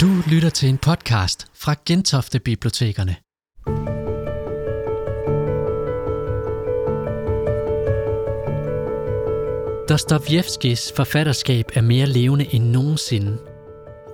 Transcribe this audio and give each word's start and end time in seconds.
Du 0.00 0.06
lytter 0.26 0.50
til 0.50 0.68
en 0.68 0.78
podcast 0.78 1.46
fra 1.54 1.74
Gentofte 1.86 2.38
Bibliotekerne. 2.38 3.16
Dostojevskis 9.88 10.92
forfatterskab 10.96 11.64
er 11.74 11.80
mere 11.80 12.06
levende 12.06 12.54
end 12.54 12.64
nogensinde. 12.64 13.38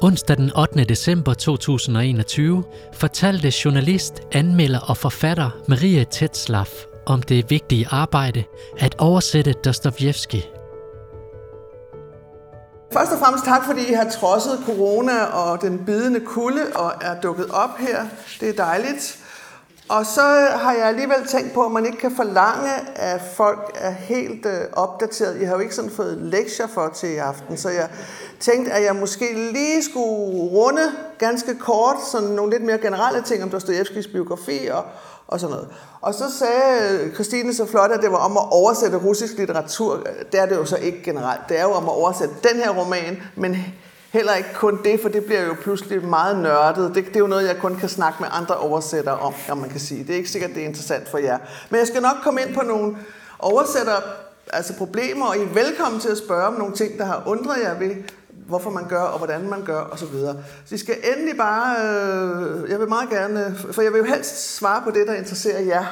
Onsdag 0.03 0.37
den 0.37 0.57
8. 0.57 0.85
december 0.85 1.35
2021 1.35 2.65
fortalte 2.95 3.53
journalist, 3.65 4.15
anmelder 4.33 4.81
og 4.81 4.97
forfatter 4.97 5.51
Maria 5.69 6.05
Tetzlaff 6.05 6.71
om 7.07 7.23
det 7.23 7.51
vigtige 7.51 7.87
arbejde 7.91 8.45
at 8.79 8.95
oversætte 8.99 9.53
Dostojevski 9.53 10.43
Først 12.93 13.13
og 13.13 13.19
fremmest 13.19 13.45
tak, 13.45 13.65
fordi 13.65 13.91
I 13.91 13.93
har 13.93 14.11
trodset 14.11 14.63
corona 14.67 15.25
og 15.25 15.63
den 15.63 15.85
bidende 15.87 16.21
kulde 16.21 16.63
og 16.75 16.93
er 17.01 17.21
dukket 17.21 17.51
op 17.51 17.79
her. 17.79 18.05
Det 18.41 18.49
er 18.49 18.53
dejligt. 18.53 19.19
Og 19.89 20.07
så 20.07 20.49
har 20.55 20.73
jeg 20.73 20.87
alligevel 20.87 21.27
tænkt 21.27 21.53
på, 21.53 21.65
at 21.65 21.73
man 21.73 21.87
ikke 21.87 21.99
kan 21.99 22.17
forlange, 22.17 22.71
at 22.95 23.21
folk 23.35 23.77
er 23.81 23.91
helt 23.91 24.47
øh, 24.47 24.61
opdateret. 24.73 25.41
Jeg 25.41 25.49
har 25.49 25.55
jo 25.55 25.61
ikke 25.61 25.75
sådan 25.75 25.91
fået 25.91 26.19
lektier 26.19 26.67
for 26.67 26.89
til 26.89 27.11
i 27.11 27.17
aften, 27.17 27.57
så 27.57 27.69
jeg 27.69 27.89
tænkte, 28.41 28.73
at 28.73 28.85
jeg 28.85 28.97
måske 28.97 29.53
lige 29.53 29.83
skulle 29.83 30.51
runde 30.51 30.83
ganske 31.19 31.55
kort 31.55 31.97
sådan 32.11 32.29
nogle 32.29 32.53
lidt 32.53 32.63
mere 32.63 32.79
generelle 32.79 33.23
ting 33.23 33.43
om 33.43 33.51
Dostojevskis 33.51 34.07
biografi 34.07 34.69
og, 34.73 34.85
og 35.29 35.41
sådan 35.41 35.55
noget. 35.55 35.69
Og 36.01 36.15
så 36.15 36.25
sagde 36.39 37.11
Christine 37.15 37.55
så 37.55 37.67
flot, 37.67 37.91
at 37.91 38.03
det 38.03 38.13
var 38.13 38.19
om 38.19 38.37
at 38.37 38.45
oversætte 38.51 38.97
russisk 38.97 39.39
litteratur. 39.39 40.07
Det 40.33 40.41
er 40.41 40.47
det 40.47 40.57
jo 40.57 40.65
så 40.65 40.77
ikke 40.77 41.03
generelt. 41.05 41.41
Det 41.49 41.59
er 41.59 41.63
jo 41.63 41.73
om 41.73 41.85
at 41.85 41.95
oversætte 41.95 42.35
den 42.53 42.57
her 42.57 42.71
roman, 42.71 43.23
men 43.37 43.57
heller 44.13 44.35
ikke 44.35 44.55
kun 44.55 44.81
det, 44.85 45.01
for 45.01 45.09
det 45.09 45.25
bliver 45.25 45.43
jo 45.43 45.55
pludselig 45.63 46.05
meget 46.05 46.39
nørdet. 46.39 46.95
Det, 46.95 47.07
det 47.07 47.17
er 47.17 47.21
jo 47.21 47.27
noget, 47.27 47.49
jeg 47.49 47.57
kun 47.57 47.77
kan 47.77 47.89
snakke 47.89 48.17
med 48.21 48.29
andre 48.33 48.57
oversættere 48.57 49.19
om, 49.19 49.35
om 49.51 49.59
man 49.59 49.71
kan 49.71 49.81
sige. 49.81 50.05
Det 50.05 50.11
er 50.11 50.17
ikke 50.17 50.31
sikkert, 50.31 50.51
det 50.55 50.63
er 50.63 50.67
interessant 50.67 51.09
for 51.09 51.19
jer. 51.19 51.39
Men 51.71 51.79
jeg 51.79 51.87
skal 51.87 52.03
nok 52.03 52.17
komme 52.23 52.41
ind 52.43 52.55
på 52.55 52.63
nogle 52.63 52.97
oversætter 53.39 53.97
altså 54.53 54.75
problemer, 54.75 55.27
og 55.27 55.37
I 55.37 55.43
er 55.43 55.55
velkommen 55.55 56.01
til 56.01 56.09
at 56.09 56.19
spørge 56.19 56.47
om 56.47 56.53
nogle 56.53 56.75
ting, 56.75 56.99
der 56.99 57.05
har 57.05 57.23
undret 57.27 57.63
jer 57.63 57.79
ved 57.79 57.95
hvorfor 58.49 58.71
man 58.71 58.89
gør, 58.89 59.03
og 59.03 59.19
hvordan 59.19 59.49
man 59.49 59.65
gør, 59.65 59.81
osv. 59.81 60.07
Så, 60.07 60.37
så 60.67 60.75
I 60.75 60.79
skal 60.79 60.97
endelig 61.17 61.37
bare, 61.37 61.77
øh, 61.85 62.71
jeg 62.71 62.81
vil 62.81 62.89
meget 62.89 63.11
gerne, 63.11 63.47
øh, 63.47 63.73
for 63.73 63.83
jeg 63.83 63.93
vil 63.93 63.99
jo 63.99 64.05
helst 64.05 64.57
svare 64.57 64.83
på 64.83 64.91
det, 64.91 65.07
der 65.07 65.15
interesserer 65.15 65.61
jer, 65.61 65.85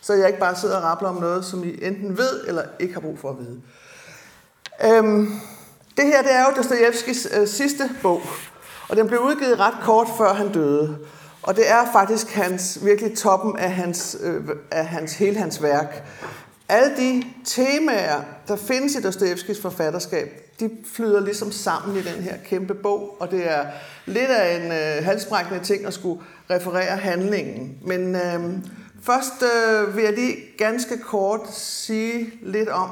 så 0.00 0.14
jeg 0.14 0.26
ikke 0.26 0.40
bare 0.40 0.56
sidder 0.56 0.76
og 0.76 0.82
rappler 0.82 1.08
om 1.08 1.16
noget, 1.16 1.44
som 1.44 1.64
I 1.64 1.78
enten 1.82 2.18
ved, 2.18 2.46
eller 2.46 2.62
ikke 2.78 2.94
har 2.94 3.00
brug 3.00 3.18
for 3.18 3.30
at 3.30 3.36
vide. 3.38 3.60
Øhm, 4.84 5.32
det 5.96 6.04
her, 6.04 6.22
det 6.22 6.34
er 6.34 6.44
jo 6.44 6.56
Dostojevskis 6.56 7.28
øh, 7.40 7.48
sidste 7.48 7.90
bog, 8.02 8.22
og 8.88 8.96
den 8.96 9.06
blev 9.06 9.20
udgivet 9.20 9.60
ret 9.60 9.74
kort 9.82 10.08
før 10.18 10.32
han 10.34 10.52
døde. 10.52 10.98
Og 11.42 11.56
det 11.56 11.70
er 11.70 11.92
faktisk 11.92 12.30
hans, 12.30 12.78
virkelig 12.84 13.18
toppen 13.18 13.56
af, 13.56 13.72
hans, 13.72 14.16
øh, 14.20 14.44
af 14.70 14.86
hans, 14.86 15.14
hele 15.14 15.38
hans 15.38 15.62
værk. 15.62 16.04
Alle 16.68 16.96
de 16.96 17.22
temaer, 17.44 18.20
der 18.48 18.56
findes 18.56 18.94
i 18.94 19.02
Dostojevskis 19.02 19.60
forfatterskab, 19.60 20.49
de 20.60 20.70
flyder 20.94 21.20
ligesom 21.20 21.52
sammen 21.52 21.96
i 21.96 22.02
den 22.02 22.22
her 22.22 22.36
kæmpe 22.44 22.74
bog, 22.74 23.16
og 23.20 23.30
det 23.30 23.50
er 23.50 23.66
lidt 24.06 24.30
af 24.30 24.56
en 24.56 24.72
øh, 24.72 25.04
halsbrækkende 25.04 25.64
ting 25.64 25.86
at 25.86 25.94
skulle 25.94 26.22
referere 26.50 26.96
handlingen. 26.96 27.78
Men 27.82 28.14
øh, 28.14 28.58
først 29.02 29.42
øh, 29.42 29.96
vil 29.96 30.04
jeg 30.04 30.12
lige 30.12 30.36
ganske 30.58 30.98
kort 30.98 31.40
sige 31.54 32.32
lidt 32.42 32.68
om, 32.68 32.90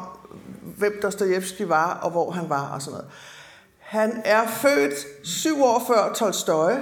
hvem 0.77 0.99
Dostojevski 1.03 1.69
var, 1.69 1.95
og 2.03 2.11
hvor 2.11 2.31
han 2.31 2.49
var 2.49 2.69
og 2.69 2.83
sådan 2.83 2.93
noget. 2.93 3.11
Han 3.79 4.23
er 4.25 4.47
født 4.47 4.95
syv 5.23 5.63
år 5.63 5.85
før 5.87 6.13
Tolstoy, 6.15 6.73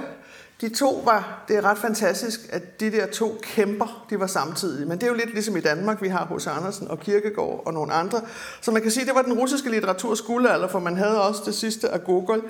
de 0.61 0.69
to 0.69 1.01
var, 1.05 1.43
det 1.47 1.57
er 1.57 1.61
ret 1.61 1.77
fantastisk, 1.77 2.39
at 2.49 2.79
de 2.79 2.91
der 2.91 3.07
to 3.07 3.39
kæmper, 3.41 4.05
de 4.09 4.19
var 4.19 4.27
samtidig. 4.27 4.87
Men 4.87 4.97
det 4.97 5.03
er 5.03 5.07
jo 5.07 5.13
lidt 5.13 5.33
ligesom 5.33 5.57
i 5.57 5.61
Danmark, 5.61 6.01
vi 6.01 6.07
har 6.07 6.25
hos 6.25 6.47
Andersen 6.47 6.87
og 6.87 6.99
Kirkegaard 6.99 7.63
og 7.65 7.73
nogle 7.73 7.93
andre. 7.93 8.21
Så 8.61 8.71
man 8.71 8.81
kan 8.81 8.91
sige, 8.91 9.05
det 9.05 9.15
var 9.15 9.21
den 9.21 9.33
russiske 9.33 9.69
litteraturs 9.69 10.21
guldalder, 10.21 10.67
for 10.67 10.79
man 10.79 10.97
havde 10.97 11.27
også 11.27 11.41
det 11.45 11.55
sidste 11.55 11.89
af 11.89 12.03
Gogol, 12.03 12.43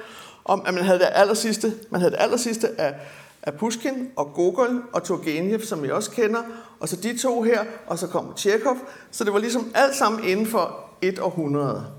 om 0.45 0.63
at 0.65 0.73
man 0.73 0.83
havde 0.83 0.99
det 0.99 1.07
aller 1.11 1.33
sidste, 1.33 1.73
man 1.89 2.01
havde 2.01 2.11
det 2.11 2.19
aller 2.19 2.37
sidste 2.37 2.81
af, 2.81 2.95
af 3.43 3.53
Pushkin 3.53 4.09
og 4.15 4.33
Gogol 4.33 4.83
og 4.93 5.03
Turgenev, 5.03 5.61
som 5.61 5.83
vi 5.83 5.91
også 5.91 6.11
kender, 6.11 6.41
og 6.79 6.89
så 6.89 6.95
de 6.95 7.17
to 7.17 7.41
her, 7.41 7.63
og 7.87 7.99
så 7.99 8.07
kom 8.07 8.33
Tjekov. 8.37 8.77
Så 9.11 9.23
det 9.23 9.33
var 9.33 9.39
ligesom 9.39 9.71
alt 9.75 9.95
sammen 9.95 10.23
inden 10.23 10.45
for 10.45 10.79
et 11.01 11.19
århundrede. 11.19 11.96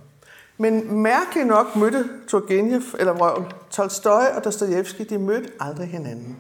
Men 0.59 1.03
mærkeligt 1.03 1.47
nok 1.47 1.77
mødte 1.77 2.05
Turgenev, 2.29 2.83
eller 2.99 3.13
Røvl, 3.13 3.55
Tolstoy 3.71 4.25
og 4.37 4.45
Dostojevski, 4.45 5.05
de 5.05 5.19
mødte 5.19 5.51
aldrig 5.61 5.89
hinanden. 5.89 6.37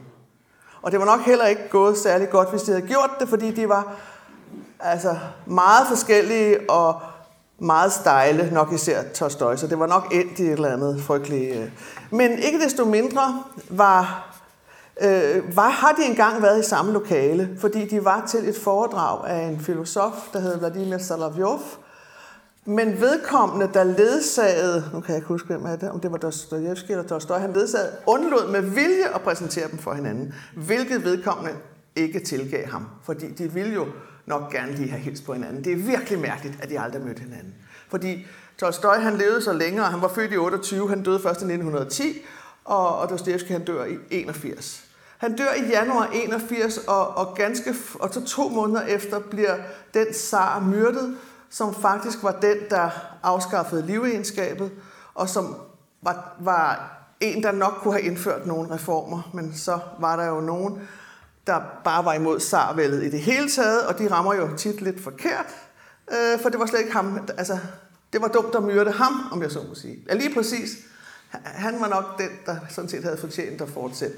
Og 0.83 0.93
det 0.93 1.01
var 1.01 1.06
nok 1.06 1.21
heller 1.21 1.47
ikke 1.47 1.69
gået 1.71 1.99
særlig 1.99 2.31
godt, 2.31 2.51
hvis 2.51 2.62
de 2.62 2.73
havde 2.73 2.87
gjort 2.87 3.11
det, 3.21 3.28
fordi 3.28 3.51
de 3.51 3.69
var 3.69 3.97
altså, 4.81 5.17
meget 5.47 5.87
forskellige 5.89 6.71
og 6.71 7.01
meget 7.59 7.93
stejle, 7.93 8.51
nok 8.53 8.73
især 8.73 9.03
Tolstoy, 9.15 9.57
så 9.57 9.67
det 9.67 9.78
var 9.78 9.87
nok 9.87 10.09
endt 10.12 10.39
i 10.39 10.43
et 10.43 10.53
eller 10.53 10.73
andet 10.73 11.03
frygteligt. 11.03 11.57
Øh. 11.57 11.71
Men 12.11 12.39
ikke 12.39 12.61
desto 12.61 12.84
mindre 12.84 13.43
var, 13.71 14.34
øh, 15.01 15.57
var, 15.57 15.69
har 15.69 15.93
de 15.93 16.05
engang 16.05 16.43
været 16.43 16.61
i 16.61 16.69
samme 16.69 16.93
lokale, 16.93 17.57
fordi 17.61 17.89
de 17.89 18.05
var 18.05 18.27
til 18.27 18.49
et 18.49 18.57
foredrag 18.57 19.28
af 19.31 19.43
en 19.43 19.61
filosof, 19.61 20.28
der 20.33 20.39
hed 20.39 20.59
Vladimir 20.59 20.99
Salavjov, 20.99 21.61
men 22.69 23.01
vedkommende, 23.01 23.71
der 23.75 23.84
ledsagede, 23.84 24.91
nu 24.93 25.01
kan 25.01 25.09
jeg 25.09 25.17
ikke 25.17 25.29
huske, 25.29 25.47
hvem 25.47 25.65
er 25.65 25.77
det, 25.77 25.91
om 25.91 26.01
det 26.01 26.12
var 26.12 26.19
Dostoyevsky 26.19 26.91
eller 26.91 27.05
Tolstoy, 27.05 27.39
han 27.39 27.53
ledsagede, 27.53 27.91
undlod 28.06 28.51
med 28.51 28.61
vilje 28.61 29.15
at 29.15 29.21
præsentere 29.21 29.71
dem 29.71 29.79
for 29.79 29.95
hinanden, 29.95 30.34
hvilket 30.56 31.05
vedkommende 31.05 31.53
ikke 31.97 32.21
tilgav 32.21 32.67
ham, 32.67 32.87
fordi 33.05 33.28
de 33.28 33.53
ville 33.53 33.75
jo 33.75 33.87
nok 34.27 34.53
gerne 34.53 34.73
lige 34.73 34.91
have 34.91 35.01
hils 35.01 35.21
på 35.21 35.33
hinanden. 35.33 35.65
Det 35.65 35.73
er 35.73 35.77
virkelig 35.77 36.19
mærkeligt, 36.19 36.59
at 36.62 36.71
de 36.71 36.81
aldrig 36.81 37.03
mødte 37.03 37.21
hinanden. 37.21 37.55
Fordi 37.89 38.27
Tolstoy, 38.59 38.95
han 38.95 39.17
levede 39.17 39.43
så 39.43 39.53
længere, 39.53 39.87
han 39.87 40.03
var 40.03 40.09
født 40.09 40.33
i 40.33 40.37
28, 40.37 40.89
han 40.89 41.03
døde 41.03 41.21
først 41.21 41.41
i 41.41 41.45
1910, 41.45 42.23
og, 42.65 42.99
og 42.99 43.11
Dostoyevsky, 43.11 43.53
han 43.53 43.65
dør 43.65 43.84
i 43.84 43.97
81. 44.11 44.84
Han 45.19 45.37
dør 45.37 45.55
i 45.57 45.69
januar 45.69 46.11
81, 46.15 46.78
og, 46.78 47.09
og, 47.09 47.34
ganske, 47.34 47.75
og 48.01 48.15
så 48.15 48.25
to 48.25 48.49
måneder 48.49 48.83
efter 48.83 49.19
bliver 49.19 49.57
den 49.95 50.15
zar 50.15 50.61
myrdet, 50.61 51.17
som 51.50 51.75
faktisk 51.75 52.22
var 52.22 52.32
den, 52.32 52.56
der 52.70 52.91
afskaffede 53.22 53.86
livegenskabet, 53.86 54.70
og 55.14 55.28
som 55.28 55.56
var, 56.03 56.36
var 56.41 56.94
en, 57.20 57.42
der 57.42 57.53
nok 57.53 57.72
kunne 57.82 57.94
have 57.94 58.04
indført 58.04 58.47
nogle 58.47 58.75
reformer, 58.75 59.31
men 59.34 59.54
så 59.54 59.78
var 60.00 60.16
der 60.16 60.26
jo 60.26 60.41
nogen, 60.41 60.88
der 61.47 61.60
bare 61.84 62.04
var 62.04 62.14
imod 62.14 62.41
sarvældet 62.41 63.04
i 63.04 63.10
det 63.10 63.20
hele 63.20 63.50
taget, 63.50 63.86
og 63.86 63.98
de 63.98 64.10
rammer 64.10 64.34
jo 64.34 64.56
tit 64.56 64.81
lidt 64.81 65.04
forkert, 65.04 65.47
øh, 66.12 66.41
for 66.41 66.48
det 66.48 66.60
var 66.60 66.66
slet 66.66 66.81
ikke 66.81 66.92
ham, 66.92 67.28
altså 67.38 67.59
det 68.12 68.22
var 68.22 68.28
dumt 68.28 68.54
at 68.54 68.62
myrde 68.62 68.92
ham, 68.92 69.28
om 69.32 69.42
jeg 69.42 69.50
så 69.50 69.59
må 69.69 69.75
sige. 69.75 69.98
Ja, 70.09 70.15
lige 70.15 70.34
præcis 70.34 70.70
han 71.44 71.81
var 71.81 71.89
nok 71.89 72.19
den, 72.19 72.28
der 72.47 72.56
sådan 72.69 72.91
set 72.91 73.05
havde 73.05 73.16
fortjent 73.16 73.61
at 73.61 73.69
fortsætte. 73.69 74.16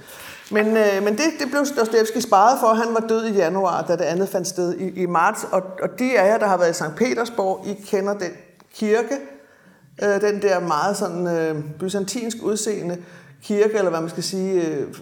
Men, 0.51 0.67
øh, 0.67 1.03
men 1.05 1.13
det, 1.17 1.25
det 1.39 1.51
blev 1.51 1.65
Dostojevski 1.77 2.21
sparet 2.21 2.61
for. 2.61 2.67
Han 2.67 2.95
var 2.95 3.01
død 3.01 3.27
i 3.27 3.33
januar, 3.33 3.83
da 3.83 3.97
det 3.97 4.05
andet 4.05 4.29
fandt 4.29 4.49
sted 4.49 4.75
i, 4.75 5.03
i 5.03 5.07
marts. 5.07 5.45
Og, 5.53 5.63
og 5.83 5.99
de 5.99 6.19
af 6.19 6.27
jer, 6.27 6.39
der 6.39 6.47
har 6.47 6.57
været 6.57 6.71
i 6.71 6.75
St. 6.75 6.97
Petersborg, 6.97 7.67
I 7.67 7.75
kender 7.87 8.19
den 8.19 8.31
kirke. 8.75 9.19
Øh, 10.03 10.21
den 10.21 10.43
der 10.43 10.61
meget 10.61 10.97
sådan 10.97 11.27
øh, 11.27 11.65
byzantinsk 11.79 12.37
udseende 12.43 12.99
kirke, 13.43 13.75
eller 13.75 13.91
hvad 13.91 14.01
man 14.01 14.11
skal 14.11 14.23
sige, 14.23 14.67
øh, 14.67 14.95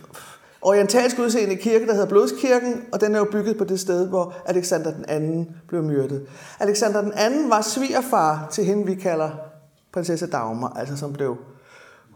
orientalsk 0.62 1.18
udseende 1.18 1.56
kirke, 1.56 1.86
der 1.86 1.92
hedder 1.92 2.08
Blodskirken, 2.08 2.84
og 2.92 3.00
den 3.00 3.14
er 3.14 3.18
jo 3.18 3.24
bygget 3.32 3.58
på 3.58 3.64
det 3.64 3.80
sted, 3.80 4.08
hvor 4.08 4.34
Alexander 4.46 4.90
den 4.92 5.04
anden 5.08 5.56
blev 5.68 5.82
myrdet. 5.82 6.26
Alexander 6.60 7.00
den 7.00 7.12
anden 7.12 7.50
var 7.50 7.60
svigerfar 7.60 8.48
til 8.50 8.64
hende, 8.64 8.86
vi 8.86 8.94
kalder 8.94 9.30
prinsesse 9.92 10.26
Dagmar, 10.26 10.76
altså 10.78 10.96
som 10.96 11.12
blev 11.12 11.36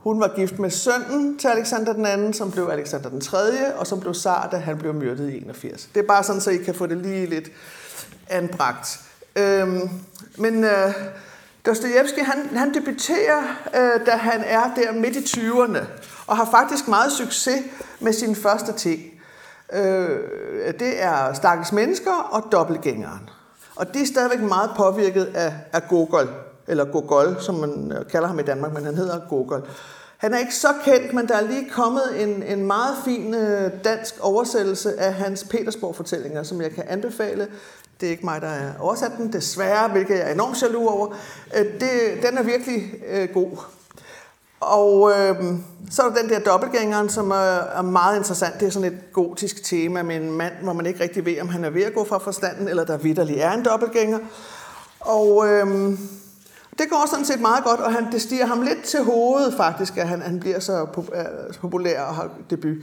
hun 0.03 0.21
var 0.21 0.33
gift 0.37 0.59
med 0.59 0.71
sønnen 0.71 1.39
til 1.39 1.49
Alexander 1.49 1.93
den 1.93 2.07
anden, 2.07 2.33
som 2.33 2.51
blev 2.51 2.69
Alexander 2.73 3.09
den 3.09 3.21
tredje, 3.21 3.75
og 3.75 3.87
som 3.87 4.01
blev 4.01 4.15
zar, 4.15 4.49
da 4.53 4.57
han 4.57 4.79
blev 4.79 4.95
myrdet 4.95 5.31
i 5.31 5.37
81. 5.37 5.89
Det 5.95 6.03
er 6.03 6.07
bare 6.07 6.25
sådan, 6.25 6.41
så 6.41 6.51
I 6.51 6.57
kan 6.57 6.75
få 6.75 6.87
det 6.87 6.97
lige 6.97 7.27
lidt 7.27 7.49
anbragt. 8.29 9.01
Øhm, 9.37 9.91
men 10.39 10.65
øh, 10.65 10.95
Dostojevski, 11.67 12.21
han, 12.21 12.57
han 12.57 12.75
debuterer, 12.75 13.43
øh, 13.75 14.07
da 14.07 14.11
han 14.11 14.45
er 14.47 14.75
der 14.75 14.93
midt 14.93 15.17
i 15.17 15.39
20'erne, 15.39 15.79
og 16.27 16.37
har 16.37 16.49
faktisk 16.51 16.89
meget 16.89 17.13
succes 17.13 17.61
med 18.01 18.13
sin 18.13 18.37
første 18.37 18.73
ting. 18.73 19.01
Øh, 19.73 20.19
det 20.79 21.03
er 21.03 21.33
Stakkels 21.33 21.73
Mennesker 21.73 22.29
og 22.31 22.53
Dobbelgængeren. 22.53 23.31
Og 23.77 23.95
det 23.95 24.03
er 24.03 24.07
stadigvæk 24.07 24.41
meget 24.41 24.71
påvirket 24.77 25.25
af, 25.25 25.55
af 25.73 25.89
Gogol, 25.89 26.29
eller 26.73 26.85
Gogol, 26.85 27.37
som 27.41 27.55
man 27.55 27.93
øh, 27.99 28.07
kalder 28.07 28.29
ham 28.29 28.39
i 28.39 28.43
Danmark, 28.43 28.73
men 28.73 28.85
han 28.85 28.95
hedder 28.95 29.21
Gogol. 29.29 29.69
Han 30.17 30.35
er 30.35 30.39
ikke 30.39 30.55
så 30.55 30.69
kendt, 30.85 31.15
men 31.15 31.29
der 31.29 31.37
er 31.37 31.41
lige 31.41 31.71
kommet 31.71 32.03
en, 32.23 32.43
en 32.43 32.67
meget 32.67 32.97
fin 33.05 33.35
øh, 33.35 33.71
dansk 33.85 34.15
oversættelse 34.21 35.01
af 35.01 35.15
hans 35.15 35.45
Petersborg-fortællinger, 35.45 36.43
som 36.43 36.61
jeg 36.63 36.71
kan 36.71 36.85
anbefale. 36.89 37.49
Det 38.01 38.07
er 38.07 38.11
ikke 38.11 38.27
mig, 38.27 38.41
der 38.41 38.49
er 38.49 38.73
oversat 38.81 39.13
den, 39.19 39.33
desværre, 39.33 39.89
hvilket 39.89 40.15
jeg 40.15 40.29
er 40.29 40.35
enormt 40.35 40.63
jaloux 40.63 40.93
over. 40.93 41.17
Øh, 41.57 41.65
det, 41.65 41.91
den 42.23 42.39
er 42.39 42.43
virkelig 42.43 42.93
øh, 43.09 43.29
god. 43.35 43.51
Og 44.61 45.11
øh, 45.11 45.37
så 45.91 46.03
er 46.03 46.09
der 46.11 46.23
den 46.23 46.31
der 46.31 46.39
dobbeltgængeren, 46.39 47.09
som 47.09 47.31
er, 47.31 47.61
er 47.79 47.83
meget 47.83 48.17
interessant. 48.17 48.61
Det 48.61 48.67
er 48.67 48.71
sådan 48.71 48.93
et 48.93 49.13
gotisk 49.13 49.65
tema 49.65 50.03
med 50.03 50.17
en 50.17 50.33
mand, 50.33 50.53
hvor 50.63 50.73
man 50.73 50.87
ikke 50.87 51.03
rigtig 51.03 51.27
ved, 51.27 51.41
om 51.41 51.49
han 51.49 51.65
er 51.65 51.71
ved 51.71 51.83
at 51.83 51.95
gå 51.95 52.05
fra 52.05 52.19
forstanden, 52.19 52.69
eller 52.69 52.85
der 52.85 52.97
vidderlig 52.97 53.39
er 53.39 53.53
en 53.53 53.65
dobbeltgænger. 53.65 54.19
Og 55.01 55.49
øh, 55.49 55.99
det 56.79 56.91
går 56.91 57.07
sådan 57.11 57.25
set 57.25 57.41
meget 57.41 57.65
godt, 57.65 57.81
og 57.81 57.93
han, 57.93 58.13
det 58.13 58.23
stiger 58.23 58.47
ham 58.47 58.61
lidt 58.63 58.83
til 58.85 59.05
hovedet 59.05 59.55
faktisk, 59.55 59.97
at 59.97 60.09
han, 60.09 60.23
han 60.23 60.41
bliver 60.41 60.57
øh, 60.57 60.63
så 60.63 61.59
populær 61.61 62.01
og 62.03 62.15
har 62.15 62.31
debut. 62.51 62.77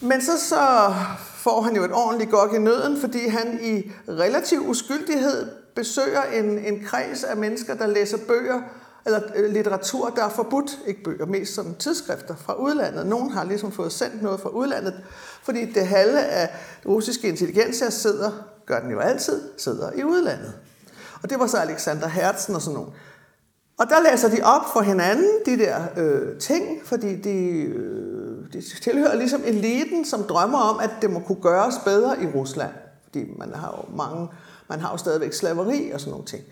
Men 0.00 0.22
så, 0.22 0.32
så 0.48 0.94
får 1.36 1.62
han 1.62 1.76
jo 1.76 1.84
et 1.84 1.92
ordentligt 1.92 2.30
gok 2.30 2.54
i 2.54 2.58
nøden, 2.58 3.00
fordi 3.00 3.28
han 3.28 3.58
i 3.62 3.92
relativ 4.08 4.68
uskyldighed 4.68 5.48
besøger 5.74 6.22
en, 6.22 6.58
en 6.58 6.84
kreds 6.84 7.24
af 7.24 7.36
mennesker, 7.36 7.74
der 7.74 7.86
læser 7.86 8.18
bøger, 8.28 8.60
eller 9.06 9.20
øh, 9.34 9.52
litteratur, 9.52 10.08
der 10.08 10.24
er 10.24 10.28
forbudt, 10.28 10.78
ikke 10.86 11.02
bøger, 11.02 11.26
mest 11.26 11.54
sådan 11.54 11.74
tidsskrifter 11.74 12.36
fra 12.36 12.54
udlandet. 12.54 13.06
Nogen 13.06 13.30
har 13.30 13.44
ligesom 13.44 13.72
fået 13.72 13.92
sendt 13.92 14.22
noget 14.22 14.40
fra 14.40 14.48
udlandet, 14.48 14.94
fordi 15.42 15.72
det 15.72 15.86
halve 15.86 16.20
af 16.20 16.50
russiske 16.86 17.28
intelligenser 17.28 17.90
sidder, 17.90 18.30
gør 18.66 18.80
den 18.80 18.90
jo 18.90 18.98
altid, 18.98 19.42
sidder 19.58 19.92
i 19.92 20.04
udlandet. 20.04 20.52
Og 21.22 21.30
det 21.30 21.38
var 21.38 21.46
så 21.46 21.56
Alexander 21.56 22.08
Hertzen 22.08 22.54
og 22.54 22.62
sådan 22.62 22.74
nogen. 22.74 22.92
Og 23.78 23.86
der 23.88 24.10
læser 24.10 24.28
de 24.28 24.42
op 24.42 24.62
for 24.72 24.80
hinanden, 24.80 25.30
de 25.46 25.58
der 25.58 25.80
øh, 25.96 26.38
ting, 26.38 26.86
fordi 26.86 27.16
de, 27.16 27.62
øh, 27.62 28.52
de 28.52 28.62
tilhører 28.82 29.14
ligesom 29.14 29.42
eliten, 29.44 30.04
som 30.04 30.22
drømmer 30.22 30.58
om, 30.58 30.80
at 30.80 30.90
det 31.02 31.10
må 31.10 31.20
kunne 31.20 31.42
gøres 31.42 31.74
bedre 31.84 32.22
i 32.22 32.26
Rusland. 32.26 32.70
Fordi 33.04 33.24
man 33.38 33.54
har 33.54 33.74
jo 33.78 33.96
mange, 33.96 34.28
man 34.68 34.80
har 34.80 34.90
jo 34.90 34.96
stadigvæk 34.96 35.32
slaveri 35.32 35.90
og 35.90 36.00
sådan 36.00 36.10
nogle 36.10 36.26
ting. 36.26 36.42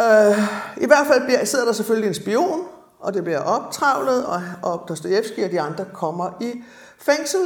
Øh, 0.00 0.38
I 0.82 0.86
hvert 0.86 1.06
fald 1.06 1.24
bliver, 1.24 1.44
sidder 1.44 1.64
der 1.64 1.72
selvfølgelig 1.72 2.08
en 2.08 2.14
spion, 2.14 2.60
og 3.00 3.14
det 3.14 3.24
bliver 3.24 3.40
optravlet, 3.40 4.26
og, 4.26 4.42
og 4.62 4.84
Dostojevski 4.88 5.42
og 5.42 5.50
de 5.50 5.60
andre 5.60 5.84
kommer 5.92 6.30
i 6.40 6.62
fængsel. 6.98 7.40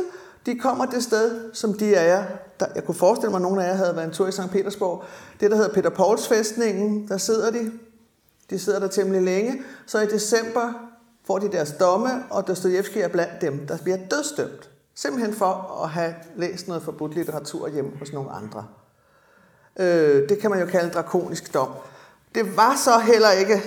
De 0.47 0.59
kommer 0.59 0.87
det 0.87 1.03
sted, 1.03 1.55
som 1.55 1.75
de 1.75 1.95
er. 1.95 2.25
Der, 2.61 2.67
jeg 2.75 2.85
kunne 2.85 2.95
forestille 2.95 3.31
mig, 3.31 3.39
at 3.39 3.43
nogle 3.43 3.65
af 3.65 3.69
jer 3.69 3.75
havde 3.75 3.97
været 3.97 4.07
en 4.07 4.13
tur 4.13 4.29
i 4.29 4.33
St. 4.33 4.51
Petersborg. 4.53 5.05
Det, 5.41 5.51
der 5.51 5.57
hedder 5.57 5.75
Peter 5.75 5.91
Pauls 5.91 6.29
fæstningen, 6.29 7.09
der 7.09 7.19
sidder 7.19 7.51
de. 7.51 7.73
De 8.51 8.59
sidder 8.59 8.79
der 8.79 8.89
temmelig 8.89 9.23
længe. 9.23 9.63
Så 9.87 10.01
i 10.01 10.07
december 10.07 10.73
får 11.27 11.39
de 11.39 11.53
deres 11.53 11.73
domme, 11.81 12.25
og 12.31 12.47
Dostojevski 12.47 13.01
er 13.01 13.09
blandt 13.09 13.41
dem, 13.41 13.67
der 13.67 13.79
bliver 13.79 13.99
dødsdømt. 14.11 14.71
Simpelthen 14.95 15.35
for 15.35 15.81
at 15.85 15.91
have 15.91 16.15
læst 16.37 16.69
noget 16.69 16.83
forbudt 16.83 17.15
litteratur 17.15 17.69
hjemme 17.69 17.91
hos 17.99 18.13
nogle 18.13 18.31
andre. 18.31 18.67
Øh, 19.79 20.29
det 20.29 20.39
kan 20.39 20.51
man 20.51 20.61
jo 20.61 20.67
kalde 20.67 20.87
en 20.87 20.95
drakonisk 20.95 21.55
dom. 21.55 21.69
Det 22.35 22.57
var 22.57 22.77
så 22.77 22.99
heller 22.99 23.31
ikke, 23.31 23.63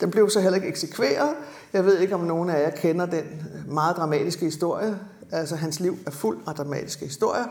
den 0.00 0.10
blev 0.10 0.30
så 0.30 0.40
heller 0.40 0.56
ikke 0.56 0.68
eksekveret. 0.68 1.34
Jeg 1.72 1.84
ved 1.84 1.98
ikke, 1.98 2.14
om 2.14 2.20
nogen 2.20 2.50
af 2.50 2.62
jer 2.62 2.70
kender 2.70 3.06
den 3.06 3.24
meget 3.68 3.96
dramatiske 3.96 4.44
historie. 4.44 4.98
Altså, 5.32 5.56
hans 5.56 5.80
liv 5.80 5.98
er 6.06 6.10
fuld 6.10 6.38
af 6.46 6.54
dramatiske 6.54 7.04
historier. 7.04 7.44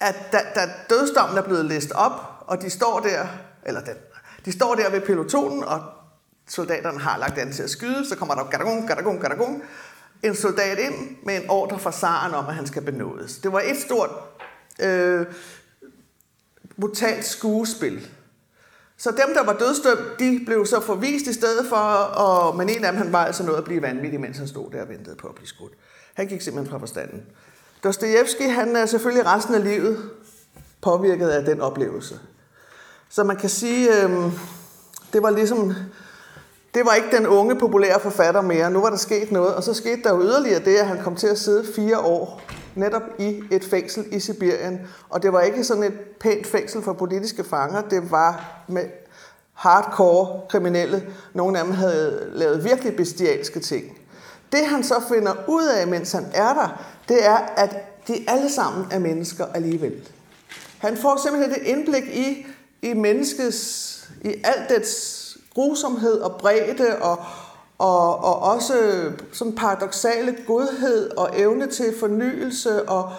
At 0.00 0.16
da, 0.32 0.38
da 0.54 0.70
dødsdommen 0.90 1.38
er 1.38 1.42
blevet 1.42 1.64
læst 1.64 1.92
op, 1.92 2.12
og 2.46 2.62
de 2.62 2.70
står 2.70 3.00
der, 3.00 3.26
eller 3.64 3.80
den, 3.80 3.94
de 4.46 4.52
står 4.52 4.74
der 4.74 4.90
ved 4.90 5.00
pelotonen, 5.00 5.64
og 5.64 5.82
soldaterne 6.48 6.98
har 6.98 7.18
lagt 7.18 7.38
an 7.38 7.52
til 7.52 7.62
at 7.62 7.70
skyde, 7.70 8.08
så 8.08 8.16
kommer 8.16 8.34
der 8.34 8.44
gadagung, 8.44 8.88
gadagung, 8.88 9.20
gadagung, 9.20 9.62
en 10.22 10.34
soldat 10.34 10.78
ind 10.78 11.16
med 11.22 11.36
en 11.36 11.50
ordre 11.50 11.78
fra 11.78 11.92
zaren 11.92 12.34
om, 12.34 12.46
at 12.46 12.54
han 12.54 12.66
skal 12.66 12.82
benådes. 12.82 13.38
Det 13.38 13.52
var 13.52 13.60
et 13.60 13.76
stort 13.76 14.10
øh, 14.80 15.26
brutalt 16.80 17.24
skuespil. 17.24 18.08
Så 18.96 19.10
dem, 19.10 19.34
der 19.34 19.44
var 19.44 19.52
dødsdømt, 19.52 20.18
de 20.18 20.40
blev 20.46 20.66
så 20.66 20.80
forvist 20.80 21.26
i 21.26 21.32
stedet 21.32 21.66
for, 21.68 21.76
og, 21.76 22.56
men 22.56 22.68
en 22.68 22.84
af 22.84 22.92
dem 22.92 23.02
han 23.02 23.12
var 23.12 23.24
altså 23.24 23.42
nået 23.42 23.58
at 23.58 23.64
blive 23.64 23.82
vanvittig, 23.82 24.20
mens 24.20 24.38
han 24.38 24.48
stod 24.48 24.70
der 24.70 24.82
og 24.82 24.88
ventede 24.88 25.16
på 25.16 25.28
at 25.28 25.34
blive 25.34 25.48
skudt. 25.48 25.72
Han 26.14 26.26
gik 26.26 26.40
simpelthen 26.40 26.70
fra 26.70 26.78
forstanden. 26.78 27.22
Dostojevski, 27.84 28.44
han 28.44 28.76
er 28.76 28.86
selvfølgelig 28.86 29.26
resten 29.26 29.54
af 29.54 29.64
livet 29.64 30.10
påvirket 30.82 31.28
af 31.28 31.44
den 31.44 31.60
oplevelse. 31.60 32.20
Så 33.08 33.24
man 33.24 33.36
kan 33.36 33.50
sige, 33.50 34.02
øh, 34.02 34.10
det 35.12 35.22
var 35.22 35.30
ligesom, 35.30 35.74
det 36.74 36.84
var 36.84 36.94
ikke 36.94 37.16
den 37.16 37.26
unge 37.26 37.56
populære 37.56 38.00
forfatter 38.00 38.40
mere. 38.40 38.70
Nu 38.70 38.80
var 38.80 38.90
der 38.90 38.96
sket 38.96 39.32
noget, 39.32 39.54
og 39.54 39.62
så 39.62 39.74
skete 39.74 40.02
der 40.02 40.14
jo 40.14 40.22
yderligere 40.22 40.64
det, 40.64 40.76
at 40.76 40.86
han 40.86 41.02
kom 41.02 41.16
til 41.16 41.26
at 41.26 41.38
sidde 41.38 41.64
fire 41.76 41.98
år 41.98 42.42
netop 42.74 43.02
i 43.18 43.42
et 43.50 43.64
fængsel 43.64 44.04
i 44.12 44.20
Sibirien. 44.20 44.80
Og 45.08 45.22
det 45.22 45.32
var 45.32 45.40
ikke 45.40 45.64
sådan 45.64 45.82
et 45.82 46.00
pænt 46.20 46.46
fængsel 46.46 46.82
for 46.82 46.92
politiske 46.92 47.44
fanger, 47.44 47.80
det 47.80 48.10
var 48.10 48.62
med 48.68 48.84
hardcore 49.54 50.40
kriminelle. 50.48 51.06
Nogle 51.34 51.58
af 51.58 51.64
dem 51.64 51.74
havde 51.74 52.28
lavet 52.32 52.64
virkelig 52.64 52.96
bestialske 52.96 53.60
ting. 53.60 53.98
Det 54.52 54.66
han 54.66 54.84
så 54.84 54.94
finder 55.08 55.32
ud 55.48 55.64
af, 55.64 55.86
mens 55.86 56.12
han 56.12 56.26
er 56.34 56.54
der, 56.54 56.82
det 57.08 57.26
er, 57.26 57.36
at 57.36 57.76
de 58.08 58.24
alle 58.28 58.50
sammen 58.50 58.86
er 58.90 58.98
mennesker 58.98 59.46
alligevel. 59.54 60.08
Han 60.78 60.96
får 60.96 61.20
simpelthen 61.22 61.62
et 61.62 61.66
indblik 61.66 62.04
i, 62.04 62.46
i 62.90 62.94
menneskets, 62.94 63.92
i 64.24 64.34
alt 64.44 64.68
dets 64.68 65.22
grusomhed 65.54 66.20
og 66.20 66.36
bredde 66.38 66.96
og, 67.00 67.18
og, 67.78 68.24
og 68.24 68.42
også 68.42 68.74
sådan 69.32 69.54
paradoxale 69.54 70.36
godhed 70.46 71.10
og 71.16 71.30
evne 71.40 71.66
til 71.66 71.94
fornyelse. 72.00 72.88
Og, 72.88 73.12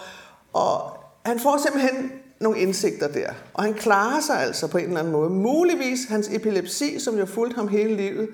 og 0.52 0.90
han 1.26 1.40
får 1.40 1.58
simpelthen 1.62 2.12
nogle 2.40 2.58
indsigter 2.58 3.08
der. 3.08 3.30
Og 3.54 3.62
han 3.62 3.74
klarer 3.74 4.20
sig 4.20 4.42
altså 4.42 4.66
på 4.66 4.78
en 4.78 4.84
eller 4.84 4.98
anden 4.98 5.12
måde. 5.12 5.30
Muligvis 5.30 6.04
hans 6.08 6.28
epilepsi, 6.28 7.00
som 7.00 7.18
jo 7.18 7.26
fulgte 7.26 7.56
ham 7.56 7.68
hele 7.68 7.96
livet, 7.96 8.28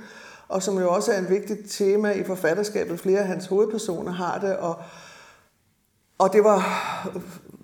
og 0.48 0.62
som 0.62 0.78
jo 0.78 0.90
også 0.90 1.12
er 1.12 1.18
en 1.18 1.30
vigtigt 1.30 1.60
tema 1.70 2.12
i 2.12 2.24
forfatterskabet. 2.24 3.00
Flere 3.00 3.20
af 3.20 3.26
hans 3.26 3.46
hovedpersoner 3.46 4.12
har 4.12 4.38
det, 4.38 4.56
og, 4.56 4.76
og 6.18 6.32
det 6.32 6.44
var 6.44 6.62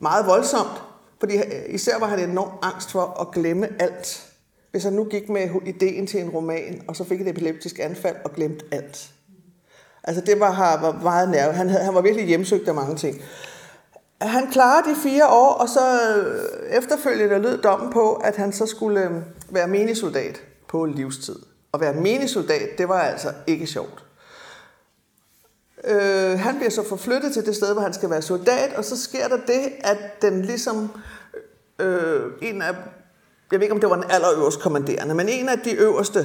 meget 0.00 0.26
voldsomt, 0.26 0.82
fordi 1.20 1.36
øh, 1.36 1.42
især 1.68 1.98
var 1.98 2.06
han 2.06 2.30
enormt 2.30 2.54
angst 2.62 2.90
for 2.90 3.20
at 3.20 3.30
glemme 3.30 3.68
alt. 3.82 4.26
Hvis 4.70 4.84
han 4.84 4.92
nu 4.92 5.04
gik 5.04 5.28
med 5.28 5.48
ideen 5.66 6.06
til 6.06 6.20
en 6.20 6.30
roman, 6.30 6.82
og 6.88 6.96
så 6.96 7.04
fik 7.04 7.20
et 7.20 7.28
epileptisk 7.28 7.78
anfald 7.78 8.16
og 8.24 8.32
glemte 8.32 8.64
alt. 8.72 9.10
Altså 10.04 10.22
det 10.26 10.40
var, 10.40 10.80
var 10.80 10.98
meget 11.02 11.28
nerve. 11.28 11.52
Han, 11.52 11.68
havde, 11.68 11.84
han 11.84 11.94
var 11.94 12.00
virkelig 12.00 12.26
hjemsøgt 12.26 12.68
af 12.68 12.74
mange 12.74 12.96
ting. 12.96 13.22
Han 14.20 14.50
klarede 14.50 14.90
de 14.90 14.96
fire 14.96 15.28
år, 15.28 15.52
og 15.52 15.68
så 15.68 15.80
øh, 16.16 16.76
efterfølgende 16.76 17.38
lød 17.38 17.62
dommen 17.62 17.92
på, 17.92 18.12
at 18.12 18.36
han 18.36 18.52
så 18.52 18.66
skulle 18.66 19.04
øh, 19.04 19.10
være 19.48 19.68
menisoldat 19.68 20.42
på 20.68 20.84
livstid. 20.84 21.36
At 21.74 21.80
være 21.80 21.94
menisoldat, 21.94 22.78
det 22.78 22.88
var 22.88 23.00
altså 23.00 23.32
ikke 23.46 23.66
sjovt. 23.66 24.04
Øh, 25.84 26.38
han 26.38 26.56
bliver 26.56 26.70
så 26.70 26.88
forflyttet 26.88 27.32
til 27.32 27.46
det 27.46 27.56
sted, 27.56 27.72
hvor 27.72 27.82
han 27.82 27.92
skal 27.92 28.10
være 28.10 28.22
soldat, 28.22 28.72
og 28.76 28.84
så 28.84 29.02
sker 29.02 29.28
der 29.28 29.36
det, 29.46 29.72
at 29.80 30.22
den 30.22 30.42
ligesom 30.42 30.90
øh, 31.80 32.32
en 32.42 32.62
af 32.62 32.74
jeg 33.52 33.60
ved 33.60 33.64
ikke, 33.64 33.74
om 33.74 33.80
det 33.80 33.90
var 33.90 33.96
den 33.96 34.10
allerøverste 34.10 34.62
kommanderende, 34.62 35.14
men 35.14 35.28
en 35.28 35.48
af 35.48 35.58
de 35.58 35.72
øverste, 35.72 36.18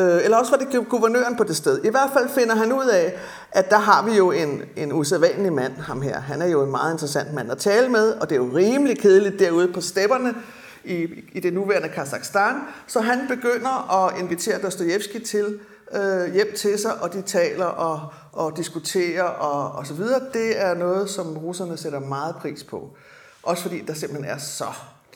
øh, 0.00 0.24
eller 0.24 0.36
også 0.36 0.52
var 0.52 0.58
det 0.58 0.88
guvernøren 0.88 1.36
på 1.36 1.44
det 1.44 1.56
sted. 1.56 1.84
I 1.84 1.88
hvert 1.88 2.10
fald 2.12 2.28
finder 2.28 2.54
han 2.54 2.72
ud 2.72 2.86
af, 2.86 3.14
at 3.52 3.70
der 3.70 3.78
har 3.78 4.04
vi 4.04 4.16
jo 4.16 4.30
en, 4.30 4.62
en 4.76 4.92
usædvanlig 4.92 5.52
mand, 5.52 5.76
ham 5.76 6.02
her. 6.02 6.20
Han 6.20 6.42
er 6.42 6.46
jo 6.46 6.62
en 6.62 6.70
meget 6.70 6.92
interessant 6.92 7.34
mand 7.34 7.50
at 7.50 7.58
tale 7.58 7.88
med, 7.88 8.10
og 8.10 8.30
det 8.30 8.36
er 8.36 8.40
jo 8.40 8.50
rimelig 8.54 8.98
kedeligt 8.98 9.38
derude 9.38 9.72
på 9.72 9.80
stepperne 9.80 10.34
i, 10.84 11.06
i 11.32 11.40
det 11.40 11.52
nuværende 11.52 11.88
Kazakhstan. 11.88 12.54
Så 12.86 13.00
han 13.00 13.18
begynder 13.28 14.04
at 14.04 14.20
invitere 14.20 14.62
Dostojevski 14.62 15.18
til 15.18 15.58
øh, 15.94 16.34
hjem 16.34 16.52
til 16.56 16.78
sig, 16.78 17.02
og 17.02 17.12
de 17.12 17.22
taler 17.22 17.64
og, 17.64 18.12
og 18.32 18.56
diskuterer 18.56 19.22
og, 19.22 19.72
og 19.72 19.86
så 19.86 19.94
videre. 19.94 20.20
Det 20.32 20.62
er 20.62 20.74
noget, 20.74 21.10
som 21.10 21.38
russerne 21.38 21.76
sætter 21.76 22.00
meget 22.00 22.36
pris 22.36 22.64
på. 22.64 22.90
Også 23.44 23.62
fordi 23.62 23.80
der 23.80 23.94
simpelthen 23.94 24.30
er 24.30 24.38
så 24.38 24.72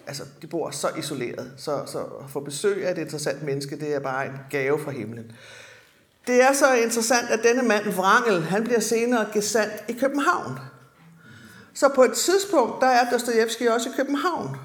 altså, 0.09 0.23
de 0.43 0.47
bor 0.47 0.71
så 0.71 0.89
isoleret, 0.99 1.53
så, 1.57 1.83
så 1.87 1.99
at 1.99 2.31
få 2.31 2.41
besøg 2.41 2.87
af 2.87 2.93
et 2.93 2.99
interessant 2.99 3.43
menneske, 3.43 3.81
det 3.81 3.95
er 3.95 4.01
bare 4.01 4.27
en 4.27 4.33
gave 4.51 4.79
fra 4.85 4.91
himlen. 4.91 5.33
Det 6.27 6.43
er 6.43 6.53
så 6.53 6.75
interessant, 6.75 7.31
at 7.31 7.41
denne 7.43 7.63
mand, 7.63 7.93
Vrangel, 7.93 8.43
han 8.43 8.65
bliver 8.65 8.81
senere 8.81 9.27
gesandt 9.33 9.85
i 9.89 9.93
København. 9.93 10.59
Så 11.75 11.89
på 11.89 12.03
et 12.03 12.13
tidspunkt, 12.13 12.81
der 12.81 12.87
er 12.87 13.11
Dostojevski 13.11 13.67
også 13.67 13.89
i 13.89 13.93
København. 13.97 14.57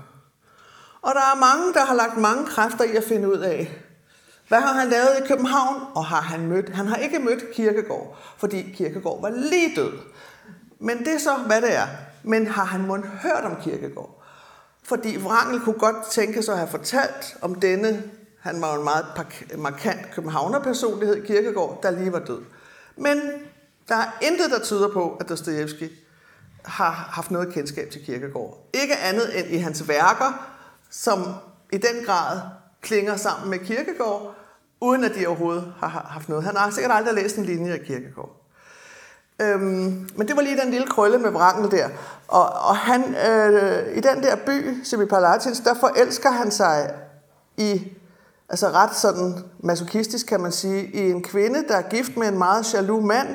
Og 1.01 1.11
der 1.15 1.21
er 1.21 1.39
mange, 1.39 1.73
der 1.73 1.85
har 1.85 1.95
lagt 1.95 2.17
mange 2.17 2.45
kræfter 2.45 2.83
i 2.83 2.95
at 2.95 3.03
finde 3.03 3.31
ud 3.31 3.37
af, 3.37 3.79
hvad 4.47 4.59
har 4.59 4.73
han 4.73 4.89
lavet 4.89 5.09
i 5.23 5.27
København, 5.27 5.81
og 5.95 6.05
har 6.05 6.21
han 6.21 6.47
mødt? 6.47 6.69
Han 6.69 6.87
har 6.87 6.95
ikke 6.95 7.19
mødt 7.19 7.51
Kirkegård, 7.53 8.17
fordi 8.37 8.61
Kirkegård 8.61 9.21
var 9.21 9.29
lige 9.29 9.75
død. 9.75 9.93
Men 10.79 10.99
det 10.99 11.13
er 11.13 11.19
så, 11.19 11.35
hvad 11.35 11.61
det 11.61 11.75
er. 11.75 11.87
Men 12.23 12.47
har 12.47 12.63
han 12.63 12.87
måske 12.87 13.07
hørt 13.07 13.43
om 13.43 13.55
Kirkegård? 13.61 14.23
Fordi 14.83 15.17
Wrangel 15.17 15.61
kunne 15.61 15.79
godt 15.79 15.95
tænke 16.11 16.43
sig 16.43 16.53
at 16.53 16.57
have 16.57 16.69
fortalt 16.69 17.37
om 17.41 17.55
denne, 17.55 18.03
han 18.39 18.61
var 18.61 18.73
jo 18.73 18.79
en 18.79 18.83
meget 18.83 19.05
markant 19.57 20.11
københavnerpersonlighed, 20.13 21.25
Kirkegaard, 21.25 21.79
der 21.83 21.91
lige 21.91 22.11
var 22.11 22.19
død. 22.19 22.41
Men 22.95 23.21
der 23.89 23.95
er 23.95 24.17
intet, 24.21 24.51
der 24.51 24.59
tyder 24.59 24.93
på, 24.93 25.17
at 25.19 25.29
Dostojevski 25.29 25.89
har 26.65 26.91
haft 26.91 27.31
noget 27.31 27.53
kendskab 27.53 27.89
til 27.89 28.05
Kirkegaard. 28.05 28.69
Ikke 28.73 28.97
andet 28.97 29.39
end 29.39 29.47
i 29.47 29.57
hans 29.57 29.87
værker, 29.87 30.49
som 30.89 31.19
i 31.71 31.77
den 31.77 32.05
grad 32.05 32.39
klinger 32.81 33.15
sammen 33.15 33.49
med 33.49 33.59
Kirkegaard, 33.59 34.35
uden 34.81 35.03
at 35.03 35.15
de 35.15 35.27
overhovedet 35.27 35.73
har 35.79 36.07
haft 36.09 36.29
noget. 36.29 36.43
Han 36.43 36.55
har 36.55 36.69
sikkert 36.69 36.95
aldrig 36.95 37.13
læst 37.13 37.37
en 37.37 37.45
linje 37.45 37.73
af 37.73 37.81
Kirkegård. 37.81 38.42
Øhm, 39.41 40.09
men 40.15 40.27
det 40.27 40.35
var 40.35 40.41
lige 40.41 40.61
den 40.61 40.71
lille 40.71 40.87
krølle 40.87 41.17
med 41.17 41.31
vrangel 41.31 41.71
der. 41.71 41.89
Og, 42.27 42.43
og 42.43 42.75
han, 42.75 43.15
øh, 43.15 43.97
i 43.97 43.99
den 43.99 44.23
der 44.23 44.35
by, 44.35 44.83
Semipalatinsk, 44.83 45.63
der 45.63 45.73
forelsker 45.73 46.31
han 46.31 46.51
sig 46.51 46.93
i, 47.57 47.91
altså 48.49 48.67
ret 48.67 48.95
sådan 48.95 49.43
masochistisk 49.59 50.27
kan 50.27 50.41
man 50.41 50.51
sige, 50.51 50.85
i 50.85 51.11
en 51.11 51.23
kvinde, 51.23 51.63
der 51.67 51.75
er 51.75 51.81
gift 51.81 52.17
med 52.17 52.27
en 52.27 52.37
meget 52.37 52.73
jaloux 52.73 53.05
mand. 53.05 53.27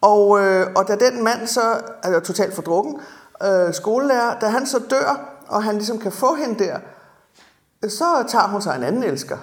Og, 0.00 0.40
øh, 0.40 0.66
og 0.76 0.88
da 0.88 0.96
den 0.96 1.24
mand 1.24 1.46
så 1.46 1.80
altså 2.02 2.20
totalt 2.20 2.54
fordrukken, 2.54 3.00
øh, 3.42 3.74
skolelærer, 3.74 4.38
da 4.38 4.46
han 4.46 4.66
så 4.66 4.78
dør, 4.90 5.40
og 5.48 5.62
han 5.62 5.74
ligesom 5.74 5.98
kan 5.98 6.12
få 6.12 6.34
hende 6.34 6.64
der, 6.64 6.78
så 7.88 8.24
tager 8.28 8.48
hun 8.48 8.62
sig 8.62 8.76
en 8.76 8.82
anden 8.82 9.04
elsker 9.04 9.38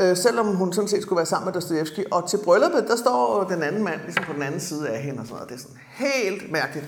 øh, 0.00 0.16
selvom 0.16 0.46
hun 0.46 0.72
sådan 0.72 0.88
set 0.88 1.02
skulle 1.02 1.16
være 1.16 1.26
sammen 1.26 1.46
med 1.46 1.52
Dostoyevsky. 1.52 2.04
Og 2.10 2.30
til 2.30 2.38
brylluppet, 2.44 2.84
der 2.88 2.96
står 2.96 3.44
den 3.44 3.62
anden 3.62 3.84
mand 3.84 4.00
ligesom 4.04 4.24
på 4.24 4.32
den 4.32 4.42
anden 4.42 4.60
side 4.60 4.88
af 4.88 5.02
hende 5.02 5.20
og 5.20 5.26
sådan 5.26 5.34
noget. 5.34 5.48
Det 5.48 5.54
er 5.54 5.60
sådan 5.60 5.80
helt 5.90 6.52
mærkeligt 6.52 6.86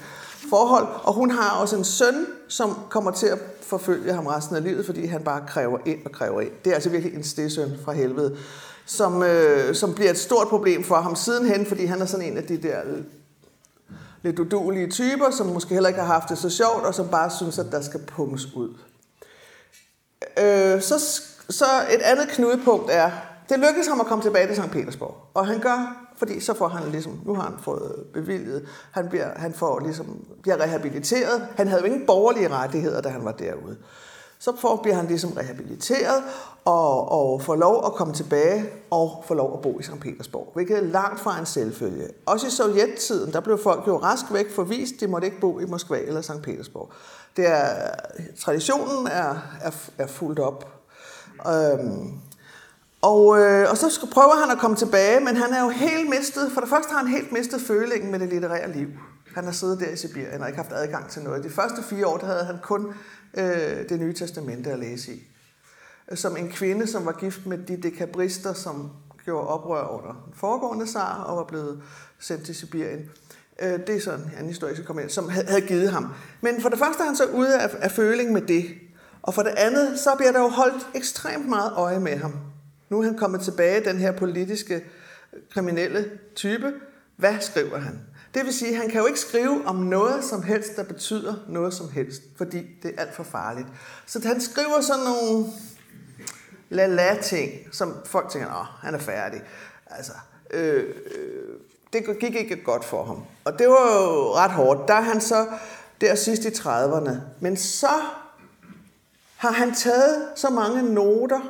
forhold. 0.50 0.86
Og 1.02 1.12
hun 1.12 1.30
har 1.30 1.60
også 1.60 1.76
en 1.76 1.84
søn, 1.84 2.26
som 2.48 2.78
kommer 2.88 3.10
til 3.10 3.26
at 3.26 3.38
forfølge 3.62 4.12
ham 4.12 4.26
resten 4.26 4.56
af 4.56 4.62
livet, 4.62 4.86
fordi 4.86 5.06
han 5.06 5.22
bare 5.22 5.42
kræver 5.48 5.78
ind 5.86 5.98
og 6.04 6.12
kræver 6.12 6.40
ind. 6.40 6.50
Det 6.64 6.70
er 6.70 6.74
altså 6.74 6.90
virkelig 6.90 7.14
en 7.14 7.24
stedsøn 7.24 7.70
fra 7.84 7.92
helvede, 7.92 8.36
som, 8.86 9.22
øh, 9.22 9.74
som 9.74 9.94
bliver 9.94 10.10
et 10.10 10.18
stort 10.18 10.48
problem 10.48 10.84
for 10.84 10.96
ham 10.96 11.16
sidenhen, 11.16 11.66
fordi 11.66 11.84
han 11.84 12.02
er 12.02 12.06
sådan 12.06 12.26
en 12.26 12.36
af 12.36 12.44
de 12.44 12.56
der 12.56 12.80
øh, 12.84 13.02
lidt 14.22 14.38
udulige 14.38 14.90
typer, 14.90 15.30
som 15.30 15.46
måske 15.46 15.74
heller 15.74 15.88
ikke 15.88 16.00
har 16.00 16.12
haft 16.12 16.28
det 16.28 16.38
så 16.38 16.50
sjovt, 16.50 16.84
og 16.84 16.94
som 16.94 17.08
bare 17.08 17.30
synes, 17.30 17.58
at 17.58 17.66
der 17.72 17.80
skal 17.80 18.00
punges 18.00 18.54
ud. 18.54 18.76
Øh, 20.38 20.82
så 20.82 21.22
så 21.50 21.64
et 21.90 22.02
andet 22.02 22.28
knudepunkt 22.28 22.90
er, 22.90 23.10
det 23.48 23.58
lykkedes 23.58 23.86
ham 23.86 24.00
at 24.00 24.06
komme 24.06 24.24
tilbage 24.24 24.46
til 24.46 24.56
St. 24.62 24.70
Petersborg. 24.70 25.16
Og 25.34 25.46
han 25.46 25.58
gør, 25.58 26.06
fordi 26.16 26.40
så 26.40 26.54
får 26.54 26.68
han 26.68 26.90
ligesom, 26.90 27.20
nu 27.26 27.34
har 27.34 27.42
han 27.42 27.54
fået 27.62 28.04
bevilget, 28.14 28.68
han, 28.90 29.08
bliver, 29.08 29.28
han 29.36 29.54
får 29.54 29.80
ligesom, 29.80 30.24
bliver 30.42 30.60
rehabiliteret. 30.60 31.48
Han 31.56 31.68
havde 31.68 31.80
jo 31.80 31.86
ingen 31.86 32.06
borgerlige 32.06 32.48
rettigheder, 32.48 33.00
da 33.00 33.08
han 33.08 33.24
var 33.24 33.32
derude. 33.32 33.76
Så 34.38 34.56
får, 34.56 34.76
bliver 34.76 34.96
han 34.96 35.06
ligesom 35.06 35.32
rehabiliteret 35.32 36.22
og, 36.64 37.12
og 37.12 37.42
får 37.42 37.56
lov 37.56 37.86
at 37.86 37.92
komme 37.92 38.14
tilbage 38.14 38.64
og 38.90 39.24
får 39.26 39.34
lov 39.34 39.54
at 39.54 39.60
bo 39.60 39.80
i 39.80 39.82
St. 39.82 40.00
Petersborg, 40.00 40.50
hvilket 40.54 40.76
er 40.76 40.82
langt 40.82 41.20
fra 41.20 41.38
en 41.38 41.46
selvfølge. 41.46 42.08
Også 42.26 42.46
i 42.46 42.50
sovjettiden, 42.50 43.32
der 43.32 43.40
blev 43.40 43.62
folk 43.62 43.86
jo 43.86 43.98
rask 43.98 44.24
væk 44.32 44.54
forvist, 44.54 44.94
de 45.00 45.06
måtte 45.06 45.26
ikke 45.26 45.40
bo 45.40 45.58
i 45.58 45.64
Moskva 45.64 45.98
eller 45.98 46.20
St. 46.20 46.42
Petersborg. 46.42 46.92
Det 47.36 47.46
er, 47.46 47.90
traditionen 48.40 49.06
er, 49.06 49.34
er, 49.62 49.70
er 49.98 50.06
fuldt 50.06 50.38
op 50.38 50.79
Øhm, 51.46 52.20
og, 53.02 53.40
øh, 53.40 53.70
og 53.70 53.76
så 53.76 54.06
prøver 54.12 54.40
han 54.40 54.50
at 54.50 54.58
komme 54.58 54.76
tilbage, 54.76 55.20
men 55.20 55.36
han 55.36 55.52
er 55.52 55.64
jo 55.64 55.68
helt 55.68 56.10
mistet, 56.10 56.52
for 56.52 56.60
det 56.60 56.70
første 56.70 56.90
har 56.90 56.98
han 56.98 57.08
helt 57.08 57.32
mistet 57.32 57.60
følingen 57.60 58.10
med 58.10 58.18
det 58.18 58.28
litterære 58.28 58.72
liv. 58.72 58.88
Han 59.34 59.44
har 59.44 59.52
siddet 59.52 59.80
der 59.80 59.90
i 59.90 59.96
Sibirien 59.96 60.40
og 60.40 60.48
ikke 60.48 60.56
haft 60.56 60.72
adgang 60.72 61.10
til 61.10 61.22
noget. 61.22 61.44
De 61.44 61.50
første 61.50 61.82
fire 61.82 62.06
år 62.06 62.16
der 62.16 62.26
havde 62.26 62.44
han 62.44 62.56
kun 62.62 62.94
øh, 63.34 63.88
det 63.88 64.00
nye 64.00 64.12
testamente 64.12 64.70
at 64.70 64.78
læse 64.78 65.12
i. 65.12 65.26
Som 66.14 66.36
en 66.36 66.48
kvinde, 66.48 66.86
som 66.86 67.06
var 67.06 67.12
gift 67.12 67.46
med 67.46 67.58
de 67.58 67.76
dekabrister, 67.76 68.52
som 68.52 68.90
gjorde 69.24 69.48
oprør 69.48 69.88
under 69.88 70.24
den 70.26 70.34
foregående 70.34 70.86
zar 70.86 71.22
og 71.22 71.36
var 71.36 71.44
blevet 71.44 71.82
sendt 72.18 72.44
til 72.44 72.54
Sibirien. 72.54 73.10
Øh, 73.62 73.86
det 73.86 73.96
er 73.96 74.00
sådan 74.00 74.30
en 74.40 74.46
historie, 74.46 74.76
som, 74.76 74.98
ind, 74.98 75.10
som 75.10 75.28
havde 75.28 75.60
givet 75.60 75.90
ham. 75.90 76.12
Men 76.40 76.62
for 76.62 76.68
det 76.68 76.78
første 76.78 77.02
er 77.02 77.06
han 77.06 77.16
så 77.16 77.26
ude 77.26 77.60
af, 77.60 77.70
af 77.80 77.90
føling 77.90 78.32
med 78.32 78.42
det. 78.42 78.64
Og 79.22 79.34
for 79.34 79.42
det 79.42 79.54
andet, 79.56 79.98
så 79.98 80.14
bliver 80.16 80.32
der 80.32 80.40
jo 80.40 80.48
holdt 80.48 80.86
ekstremt 80.94 81.48
meget 81.48 81.72
øje 81.72 82.00
med 82.00 82.16
ham. 82.16 82.34
Nu 82.88 82.98
er 82.98 83.04
han 83.04 83.16
kommet 83.16 83.40
tilbage, 83.40 83.84
den 83.84 83.98
her 83.98 84.12
politiske 84.12 84.84
kriminelle 85.50 86.10
type. 86.34 86.72
Hvad 87.16 87.34
skriver 87.40 87.78
han? 87.78 88.00
Det 88.34 88.44
vil 88.44 88.54
sige, 88.54 88.70
at 88.70 88.76
han 88.76 88.90
kan 88.90 89.00
jo 89.00 89.06
ikke 89.06 89.20
skrive 89.20 89.66
om 89.66 89.76
noget 89.76 90.24
som 90.24 90.42
helst, 90.42 90.76
der 90.76 90.84
betyder 90.84 91.34
noget 91.48 91.74
som 91.74 91.90
helst, 91.90 92.22
fordi 92.36 92.58
det 92.82 92.94
er 92.96 93.00
alt 93.00 93.14
for 93.14 93.22
farligt. 93.22 93.68
Så 94.06 94.20
han 94.26 94.40
skriver 94.40 94.80
sådan 94.80 95.04
nogle 95.04 95.46
la-la-ting, 96.68 97.50
som 97.72 97.96
folk 98.04 98.28
tænker, 98.28 98.48
åh, 98.48 98.84
han 98.86 98.94
er 98.94 98.98
færdig. 98.98 99.42
Altså, 99.86 100.12
øh, 100.50 100.84
øh, 101.16 101.48
det 101.92 102.18
gik 102.20 102.34
ikke 102.34 102.64
godt 102.64 102.84
for 102.84 103.04
ham. 103.04 103.24
Og 103.44 103.58
det 103.58 103.68
var 103.68 104.02
jo 104.02 104.34
ret 104.34 104.50
hårdt. 104.50 104.88
Der 104.88 104.94
er 104.94 105.00
han 105.00 105.20
så 105.20 105.46
der 106.00 106.14
sidst 106.14 106.44
i 106.44 106.48
30'erne. 106.48 107.10
Men 107.40 107.56
så 107.56 108.00
har 109.40 109.52
han 109.52 109.74
taget 109.74 110.28
så 110.34 110.50
mange 110.50 110.82
noter, 110.82 111.40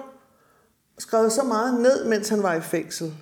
skrevet 0.98 1.32
så 1.32 1.42
meget 1.42 1.80
ned, 1.80 2.04
mens 2.04 2.28
han 2.28 2.42
var 2.42 2.54
i 2.54 2.60
fængsel, 2.60 3.14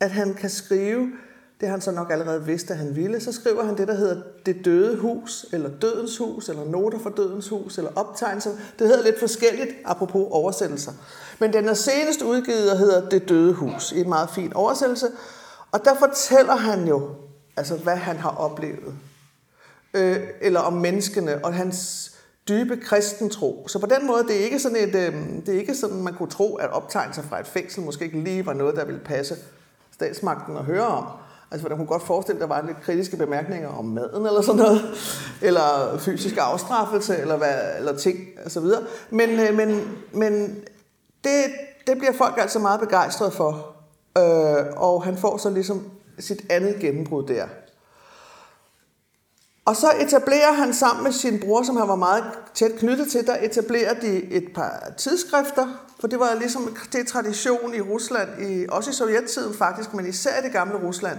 at 0.00 0.10
han 0.10 0.34
kan 0.34 0.50
skrive, 0.50 1.12
det 1.60 1.68
han 1.68 1.80
så 1.80 1.90
nok 1.90 2.10
allerede 2.12 2.44
vidste, 2.44 2.72
at 2.72 2.78
han 2.78 2.96
ville, 2.96 3.20
så 3.20 3.32
skriver 3.32 3.64
han 3.64 3.76
det, 3.76 3.88
der 3.88 3.94
hedder 3.94 4.22
Det 4.46 4.64
døde 4.64 4.96
hus, 4.96 5.46
eller 5.52 5.70
Dødens 5.80 6.18
hus, 6.18 6.48
eller 6.48 6.64
Noter 6.64 6.98
for 6.98 7.10
Dødens 7.10 7.48
hus, 7.48 7.78
eller 7.78 7.90
optegnelser. 7.96 8.50
Det 8.78 8.86
hedder 8.86 9.04
lidt 9.04 9.18
forskelligt, 9.18 9.70
apropos 9.84 10.28
oversættelser. 10.30 10.92
Men 11.38 11.52
den 11.52 11.68
er 11.68 11.74
senest 11.74 12.22
udgivet 12.22 12.72
og 12.72 12.78
hedder 12.78 13.08
Det 13.08 13.28
døde 13.28 13.52
hus, 13.52 13.92
i 13.92 14.00
en 14.00 14.08
meget 14.08 14.30
fin 14.30 14.52
oversættelse. 14.52 15.06
Og 15.72 15.84
der 15.84 15.94
fortæller 15.94 16.56
han 16.56 16.88
jo, 16.88 17.10
altså 17.56 17.76
hvad 17.76 17.96
han 17.96 18.16
har 18.16 18.30
oplevet. 18.30 18.94
Øh, 19.94 20.20
eller 20.40 20.60
om 20.60 20.72
menneskene, 20.72 21.44
og 21.44 21.54
hans 21.54 22.10
dybe 22.48 22.76
kristentro. 22.76 23.68
Så 23.68 23.78
på 23.78 23.86
den 23.86 24.06
måde, 24.06 24.22
det 24.22 24.40
er 24.40 24.44
ikke 24.44 24.58
sådan, 24.58 24.88
et, 24.88 24.94
øh, 24.94 25.14
det 25.46 25.54
er 25.54 25.58
ikke 25.58 25.74
sådan, 25.74 26.02
man 26.02 26.14
kunne 26.14 26.30
tro, 26.30 26.54
at 26.54 26.70
optegnelser 26.70 27.22
fra 27.22 27.40
et 27.40 27.46
fængsel 27.46 27.82
måske 27.82 28.04
ikke 28.04 28.20
lige 28.20 28.46
var 28.46 28.52
noget, 28.52 28.76
der 28.76 28.84
ville 28.84 29.00
passe 29.04 29.36
statsmagten 29.92 30.56
at 30.56 30.64
høre 30.64 30.86
om. 30.86 31.04
Altså, 31.50 31.64
man 31.64 31.70
der 31.70 31.76
kunne 31.76 31.86
godt 31.86 32.02
forestille, 32.02 32.36
at 32.36 32.40
der 32.40 32.54
var 32.54 32.66
lidt 32.66 32.80
kritiske 32.82 33.16
bemærkninger 33.16 33.68
om 33.68 33.84
maden 33.84 34.26
eller 34.26 34.42
sådan 34.42 34.60
noget, 34.60 34.80
eller 35.48 35.98
fysisk 35.98 36.36
afstraffelse, 36.38 37.16
eller, 37.16 37.36
hvad, 37.36 37.78
eller 37.78 37.96
ting, 37.96 38.18
og 38.44 38.50
så 38.50 38.60
videre. 38.60 38.82
Men, 39.10 39.30
øh, 39.30 39.56
men, 39.56 39.88
men 40.12 40.56
det, 41.24 41.44
det 41.86 41.98
bliver 41.98 42.12
folk 42.12 42.34
altså 42.38 42.58
meget 42.58 42.80
begejstrede 42.80 43.30
for. 43.30 43.76
Øh, 44.18 44.66
og 44.76 45.04
han 45.04 45.16
får 45.16 45.36
så 45.36 45.50
ligesom 45.50 45.90
sit 46.18 46.46
andet 46.50 46.76
gennembrud 46.80 47.26
der. 47.26 47.46
Og 49.68 49.76
så 49.76 49.92
etablerer 50.00 50.52
han 50.52 50.74
sammen 50.74 51.04
med 51.04 51.12
sin 51.12 51.40
bror, 51.40 51.62
som 51.62 51.76
han 51.76 51.88
var 51.88 51.96
meget 51.96 52.24
tæt 52.54 52.72
knyttet 52.78 53.10
til, 53.10 53.26
der 53.26 53.36
etablerer 53.42 54.00
de 54.00 54.24
et 54.24 54.44
par 54.54 54.92
tidsskrifter, 54.96 55.68
for 56.00 56.08
det 56.08 56.18
var 56.18 56.34
ligesom 56.34 56.76
det 56.92 57.06
tradition 57.06 57.74
i 57.74 57.80
Rusland, 57.80 58.42
i, 58.42 58.66
også 58.68 58.90
i 58.90 58.92
sovjettiden 58.92 59.54
faktisk, 59.54 59.94
men 59.94 60.06
især 60.06 60.40
i 60.40 60.42
det 60.42 60.52
gamle 60.52 60.76
Rusland, 60.76 61.18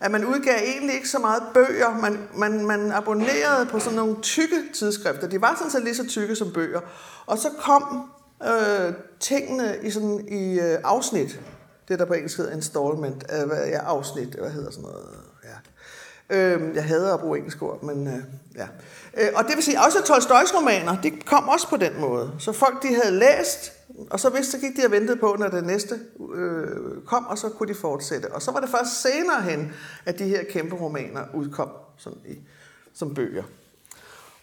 at 0.00 0.10
man 0.10 0.24
udgav 0.24 0.54
egentlig 0.66 0.94
ikke 0.94 1.08
så 1.08 1.18
meget 1.18 1.42
bøger, 1.54 1.98
man, 2.00 2.28
man, 2.34 2.66
man 2.66 2.92
abonnerede 2.92 3.66
på 3.66 3.78
sådan 3.78 3.96
nogle 3.96 4.16
tykke 4.22 4.62
tidsskrifter. 4.74 5.28
De 5.28 5.40
var 5.40 5.54
sådan 5.58 5.70
set 5.70 5.84
lige 5.84 5.96
så 5.96 6.06
tykke 6.06 6.36
som 6.36 6.52
bøger. 6.52 6.80
Og 7.26 7.38
så 7.38 7.48
kom 7.58 8.10
øh, 8.42 8.92
tingene 9.20 9.76
i, 9.82 9.90
sådan, 9.90 10.28
i 10.28 10.60
øh, 10.60 10.78
afsnit. 10.84 11.40
Det 11.88 11.98
der 11.98 12.04
på 12.04 12.12
engelsk 12.12 12.36
hedder 12.36 12.52
installment, 12.52 13.24
øh, 13.32 13.68
ja, 13.68 13.78
afsnit, 13.78 14.28
hvad 14.28 14.50
hedder 14.50 14.70
sådan 14.70 14.82
noget? 14.82 15.06
ja. 15.44 15.70
Øh, 16.30 16.74
jeg 16.74 16.84
hader 16.84 17.14
at 17.14 17.20
bruge 17.20 17.38
engelsk 17.38 17.62
ord, 17.62 17.82
men 17.82 18.06
øh, 18.06 18.22
ja. 18.56 18.66
Øh, 19.16 19.28
og 19.34 19.44
det 19.44 19.56
vil 19.56 19.64
sige, 19.64 19.80
også 19.80 20.02
Tolstoys 20.04 20.54
romaner, 20.54 21.00
de 21.02 21.10
kom 21.10 21.48
også 21.48 21.68
på 21.68 21.76
den 21.76 22.00
måde. 22.00 22.32
Så 22.38 22.52
folk, 22.52 22.82
de 22.82 22.94
havde 22.94 23.18
læst, 23.18 23.72
og 24.10 24.20
så 24.20 24.30
vidste, 24.30 24.52
så 24.52 24.58
gik 24.58 24.76
de 24.76 24.86
og 24.86 24.90
ventede 24.90 25.16
på, 25.16 25.36
når 25.38 25.48
det 25.48 25.66
næste 25.66 25.94
øh, 26.34 26.66
kom, 27.06 27.26
og 27.26 27.38
så 27.38 27.48
kunne 27.48 27.68
de 27.68 27.78
fortsætte. 27.78 28.32
Og 28.32 28.42
så 28.42 28.50
var 28.50 28.60
det 28.60 28.68
først 28.68 29.02
senere 29.02 29.42
hen, 29.42 29.72
at 30.06 30.18
de 30.18 30.24
her 30.24 30.44
kæmpe 30.50 30.76
romaner 30.76 31.20
udkom 31.34 31.68
sådan 31.96 32.18
i, 32.28 32.38
som 32.94 33.14
bøger. 33.14 33.42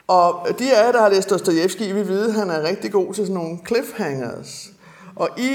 Og 0.08 0.48
de 0.60 0.76
af 0.76 0.86
jer, 0.86 0.92
der 0.92 1.02
har 1.02 1.10
læst 1.10 1.30
Dostojevski, 1.30 1.92
vil 1.92 2.08
vide, 2.08 2.28
at 2.28 2.34
han 2.34 2.50
er 2.50 2.64
rigtig 2.64 2.92
god 2.92 3.14
til 3.14 3.26
sådan 3.26 3.34
nogle 3.34 3.60
cliffhangers. 3.68 4.70
Og 5.18 5.30
i, 5.40 5.48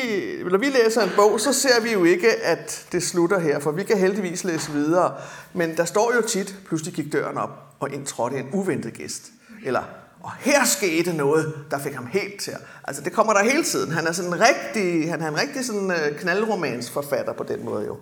når 0.50 0.58
vi 0.58 0.66
læser 0.66 1.02
en 1.02 1.10
bog, 1.16 1.40
så 1.40 1.52
ser 1.52 1.80
vi 1.82 1.92
jo 1.92 2.04
ikke, 2.04 2.30
at 2.42 2.86
det 2.92 3.02
slutter 3.02 3.38
her, 3.38 3.58
for 3.58 3.70
vi 3.70 3.84
kan 3.84 3.98
heldigvis 3.98 4.44
læse 4.44 4.72
videre. 4.72 5.14
Men 5.52 5.76
der 5.76 5.84
står 5.84 6.12
jo 6.16 6.22
tit, 6.22 6.56
pludselig 6.66 6.94
gik 6.94 7.12
døren 7.12 7.38
op, 7.38 7.50
og 7.80 7.92
ind 7.92 8.06
trådte 8.06 8.38
en 8.38 8.48
uventet 8.52 8.94
gæst. 8.94 9.22
Eller, 9.64 9.82
og 10.22 10.30
her 10.38 10.64
skete 10.64 11.12
noget, 11.12 11.54
der 11.70 11.78
fik 11.78 11.94
ham 11.94 12.06
helt 12.06 12.40
til. 12.40 12.52
Altså 12.84 13.02
det 13.02 13.12
kommer 13.12 13.32
der 13.32 13.42
hele 13.44 13.64
tiden. 13.64 13.92
Han 13.92 14.06
er 14.06 14.12
sådan 14.12 14.32
en 14.32 14.40
rigtig, 14.40 15.10
han 15.10 15.22
er 15.22 15.28
en 15.28 15.40
rigtig 15.40 15.64
sådan 15.64 15.90
øh, 15.90 16.18
knaldromansforfatter 16.18 17.32
på 17.32 17.44
den 17.44 17.64
måde 17.64 17.86
jo. 17.86 17.96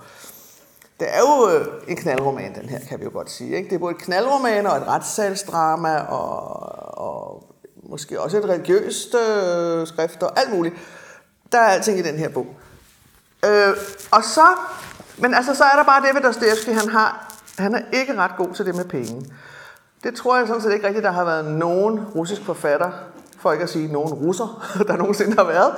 Det 1.00 1.08
er 1.10 1.20
jo 1.20 1.50
øh, 1.50 1.66
en 1.88 1.96
knaldroman, 1.96 2.54
den 2.54 2.68
her, 2.68 2.78
kan 2.88 2.98
vi 2.98 3.04
jo 3.04 3.10
godt 3.12 3.30
sige. 3.30 3.56
Ikke? 3.56 3.68
Det 3.68 3.74
er 3.74 3.78
både 3.78 3.94
et 3.94 4.02
knaldroman 4.02 4.66
og 4.66 4.76
et 4.76 4.86
retssalsdrama, 4.86 5.96
og, 5.96 6.98
og 6.98 7.44
måske 7.82 8.20
også 8.20 8.38
et 8.38 8.44
religiøst 8.44 9.14
øh, 9.14 9.86
skrift 9.86 10.22
og 10.22 10.40
alt 10.40 10.52
muligt. 10.52 10.74
Der 11.52 11.58
er 11.58 11.68
alting 11.68 11.98
i 11.98 12.02
den 12.02 12.18
her 12.18 12.28
bog. 12.28 12.56
Øh, 13.44 13.76
og 14.10 14.24
så, 14.24 14.46
men 15.18 15.34
altså, 15.34 15.54
så 15.54 15.64
er 15.64 15.76
der 15.76 15.84
bare 15.84 16.02
det 16.02 16.14
ved 16.14 16.22
Dostoevsky, 16.22 16.68
han 16.68 16.88
har, 16.88 17.34
han 17.58 17.74
er 17.74 17.82
ikke 17.92 18.16
ret 18.16 18.36
god 18.36 18.54
til 18.54 18.66
det 18.66 18.74
med 18.74 18.84
penge. 18.84 19.32
Det 20.02 20.14
tror 20.14 20.36
jeg 20.36 20.46
sådan 20.46 20.62
set 20.62 20.72
ikke 20.72 20.86
rigtigt, 20.86 21.04
der 21.04 21.10
har 21.10 21.24
været 21.24 21.44
nogen 21.44 22.00
russisk 22.00 22.44
forfatter, 22.44 22.90
for 23.38 23.52
ikke 23.52 23.62
at 23.62 23.70
sige 23.70 23.92
nogen 23.92 24.14
russer, 24.14 24.66
der 24.88 24.96
nogensinde 24.96 25.36
har 25.36 25.44
været. 25.44 25.74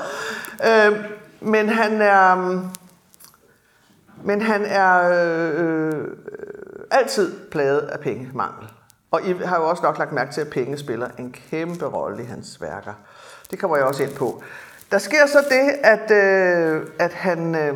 Øh, 0.65 1.05
men 1.41 1.69
han 1.69 2.01
er, 2.01 2.35
men 4.25 4.43
han 4.43 4.65
er 4.65 5.11
øh, 5.13 5.65
øh, 5.67 6.09
altid 6.91 7.51
plaget 7.51 7.81
af 7.81 8.01
pengemangel. 8.01 8.69
Og 9.11 9.23
I 9.23 9.33
har 9.33 9.57
jo 9.57 9.69
også 9.69 9.83
nok 9.83 9.99
lagt 9.99 10.13
mærke 10.13 10.33
til, 10.33 10.41
at 10.41 10.51
penge 10.51 10.79
spiller 10.79 11.09
en 11.19 11.33
kæmpe 11.51 11.85
rolle 11.85 12.23
i 12.23 12.27
hans 12.27 12.61
værker. 12.61 12.93
Det 13.51 13.59
kommer 13.59 13.77
jeg 13.77 13.87
også 13.87 14.03
ind 14.03 14.15
på. 14.15 14.43
Der 14.93 14.99
sker 14.99 15.27
så 15.27 15.39
det, 15.51 15.71
at, 15.83 16.11
øh, 16.11 16.87
at 16.99 17.13
han... 17.13 17.55
Øh, 17.55 17.75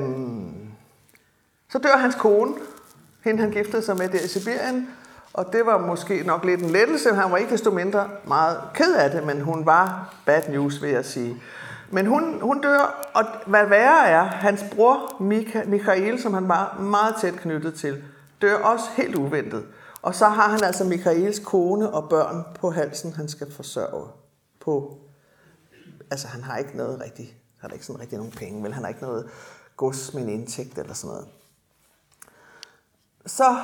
så 1.69 1.79
dør 1.79 1.97
hans 1.97 2.15
kone, 2.15 2.55
hende 3.25 3.41
han 3.41 3.51
giftede 3.51 3.83
sig 3.83 3.97
med 3.97 4.09
der 4.09 4.19
i 4.19 4.29
Sibirien, 4.29 4.89
og 5.33 5.53
det 5.53 5.67
var 5.67 5.79
måske 5.79 6.23
nok 6.27 6.45
lidt 6.45 6.61
en 6.61 6.71
lettelse. 6.71 7.15
Han 7.15 7.33
var 7.33 7.37
ikke 7.37 7.51
desto 7.51 7.71
mindre 7.71 8.09
meget 8.25 8.59
ked 8.75 8.95
af 8.95 9.11
det, 9.11 9.27
men 9.27 9.41
hun 9.41 9.67
var 9.67 10.15
bad 10.27 10.43
news, 10.49 10.83
vil 10.83 10.91
jeg 10.91 11.05
sige. 11.05 11.37
Men 11.91 12.07
hun, 12.07 12.41
hun 12.41 12.61
dør, 12.61 13.11
og 13.15 13.25
hvad 13.47 13.67
værre 13.67 14.09
er, 14.09 14.23
hans 14.23 14.65
bror 14.75 15.23
Michael, 15.67 16.23
som 16.23 16.35
han 16.35 16.49
var 16.49 16.79
meget 16.81 17.15
tæt 17.21 17.35
knyttet 17.35 17.75
til, 17.75 18.03
dør 18.43 18.57
også 18.57 18.85
helt 18.97 19.15
uventet. 19.15 19.65
Og 20.03 20.15
så 20.15 20.25
har 20.25 20.49
han 20.49 20.65
altså 20.65 20.85
Michaels 20.85 21.39
kone 21.39 21.91
og 21.91 22.09
børn 22.09 22.45
på 22.61 22.71
halsen, 22.71 23.13
han 23.13 23.29
skal 23.29 23.53
forsørge 23.53 24.09
på. 24.61 24.99
Altså 26.11 26.29
han 26.29 26.43
har 26.43 26.57
ikke 26.57 26.77
noget 26.77 27.01
rigtigt, 27.01 27.35
han 27.61 27.71
har 27.71 27.75
ikke 27.75 27.87
sådan 27.87 28.01
rigtig 28.01 28.19
nogen 28.19 28.33
penge, 28.33 28.63
vel? 28.63 28.75
han 28.75 28.83
har 28.83 28.89
ikke 28.89 29.03
noget 29.03 29.31
gods 29.77 30.15
med 30.15 30.23
en 30.23 30.29
indtægt 30.29 30.79
eller 30.79 30.95
sådan 30.95 31.15
noget. 31.15 31.29
Så, 33.27 33.57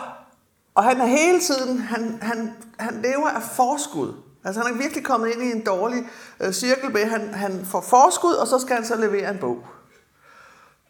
og 0.75 0.85
han 0.85 1.01
er 1.01 1.07
hele 1.07 1.41
tiden, 1.41 1.79
han, 1.79 2.19
han, 2.23 2.53
han 2.79 3.03
lever 3.03 3.29
af 3.29 3.43
forskud. 3.43 4.15
Altså 4.45 4.63
han 4.63 4.75
er 4.75 4.79
virkelig 4.79 5.05
kommet 5.05 5.33
ind 5.33 5.43
i 5.43 5.53
en 5.53 5.67
dårlig 5.67 6.05
øh, 6.41 6.53
cirkel 6.53 6.93
med, 6.93 7.05
han, 7.05 7.35
han 7.35 7.67
får 7.67 7.81
forskud, 7.81 8.35
og 8.35 8.47
så 8.47 8.59
skal 8.59 8.77
han 8.77 8.87
så 8.87 8.97
levere 8.97 9.31
en 9.31 9.39
bog. 9.39 9.67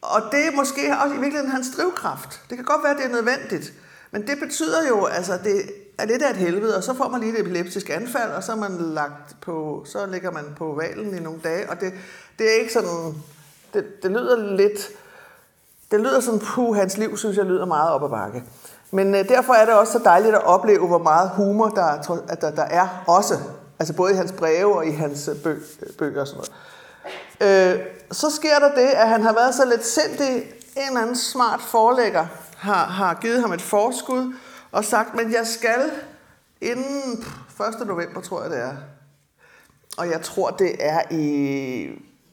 Og 0.02 0.22
det 0.32 0.46
er 0.46 0.52
måske 0.56 0.96
også 1.02 1.14
i 1.14 1.18
virkeligheden 1.18 1.50
hans 1.50 1.76
drivkraft. 1.76 2.40
Det 2.50 2.58
kan 2.58 2.64
godt 2.64 2.82
være, 2.82 2.92
at 2.92 2.98
det 2.98 3.06
er 3.06 3.10
nødvendigt. 3.10 3.72
Men 4.10 4.26
det 4.26 4.38
betyder 4.38 4.88
jo, 4.88 5.04
altså 5.04 5.38
det 5.44 5.81
er 5.98 6.06
lidt 6.06 6.22
af 6.22 6.30
et 6.30 6.36
helvede, 6.36 6.76
og 6.76 6.82
så 6.82 6.94
får 6.94 7.08
man 7.08 7.20
lige 7.20 7.32
et 7.32 7.40
epileptisk 7.40 7.90
anfald, 7.90 8.30
og 8.30 8.42
så 8.42 8.52
er 8.52 8.56
man 8.56 8.76
lagt 8.80 9.36
på, 9.40 9.84
så 9.86 10.06
ligger 10.06 10.30
man 10.30 10.44
på 10.56 10.74
valen 10.74 11.16
i 11.16 11.20
nogle 11.20 11.40
dage, 11.44 11.70
og 11.70 11.80
det, 11.80 11.92
det 12.38 12.46
er 12.50 12.60
ikke 12.60 12.72
sådan, 12.72 13.14
det, 13.74 14.02
det 14.02 14.10
lyder 14.10 14.56
lidt, 14.56 14.88
det 15.90 16.00
lyder 16.00 16.20
sådan, 16.20 16.40
puh, 16.40 16.76
hans 16.76 16.98
liv 16.98 17.16
synes 17.16 17.36
jeg 17.36 17.44
lyder 17.44 17.64
meget 17.64 17.90
op 17.90 18.04
ad 18.04 18.08
bakke. 18.08 18.44
Men 18.90 19.14
øh, 19.14 19.28
derfor 19.28 19.52
er 19.52 19.64
det 19.64 19.74
også 19.74 19.92
så 19.92 19.98
dejligt 20.04 20.34
at 20.34 20.44
opleve, 20.44 20.86
hvor 20.86 20.98
meget 20.98 21.30
humor 21.30 21.68
der, 21.68 22.18
der, 22.40 22.50
der 22.50 22.62
er 22.62 23.04
også. 23.06 23.38
Altså 23.78 23.94
både 23.94 24.12
i 24.12 24.16
hans 24.16 24.32
breve 24.32 24.76
og 24.76 24.86
i 24.86 24.90
hans 24.90 25.28
øh, 25.28 25.42
bø, 25.42 25.50
øh, 25.52 25.92
bøger 25.98 26.20
og 26.20 26.26
sådan 26.26 26.44
noget. 27.40 27.74
Øh, 27.74 27.86
så 28.10 28.30
sker 28.30 28.58
der 28.58 28.74
det, 28.74 28.88
at 28.88 29.08
han 29.08 29.22
har 29.22 29.32
været 29.32 29.54
så 29.54 29.64
lidt 29.64 29.86
sindig, 29.86 30.36
en 30.76 30.86
eller 30.88 31.00
anden 31.00 31.16
smart 31.16 31.60
forlægger 31.60 32.26
har, 32.56 32.84
har 32.84 33.14
givet 33.14 33.40
ham 33.40 33.52
et 33.52 33.62
forskud 33.62 34.34
og 34.72 34.84
sagt, 34.84 35.14
men 35.14 35.32
jeg 35.32 35.46
skal 35.46 35.90
inden 36.60 37.24
1. 37.80 37.86
november, 37.86 38.20
tror 38.20 38.42
jeg 38.42 38.50
det 38.50 38.58
er. 38.58 38.76
Og 39.96 40.10
jeg 40.10 40.22
tror, 40.22 40.50
det 40.50 40.76
er 40.78 41.02
i 41.10 41.88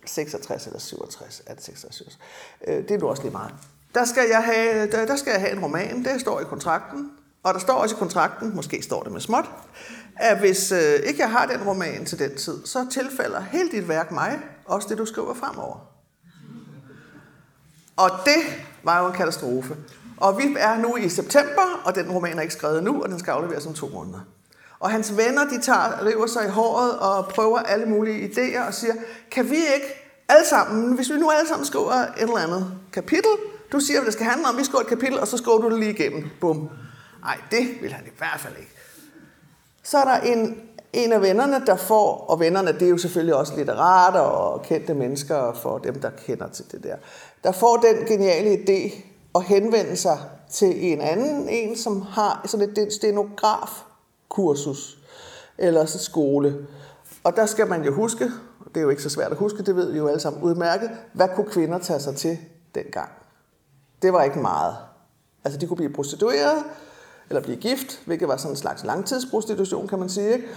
66 0.06 0.66
eller 0.66 0.80
67. 0.80 1.42
Er 1.46 1.54
det 1.54 1.64
66? 1.64 2.20
Øh, 2.68 2.76
det 2.76 2.92
er 2.92 2.98
nu 2.98 3.08
også 3.08 3.24
lige 3.24 3.32
meget 3.32 3.54
der 3.96 4.06
skal, 4.06 4.24
jeg 4.30 4.44
have, 4.44 4.92
der, 4.92 5.06
der 5.06 5.16
skal 5.16 5.32
jeg 5.32 5.42
have 5.42 5.52
en 5.52 5.60
roman, 5.60 6.06
det 6.06 6.22
står 6.22 6.40
i 6.40 6.44
kontrakten. 6.44 7.12
Og 7.44 7.54
der 7.54 7.60
står 7.60 7.74
også 7.74 7.96
i 7.96 8.00
kontrakten, 8.00 8.56
måske 8.56 8.82
står 8.82 9.04
det 9.04 9.12
med 9.12 9.22
småt, 9.22 9.46
at 10.16 10.40
hvis 10.40 10.72
øh, 10.72 10.94
ikke 10.94 11.22
jeg 11.22 11.32
har 11.32 11.46
den 11.46 11.64
roman 11.64 12.06
til 12.06 12.20
den 12.20 12.38
tid, 12.38 12.66
så 12.66 12.88
tilfælder 12.92 13.42
hele 13.42 13.72
dit 13.72 13.88
værk 13.88 14.12
mig, 14.12 14.40
også 14.66 14.88
det 14.90 14.98
du 14.98 15.06
skriver 15.06 15.34
fremover. 15.34 15.78
Og 17.98 18.10
det 18.26 18.66
var 18.84 19.02
jo 19.02 19.08
en 19.08 19.14
katastrofe. 19.14 19.76
Og 20.20 20.38
vi 20.38 20.56
er 20.60 20.78
nu 20.78 20.96
i 20.96 21.10
september, 21.10 21.82
og 21.86 21.96
den 21.96 22.12
roman 22.12 22.38
er 22.38 22.42
ikke 22.42 22.54
skrevet 22.54 22.84
nu, 22.84 23.04
og 23.04 23.10
den 23.10 23.20
skal 23.20 23.32
afleveres 23.32 23.66
om 23.66 23.74
to 23.74 23.88
måneder. 23.88 24.20
Og 24.80 24.92
hans 24.92 25.18
venner, 25.18 25.46
de 25.46 25.62
tager, 25.62 26.06
river 26.06 26.28
sig 26.28 26.46
i 26.46 26.50
håret 26.50 27.00
og 27.00 27.28
prøver 27.28 27.60
alle 27.60 27.86
mulige 27.86 28.30
idéer 28.30 28.68
og 28.68 28.74
siger, 28.74 28.94
kan 29.32 29.50
vi 29.50 29.56
ikke 29.56 30.10
alle 30.30 30.48
sammen, 30.48 30.96
hvis 30.96 31.10
vi 31.10 31.18
nu 31.18 31.30
alle 31.30 31.48
sammen 31.48 31.66
skriver 31.66 31.92
et 31.92 32.12
eller 32.18 32.38
andet 32.38 32.72
kapitel, 32.94 33.32
du 33.72 33.80
siger, 33.80 34.00
hvad 34.00 34.06
det 34.06 34.14
skal 34.14 34.26
handle 34.26 34.48
om. 34.48 34.58
Vi 34.58 34.64
skriver 34.64 34.82
et 34.82 34.88
kapitel, 34.88 35.20
og 35.20 35.28
så 35.28 35.38
skriver 35.38 35.58
du 35.58 35.70
det 35.70 35.80
lige 35.80 35.92
igennem. 35.92 36.30
Bum. 36.42 36.70
Nej, 37.22 37.38
det 37.52 37.68
vil 37.82 37.94
han 37.94 38.06
i 38.06 38.18
hvert 38.18 38.40
fald 38.40 38.54
ikke. 38.60 38.72
Så 39.84 39.98
er 39.98 40.06
der 40.06 40.20
en, 40.20 40.58
en 40.94 41.14
af 41.14 41.22
vennerne, 41.22 41.66
der 41.66 41.76
får, 41.76 42.26
og 42.30 42.40
vennerne, 42.40 42.72
det 42.74 42.82
er 42.82 42.90
jo 42.90 42.98
selvfølgelig 42.98 43.36
også 43.36 43.54
litterater 43.58 44.20
og 44.20 44.62
kendte 44.62 44.94
mennesker 44.94 45.54
for 45.54 45.78
dem, 45.78 46.02
der 46.02 46.10
kender 46.26 46.48
til 46.48 46.66
det 46.72 46.84
der, 46.84 46.96
der 47.44 47.52
får 47.52 47.78
den 47.78 48.06
geniale 48.06 48.54
idé 48.54 49.09
at 49.36 49.44
henvende 49.44 49.96
sig 49.96 50.18
til 50.52 50.94
en 50.94 51.02
anden, 51.02 51.50
en 51.50 51.78
som 51.78 52.02
har 52.02 52.42
sådan 52.46 52.70
et 52.78 52.94
stenografkursus 52.94 54.98
eller 55.58 55.86
så 55.86 56.00
skole. 56.00 56.68
Og 57.24 57.36
der 57.36 57.46
skal 57.46 57.68
man 57.68 57.84
jo 57.84 57.94
huske, 57.94 58.26
det 58.68 58.78
er 58.78 58.82
jo 58.82 58.90
ikke 58.90 59.04
så 59.04 59.10
svært 59.10 59.32
at 59.32 59.38
huske, 59.38 59.64
det 59.64 59.76
ved 59.76 59.92
vi 59.92 59.98
jo 59.98 60.08
alle 60.08 60.20
sammen 60.20 60.44
udmærket, 60.44 60.92
hvad 61.14 61.28
kunne 61.36 61.52
kvinder 61.52 61.80
tage 61.80 62.00
sig 62.00 62.16
til 62.16 62.38
dengang? 62.76 63.10
det 64.02 64.14
var 64.14 64.24
ikke 64.24 64.40
meget. 64.40 64.76
Altså, 65.44 65.60
de 65.60 65.68
kunne 65.68 65.78
blive 65.78 65.94
prostitueret, 65.94 66.64
eller 67.30 67.42
blive 67.42 67.58
gift, 67.58 68.02
hvilket 68.06 68.28
var 68.28 68.38
sådan 68.38 68.52
en 68.52 68.58
slags 68.58 68.84
langtidsprostitution, 68.84 69.88
kan 69.88 70.00
man 70.00 70.10
sige. 70.10 70.34
Ikke? 70.34 70.48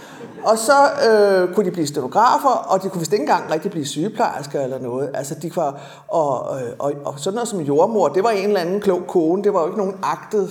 Og 0.43 0.57
så 0.57 0.73
øh, 1.09 1.55
kunne 1.55 1.65
de 1.65 1.71
blive 1.71 1.87
stenografer, 1.87 2.49
og 2.49 2.83
de 2.83 2.89
kunne 2.89 2.99
vist 2.99 3.13
ikke 3.13 3.23
engang 3.23 3.51
rigtig 3.51 3.71
blive 3.71 3.85
sygeplejersker 3.85 4.61
eller 4.61 4.79
noget. 4.79 5.09
Altså, 5.13 5.35
de 5.35 5.55
var, 5.55 5.81
og, 6.07 6.61
øh, 6.61 6.69
og, 6.79 6.93
og 7.05 7.19
sådan 7.19 7.35
noget 7.35 7.47
som 7.47 7.59
jordmor, 7.59 8.07
det 8.07 8.23
var 8.23 8.29
en 8.29 8.47
eller 8.47 8.59
anden 8.59 8.81
klog 8.81 9.03
kone, 9.07 9.43
det 9.43 9.53
var 9.53 9.61
jo 9.61 9.67
ikke 9.67 9.77
nogen 9.77 9.95
agtet 10.03 10.49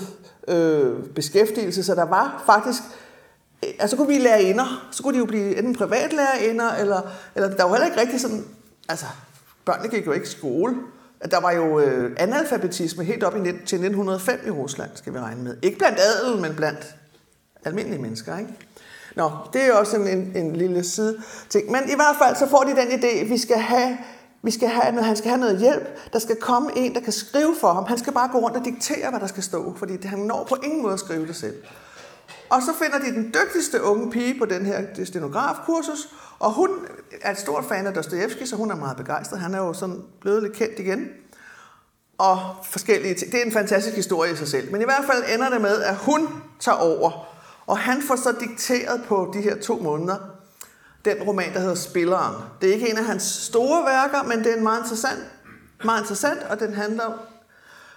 øh, 0.49 1.05
beskæftigelse, 1.15 1.83
så 1.83 1.95
der 1.95 2.05
var 2.05 2.43
faktisk 2.47 2.83
øh, 3.65 3.71
altså 3.79 3.97
kunne 3.97 4.09
vi 4.09 4.19
lærerinder, 4.19 4.89
så 4.91 5.03
kunne 5.03 5.15
de 5.15 5.19
jo 5.19 5.27
blive 5.27 5.59
enten 5.59 5.75
privatlærerinder, 5.75 6.73
eller, 6.73 7.01
eller 7.35 7.57
der 7.57 7.65
var 7.65 7.71
heller 7.71 7.87
ikke 7.87 8.01
rigtig 8.01 8.21
sådan, 8.21 8.45
altså 8.89 9.07
børnene 9.65 9.89
gik 9.89 10.07
jo 10.07 10.13
ikke 10.13 10.27
i 10.27 10.31
skole, 10.31 10.75
der 11.31 11.41
var 11.41 11.53
jo 11.53 11.81
øh, 11.81 12.17
analfabetisme 12.19 13.05
helt 13.05 13.25
op 13.25 13.37
i, 13.37 13.41
til 13.41 13.53
1905 13.53 14.41
i 14.47 14.51
Rusland, 14.51 14.91
skal 14.95 15.13
vi 15.13 15.19
regne 15.19 15.43
med. 15.43 15.57
Ikke 15.63 15.79
blandt 15.79 15.99
adel, 15.99 16.41
men 16.41 16.55
blandt 16.55 16.95
almindelige 17.65 18.03
mennesker. 18.03 18.39
Ikke? 18.39 18.51
Nå, 19.17 19.31
det 19.53 19.67
er 19.67 19.73
også 19.73 19.97
en, 19.97 20.09
en, 20.09 20.37
en 20.37 20.57
lille 20.57 20.85
side 20.85 21.17
ting. 21.49 21.71
Men 21.71 21.83
i 21.83 21.95
hvert 21.95 22.17
fald 22.23 22.37
så 22.37 22.49
får 22.49 22.63
de 22.63 22.71
den 22.71 22.89
idé, 22.89 23.07
at 23.07 23.31
vi 23.31 23.39
skal 23.39 23.59
have, 23.59 23.99
vi 24.43 24.51
skal 24.51 24.69
have, 24.69 25.03
han 25.03 25.17
skal 25.17 25.31
have 25.31 25.41
noget 25.41 25.59
hjælp. 25.59 26.13
Der 26.13 26.19
skal 26.19 26.37
komme 26.37 26.71
en, 26.77 26.95
der 26.95 27.01
kan 27.01 27.13
skrive 27.13 27.55
for 27.61 27.73
ham. 27.73 27.85
Han 27.85 27.99
skal 27.99 28.13
bare 28.13 28.29
gå 28.33 28.39
rundt 28.39 28.57
og 28.57 28.65
diktere, 28.65 29.11
hvad 29.11 29.21
der 29.21 29.27
skal 29.27 29.43
stå, 29.43 29.75
fordi 29.77 30.07
han 30.07 30.19
når 30.19 30.47
på 30.49 30.57
ingen 30.63 30.83
måde 30.83 30.95
at 30.95 31.01
skrive 31.01 31.27
det 31.27 31.37
selv. 31.37 31.55
Og 32.53 32.63
så 32.63 32.73
finder 32.83 32.99
de 32.99 33.15
den 33.15 33.35
dygtigste 33.35 33.83
unge 33.83 34.11
pige 34.11 34.39
på 34.39 34.45
den 34.45 34.67
her 34.67 35.05
stenografkursus, 35.05 36.09
og 36.39 36.53
hun 36.53 36.69
er 37.23 37.31
et 37.31 37.39
stort 37.39 37.65
fan 37.65 37.87
af 37.87 37.95
Dostojevski, 37.95 38.47
så 38.47 38.57
hun 38.57 38.71
er 38.71 38.75
meget 38.75 38.97
begejstret. 38.97 39.41
Han 39.41 39.55
er 39.55 39.59
jo 39.59 39.73
sådan 39.73 40.03
blevet 40.21 40.43
lidt 40.43 40.53
kendt 40.53 40.79
igen. 40.79 41.09
Og 42.19 42.39
forskellige 42.65 43.15
ting. 43.15 43.33
Det 43.33 43.41
er 43.41 43.45
en 43.45 43.53
fantastisk 43.53 43.97
historie 43.97 44.33
i 44.33 44.37
sig 44.37 44.49
selv. 44.49 44.73
Men 44.73 44.81
i 44.81 44.85
hvert 44.85 45.05
fald 45.13 45.25
ender 45.35 45.51
det 45.51 45.61
med, 45.61 45.83
at 45.83 45.97
hun 45.97 46.29
tager 46.61 46.79
over. 46.79 47.35
Og 47.67 47.79
han 47.79 48.03
får 48.03 48.17
så 48.17 48.35
dikteret 48.41 49.05
på 49.07 49.31
de 49.35 49.41
her 49.41 49.61
to 49.61 49.79
måneder 49.79 50.17
den 51.05 51.23
roman, 51.23 51.53
der 51.53 51.61
hedder 51.61 51.75
Spilleren. 51.75 52.35
Det 52.61 52.69
er 52.69 52.75
ikke 52.75 52.91
en 52.91 52.99
af 52.99 53.05
hans 53.05 53.23
store 53.23 53.85
værker, 53.85 54.23
men 54.23 54.39
det 54.39 54.53
er 54.53 54.57
en 54.57 54.63
meget 54.63 54.81
interessant, 54.81 55.21
meget 55.85 56.01
interessant 56.01 56.43
og 56.43 56.61
den 56.61 56.75
handler, 56.75 57.27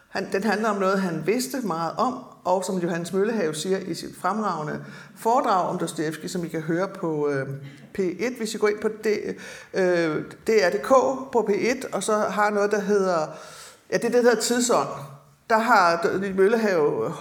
han, 0.10 0.32
den 0.32 0.44
handler 0.44 0.70
om 0.70 0.78
noget, 0.78 1.02
han 1.02 1.24
vidste 1.26 1.62
meget 1.62 1.94
om, 1.98 2.35
og 2.46 2.66
som 2.66 2.78
Johannes 2.78 3.14
Møllehave 3.14 3.56
siger 3.56 3.78
i 3.78 3.94
sit 3.94 4.16
fremragende 4.22 4.86
foredrag 5.18 5.70
om 5.70 5.78
Dostoevsky, 5.78 6.26
som 6.26 6.46
I 6.46 6.48
kan 6.48 6.62
høre 6.62 6.88
på 6.88 7.30
øh, 7.30 7.48
P1, 7.98 8.38
hvis 8.38 8.54
I 8.54 8.58
går 8.58 8.68
ind 8.68 8.80
på 8.80 8.90
det, 9.04 9.36
øh, 9.74 10.24
DR.dk 10.48 10.88
på 11.32 11.50
P1, 11.50 11.96
og 11.96 12.04
så 12.04 12.18
har 12.18 12.50
noget, 12.50 12.72
der 12.72 12.80
hedder, 12.80 13.28
ja, 13.92 13.98
det 13.98 14.06
er 14.06 14.10
det, 14.10 14.14
der 14.14 14.22
hedder 14.22 14.42
Tidsånd. 14.42 14.88
Der 15.50 15.58
har 15.58 16.10
Møllehave, 16.36 17.14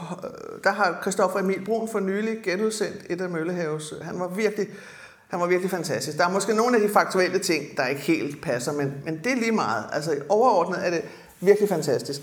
der 0.65 0.73
har 0.73 0.99
Christoffer 1.03 1.39
Emil 1.39 1.65
Brun 1.65 1.89
for 1.89 2.01
nylig 2.01 2.39
genudsendt 2.43 3.03
et 3.11 3.21
af 3.21 3.31
Møllehaves. 3.31 3.95
Han 4.03 4.21
var 4.21 4.29
virkelig, 4.29 4.69
han 5.29 5.41
var 5.41 5.47
virkelig 5.47 5.71
fantastisk. 5.71 6.19
Der 6.19 6.27
er 6.27 6.31
måske 6.31 6.55
nogle 6.55 6.77
af 6.77 6.83
de 6.83 6.89
faktuelle 6.89 7.39
ting, 7.39 7.77
der 7.77 7.87
ikke 7.87 8.01
helt 8.01 8.43
passer, 8.43 8.73
men, 8.73 8.95
men 9.05 9.21
det 9.25 9.33
er 9.33 9.37
lige 9.37 9.53
meget. 9.53 9.85
Altså 9.93 10.17
overordnet 10.29 10.87
er 10.87 10.91
det 10.91 11.03
virkelig 11.41 11.69
fantastisk. 11.69 12.21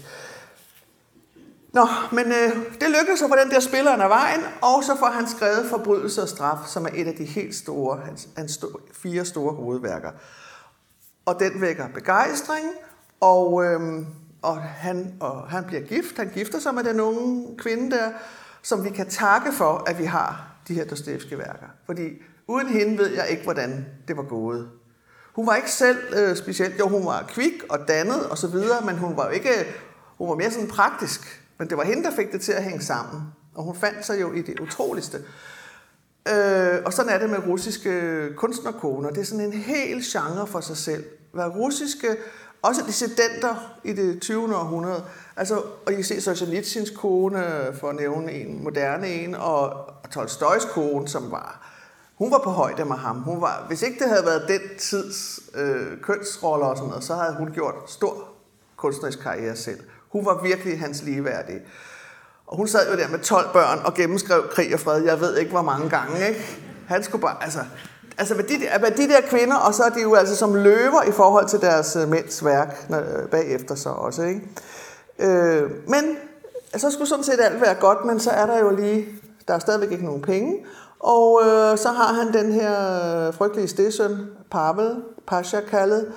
Nå, 1.73 1.87
men 2.11 2.25
øh, 2.25 2.55
det 2.81 2.89
lykkedes 2.99 3.19
så 3.19 3.27
for 3.27 3.35
den 3.35 3.51
der 3.51 3.59
spilleren 3.59 4.01
af 4.01 4.09
vejen, 4.09 4.41
og 4.61 4.83
så 4.83 4.95
får 4.99 5.05
han 5.05 5.27
skrevet 5.27 5.65
Forbrydelse 5.69 6.21
og 6.21 6.29
Straf, 6.29 6.67
som 6.67 6.85
er 6.85 6.89
et 6.93 7.07
af 7.07 7.15
de 7.15 7.25
helt 7.25 7.55
store, 7.55 7.99
hans, 8.05 8.27
hans 8.37 8.51
store, 8.51 8.79
fire 8.93 9.25
store 9.25 9.53
hovedværker. 9.53 10.11
Og 11.25 11.39
den 11.39 11.61
vækker 11.61 11.87
begejstring, 11.93 12.65
og, 13.19 13.63
øh, 13.63 14.05
og, 14.41 14.61
han, 14.61 15.13
og 15.19 15.49
han 15.49 15.63
bliver 15.63 15.81
gift. 15.81 16.17
Han 16.17 16.29
gifter 16.33 16.59
sig 16.59 16.75
med 16.75 16.83
den 16.83 16.99
unge 16.99 17.57
kvinde 17.57 17.95
der, 17.95 18.11
som 18.61 18.83
vi 18.83 18.89
kan 18.89 19.09
takke 19.09 19.51
for, 19.53 19.83
at 19.87 19.99
vi 19.99 20.05
har 20.05 20.47
de 20.67 20.73
her 20.73 20.85
Dostojevski 20.85 21.37
værker. 21.37 21.67
Fordi 21.85 22.09
uden 22.47 22.67
hende 22.67 22.97
ved 22.97 23.07
jeg 23.07 23.27
ikke, 23.29 23.43
hvordan 23.43 23.85
det 24.07 24.17
var 24.17 24.23
gået. 24.23 24.69
Hun 25.35 25.47
var 25.47 25.55
ikke 25.55 25.71
selv 25.71 25.97
øh, 26.15 26.35
specielt, 26.35 26.79
jo 26.79 26.87
hun 26.87 27.05
var 27.05 27.25
kvik 27.27 27.63
og 27.69 27.87
dannet 27.87 28.29
og 28.29 28.37
så 28.37 28.47
videre, 28.47 28.85
men 28.85 28.97
hun 28.97 29.17
var 29.17 29.25
jo 29.25 29.31
ikke, 29.31 29.49
hun 30.17 30.29
var 30.29 30.35
mere 30.35 30.51
sådan 30.51 30.67
praktisk. 30.67 31.40
Men 31.61 31.69
det 31.69 31.77
var 31.77 31.83
hende, 31.83 32.03
der 32.03 32.11
fik 32.15 32.31
det 32.31 32.41
til 32.41 32.51
at 32.51 32.63
hænge 32.63 32.81
sammen. 32.81 33.21
Og 33.55 33.63
hun 33.63 33.75
fandt 33.75 34.05
sig 34.05 34.21
jo 34.21 34.33
i 34.33 34.41
det 34.41 34.59
utroligste. 34.59 35.17
Øh, 36.33 36.79
og 36.85 36.93
sådan 36.93 37.11
er 37.11 37.19
det 37.19 37.29
med 37.29 37.47
russiske 37.47 38.29
kunstnerkoner. 38.35 39.09
Det 39.09 39.17
er 39.17 39.25
sådan 39.25 39.45
en 39.45 39.53
hel 39.53 40.03
genre 40.03 40.47
for 40.47 40.61
sig 40.61 40.77
selv. 40.77 41.03
Hvad 41.31 41.45
russiske, 41.45 42.07
også 42.61 42.81
dissidenter 42.87 43.77
i 43.83 43.93
det 43.93 44.21
20. 44.21 44.55
århundrede, 44.55 45.03
altså, 45.35 45.55
og 45.85 45.91
I 45.91 45.95
kan 45.95 46.03
se 46.03 46.21
Solzhenitsyns 46.21 46.89
kone, 46.89 47.43
for 47.79 47.89
at 47.89 47.95
nævne 47.95 48.31
en 48.31 48.63
moderne 48.63 49.07
en, 49.07 49.35
og 49.35 49.89
Tolstojs 50.11 50.65
kone, 50.65 51.07
som 51.07 51.31
var 51.31 51.67
hun 52.15 52.31
var 52.31 52.41
på 52.43 52.49
højde 52.49 52.85
med 52.85 52.95
ham. 52.95 53.21
Hun 53.21 53.41
var, 53.41 53.65
hvis 53.67 53.81
ikke 53.81 53.99
det 53.99 54.09
havde 54.09 54.25
været 54.25 54.47
den 54.47 54.61
tids 54.77 55.39
øh, 55.55 56.01
kønsroller 56.01 56.65
og 56.65 56.77
sådan 56.77 56.89
noget, 56.89 57.03
så 57.03 57.15
havde 57.15 57.35
hun 57.37 57.51
gjort 57.51 57.75
stor 57.87 58.27
kunstnerisk 58.75 59.19
karriere 59.19 59.55
selv. 59.55 59.79
Hun 60.11 60.25
var 60.25 60.41
virkelig 60.43 60.79
hans 60.79 61.03
ligeværdige. 61.03 61.61
Og 62.47 62.57
hun 62.57 62.67
sad 62.67 62.91
jo 62.91 62.97
der 62.97 63.07
med 63.07 63.19
12 63.19 63.53
børn 63.53 63.79
og 63.85 63.93
gennemskrev 63.93 64.43
krig 64.51 64.73
og 64.73 64.79
fred, 64.79 65.03
jeg 65.03 65.21
ved 65.21 65.37
ikke 65.37 65.51
hvor 65.51 65.61
mange 65.61 65.89
gange, 65.89 66.27
ikke? 66.27 66.61
Han 66.87 67.03
skulle 67.03 67.21
bare, 67.21 67.43
altså, 67.43 67.59
altså 68.17 68.35
med 68.35 68.43
de, 68.43 68.59
der, 68.59 68.79
med 68.79 68.91
de 68.91 69.07
der 69.07 69.21
kvinder, 69.21 69.55
og 69.55 69.73
så 69.73 69.83
er 69.83 69.89
de 69.89 70.01
jo 70.01 70.13
altså 70.13 70.35
som 70.35 70.55
løver 70.55 71.03
i 71.07 71.11
forhold 71.11 71.47
til 71.47 71.61
deres 71.61 71.95
øh, 71.95 72.09
mænds 72.09 72.45
værk 72.45 72.89
når, 72.89 72.97
øh, 72.97 73.27
bagefter 73.31 73.75
så 73.75 73.89
også, 73.89 74.23
ikke? 74.23 74.41
Øh, 75.19 75.69
men 75.87 76.17
så 76.75 76.91
skulle 76.91 77.09
sådan 77.09 77.23
set 77.23 77.39
alt 77.41 77.61
være 77.61 77.75
godt, 77.75 78.05
men 78.05 78.19
så 78.19 78.31
er 78.31 78.45
der 78.45 78.59
jo 78.59 78.75
lige, 78.75 79.07
der 79.47 79.53
er 79.53 79.59
stadigvæk 79.59 79.91
ikke 79.91 80.05
nogen 80.05 80.21
penge, 80.21 80.65
og 80.99 81.41
øh, 81.43 81.77
så 81.77 81.89
har 81.89 82.13
han 82.13 82.33
den 82.33 82.51
her 82.51 82.73
øh, 83.27 83.33
frygtelige 83.33 83.67
stedsøn, 83.67 84.17
Pavel, 84.51 84.95
Pasha 85.27 85.61
kaldet, 85.61 86.07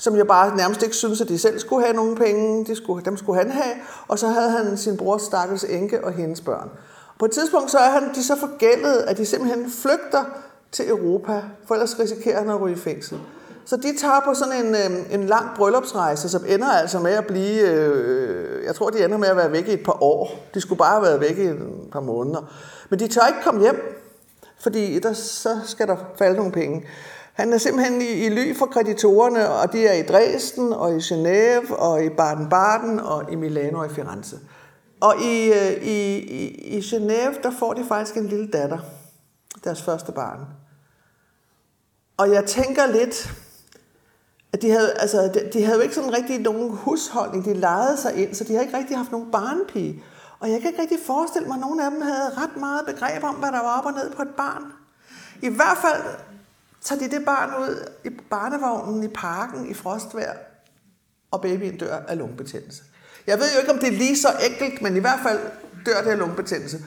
som 0.00 0.16
jo 0.16 0.24
bare 0.24 0.56
nærmest 0.56 0.82
ikke 0.82 0.96
synes, 0.96 1.20
at 1.20 1.28
de 1.28 1.38
selv 1.38 1.58
skulle 1.58 1.84
have 1.84 1.96
nogen 1.96 2.16
penge. 2.16 2.64
De 2.64 2.76
skulle, 2.76 3.04
dem 3.04 3.16
skulle 3.16 3.38
han 3.38 3.50
have. 3.50 3.74
Og 4.08 4.18
så 4.18 4.28
havde 4.28 4.50
han 4.50 4.76
sin 4.76 4.96
brors 4.96 5.22
stakkels 5.22 5.64
enke 5.64 6.04
og 6.04 6.12
hendes 6.12 6.40
børn. 6.40 6.70
På 7.18 7.24
et 7.24 7.30
tidspunkt 7.30 7.70
så 7.70 7.78
er 7.78 7.90
han, 7.90 8.14
de 8.14 8.24
så 8.24 8.36
forgældet, 8.36 8.96
at 9.06 9.16
de 9.16 9.26
simpelthen 9.26 9.70
flygter 9.70 10.24
til 10.72 10.88
Europa, 10.88 11.42
for 11.66 11.74
ellers 11.74 11.98
risikerer 11.98 12.38
han 12.38 12.50
at 12.50 12.60
ryge 12.60 12.76
i 12.76 12.78
fængsel. 12.78 13.18
Så 13.64 13.76
de 13.76 13.96
tager 13.98 14.20
på 14.24 14.34
sådan 14.34 14.66
en, 14.66 14.74
øh, 14.74 15.14
en 15.14 15.26
lang 15.26 15.46
bryllupsrejse, 15.56 16.28
som 16.28 16.44
ender 16.48 16.68
altså 16.68 16.98
med 16.98 17.12
at 17.12 17.26
blive, 17.26 17.70
øh, 17.70 18.64
jeg 18.64 18.74
tror 18.74 18.90
de 18.90 19.04
ender 19.04 19.18
med 19.18 19.28
at 19.28 19.36
være 19.36 19.52
væk 19.52 19.68
i 19.68 19.72
et 19.72 19.84
par 19.84 20.02
år. 20.02 20.30
De 20.54 20.60
skulle 20.60 20.78
bare 20.78 20.90
have 20.90 21.02
været 21.02 21.20
væk 21.20 21.38
i 21.38 21.42
et 21.42 21.58
par 21.92 22.00
måneder. 22.00 22.52
Men 22.90 22.98
de 22.98 23.08
tør 23.08 23.26
ikke 23.26 23.40
komme 23.44 23.60
hjem, 23.60 24.06
fordi 24.60 24.98
der, 24.98 25.12
så 25.12 25.58
skal 25.64 25.86
der 25.86 25.96
falde 26.18 26.36
nogle 26.36 26.52
penge. 26.52 26.86
Han 27.40 27.52
er 27.52 27.58
simpelthen 27.58 28.02
i, 28.02 28.04
i 28.04 28.28
ly 28.28 28.56
for 28.56 28.66
kreditorerne, 28.66 29.48
og 29.48 29.72
de 29.72 29.86
er 29.86 29.92
i 29.92 30.02
Dresden, 30.02 30.72
og 30.72 30.96
i 30.96 30.98
Genève, 30.98 31.74
og 31.74 32.04
i 32.04 32.08
Baden-Baden, 32.08 33.00
og 33.02 33.32
i 33.32 33.34
Milano 33.34 33.78
og 33.78 33.86
i 33.86 33.88
Firenze. 33.88 34.38
Og 35.00 35.14
i, 35.22 35.52
øh, 35.52 35.72
i, 35.82 36.18
i, 36.18 36.48
i 36.76 36.78
Genève, 36.78 37.42
der 37.42 37.50
får 37.58 37.74
de 37.74 37.84
faktisk 37.88 38.16
en 38.16 38.26
lille 38.26 38.48
datter, 38.48 38.78
deres 39.64 39.82
første 39.82 40.12
barn. 40.12 40.40
Og 42.16 42.32
jeg 42.32 42.44
tænker 42.44 42.86
lidt, 42.86 43.32
at 44.52 44.62
de 44.62 44.70
havde, 44.70 44.92
altså, 44.92 45.30
de, 45.34 45.50
de 45.52 45.64
havde 45.64 45.76
jo 45.76 45.82
ikke 45.82 45.94
sådan 45.94 46.12
rigtig 46.12 46.38
nogen 46.38 46.70
husholdning, 46.70 47.44
de 47.44 47.54
lejede 47.54 47.96
sig 47.96 48.14
ind, 48.14 48.34
så 48.34 48.44
de 48.44 48.54
har 48.54 48.62
ikke 48.62 48.76
rigtig 48.76 48.96
haft 48.96 49.12
nogen 49.12 49.30
barnpige. 49.30 50.02
Og 50.40 50.50
jeg 50.50 50.60
kan 50.60 50.70
ikke 50.70 50.82
rigtig 50.82 50.98
forestille 51.06 51.48
mig, 51.48 51.54
at 51.54 51.60
nogen 51.60 51.80
af 51.80 51.90
dem 51.90 52.02
havde 52.02 52.30
ret 52.36 52.56
meget 52.56 52.86
begreb 52.86 53.24
om, 53.24 53.34
hvad 53.34 53.48
der 53.48 53.62
var 53.62 53.78
op 53.78 53.86
og 53.86 53.92
ned 53.92 54.10
på 54.10 54.22
et 54.22 54.34
barn. 54.36 54.62
I 55.42 55.48
hvert 55.48 55.78
fald 55.78 56.02
tager 56.82 56.98
de 57.00 57.10
det 57.16 57.24
barn 57.24 57.50
ud 57.62 57.88
i 58.04 58.10
barnevognen 58.30 59.04
i 59.04 59.08
parken 59.08 59.70
i 59.70 59.74
frostvær, 59.74 60.32
og 61.30 61.42
babyen 61.42 61.76
dør 61.76 61.96
af 62.08 62.18
lungebetændelse. 62.18 62.82
Jeg 63.26 63.38
ved 63.38 63.52
jo 63.54 63.60
ikke, 63.60 63.72
om 63.72 63.78
det 63.78 63.88
er 63.88 63.98
lige 63.98 64.16
så 64.16 64.28
enkelt, 64.50 64.82
men 64.82 64.96
i 64.96 65.00
hvert 65.00 65.20
fald 65.22 65.38
dør 65.86 66.02
det 66.02 66.10
af 66.10 66.18
lungebetændelse. 66.18 66.78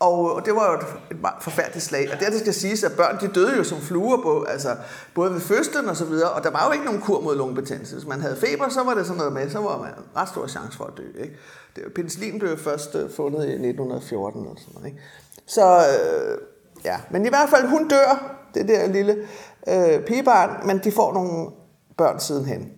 Og 0.00 0.42
det 0.44 0.54
var 0.54 0.72
jo 0.72 0.78
et, 0.78 1.16
forfærdeligt 1.40 1.84
slag. 1.84 2.08
Og 2.12 2.20
det, 2.20 2.32
det 2.32 2.40
skal 2.40 2.54
siges, 2.54 2.84
at 2.84 2.92
børn 2.96 3.20
de 3.20 3.28
døde 3.28 3.56
jo 3.56 3.64
som 3.64 3.80
fluer, 3.80 4.22
på, 4.22 4.42
altså, 4.42 4.76
både 5.14 5.34
ved 5.34 5.40
fødslen 5.40 5.88
og 5.88 5.96
så 5.96 6.04
videre. 6.04 6.30
Og 6.30 6.42
der 6.42 6.50
var 6.50 6.66
jo 6.66 6.72
ikke 6.72 6.84
nogen 6.84 7.00
kur 7.00 7.20
mod 7.20 7.36
lungebetændelse. 7.36 7.94
Hvis 7.94 8.06
man 8.06 8.20
havde 8.20 8.36
feber, 8.36 8.68
så 8.68 8.82
var 8.82 8.94
det 8.94 9.06
sådan 9.06 9.18
noget 9.18 9.32
med, 9.32 9.50
så 9.50 9.58
var 9.58 9.78
man 9.78 9.90
ret 10.16 10.28
stor 10.28 10.46
chance 10.46 10.76
for 10.76 10.84
at 10.84 10.92
dø. 10.96 11.22
Ikke? 11.22 11.36
Det, 11.76 11.94
penicillin 11.94 12.38
blev 12.38 12.58
først 12.58 12.94
øh, 12.94 13.10
fundet 13.10 13.38
i 13.38 13.52
1914 13.52 14.46
og 14.46 14.56
sådan 14.58 14.74
noget. 14.74 14.86
Ikke? 14.86 14.98
Så 15.46 15.78
øh, 15.78 16.38
ja, 16.84 17.00
men 17.10 17.26
i 17.26 17.28
hvert 17.28 17.50
fald, 17.50 17.66
hun 17.66 17.88
dør, 17.88 18.39
det 18.54 18.68
der 18.68 18.86
lille 18.86 19.28
øh, 19.68 20.04
pigebarn, 20.06 20.66
men 20.66 20.78
de 20.78 20.92
får 20.92 21.14
nogle 21.14 21.50
børn 21.96 22.20
sidenhen. 22.20 22.72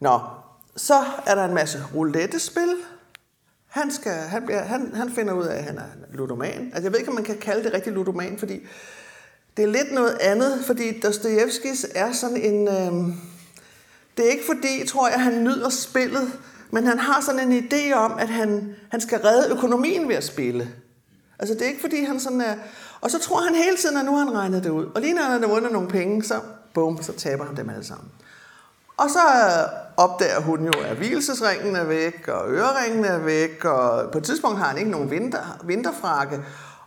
Nå, 0.00 0.20
så 0.76 0.94
er 1.26 1.34
der 1.34 1.44
en 1.44 1.54
masse 1.54 1.78
roulette-spil, 1.94 2.76
han, 3.76 3.90
skal, 3.90 4.12
han, 4.12 4.46
bliver, 4.46 4.62
han, 4.62 4.94
han 4.94 5.10
finder 5.10 5.32
ud 5.32 5.44
af, 5.44 5.56
at 5.56 5.64
han 5.64 5.78
er 5.78 5.86
ludoman. 6.12 6.64
Altså, 6.64 6.82
jeg 6.82 6.92
ved 6.92 6.98
ikke, 6.98 7.08
om 7.08 7.14
man 7.14 7.24
kan 7.24 7.38
kalde 7.38 7.64
det 7.64 7.72
rigtig 7.72 7.92
ludoman, 7.92 8.38
fordi 8.38 8.66
det 9.56 9.62
er 9.62 9.68
lidt 9.68 9.92
noget 9.92 10.18
andet, 10.20 10.64
fordi 10.64 11.00
Dostojevskis 11.00 11.86
er 11.94 12.12
sådan 12.12 12.36
en... 12.36 12.68
Øh, 12.68 13.14
det 14.16 14.26
er 14.26 14.30
ikke 14.30 14.46
fordi, 14.46 14.86
tror 14.86 15.08
jeg, 15.08 15.20
han 15.20 15.44
nyder 15.44 15.68
spillet, 15.68 16.32
men 16.70 16.86
han 16.86 16.98
har 16.98 17.20
sådan 17.20 17.52
en 17.52 17.64
idé 17.64 17.94
om, 17.94 18.18
at 18.18 18.28
han, 18.28 18.74
han 18.90 19.00
skal 19.00 19.18
redde 19.18 19.52
økonomien 19.52 20.08
ved 20.08 20.16
at 20.16 20.24
spille. 20.24 20.68
Altså, 21.38 21.54
det 21.54 21.62
er 21.62 21.68
ikke 21.68 21.80
fordi, 21.80 22.04
han 22.04 22.20
sådan 22.20 22.40
er... 22.40 22.54
Og 23.06 23.12
så 23.12 23.18
tror 23.18 23.40
han 23.40 23.54
hele 23.54 23.76
tiden, 23.76 23.96
at 23.96 24.04
nu 24.04 24.16
har 24.16 24.24
han 24.24 24.34
regnet 24.34 24.64
det 24.64 24.70
ud. 24.70 24.86
Og 24.94 25.00
lige 25.00 25.14
når 25.14 25.22
han 25.22 25.42
har 25.42 25.48
vundet 25.48 25.72
nogle 25.72 25.88
penge, 25.88 26.24
så 26.24 26.34
bum, 26.74 27.02
så 27.02 27.12
taber 27.12 27.44
han 27.44 27.56
dem 27.56 27.70
alle 27.70 27.84
sammen. 27.84 28.08
Og 28.96 29.10
så 29.10 29.18
øh, 29.18 30.04
opdager 30.04 30.40
hun 30.40 30.64
jo, 30.64 30.72
at 30.84 30.96
hvilesesringen 30.96 31.76
er 31.76 31.84
væk, 31.84 32.28
og 32.28 32.50
øreringen 32.50 33.04
er 33.04 33.18
væk, 33.18 33.64
og 33.64 34.10
på 34.12 34.18
et 34.18 34.24
tidspunkt 34.24 34.58
har 34.58 34.66
han 34.66 34.78
ikke 34.78 34.90
nogen 34.90 35.10
vinter, 35.10 35.58
vinterfrakke. 35.64 36.40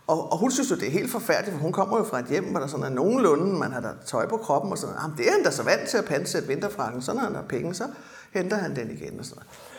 Og, 0.06 0.32
og 0.32 0.38
hun 0.38 0.50
synes 0.50 0.70
jo, 0.70 0.76
det 0.76 0.86
er 0.86 0.92
helt 0.92 1.10
forfærdeligt, 1.10 1.56
for 1.56 1.62
hun 1.62 1.72
kommer 1.72 1.98
jo 1.98 2.04
fra 2.04 2.18
et 2.18 2.26
hjem, 2.26 2.44
hvor 2.44 2.60
der 2.60 2.66
sådan 2.66 2.86
er 2.86 2.90
nogenlunde, 2.90 3.58
man 3.58 3.72
har 3.72 3.80
der 3.80 3.92
tøj 4.06 4.26
på 4.28 4.36
kroppen, 4.36 4.72
og 4.72 4.78
sådan 4.78 4.94
Jamen, 5.02 5.16
det 5.16 5.28
er 5.28 5.32
han 5.32 5.42
da 5.42 5.50
så 5.50 5.62
vant 5.62 5.88
til 5.88 5.98
at 5.98 6.04
pansætte 6.04 6.48
vinterfrakken, 6.48 7.02
så 7.02 7.12
når 7.12 7.20
han 7.20 7.34
har 7.34 7.42
penge, 7.42 7.74
så 7.74 7.84
henter 8.34 8.56
han 8.56 8.76
den 8.76 8.90
igen 8.90 9.18
og 9.18 9.24
sådan 9.24 9.42
noget. 9.42 9.70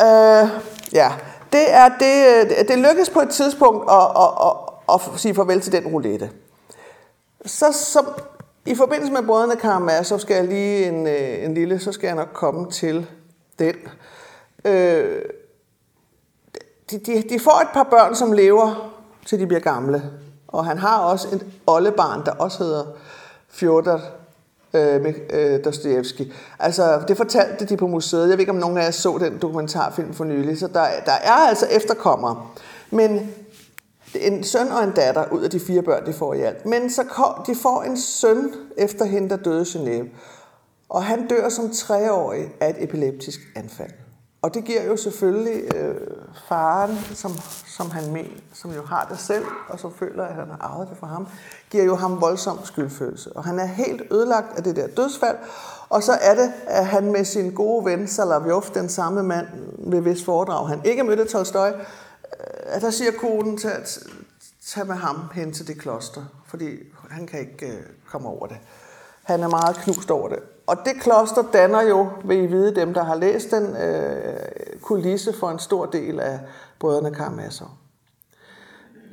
Øh, 0.00 0.48
ja, 0.92 1.12
det, 1.52 1.74
er, 1.74 1.88
det, 1.88 2.46
øh, 2.60 2.68
det 2.68 2.78
lykkes 2.78 3.10
på 3.10 3.20
et 3.20 3.28
tidspunkt 3.28 3.90
at, 3.90 4.06
at, 4.16 4.30
at, 4.46 4.63
og 4.86 5.00
sige 5.16 5.34
farvel 5.34 5.60
til 5.60 5.72
den 5.72 5.86
roulette. 5.86 6.30
Så, 7.46 7.72
så 7.72 8.04
i 8.66 8.74
forbindelse 8.74 9.12
med 9.12 9.22
brødrene 9.22 9.56
Karamazov 9.56 10.18
skal 10.18 10.34
jeg 10.34 10.44
lige 10.44 10.86
en, 10.86 11.06
øh, 11.06 11.44
en 11.44 11.54
lille, 11.54 11.78
så 11.78 11.92
skal 11.92 12.06
jeg 12.06 12.16
nok 12.16 12.30
komme 12.32 12.70
til 12.70 13.06
den. 13.58 13.74
Øh, 14.64 15.22
de, 16.90 16.98
de, 16.98 17.22
de 17.28 17.40
får 17.40 17.60
et 17.60 17.68
par 17.74 17.82
børn, 17.82 18.14
som 18.14 18.32
lever, 18.32 18.92
til 19.26 19.40
de 19.40 19.46
bliver 19.46 19.60
gamle. 19.60 20.02
Og 20.48 20.66
han 20.66 20.78
har 20.78 20.98
også 20.98 21.28
et 21.28 21.46
oldebarn, 21.66 22.24
der 22.26 22.32
også 22.32 22.64
hedder 22.64 22.84
Fjodor 23.48 24.00
øh, 24.74 25.14
øh, 25.30 25.64
Dostojevski. 25.64 26.32
Altså, 26.58 27.02
det 27.08 27.16
fortalte 27.16 27.64
de 27.64 27.76
på 27.76 27.86
museet. 27.86 28.22
Jeg 28.22 28.30
ved 28.30 28.38
ikke, 28.38 28.52
om 28.52 28.58
nogen 28.58 28.78
af 28.78 28.84
jer 28.84 28.90
så 28.90 29.18
den 29.20 29.38
dokumentarfilm 29.38 30.14
for 30.14 30.24
nylig. 30.24 30.58
Så 30.58 30.66
der, 30.66 30.86
der 31.06 31.12
er 31.12 31.32
altså 31.32 31.66
efterkommere. 31.70 32.46
Men 32.90 33.34
en 34.20 34.44
søn 34.44 34.68
og 34.68 34.84
en 34.84 34.90
datter 34.90 35.32
ud 35.32 35.42
af 35.42 35.50
de 35.50 35.60
fire 35.60 35.82
børn, 35.82 36.06
de 36.06 36.12
får 36.12 36.34
i 36.34 36.40
alt. 36.40 36.66
Men 36.66 36.90
så 36.90 37.04
kom, 37.04 37.44
de 37.46 37.54
får 37.54 37.82
en 37.82 37.96
søn 37.98 38.54
efter 38.76 39.04
hende, 39.04 39.28
der 39.28 39.36
døde 39.36 39.62
i 39.62 39.64
Genève. 39.64 40.08
Og 40.88 41.04
han 41.04 41.28
dør 41.28 41.48
som 41.48 41.70
treårig 41.70 42.54
af 42.60 42.70
et 42.70 42.84
epileptisk 42.84 43.40
anfald. 43.56 43.90
Og 44.44 44.54
det 44.54 44.64
giver 44.64 44.82
jo 44.82 44.96
selvfølgelig 44.96 45.74
øh, 45.74 45.94
faren, 46.48 46.98
som, 47.14 47.32
som 47.66 47.90
han 47.90 48.12
men, 48.12 48.26
som 48.52 48.72
jo 48.72 48.82
har 48.82 49.06
det 49.10 49.18
selv, 49.18 49.44
og 49.68 49.80
som 49.80 49.92
føler, 49.92 50.24
at 50.24 50.34
han 50.34 50.48
har 50.50 50.58
arvet 50.60 50.88
det 50.90 50.98
fra 50.98 51.06
ham, 51.06 51.28
giver 51.70 51.84
jo 51.84 51.94
ham 51.94 52.20
voldsom 52.20 52.58
skyldfølelse. 52.64 53.36
Og 53.36 53.44
han 53.44 53.58
er 53.58 53.64
helt 53.64 54.02
ødelagt 54.12 54.56
af 54.56 54.62
det 54.62 54.76
der 54.76 54.86
dødsfald. 54.86 55.36
Og 55.88 56.02
så 56.02 56.12
er 56.12 56.34
det, 56.34 56.52
at 56.66 56.86
han 56.86 57.12
med 57.12 57.24
sin 57.24 57.54
gode 57.54 57.84
ven 57.84 58.08
Salavjov, 58.08 58.64
den 58.74 58.88
samme 58.88 59.22
mand, 59.22 59.46
ved 59.78 60.00
hvis 60.00 60.24
foredrag 60.24 60.68
han 60.68 60.80
ikke 60.84 61.04
mødte 61.04 61.24
Tolstoy, 61.24 61.70
Øh, 62.40 62.46
at 62.64 62.82
der 62.82 62.90
siger 62.90 63.12
konen 63.12 63.56
til 63.56 63.68
at 63.68 63.98
tage 64.66 64.86
med 64.86 64.94
ham 64.94 65.30
hen 65.34 65.52
til 65.52 65.66
det 65.66 65.78
kloster, 65.78 66.22
fordi 66.46 66.66
han 67.10 67.26
kan 67.26 67.40
ikke 67.40 67.66
øh, 67.66 67.82
komme 68.10 68.28
over 68.28 68.46
det. 68.46 68.56
Han 69.22 69.42
er 69.42 69.48
meget 69.48 69.76
knust 69.76 70.10
over 70.10 70.28
det. 70.28 70.38
Og 70.66 70.76
det 70.84 71.00
kloster 71.00 71.42
danner 71.52 71.82
jo, 71.82 72.08
vil 72.24 72.38
I 72.38 72.46
vide, 72.46 72.74
dem 72.74 72.94
der 72.94 73.04
har 73.04 73.14
læst 73.14 73.50
den, 73.50 73.76
øh, 73.76 74.36
kulisse 74.82 75.32
for 75.32 75.50
en 75.50 75.58
stor 75.58 75.86
del 75.86 76.20
af 76.20 76.40
brødrene 76.78 77.14
Karamazov. 77.14 77.70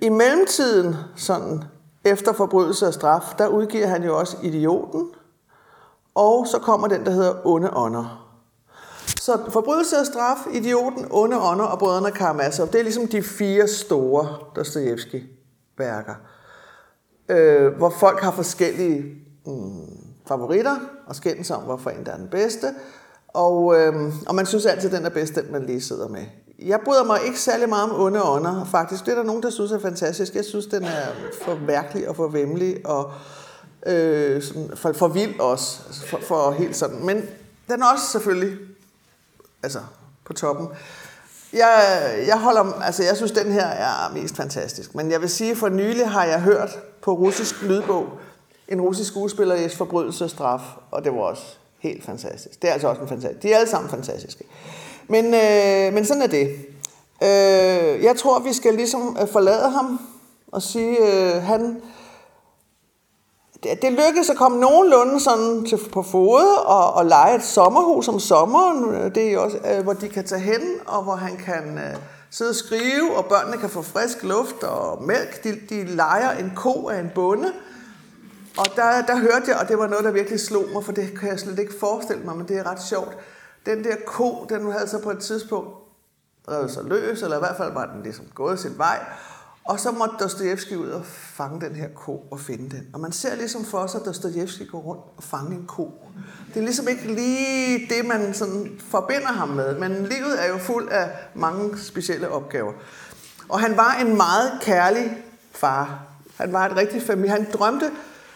I 0.02 0.10
mellemtiden, 0.10 0.96
sådan 1.16 1.64
efter 2.04 2.34
forbrydelse 2.34 2.88
og 2.88 2.94
straf, 2.94 3.34
der 3.38 3.48
udgiver 3.48 3.88
han 3.88 4.04
jo 4.04 4.20
også 4.20 4.38
Idioten, 4.44 5.12
og 6.16 6.48
så 6.48 6.60
kommer 6.60 6.88
den, 6.88 7.06
der 7.06 7.12
hedder 7.12 7.48
Onde 7.48 7.70
Ånder. 7.74 8.21
Så 9.06 9.40
forbrydelse 9.50 9.98
og 9.98 10.06
straf, 10.06 10.38
idioten, 10.54 11.08
onde 11.10 11.40
ånder 11.40 11.66
og 11.66 11.80
brødrene 11.80 12.12
Karamazov, 12.12 12.68
det 12.68 12.80
er 12.80 12.84
ligesom 12.84 13.08
de 13.08 13.24
fire 13.24 13.68
store 13.68 14.38
Dostojevski-værker. 14.56 16.16
Øh, 17.30 17.74
hvor 17.78 17.90
folk 18.00 18.20
har 18.20 18.32
forskellige 18.32 19.16
mm, 19.46 19.88
favoritter 20.28 20.76
og 21.08 21.16
skændes 21.16 21.52
om, 21.52 21.64
hvorfor 21.64 21.90
en 21.90 22.06
der 22.06 22.12
er 22.12 22.18
den 22.18 22.28
bedste. 22.28 22.68
Og, 23.28 23.80
øh, 23.80 23.94
og 24.28 24.36
man 24.36 24.46
synes 24.46 24.66
altid, 24.66 24.94
at 24.94 24.98
den 24.98 25.06
er 25.06 25.10
bedst, 25.10 25.36
den 25.36 25.52
man 25.52 25.66
lige 25.66 25.82
sidder 25.82 26.08
med. 26.08 26.26
Jeg 26.60 26.80
bryder 26.86 27.04
mig 27.04 27.20
ikke 27.26 27.40
særlig 27.40 27.70
meget 27.70 27.92
om 27.92 28.02
onde 28.02 28.24
ånder. 28.24 28.66
Faktisk, 28.66 29.06
det 29.06 29.12
er 29.12 29.16
der 29.16 29.24
nogen, 29.24 29.44
der 29.44 29.50
synes 29.50 29.72
er 29.72 29.80
fantastisk. 29.80 30.36
Jeg 30.36 30.46
synes, 30.46 30.66
den 30.66 30.84
er 30.84 31.06
for 31.42 31.60
mærkelig 31.68 32.10
og 32.10 32.16
for 32.16 32.28
vemmelig 32.28 32.86
og 32.86 33.12
øh, 33.86 34.42
sådan 34.42 34.72
for, 34.76 34.94
for 34.94 35.08
vild 35.08 35.40
også. 35.40 35.82
Altså 35.88 36.08
for, 36.08 36.20
for 36.22 36.52
helt 36.52 36.76
sådan. 36.76 37.06
Men 37.06 37.22
den 37.70 37.82
er 37.82 37.86
også 37.94 38.06
selvfølgelig 38.06 38.58
altså, 39.64 39.80
på 40.26 40.34
toppen. 40.34 40.68
Jeg, 41.54 42.14
jeg, 42.28 42.40
holder, 42.40 42.82
altså 42.82 43.04
jeg 43.04 43.18
synes, 43.18 43.32
den 43.32 43.52
her 43.52 43.66
er 43.66 44.14
mest 44.14 44.36
fantastisk. 44.36 44.96
Men 44.96 45.12
jeg 45.12 45.22
vil 45.22 45.30
sige, 45.30 45.56
for 45.56 45.70
nylig 45.70 46.10
har 46.10 46.26
jeg 46.26 46.42
hørt 46.42 46.80
på 47.02 47.14
russisk 47.14 47.62
lydbog 47.62 48.10
en 48.72 48.82
russisk 48.82 49.10
skuespiller 49.10 49.56
i 49.56 49.70
forbrydelse 49.70 50.24
og 50.24 50.30
straf, 50.30 50.62
og 50.92 51.04
det 51.04 51.14
var 51.14 51.20
også 51.20 51.44
helt 51.80 52.04
fantastisk. 52.04 52.62
Det 52.62 52.70
er 52.70 52.74
altså 52.74 52.88
også 52.88 53.02
en 53.02 53.08
fantastisk. 53.08 53.44
De 53.44 53.54
er 53.54 53.58
alle 53.58 53.70
sammen 53.70 53.90
fantastiske. 53.90 54.44
Men, 55.08 55.26
øh, 55.26 55.94
men 55.94 56.06
sådan 56.06 56.22
er 56.22 56.28
det. 56.28 56.48
Øh, 57.24 58.04
jeg 58.04 58.16
tror, 58.18 58.40
vi 58.40 58.54
skal 58.54 58.74
ligesom 58.74 59.18
øh, 59.22 59.28
forlade 59.28 59.70
ham 59.70 60.00
og 60.48 60.62
sige, 60.62 60.98
øh, 60.98 61.44
han, 61.44 61.82
det, 63.64 63.82
det 63.82 63.92
lykkedes 63.92 64.30
at 64.30 64.38
komme 64.38 64.60
nogenlunde 64.60 65.20
sådan 65.20 65.66
til, 65.66 65.80
på 65.94 66.04
fod 66.04 66.66
og, 66.66 66.94
og 66.94 67.06
lege 67.06 67.36
et 67.36 67.44
sommerhus 67.44 68.08
om 68.08 68.20
sommeren, 68.20 68.96
øh, 68.96 69.16
det 69.16 69.34
er 69.34 69.38
også, 69.38 69.58
øh, 69.58 69.84
hvor 69.84 69.94
de 69.94 70.10
kan 70.10 70.26
tage 70.26 70.42
hen, 70.42 70.62
og 70.86 71.04
hvor 71.04 71.16
han 71.16 71.38
kan 71.38 71.78
øh, 71.78 71.96
sidde 72.30 72.50
og 72.50 72.56
skrive, 72.56 73.18
og 73.18 73.26
børnene 73.26 73.58
kan 73.58 73.70
få 73.70 73.82
frisk 73.82 74.24
luft 74.24 74.64
og 74.64 75.04
mælk. 75.04 75.44
De, 75.44 75.60
de 75.70 75.84
leger 75.84 76.32
en 76.32 76.52
ko 76.56 76.90
af 76.90 77.00
en 77.00 77.12
bonde, 77.16 77.52
og 78.58 78.66
der, 78.76 79.02
der 79.02 79.18
hørte 79.18 79.44
jeg, 79.48 79.58
og 79.58 79.68
det 79.68 79.78
var 79.78 79.88
noget, 79.88 80.06
der 80.06 80.12
virkelig 80.12 80.40
slog 80.40 80.66
mig, 80.74 80.84
for 80.84 80.92
det 80.92 81.20
kan 81.20 81.30
jeg 81.30 81.40
slet 81.40 81.60
ikke 81.60 81.80
forestille 81.80 82.24
mig, 82.24 82.38
men 82.38 82.48
det 82.48 82.58
er 82.58 82.72
ret 82.72 82.84
sjovt. 82.84 83.18
Den 83.66 83.84
der 83.84 83.96
ko, 84.06 84.46
den 84.50 84.72
havde 84.72 84.88
så 84.88 85.00
på 85.00 85.12
et 85.12 85.20
tidspunkt 85.20 85.70
revet 86.50 86.72
sig 86.72 86.84
løs, 86.84 87.22
eller 87.22 87.38
i 87.38 87.40
hvert 87.40 87.58
fald 87.58 87.74
var 87.74 87.86
den 87.86 88.04
ligesom 88.04 88.26
gået 88.36 88.60
sin 88.60 88.78
vej, 88.78 89.00
og 89.64 89.80
så 89.80 89.92
måtte 89.92 90.16
Dostojevski 90.20 90.76
ud 90.76 90.88
og 90.88 91.06
fange 91.06 91.62
den 91.62 91.76
her 91.76 91.88
ko 91.96 92.28
og 92.32 92.40
finde 92.40 92.70
den. 92.70 92.88
Og 92.94 93.00
man 93.00 93.12
ser 93.12 93.36
ligesom 93.36 93.66
for 93.66 93.88
sig, 93.88 94.00
at 94.00 94.06
Dostojevski 94.06 94.66
går 94.66 94.80
rundt 94.80 95.02
og 95.18 95.24
fange 95.24 95.56
en 95.56 95.66
ko. 95.68 95.92
Det 96.54 96.60
er 96.60 96.64
ligesom 96.64 96.88
ikke 96.88 97.14
lige 97.14 97.88
det, 97.90 98.06
man 98.06 98.34
sådan 98.34 98.80
forbinder 98.90 99.28
ham 99.28 99.50
med, 99.50 99.80
men 99.80 99.92
livet 99.92 100.44
er 100.44 100.48
jo 100.48 100.58
fuld 100.58 100.90
af 100.90 101.10
mange 101.36 101.80
specielle 101.80 102.30
opgaver. 102.30 102.74
Og 103.50 103.60
han 103.60 103.78
var 103.78 103.94
en 103.94 104.18
meget 104.18 104.52
kærlig 104.62 105.18
far. 105.52 106.04
Han 106.38 106.54
var 106.54 106.66
et 106.66 106.76
rigtig 106.76 107.02
familie. 107.02 107.30
Han 107.32 107.48
drømte, 107.54 107.92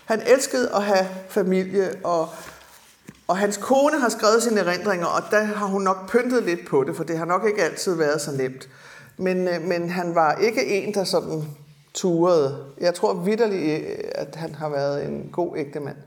han 0.05 0.21
elskede 0.27 0.75
at 0.75 0.83
have 0.83 1.07
familie, 1.29 1.95
og, 2.03 2.29
og 3.27 3.37
hans 3.37 3.57
kone 3.57 3.99
har 3.99 4.09
skrevet 4.09 4.43
sine 4.43 4.59
erindringer, 4.59 5.07
og 5.07 5.21
der 5.31 5.43
har 5.43 5.65
hun 5.65 5.81
nok 5.81 6.09
pyntet 6.09 6.43
lidt 6.43 6.67
på 6.67 6.83
det, 6.83 6.95
for 6.95 7.03
det 7.03 7.17
har 7.17 7.25
nok 7.25 7.45
ikke 7.47 7.63
altid 7.63 7.95
været 7.95 8.21
så 8.21 8.31
nemt. 8.31 8.69
Men, 9.17 9.47
øh, 9.47 9.61
men 9.61 9.89
han 9.89 10.15
var 10.15 10.35
ikke 10.35 10.65
en, 10.65 10.93
der 10.93 11.03
sådan 11.03 11.43
turede. 11.93 12.65
Jeg 12.79 12.93
tror 12.93 13.13
vidderligt, 13.13 13.83
øh, 13.83 13.97
at 14.15 14.35
han 14.35 14.55
har 14.55 14.69
været 14.69 15.05
en 15.05 15.29
god 15.33 15.57
ægte 15.57 15.79
mand. 15.79 15.97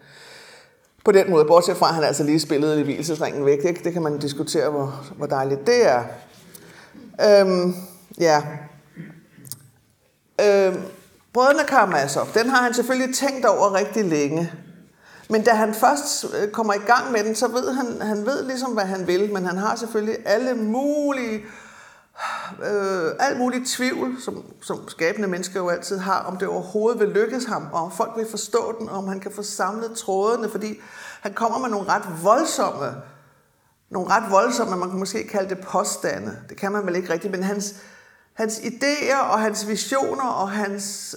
På 1.05 1.13
den 1.13 1.31
måde, 1.31 1.45
bortset 1.45 1.77
fra, 1.77 1.89
at 1.89 1.95
han 1.95 2.05
altså 2.05 2.25
lige 2.25 2.41
spillede 2.41 2.81
i 2.81 2.83
hvilesesringen 2.83 3.47
væk. 3.47 3.63
Det, 3.63 3.85
det 3.85 3.93
kan 3.93 4.03
man 4.03 4.19
diskutere, 4.19 4.71
hvor, 4.71 5.05
hvor 5.17 5.27
dejligt 5.27 5.67
det 5.67 5.87
er. 5.87 6.05
Øhm, 7.27 7.75
ja. 8.21 8.43
Øhm, 10.41 10.83
Brødrene 11.33 11.65
Karamazov, 11.69 12.27
den 12.35 12.49
har 12.49 12.63
han 12.63 12.75
selvfølgelig 12.75 13.15
tænkt 13.15 13.47
over 13.47 13.75
rigtig 13.75 14.05
længe. 14.05 14.53
Men 15.31 15.43
da 15.43 15.51
han 15.51 15.75
først 15.75 16.27
øh, 16.43 16.51
kommer 16.51 16.75
i 16.75 16.79
gang 16.87 17.13
med 17.13 17.25
den, 17.25 17.35
så 17.35 17.49
ved 17.49 17.73
han, 17.73 18.03
han 18.03 18.27
ved 18.27 18.45
ligesom, 18.45 18.73
hvad 18.73 18.85
han 18.85 19.07
vil, 19.07 19.33
men 19.33 19.45
han 19.45 19.57
har 19.57 19.77
selvfølgelig 19.77 20.17
alle 20.25 20.55
mulige 20.55 21.41
øh, 22.63 23.13
alt 23.19 23.39
muligt 23.39 23.69
tvivl, 23.69 24.23
som, 24.23 24.45
som 24.63 24.89
skabende 24.89 25.29
mennesker 25.29 25.61
jo 25.61 25.69
altid 25.69 25.99
har, 25.99 26.23
om 26.23 26.37
det 26.37 26.49
overhovedet 26.49 27.01
vil 27.01 27.09
lykkes 27.09 27.45
ham, 27.45 27.69
og 27.73 27.83
om 27.83 27.93
folk 27.93 28.13
vil 28.17 28.27
forstå 28.31 28.75
den, 28.79 28.89
og 28.89 28.99
om 28.99 29.09
han 29.09 29.21
kan 29.21 29.33
få 29.33 29.43
samlet 29.43 29.97
trådene, 29.97 30.51
fordi 30.51 30.81
han 31.21 31.35
kommer 31.35 31.59
med 31.59 31.69
nogle 31.69 31.89
ret 31.89 32.23
voldsomme, 32.23 32.95
nogle 33.91 34.11
ret 34.11 34.31
voldsomme, 34.31 34.77
man 34.77 34.91
kan 34.91 34.99
måske 34.99 35.29
kalde 35.29 35.49
det 35.49 35.67
påstande. 35.67 36.37
Det 36.49 36.57
kan 36.57 36.73
man 36.73 36.87
vel 36.87 36.97
ikke 36.97 37.13
rigtigt, 37.13 37.31
men 37.31 37.43
hans, 37.43 37.75
hans 38.35 38.59
idéer 38.59 39.19
og 39.19 39.41
hans 39.41 39.69
visioner 39.69 40.29
og 40.29 40.51
hans 40.51 41.17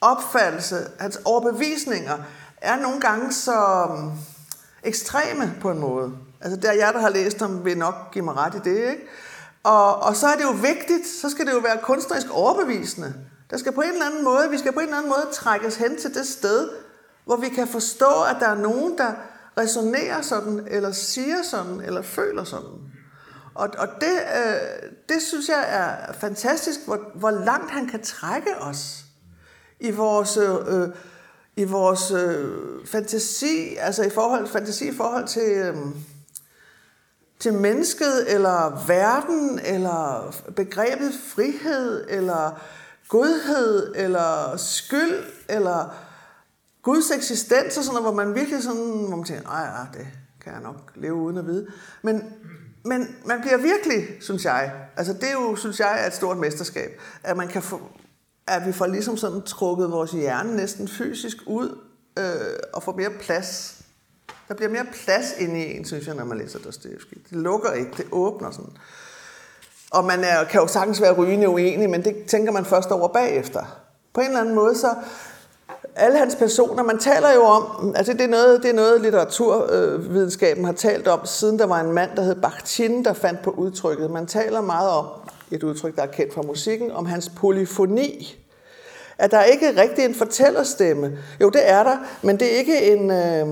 opfattelse, 0.00 0.76
hans 0.98 1.18
overbevisninger, 1.24 2.16
er 2.56 2.76
nogle 2.80 3.00
gange 3.00 3.32
så 3.32 3.86
mm, 3.90 4.10
ekstreme 4.82 5.54
på 5.60 5.70
en 5.70 5.78
måde. 5.78 6.12
Altså 6.40 6.60
der 6.60 6.72
jeg, 6.72 6.94
der 6.94 7.00
har 7.00 7.08
læst 7.08 7.38
ham, 7.38 7.64
vil 7.64 7.78
nok 7.78 7.94
give 8.12 8.24
mig 8.24 8.36
ret 8.36 8.54
i 8.54 8.58
det, 8.58 8.90
ikke? 8.90 9.06
Og, 9.66 10.02
og 10.02 10.16
så 10.16 10.26
er 10.26 10.36
det 10.36 10.44
jo 10.44 10.50
vigtigt, 10.50 11.06
så 11.20 11.30
skal 11.30 11.46
det 11.46 11.52
jo 11.52 11.58
være 11.58 11.78
kunstnerisk 11.82 12.26
overbevisende. 12.30 13.14
Der 13.50 13.56
skal 13.56 13.72
på 13.72 13.80
en 13.80 13.92
eller 13.92 14.06
anden 14.06 14.24
måde, 14.24 14.50
vi 14.50 14.58
skal 14.58 14.72
på 14.72 14.80
en 14.80 14.86
eller 14.86 14.98
anden 14.98 15.10
måde 15.10 15.26
trækkes 15.32 15.76
hen 15.76 15.98
til 15.98 16.14
det 16.14 16.26
sted, 16.26 16.68
hvor 17.24 17.36
vi 17.36 17.48
kan 17.48 17.68
forstå, 17.68 18.22
at 18.30 18.36
der 18.40 18.48
er 18.48 18.54
nogen, 18.54 18.98
der 18.98 19.12
resonerer 19.58 20.22
sådan, 20.22 20.66
eller 20.70 20.92
siger 20.92 21.42
sådan, 21.42 21.80
eller 21.80 22.02
føler 22.02 22.44
sådan. 22.44 22.80
Og, 23.54 23.68
og 23.78 23.88
det, 24.00 24.18
øh, 24.36 24.90
det 25.08 25.22
synes 25.22 25.48
jeg 25.48 25.64
er 25.68 26.12
fantastisk, 26.12 26.80
hvor, 26.86 26.98
hvor 27.14 27.30
langt 27.30 27.70
han 27.70 27.88
kan 27.88 28.02
trække 28.02 28.56
os 28.60 29.04
i 29.80 29.90
vores, 29.90 30.36
øh, 30.36 30.88
i 31.56 31.64
vores 31.64 32.10
øh, 32.10 32.50
fantasi, 32.86 33.76
altså 33.78 34.02
i 34.02 34.10
forhold, 34.10 34.46
fantasi 34.46 34.88
i 34.88 34.96
forhold 34.96 35.26
til... 35.26 35.52
Øh, 35.52 35.76
til 37.38 37.54
mennesket, 37.54 38.34
eller 38.34 38.86
verden, 38.86 39.60
eller 39.64 40.34
begrebet 40.56 41.12
frihed, 41.34 42.06
eller 42.08 42.60
godhed, 43.08 43.92
eller 43.96 44.56
skyld, 44.56 45.24
eller 45.48 45.94
Guds 46.82 47.10
eksistens, 47.10 47.76
og 47.76 47.84
sådan 47.84 48.02
noget, 48.02 48.14
hvor 48.14 48.24
man 48.24 48.34
virkelig 48.34 48.62
sådan, 48.62 49.06
hvor 49.08 49.16
man 49.16 49.24
tænker, 49.24 49.42
nej, 49.42 49.60
ja, 49.60 49.98
det 49.98 50.06
kan 50.44 50.52
jeg 50.52 50.62
nok 50.62 50.92
leve 50.94 51.14
uden 51.14 51.38
at 51.38 51.46
vide. 51.46 51.66
Men, 52.02 52.22
men 52.84 53.16
man 53.24 53.40
bliver 53.40 53.56
virkelig, 53.56 54.08
synes 54.20 54.44
jeg, 54.44 54.72
altså 54.96 55.12
det 55.12 55.28
er 55.28 55.32
jo, 55.32 55.56
synes 55.56 55.80
jeg, 55.80 56.02
er 56.02 56.06
et 56.06 56.14
stort 56.14 56.36
mesterskab, 56.36 57.00
at 57.22 57.36
man 57.36 57.48
kan 57.48 57.62
få, 57.62 57.80
at 58.46 58.66
vi 58.66 58.72
får 58.72 58.86
ligesom 58.86 59.16
sådan 59.16 59.42
trukket 59.42 59.90
vores 59.90 60.12
hjerne 60.12 60.56
næsten 60.56 60.88
fysisk 60.88 61.36
ud, 61.46 61.78
øh, 62.18 62.58
og 62.72 62.82
får 62.82 62.96
mere 62.96 63.10
plads 63.10 63.75
der 64.48 64.54
bliver 64.54 64.70
mere 64.70 64.86
plads 65.04 65.32
inde 65.38 65.66
i 65.66 65.76
en, 65.76 65.84
synes 65.84 66.06
jeg, 66.06 66.14
når 66.14 66.24
man 66.24 66.38
læser 66.38 66.58
Dostoyevsky. 66.58 67.14
Det 67.30 67.38
lukker 67.38 67.72
ikke, 67.72 67.90
det 67.96 68.06
åbner 68.12 68.50
sådan. 68.50 68.72
Og 69.90 70.04
man 70.04 70.24
er, 70.24 70.44
kan 70.44 70.60
jo 70.60 70.66
sagtens 70.66 71.00
være 71.00 71.12
rygende 71.12 71.48
uenig, 71.48 71.90
men 71.90 72.04
det 72.04 72.24
tænker 72.26 72.52
man 72.52 72.64
først 72.64 72.90
over 72.90 73.08
bagefter. 73.08 73.62
På 74.14 74.20
en 74.20 74.26
eller 74.26 74.40
anden 74.40 74.54
måde, 74.54 74.76
så 74.76 74.94
alle 75.96 76.18
hans 76.18 76.34
personer, 76.34 76.82
man 76.82 76.98
taler 76.98 77.32
jo 77.34 77.42
om, 77.42 77.94
altså 77.96 78.12
det 78.12 78.20
er 78.20 78.28
noget, 78.28 78.62
det 78.62 78.70
er 78.70 78.74
noget 78.74 79.00
litteraturvidenskaben 79.00 80.64
har 80.64 80.72
talt 80.72 81.08
om, 81.08 81.26
siden 81.26 81.58
der 81.58 81.66
var 81.66 81.80
en 81.80 81.92
mand, 81.92 82.10
der 82.16 82.22
hed 82.22 82.34
Bakhtin, 82.34 83.04
der 83.04 83.12
fandt 83.12 83.42
på 83.42 83.50
udtrykket. 83.50 84.10
Man 84.10 84.26
taler 84.26 84.60
meget 84.60 84.90
om, 84.90 85.06
et 85.50 85.62
udtryk, 85.62 85.96
der 85.96 86.02
er 86.02 86.06
kendt 86.06 86.34
fra 86.34 86.42
musikken, 86.42 86.90
om 86.90 87.06
hans 87.06 87.28
polyfoni. 87.36 88.38
At 89.18 89.30
der 89.30 89.42
ikke 89.42 89.66
er 89.66 89.82
rigtig 89.82 90.04
en 90.04 90.14
fortællerstemme. 90.14 91.18
Jo, 91.40 91.50
det 91.50 91.70
er 91.70 91.82
der, 91.82 91.96
men 92.22 92.40
det 92.40 92.54
er 92.54 92.58
ikke 92.58 92.92
en, 92.92 93.10
øh, 93.10 93.46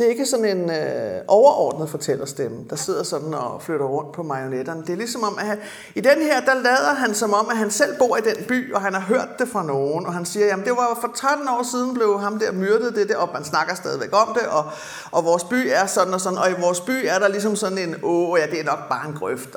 det 0.00 0.06
er 0.06 0.10
ikke 0.10 0.26
sådan 0.26 0.58
en 0.58 0.70
øh, 0.70 1.20
overordnet 1.28 1.90
fortællerstemme, 1.90 2.58
der 2.70 2.76
sidder 2.76 3.02
sådan 3.02 3.34
og 3.34 3.62
flytter 3.62 3.86
rundt 3.86 4.12
på 4.12 4.22
marionetterne. 4.22 4.80
Det 4.80 4.90
er 4.90 4.96
ligesom 4.96 5.22
om, 5.22 5.38
at 5.38 5.46
han, 5.46 5.58
i 5.94 6.00
den 6.00 6.22
her, 6.22 6.40
der 6.40 6.54
lader 6.54 6.94
han 6.94 7.14
som 7.14 7.34
om, 7.34 7.48
at 7.50 7.56
han 7.56 7.70
selv 7.70 7.98
bor 7.98 8.16
i 8.16 8.20
den 8.20 8.44
by, 8.48 8.74
og 8.74 8.80
han 8.80 8.94
har 8.94 9.00
hørt 9.00 9.28
det 9.38 9.48
fra 9.48 9.62
nogen, 9.62 10.06
og 10.06 10.14
han 10.14 10.24
siger, 10.24 10.46
jamen 10.46 10.64
det 10.64 10.72
var 10.72 10.98
for 11.00 11.10
13 11.14 11.48
år 11.48 11.62
siden 11.62 11.94
blev 11.94 12.20
ham 12.20 12.38
der 12.38 12.52
myrdet 12.52 12.94
det 12.94 13.08
der, 13.08 13.16
og 13.16 13.28
man 13.32 13.44
snakker 13.44 13.74
stadigvæk 13.74 14.08
om 14.12 14.28
det, 14.34 14.48
og, 14.48 14.64
og 15.10 15.24
vores 15.24 15.44
by 15.44 15.68
er 15.72 15.86
sådan 15.86 16.14
og 16.14 16.20
sådan, 16.20 16.38
og 16.38 16.50
i 16.50 16.54
vores 16.60 16.80
by 16.80 17.04
er 17.04 17.18
der 17.18 17.28
ligesom 17.28 17.56
sådan 17.56 17.78
en, 17.78 17.96
åh 18.02 18.38
ja, 18.40 18.46
det 18.46 18.60
er 18.60 18.64
nok 18.64 18.88
bare 18.88 19.08
en 19.08 19.14
grøft, 19.14 19.54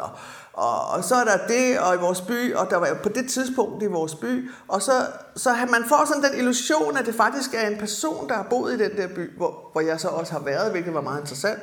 og, 0.53 0.87
og, 0.87 1.03
så 1.03 1.15
er 1.15 1.23
der 1.23 1.47
det, 1.47 1.79
og 1.79 1.95
i 1.95 1.97
vores 1.97 2.21
by, 2.21 2.53
og 2.53 2.69
der 2.69 2.77
var 2.77 2.87
jo 2.87 2.95
på 3.03 3.09
det 3.09 3.29
tidspunkt 3.29 3.83
i 3.83 3.85
vores 3.85 4.15
by, 4.15 4.51
og 4.67 4.81
så, 4.81 4.91
så 5.35 5.49
man 5.71 5.83
får 5.89 6.05
sådan 6.07 6.23
den 6.23 6.39
illusion, 6.39 6.97
at 6.97 7.05
det 7.05 7.15
faktisk 7.15 7.53
er 7.53 7.67
en 7.67 7.77
person, 7.77 8.29
der 8.29 8.35
har 8.35 8.47
boet 8.49 8.73
i 8.73 8.83
den 8.83 8.97
der 8.97 9.07
by, 9.07 9.37
hvor, 9.37 9.69
hvor 9.71 9.81
jeg 9.81 9.99
så 9.99 10.07
også 10.07 10.33
har 10.33 10.39
været, 10.39 10.71
hvilket 10.71 10.93
var 10.93 11.01
meget 11.01 11.19
interessant. 11.19 11.59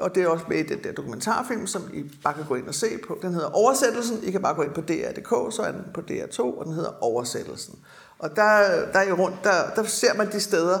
Og 0.00 0.14
det 0.14 0.22
er 0.22 0.28
også 0.28 0.44
med 0.48 0.58
i 0.58 0.62
den 0.62 0.84
der 0.84 0.92
dokumentarfilm, 0.92 1.66
som 1.66 1.90
I 1.94 2.02
bare 2.24 2.34
kan 2.34 2.44
gå 2.48 2.54
ind 2.54 2.68
og 2.68 2.74
se 2.74 2.86
på. 3.08 3.18
Den 3.22 3.34
hedder 3.34 3.50
Oversættelsen. 3.50 4.24
I 4.24 4.30
kan 4.30 4.42
bare 4.42 4.54
gå 4.54 4.62
ind 4.62 4.74
på 4.74 4.80
DR.dk, 4.80 5.54
så 5.54 5.62
er 5.62 5.72
den 5.72 5.82
på 5.94 6.00
DR2, 6.10 6.40
og 6.40 6.64
den 6.64 6.72
hedder 6.72 7.04
Oversættelsen. 7.04 7.78
Og 8.18 8.36
der, 8.36 8.60
der 8.92 8.98
er 8.98 9.12
rundt, 9.12 9.44
der, 9.44 9.70
der 9.76 9.84
ser 9.84 10.14
man 10.14 10.32
de 10.32 10.40
steder, 10.40 10.78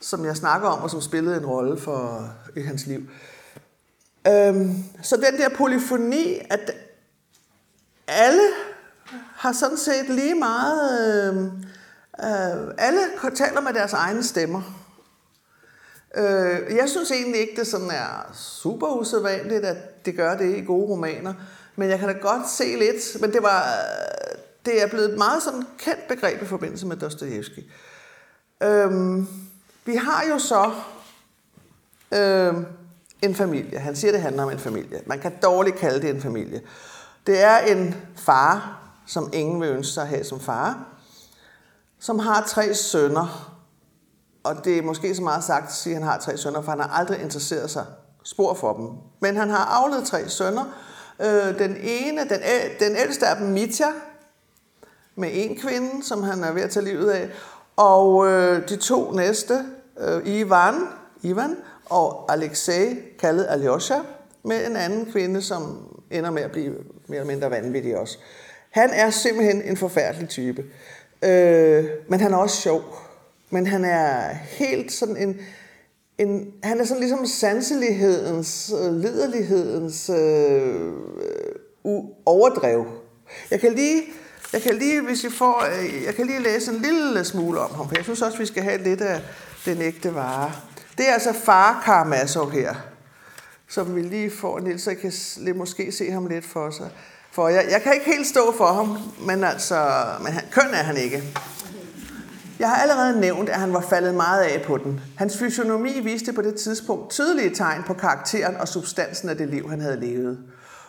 som 0.00 0.24
jeg 0.24 0.36
snakker 0.36 0.68
om, 0.68 0.82
og 0.82 0.90
som 0.90 1.00
spillede 1.00 1.36
en 1.36 1.46
rolle 1.46 1.80
for 1.80 2.28
i 2.56 2.60
hans 2.60 2.86
liv. 2.86 3.00
Øhm, 4.26 4.84
så 5.02 5.16
den 5.16 5.40
der 5.40 5.48
polyfoni, 5.48 6.40
at 6.50 6.70
alle 8.06 8.42
har 9.36 9.52
sådan 9.52 9.76
set 9.76 10.08
lige 10.08 10.34
meget... 10.34 11.34
Øh, 11.34 11.44
øh, 12.20 12.74
alle 12.78 13.00
taler 13.34 13.60
med 13.60 13.72
deres 13.72 13.92
egne 13.92 14.22
stemmer. 14.22 14.62
Øh, 16.16 16.76
jeg 16.76 16.88
synes 16.88 17.10
egentlig 17.10 17.40
ikke, 17.40 17.56
det 17.56 17.66
sådan 17.66 17.90
er 17.90 18.32
super 18.34 18.86
usædvanligt, 18.86 19.64
at 19.64 20.04
det 20.06 20.16
gør 20.16 20.36
det 20.36 20.56
i 20.56 20.64
gode 20.64 20.88
romaner. 20.88 21.34
Men 21.76 21.90
jeg 21.90 21.98
kan 21.98 22.08
da 22.08 22.14
godt 22.14 22.50
se 22.50 22.76
lidt, 22.76 23.20
men 23.20 23.32
det 23.32 23.42
var 23.42 23.62
øh, 23.62 24.38
det 24.66 24.82
er 24.82 24.86
blevet 24.86 25.10
et 25.10 25.18
meget 25.18 25.42
sådan 25.42 25.64
kendt 25.78 26.08
begreb 26.08 26.42
i 26.42 26.46
forbindelse 26.46 26.86
med 26.86 26.96
Dostojevski. 26.96 27.70
Øhm, 28.62 29.28
vi 29.84 29.96
har 29.96 30.24
jo 30.30 30.38
så 30.38 30.72
Øh, 32.14 32.54
en 33.24 33.34
familie. 33.34 33.78
Han 33.78 33.96
siger, 33.96 34.12
det 34.12 34.20
handler 34.20 34.42
om 34.42 34.50
en 34.50 34.58
familie. 34.58 35.00
Man 35.06 35.18
kan 35.18 35.32
dårligt 35.42 35.76
kalde 35.76 36.02
det 36.02 36.10
en 36.10 36.22
familie. 36.22 36.60
Det 37.26 37.42
er 37.42 37.58
en 37.58 37.94
far, 38.16 38.80
som 39.06 39.30
ingen 39.32 39.60
vil 39.60 39.68
ønske 39.68 39.92
sig 39.92 40.02
at 40.02 40.08
have 40.08 40.24
som 40.24 40.40
far, 40.40 40.86
som 42.00 42.18
har 42.18 42.44
tre 42.46 42.74
sønner. 42.74 43.50
Og 44.44 44.64
det 44.64 44.78
er 44.78 44.82
måske 44.82 45.14
så 45.14 45.22
meget 45.22 45.44
sagt 45.44 45.66
at 45.66 45.72
sige, 45.72 45.96
at 45.96 46.02
han 46.02 46.10
har 46.10 46.18
tre 46.18 46.36
sønner, 46.36 46.62
for 46.62 46.70
han 46.70 46.80
har 46.80 46.88
aldrig 46.88 47.22
interesseret 47.22 47.70
sig 47.70 47.84
spor 48.24 48.54
for 48.54 48.72
dem. 48.72 48.88
Men 49.20 49.36
han 49.36 49.50
har 49.50 49.64
afledt 49.64 50.06
tre 50.06 50.28
sønner. 50.28 50.64
Øh, 51.20 51.58
den 51.58 51.76
ene, 51.82 52.20
den, 52.20 52.40
den 52.80 52.96
ældste 52.96 53.26
af 53.26 53.36
dem, 53.36 53.46
Mitya, 53.46 53.86
med 55.16 55.30
en 55.32 55.56
kvinde, 55.56 56.04
som 56.04 56.22
han 56.22 56.44
er 56.44 56.52
ved 56.52 56.62
at 56.62 56.70
tage 56.70 56.84
livet 56.84 57.10
af. 57.10 57.30
Og 57.76 58.26
øh, 58.26 58.68
de 58.68 58.76
to 58.76 59.12
næste, 59.12 59.64
øh, 60.00 60.22
Ivan, 60.24 60.74
Ivan 61.22 61.56
og 61.86 62.32
Alexei, 62.32 62.96
kaldet 63.18 63.46
Alyosha, 63.48 63.98
med 64.42 64.66
en 64.66 64.76
anden 64.76 65.12
kvinde, 65.12 65.42
som 65.42 65.88
ender 66.10 66.30
med 66.30 66.42
at 66.42 66.50
blive 66.50 66.74
mere 67.06 67.20
eller 67.20 67.32
mindre 67.32 67.50
vanvittig 67.50 67.96
også. 67.96 68.18
Han 68.70 68.90
er 68.90 69.10
simpelthen 69.10 69.62
en 69.62 69.76
forfærdelig 69.76 70.28
type. 70.28 70.64
Øh, 71.22 71.84
men 72.08 72.20
han 72.20 72.32
er 72.32 72.36
også 72.36 72.56
sjov. 72.56 72.82
Men 73.50 73.66
han 73.66 73.84
er 73.84 74.34
helt 74.34 74.92
sådan 74.92 75.16
en... 75.16 75.40
en 76.18 76.52
han 76.62 76.80
er 76.80 76.84
sådan 76.84 77.00
ligesom 77.00 77.26
sanselighedens, 77.26 78.72
øh, 78.82 78.94
liderlighedens 78.94 80.10
øh, 80.10 80.92
uh, 81.82 82.04
overdrev. 82.26 82.86
Jeg 83.50 83.60
kan 83.60 83.72
lige 83.72 84.02
jeg 84.52 84.62
kan 84.62 84.74
lige, 84.74 85.00
hvis 85.00 85.24
I 85.24 85.30
får, 85.30 85.64
øh, 85.64 86.04
jeg 86.04 86.14
kan 86.14 86.26
lige 86.26 86.42
læse 86.42 86.70
en 86.70 86.82
lille 86.82 87.24
smule 87.24 87.60
om 87.60 87.74
ham, 87.74 87.88
for 87.88 87.96
jeg 87.96 88.04
synes 88.04 88.22
også, 88.22 88.38
vi 88.38 88.46
skal 88.46 88.62
have 88.62 88.82
lidt 88.82 89.00
af 89.00 89.20
den 89.64 89.82
ægte 89.82 90.14
vare. 90.14 90.52
Det 90.98 91.08
er 91.08 91.12
altså 91.12 91.32
far 91.32 91.82
Karamazov 91.84 92.50
her, 92.50 92.74
som 93.68 93.96
vi 93.96 94.02
lige 94.02 94.30
får 94.30 94.58
Niels, 94.58 94.86
jeg 94.86 94.98
kan 94.98 95.12
måske 95.56 95.92
se 95.92 96.10
ham 96.10 96.26
lidt 96.26 96.44
for 96.44 96.70
sig. 96.70 96.90
For 97.32 97.48
jeg, 97.48 97.66
jeg 97.70 97.82
kan 97.82 97.94
ikke 97.94 98.06
helt 98.06 98.26
stå 98.26 98.54
for 98.56 98.66
ham, 98.66 98.98
men 99.26 99.44
altså, 99.44 100.04
men 100.22 100.32
han, 100.32 100.42
køn 100.50 100.74
er 100.74 100.82
han 100.82 100.96
ikke. 100.96 101.22
Jeg 102.58 102.68
har 102.68 102.76
allerede 102.76 103.20
nævnt, 103.20 103.48
at 103.48 103.60
han 103.60 103.72
var 103.72 103.80
faldet 103.80 104.14
meget 104.14 104.42
af 104.42 104.62
på 104.62 104.78
den. 104.78 105.00
Hans 105.16 105.38
fysionomi 105.38 106.00
viste 106.00 106.32
på 106.32 106.42
det 106.42 106.54
tidspunkt 106.54 107.10
tydelige 107.10 107.54
tegn 107.54 107.82
på 107.82 107.94
karakteren 107.94 108.56
og 108.56 108.68
substansen 108.68 109.28
af 109.28 109.36
det 109.36 109.48
liv, 109.48 109.70
han 109.70 109.80
havde 109.80 110.00
levet. 110.00 110.38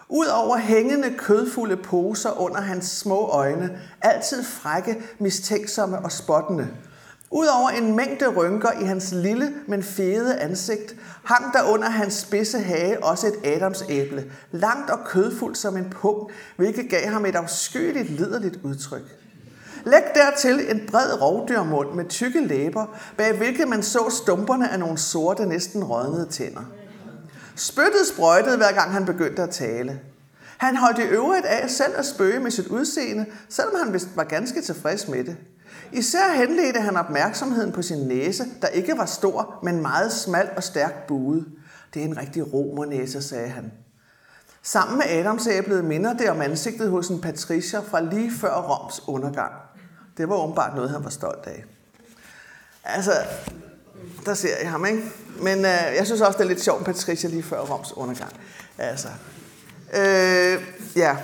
Udover 0.09 0.57
hængende 0.57 1.13
kødfulde 1.17 1.77
poser 1.77 2.41
under 2.41 2.61
hans 2.61 2.85
små 2.85 3.27
øjne, 3.27 3.79
altid 4.01 4.43
frække, 4.43 4.95
mistænksomme 5.19 5.99
og 5.99 6.11
spottende. 6.11 6.67
Udover 7.36 7.69
en 7.69 7.95
mængde 7.95 8.28
rynker 8.28 8.71
i 8.82 8.84
hans 8.84 9.12
lille, 9.12 9.54
men 9.67 9.84
fede 9.84 10.39
ansigt, 10.39 10.95
hang 11.24 11.54
der 11.54 11.63
under 11.63 11.89
hans 11.89 12.13
spidse 12.13 12.60
hage 12.60 13.04
også 13.04 13.28
et 13.28 13.36
adamsæble, 13.43 14.32
langt 14.52 14.89
og 14.89 15.00
kødfuldt 15.06 15.58
som 15.58 15.78
en 15.78 15.89
pung, 15.89 16.32
hvilket 16.56 16.89
gav 16.89 17.08
ham 17.08 17.26
et 17.26 17.36
afskyeligt 17.36 18.10
liderligt 18.10 18.60
udtryk. 18.63 19.02
Læg 19.86 20.02
dertil 20.15 20.71
en 20.71 20.82
bred 20.91 21.21
rovdyrmund 21.21 21.93
med 21.93 22.06
tykke 22.06 22.48
læber, 22.48 22.86
bag 23.17 23.38
hvilket 23.38 23.67
man 23.67 23.84
så 23.84 24.17
stumperne 24.24 24.71
af 24.71 24.80
nogle 24.80 24.98
sorte, 24.98 25.45
næsten 25.45 25.84
rådnede 25.84 26.28
tænder. 26.30 26.63
Spyttet 27.56 28.08
sprøjtede 28.13 28.58
hver 28.58 28.71
gang 28.71 28.91
han 28.91 29.06
begyndte 29.06 29.41
at 29.41 29.50
tale. 29.50 30.00
Han 30.58 30.76
holdt 30.78 31.00
i 31.00 31.04
øvrigt 31.04 31.45
af 31.45 31.69
selv 31.69 31.93
at 31.98 32.06
spøge 32.06 32.39
med 32.39 32.52
sit 32.52 32.67
udseende, 32.67 33.26
selvom 33.50 33.76
han 33.84 33.93
vist 33.93 34.08
var 34.15 34.24
ganske 34.24 34.62
tilfreds 34.62 35.08
med 35.08 35.24
det. 35.24 35.38
Især 35.91 36.33
henledte 36.35 36.79
han 36.79 36.97
opmærksomheden 36.97 37.71
på 37.71 37.81
sin 37.81 38.07
næse, 38.07 38.45
der 38.61 38.67
ikke 38.67 38.97
var 38.97 39.05
stor, 39.05 39.59
men 39.63 39.81
meget 39.81 40.11
smal 40.11 40.49
og 40.55 40.63
stærkt 40.63 41.07
buet. 41.07 41.45
Det 41.93 42.01
er 42.01 42.05
en 42.05 42.17
rigtig 42.17 42.53
romernæse, 42.53 43.21
sagde 43.21 43.49
han. 43.49 43.71
Sammen 44.63 44.97
med 44.97 45.05
Adamsæblet 45.09 45.85
minder 45.85 46.13
det 46.13 46.29
om 46.29 46.41
ansigtet 46.41 46.89
hos 46.89 47.07
en 47.07 47.21
patricier 47.21 47.81
fra 47.81 48.01
lige 48.01 48.31
før 48.31 48.61
Roms 48.61 49.01
undergang. 49.07 49.53
Det 50.17 50.29
var 50.29 50.35
åbenbart 50.35 50.75
noget, 50.75 50.89
han 50.89 51.03
var 51.03 51.09
stolt 51.09 51.47
af. 51.47 51.63
Altså, 52.83 53.11
der 54.25 54.33
ser 54.33 54.57
jeg 54.61 54.71
ham, 54.71 54.85
ikke? 54.85 55.03
Men 55.41 55.57
øh, 55.57 55.95
jeg 55.97 56.05
synes 56.05 56.21
også, 56.21 56.38
det 56.38 56.43
er 56.43 56.47
lidt 56.47 56.63
sjovt, 56.63 56.85
Patricia 56.85 57.29
lige 57.29 57.43
før 57.43 57.59
Roms 57.59 57.97
undergang. 57.97 58.31
Altså, 58.77 59.07
øh, 59.93 60.63
ja. 60.95 61.17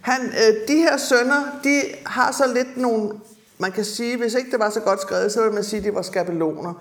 Han, 0.00 0.20
øh, 0.26 0.68
de 0.68 0.76
her 0.76 0.96
sønner, 0.96 1.60
de 1.64 1.82
har 2.06 2.32
så 2.32 2.52
lidt 2.54 2.76
nogle, 2.76 3.12
man 3.58 3.72
kan 3.72 3.84
sige, 3.84 4.16
hvis 4.16 4.34
ikke 4.34 4.50
det 4.50 4.58
var 4.58 4.70
så 4.70 4.80
godt 4.80 5.00
skrevet, 5.00 5.32
så 5.32 5.42
vil 5.42 5.52
man 5.52 5.64
sige, 5.64 5.78
at 5.78 5.84
det 5.84 5.94
var 5.94 6.02
skabeloner. 6.02 6.74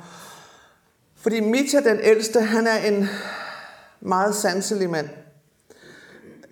Fordi 1.15 1.39
Mitya, 1.39 1.79
den 1.79 1.99
ældste, 2.03 2.41
han 2.41 2.67
er 2.67 2.77
en 2.77 3.09
meget 4.01 4.35
sanselig 4.35 4.89
mand. 4.89 5.09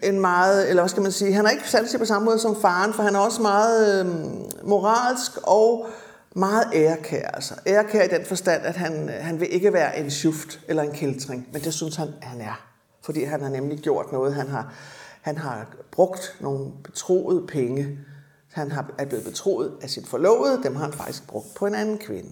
En 0.03 0.19
meget, 0.19 0.69
eller 0.69 0.81
hvad 0.83 0.89
skal 0.89 1.03
man 1.03 1.11
sige, 1.11 1.33
han 1.33 1.45
er 1.45 1.49
ikke 1.49 1.69
sanselig 1.69 1.99
på 1.99 2.05
samme 2.05 2.25
måde 2.25 2.39
som 2.39 2.61
faren, 2.61 2.93
for 2.93 3.03
han 3.03 3.15
er 3.15 3.19
også 3.19 3.41
meget 3.41 4.05
øh, 4.05 4.11
moralsk 4.63 5.31
og 5.43 5.87
meget 6.35 6.63
ærekær. 6.73 7.27
Altså. 7.27 7.53
Ærekær 7.67 8.03
i 8.03 8.07
den 8.07 8.25
forstand, 8.25 8.65
at 8.65 8.75
han, 8.75 9.09
han 9.09 9.39
vil 9.39 9.53
ikke 9.53 9.73
være 9.73 9.99
en 9.99 10.11
sjuft 10.11 10.59
eller 10.67 10.83
en 10.83 10.91
kæltring, 10.91 11.47
men 11.53 11.61
det 11.61 11.73
synes 11.73 11.95
han, 11.95 12.07
han 12.21 12.41
er. 12.41 12.65
Fordi 13.01 13.23
han 13.23 13.41
har 13.41 13.49
nemlig 13.49 13.79
gjort 13.79 14.11
noget. 14.11 14.33
Han 14.33 14.47
har, 14.47 14.73
han 15.21 15.37
har 15.37 15.67
brugt 15.91 16.37
nogle 16.39 16.71
betroede 16.83 17.47
penge. 17.47 17.99
Han 18.55 18.71
har, 18.71 18.85
er 18.97 19.05
blevet 19.05 19.25
betroet 19.25 19.71
af 19.81 19.89
sin 19.89 20.05
forlovede, 20.05 20.63
dem 20.63 20.75
har 20.75 20.83
han 20.83 20.93
faktisk 20.93 21.27
brugt 21.27 21.53
på 21.55 21.65
en 21.65 21.75
anden 21.75 21.97
kvinde. 21.97 22.29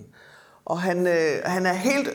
Og 0.66 0.82
han, 0.82 1.08
øh, 1.08 1.42
han 1.46 1.66
er 1.66 1.74
helt 1.74 2.10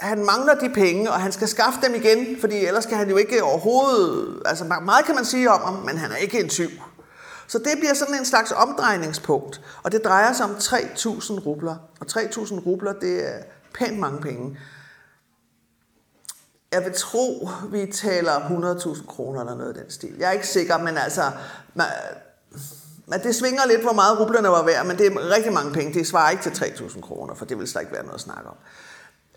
han 0.00 0.24
mangler 0.24 0.54
de 0.54 0.70
penge, 0.74 1.10
og 1.10 1.20
han 1.20 1.32
skal 1.32 1.48
skaffe 1.48 1.80
dem 1.86 1.94
igen, 1.94 2.40
fordi 2.40 2.66
ellers 2.66 2.86
kan 2.86 2.96
han 2.96 3.10
jo 3.10 3.16
ikke 3.16 3.42
overhovedet... 3.42 4.42
Altså 4.46 4.64
meget 4.64 5.04
kan 5.04 5.14
man 5.14 5.24
sige 5.24 5.50
om 5.50 5.60
ham, 5.60 5.74
men 5.74 5.98
han 5.98 6.12
er 6.12 6.16
ikke 6.16 6.40
en 6.40 6.48
tyv. 6.48 6.70
Så 7.46 7.58
det 7.58 7.78
bliver 7.78 7.94
sådan 7.94 8.14
en 8.14 8.24
slags 8.24 8.52
omdrejningspunkt, 8.52 9.60
og 9.82 9.92
det 9.92 10.04
drejer 10.04 10.32
sig 10.32 10.46
om 10.46 10.50
3.000 10.50 11.46
rubler. 11.46 11.76
Og 12.00 12.06
3.000 12.10 12.66
rubler, 12.66 12.92
det 12.92 13.28
er 13.28 13.42
pænt 13.74 13.98
mange 13.98 14.20
penge. 14.20 14.58
Jeg 16.72 16.84
vil 16.84 16.92
tro, 16.92 17.48
vi 17.70 17.86
taler 17.92 18.32
100.000 18.32 19.06
kroner 19.06 19.40
eller 19.40 19.54
noget 19.54 19.76
af 19.76 19.82
den 19.82 19.90
stil. 19.90 20.14
Jeg 20.18 20.28
er 20.28 20.32
ikke 20.32 20.48
sikker, 20.48 20.78
men 20.78 20.96
altså... 20.96 21.22
Men 23.12 23.22
det 23.22 23.34
svinger 23.34 23.66
lidt, 23.66 23.82
hvor 23.82 23.92
meget 23.92 24.20
rublerne 24.20 24.48
var 24.48 24.64
værd, 24.64 24.86
men 24.86 24.98
det 24.98 25.06
er 25.06 25.30
rigtig 25.34 25.52
mange 25.52 25.72
penge. 25.72 25.94
Det 25.94 26.06
svarer 26.06 26.30
ikke 26.30 26.42
til 26.42 26.50
3.000 26.50 27.00
kroner, 27.00 27.34
for 27.34 27.44
det 27.44 27.58
vil 27.58 27.68
slet 27.68 27.82
ikke 27.82 27.92
være 27.92 28.02
noget 28.02 28.14
at 28.14 28.20
snakke 28.20 28.48
om. 28.48 28.56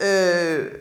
Øh, 0.02 0.72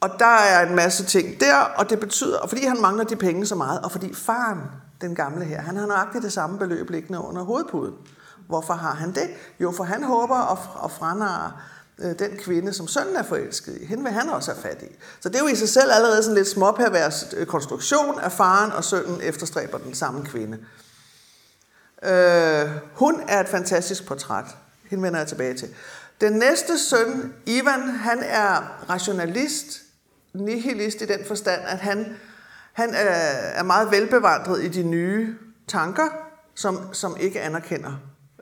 og 0.00 0.10
der 0.18 0.36
er 0.36 0.68
en 0.68 0.76
masse 0.76 1.04
ting 1.04 1.40
der, 1.40 1.56
og 1.56 1.90
det 1.90 2.00
betyder, 2.00 2.38
og 2.38 2.48
fordi 2.48 2.66
han 2.66 2.80
mangler 2.80 3.04
de 3.04 3.16
penge 3.16 3.46
så 3.46 3.54
meget, 3.54 3.80
og 3.80 3.92
fordi 3.92 4.14
faren 4.14 4.60
den 5.00 5.14
gamle 5.14 5.44
her, 5.44 5.60
han 5.60 5.76
har 5.76 5.86
nøjagtigt 5.86 6.24
det 6.24 6.32
samme 6.32 6.58
beløb 6.58 6.90
liggende 6.90 7.20
under 7.20 7.42
hovedpuden. 7.42 7.94
Hvorfor 8.48 8.74
har 8.74 8.94
han 8.94 9.14
det? 9.14 9.28
Jo, 9.60 9.72
for 9.72 9.84
han 9.84 10.04
håber 10.04 10.52
at, 10.52 10.58
at 10.84 10.90
franare 10.90 11.52
øh, 11.98 12.18
den 12.18 12.30
kvinde, 12.38 12.72
som 12.72 12.88
sønnen 12.88 13.16
er 13.16 13.22
forelsket 13.22 13.78
i. 13.80 13.86
Hende 13.86 14.02
vil 14.02 14.12
han 14.12 14.28
også 14.28 14.52
have 14.52 14.62
fat 14.62 14.82
i. 14.82 14.96
Så 15.20 15.28
det 15.28 15.36
er 15.36 15.40
jo 15.40 15.48
i 15.48 15.54
sig 15.54 15.68
selv 15.68 15.90
allerede 15.92 16.22
sådan 16.22 16.34
lidt 16.34 16.48
småpervers 16.48 17.34
øh, 17.36 17.46
konstruktion, 17.46 18.20
at 18.20 18.32
faren 18.32 18.72
og 18.72 18.84
sønnen 18.84 19.20
efterstræber 19.22 19.78
den 19.78 19.94
samme 19.94 20.24
kvinde. 20.24 20.58
Øh, 22.04 22.70
hun 22.92 23.22
er 23.28 23.40
et 23.40 23.48
fantastisk 23.48 24.06
portræt. 24.06 24.44
Hende 24.90 25.04
vender 25.04 25.18
jeg 25.18 25.28
tilbage 25.28 25.54
til. 25.54 25.68
Den 26.20 26.32
næste 26.32 26.78
søn, 26.78 27.34
Ivan, 27.46 27.80
han 27.82 28.18
er 28.22 28.84
rationalist, 28.90 29.82
nihilist 30.34 31.02
i 31.02 31.06
den 31.06 31.24
forstand, 31.24 31.62
at 31.66 31.78
han 31.78 32.16
han 32.76 32.94
er, 32.94 33.04
er 33.54 33.62
meget 33.62 33.90
velbevandret 33.90 34.64
i 34.64 34.68
de 34.68 34.82
nye 34.82 35.34
tanker, 35.68 36.08
som, 36.54 36.94
som 36.94 37.16
ikke 37.20 37.40
anerkender 37.40 37.92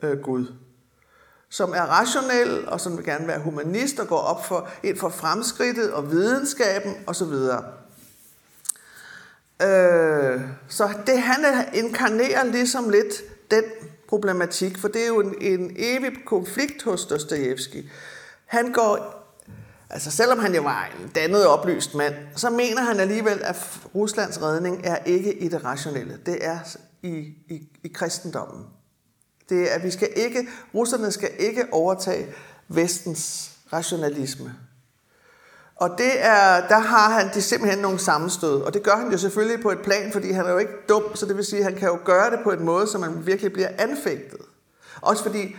øh, 0.02 0.18
Gud. 0.18 0.46
Som 1.48 1.72
er 1.72 1.82
rationel, 1.82 2.68
og 2.68 2.80
som 2.80 2.96
vil 2.96 3.04
gerne 3.04 3.26
være 3.26 3.38
humanist, 3.38 4.00
og 4.00 4.08
går 4.08 4.18
op 4.18 4.46
for, 4.46 4.68
ind 4.82 4.98
for 4.98 5.08
fremskridtet 5.08 5.92
og 5.92 6.10
videnskaben 6.10 6.94
osv. 7.06 7.32
Øh, 9.62 10.40
så 10.68 10.88
det 11.06 11.22
han 11.22 11.44
inkarnerer 11.74 12.44
ligesom 12.44 12.88
lidt 12.88 13.14
den 13.54 13.64
problematik, 14.08 14.78
for 14.78 14.88
det 14.88 15.02
er 15.02 15.06
jo 15.06 15.20
en, 15.20 15.34
en 15.40 15.76
evig 15.76 16.12
konflikt 16.26 16.82
hos 16.82 17.06
Dostojevski. 17.06 17.88
Han 18.46 18.72
går 18.72 19.24
Altså 19.90 20.10
selvom 20.10 20.38
han 20.38 20.54
jo 20.54 20.62
var 20.62 20.90
en 21.00 21.08
dannet 21.14 21.46
oplyst 21.46 21.94
mand, 21.94 22.14
så 22.36 22.50
mener 22.50 22.82
han 22.82 23.00
alligevel, 23.00 23.40
at 23.42 23.56
Ruslands 23.94 24.42
redning 24.42 24.80
er 24.84 24.96
ikke 24.96 25.34
i 25.34 25.48
det 25.48 25.64
rationelle. 25.64 26.18
Det 26.26 26.46
er 26.46 26.58
i, 27.02 27.08
i, 27.48 27.68
i 27.84 27.88
kristendommen. 27.88 28.64
Det 29.48 29.70
er, 29.70 29.74
at 29.74 29.84
vi 29.84 29.90
skal 29.90 30.08
ikke, 30.16 30.48
russerne 30.74 31.12
skal 31.12 31.30
ikke 31.38 31.66
overtage 31.72 32.26
vestens 32.68 33.50
rationalisme. 33.72 34.54
Og 35.84 35.90
det 35.98 36.24
er, 36.24 36.68
der 36.68 36.78
har 36.78 37.10
han 37.10 37.30
de 37.34 37.42
simpelthen 37.42 37.82
nogle 37.82 37.98
sammenstød. 37.98 38.62
Og 38.62 38.74
det 38.74 38.82
gør 38.82 38.96
han 38.96 39.12
jo 39.12 39.18
selvfølgelig 39.18 39.62
på 39.62 39.70
et 39.70 39.78
plan, 39.78 40.12
fordi 40.12 40.32
han 40.32 40.46
er 40.46 40.50
jo 40.50 40.58
ikke 40.58 40.72
dum, 40.88 41.02
så 41.14 41.26
det 41.26 41.36
vil 41.36 41.44
sige, 41.44 41.58
at 41.58 41.64
han 41.64 41.74
kan 41.74 41.88
jo 41.88 41.98
gøre 42.04 42.30
det 42.30 42.38
på 42.44 42.50
en 42.50 42.64
måde, 42.64 42.86
så 42.86 42.98
man 42.98 43.26
virkelig 43.26 43.52
bliver 43.52 43.68
anfægtet. 43.78 44.40
Også 45.00 45.22
fordi, 45.22 45.56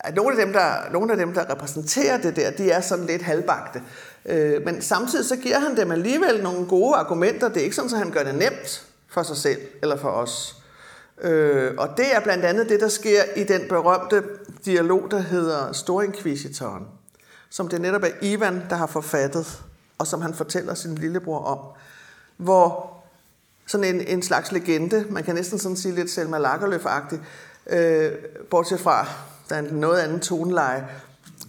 at 0.00 0.16
nogle 0.16 0.40
af 0.40 0.46
dem, 0.46 0.52
der, 0.52 0.90
nogle 0.92 1.12
af 1.12 1.18
dem, 1.18 1.34
der 1.34 1.50
repræsenterer 1.50 2.18
det 2.18 2.36
der, 2.36 2.50
de 2.50 2.70
er 2.70 2.80
sådan 2.80 3.06
lidt 3.06 3.22
halvbagte. 3.22 3.82
Øh, 4.26 4.64
men 4.64 4.82
samtidig 4.82 5.24
så 5.24 5.36
giver 5.36 5.58
han 5.58 5.76
dem 5.76 5.90
alligevel 5.90 6.42
nogle 6.42 6.66
gode 6.66 6.94
argumenter. 6.94 7.48
Det 7.48 7.56
er 7.56 7.64
ikke 7.64 7.76
sådan, 7.76 7.92
at 7.92 7.98
han 7.98 8.10
gør 8.10 8.22
det 8.22 8.34
nemt 8.34 8.86
for 9.08 9.22
sig 9.22 9.36
selv 9.36 9.60
eller 9.82 9.96
for 9.96 10.10
os. 10.10 10.56
Øh, 11.20 11.74
og 11.78 11.88
det 11.96 12.14
er 12.14 12.20
blandt 12.20 12.44
andet 12.44 12.68
det, 12.68 12.80
der 12.80 12.88
sker 12.88 13.22
i 13.36 13.44
den 13.44 13.60
berømte 13.68 14.22
dialog, 14.64 15.10
der 15.10 15.18
hedder 15.18 15.72
Storinquisitoren, 15.72 16.82
som 17.50 17.68
det 17.68 17.80
netop 17.80 18.02
er 18.02 18.10
Ivan, 18.22 18.62
der 18.70 18.76
har 18.76 18.86
forfattet, 18.86 19.62
og 19.98 20.06
som 20.06 20.22
han 20.22 20.34
fortæller 20.34 20.74
sin 20.74 20.94
lillebror 20.94 21.44
om, 21.44 21.58
hvor 22.36 22.94
sådan 23.66 23.94
en, 23.94 24.00
en 24.00 24.22
slags 24.22 24.52
legende, 24.52 25.04
man 25.10 25.24
kan 25.24 25.34
næsten 25.34 25.58
sådan 25.58 25.76
sige 25.76 25.94
lidt 25.94 26.10
Selma 26.10 26.38
Lagerlöf-agtig, 26.38 27.18
øh, 27.66 28.12
bortset 28.50 28.80
fra, 28.80 29.06
der 29.48 29.54
er 29.54 29.58
en 29.58 29.64
noget 29.64 30.00
andet 30.00 30.22
toneleje. 30.22 30.88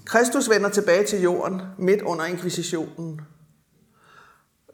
Kristus 0.06 0.50
vender 0.50 0.70
tilbage 0.70 1.06
til 1.06 1.22
jorden 1.22 1.62
midt 1.78 2.02
under 2.02 2.26
inkvisitionen. 2.26 3.22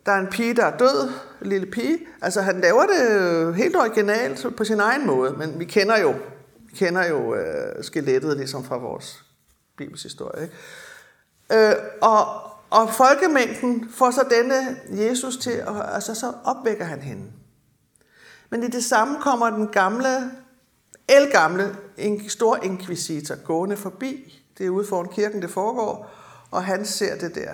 Der 0.05 0.11
er 0.11 0.19
en 0.19 0.27
pige, 0.27 0.55
der 0.55 0.65
er 0.65 0.77
død, 0.77 1.11
en 1.41 1.49
lille 1.49 1.71
pige. 1.71 1.99
Altså 2.21 2.41
han 2.41 2.61
laver 2.61 2.83
det 2.85 3.55
helt 3.55 3.75
originalt 3.75 4.45
på 4.57 4.63
sin 4.63 4.79
egen 4.79 5.07
måde, 5.07 5.33
men 5.33 5.59
vi 5.59 5.65
kender 5.65 5.99
jo, 5.99 6.15
vi 6.69 6.75
kender 6.75 7.05
jo 7.05 7.35
øh, 7.35 7.83
skelettet 7.83 8.37
ligesom 8.37 8.63
fra 8.63 8.77
vores 8.77 9.25
bibelshistorie. 9.77 10.43
Ikke? 10.43 10.55
Øh, 11.51 11.75
og, 12.01 12.41
og 12.69 12.93
folkemængden 12.93 13.89
får 13.89 14.11
så 14.11 14.25
denne 14.29 14.77
Jesus 14.89 15.37
til, 15.37 15.63
og 15.67 15.95
altså 15.95 16.15
så 16.15 16.33
opvækker 16.43 16.85
han 16.85 17.01
hende. 17.01 17.31
Men 18.49 18.63
i 18.63 18.67
det 18.67 18.83
samme 18.83 19.21
kommer 19.21 19.49
den 19.49 19.67
gamle, 19.67 20.31
elgamle, 21.09 21.75
en 21.97 22.29
stor 22.29 22.55
inkvisitor 22.63 23.35
gående 23.43 23.77
forbi. 23.77 24.43
Det 24.57 24.65
er 24.65 24.69
ude 24.69 24.87
foran 24.87 25.09
kirken, 25.09 25.41
det 25.41 25.49
foregår, 25.49 26.11
og 26.51 26.63
han 26.63 26.85
ser 26.85 27.17
det 27.17 27.35
der 27.35 27.53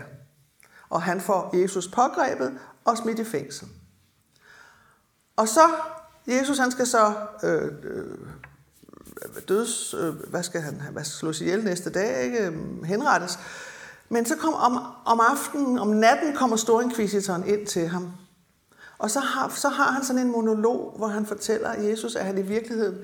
og 0.92 1.02
han 1.02 1.22
får 1.22 1.58
Jesus 1.58 1.88
pågrebet 1.88 2.60
og 2.86 2.98
smidt 2.98 3.20
i 3.20 3.24
fængsel. 3.24 3.68
Og 5.36 5.48
så, 5.48 5.70
Jesus 6.28 6.58
han 6.58 6.72
skal 6.72 6.88
så 6.88 7.14
øh, 7.44 7.72
øh, 7.84 8.18
døds, 9.48 9.94
øh, 9.94 10.30
hvad 10.30 10.44
skal 10.44 10.62
han, 10.62 10.82
hvad 10.92 11.04
skal 11.04 11.18
slås 11.18 11.42
ihjel 11.42 11.64
næste 11.64 11.90
dag, 11.90 12.24
ikke? 12.24 12.54
henrettes. 12.86 13.40
Men 14.12 14.26
så 14.26 14.36
kom 14.36 14.54
om, 14.54 14.78
om 15.06 15.20
aftenen, 15.20 15.80
om 15.80 15.88
natten 15.88 16.36
kommer 16.36 16.56
Storinkvisitoren 16.56 17.48
ind 17.48 17.68
til 17.68 17.88
ham. 17.88 18.12
Og 18.98 19.12
så 19.12 19.20
har, 19.20 19.50
så 19.50 19.70
har 19.70 19.92
han 19.92 20.04
sådan 20.04 20.22
en 20.22 20.32
monolog, 20.32 20.94
hvor 20.98 21.08
han 21.08 21.26
fortæller 21.26 21.82
Jesus, 21.82 22.16
at 22.16 22.26
han 22.26 22.38
i 22.38 22.42
virkeligheden 22.42 22.98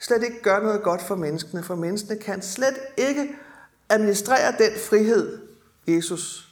slet 0.00 0.22
ikke 0.22 0.42
gør 0.42 0.60
noget 0.60 0.82
godt 0.82 1.02
for 1.02 1.14
menneskene, 1.14 1.62
for 1.62 1.74
menneskene 1.74 2.20
kan 2.20 2.42
slet 2.42 2.78
ikke 2.96 3.36
administrere 3.88 4.54
den 4.58 4.72
frihed, 4.88 5.38
Jesus 5.86 6.48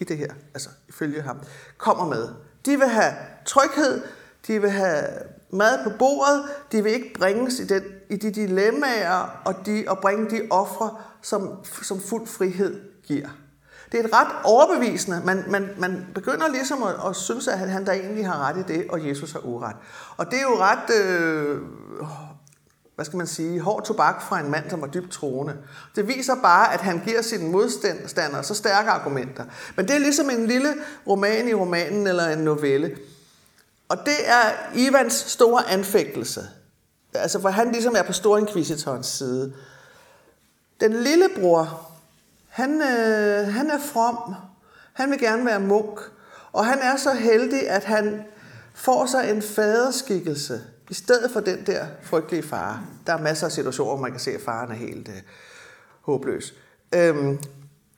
i 0.00 0.04
det 0.04 0.18
her, 0.18 0.32
altså 0.54 0.68
ifølge 0.88 1.22
ham, 1.22 1.40
kommer 1.78 2.08
med. 2.08 2.28
De 2.66 2.78
vil 2.78 2.88
have 2.88 3.12
tryghed, 3.46 4.02
de 4.46 4.60
vil 4.60 4.70
have 4.70 5.04
mad 5.50 5.84
på 5.84 5.90
bordet, 5.98 6.44
de 6.72 6.82
vil 6.82 6.92
ikke 6.92 7.14
bringes 7.18 7.60
i, 7.60 7.64
den, 7.64 7.82
i 8.10 8.16
de 8.16 8.30
dilemmaer 8.30 9.42
og, 9.44 9.54
de, 9.66 9.84
og 9.88 9.98
bringe 9.98 10.30
de 10.30 10.48
ofre, 10.50 10.96
som, 11.22 11.64
som 11.82 12.00
fuld 12.00 12.26
frihed 12.26 12.91
giver. 13.14 13.28
Det 13.92 14.00
er 14.00 14.04
et 14.04 14.12
ret 14.12 14.28
overbevisende. 14.44 15.22
Man, 15.24 15.44
man, 15.48 15.68
man 15.78 16.06
begynder 16.14 16.48
ligesom 16.48 16.82
at, 16.82 16.94
at 17.08 17.16
synes, 17.16 17.48
at 17.48 17.58
han 17.58 17.86
der 17.86 17.92
egentlig 17.92 18.26
har 18.26 18.48
ret 18.48 18.56
i 18.56 18.72
det, 18.72 18.86
og 18.90 19.08
Jesus 19.08 19.32
har 19.32 19.40
uret. 19.40 19.76
Og 20.16 20.26
det 20.30 20.38
er 20.38 20.42
jo 20.42 20.58
ret 20.58 20.90
øh, 20.94 21.58
hvad 22.94 23.04
skal 23.04 23.16
man 23.16 23.26
sige, 23.26 23.60
hård 23.60 23.84
tobak 23.84 24.22
fra 24.22 24.40
en 24.40 24.50
mand, 24.50 24.70
som 24.70 24.80
var 24.80 24.86
dybt 24.86 25.10
troende. 25.10 25.56
Det 25.96 26.08
viser 26.08 26.34
bare, 26.42 26.74
at 26.74 26.80
han 26.80 27.02
giver 27.04 27.22
sine 27.22 27.50
modstandere 27.50 28.44
så 28.44 28.54
stærke 28.54 28.90
argumenter. 28.90 29.44
Men 29.76 29.88
det 29.88 29.94
er 29.94 29.98
ligesom 29.98 30.30
en 30.30 30.46
lille 30.46 30.74
roman 31.06 31.48
i 31.48 31.54
romanen 31.54 32.06
eller 32.06 32.28
en 32.28 32.38
novelle. 32.38 32.96
Og 33.88 33.98
det 34.06 34.28
er 34.28 34.74
Ivans 34.74 35.12
store 35.12 35.70
anfægtelse. 35.70 36.40
Altså, 37.14 37.40
for 37.40 37.48
han 37.48 37.72
ligesom 37.72 37.94
er 37.96 38.02
på 38.02 38.12
stor 38.12 38.38
inquisitors 38.38 39.06
side. 39.06 39.54
Den 40.80 40.92
lille 40.92 41.28
bror, 41.40 41.91
han, 42.52 42.82
øh, 42.82 43.54
han 43.54 43.70
er 43.70 43.78
from. 43.78 44.34
Han 44.92 45.10
vil 45.10 45.18
gerne 45.18 45.46
være 45.46 45.60
munk. 45.60 46.00
Og 46.52 46.66
han 46.66 46.78
er 46.78 46.96
så 46.96 47.12
heldig, 47.12 47.68
at 47.68 47.84
han 47.84 48.24
får 48.74 49.06
sig 49.06 49.30
en 49.30 49.42
faderskikkelse 49.42 50.60
i 50.90 50.94
stedet 50.94 51.30
for 51.30 51.40
den 51.40 51.66
der 51.66 51.86
frygtelige 52.02 52.42
far. 52.42 52.82
Der 53.06 53.12
er 53.12 53.18
masser 53.18 53.46
af 53.46 53.52
situationer, 53.52 53.90
hvor 53.90 54.02
man 54.02 54.10
kan 54.10 54.20
se, 54.20 54.30
at 54.30 54.40
faren 54.40 54.70
er 54.70 54.74
helt 54.74 55.08
øh, 55.08 55.14
håbløs. 56.02 56.54
Øhm, 56.94 57.38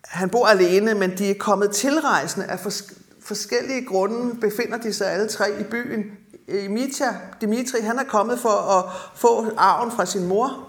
han 0.05 0.31
bor 0.31 0.47
alene, 0.47 0.95
men 0.95 1.19
de 1.19 1.31
er 1.31 1.35
kommet 1.39 1.71
tilrejsende 1.71 2.47
af 2.47 2.59
fors- 2.59 2.99
forskellige 3.21 3.87
grunde, 3.87 4.35
befinder 4.41 4.79
de 4.79 4.93
sig 4.93 5.13
alle 5.13 5.29
tre 5.29 5.61
i 5.61 5.65
byen. 5.65 6.05
Øh, 6.49 6.71
Mitya, 6.71 7.07
Dimitri, 7.41 7.81
han 7.81 7.99
er 7.99 8.05
kommet 8.05 8.39
for 8.39 8.49
at 8.49 8.85
få 9.15 9.51
arven 9.57 9.91
fra 9.91 10.07
sin 10.07 10.27
mor. 10.27 10.69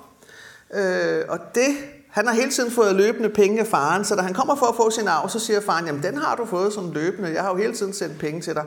Øh, 0.73 1.23
og 1.29 1.39
det, 1.55 1.75
han 2.15 2.27
har 2.27 2.33
hele 2.33 2.51
tiden 2.51 2.71
fået 2.71 2.95
løbende 2.95 3.29
penge 3.29 3.59
af 3.59 3.67
faren, 3.67 4.05
så 4.05 4.15
da 4.15 4.21
han 4.21 4.33
kommer 4.33 4.55
for 4.55 4.65
at 4.65 4.75
få 4.75 4.89
sin 4.89 5.07
arv, 5.07 5.29
så 5.29 5.39
siger 5.39 5.61
faren, 5.61 5.85
jamen 5.85 6.03
den 6.03 6.17
har 6.17 6.35
du 6.35 6.45
fået 6.45 6.73
som 6.73 6.91
løbende, 6.91 7.33
jeg 7.33 7.41
har 7.41 7.49
jo 7.49 7.55
hele 7.55 7.73
tiden 7.73 7.93
sendt 7.93 8.19
penge 8.19 8.41
til 8.41 8.53
dig. 8.53 8.63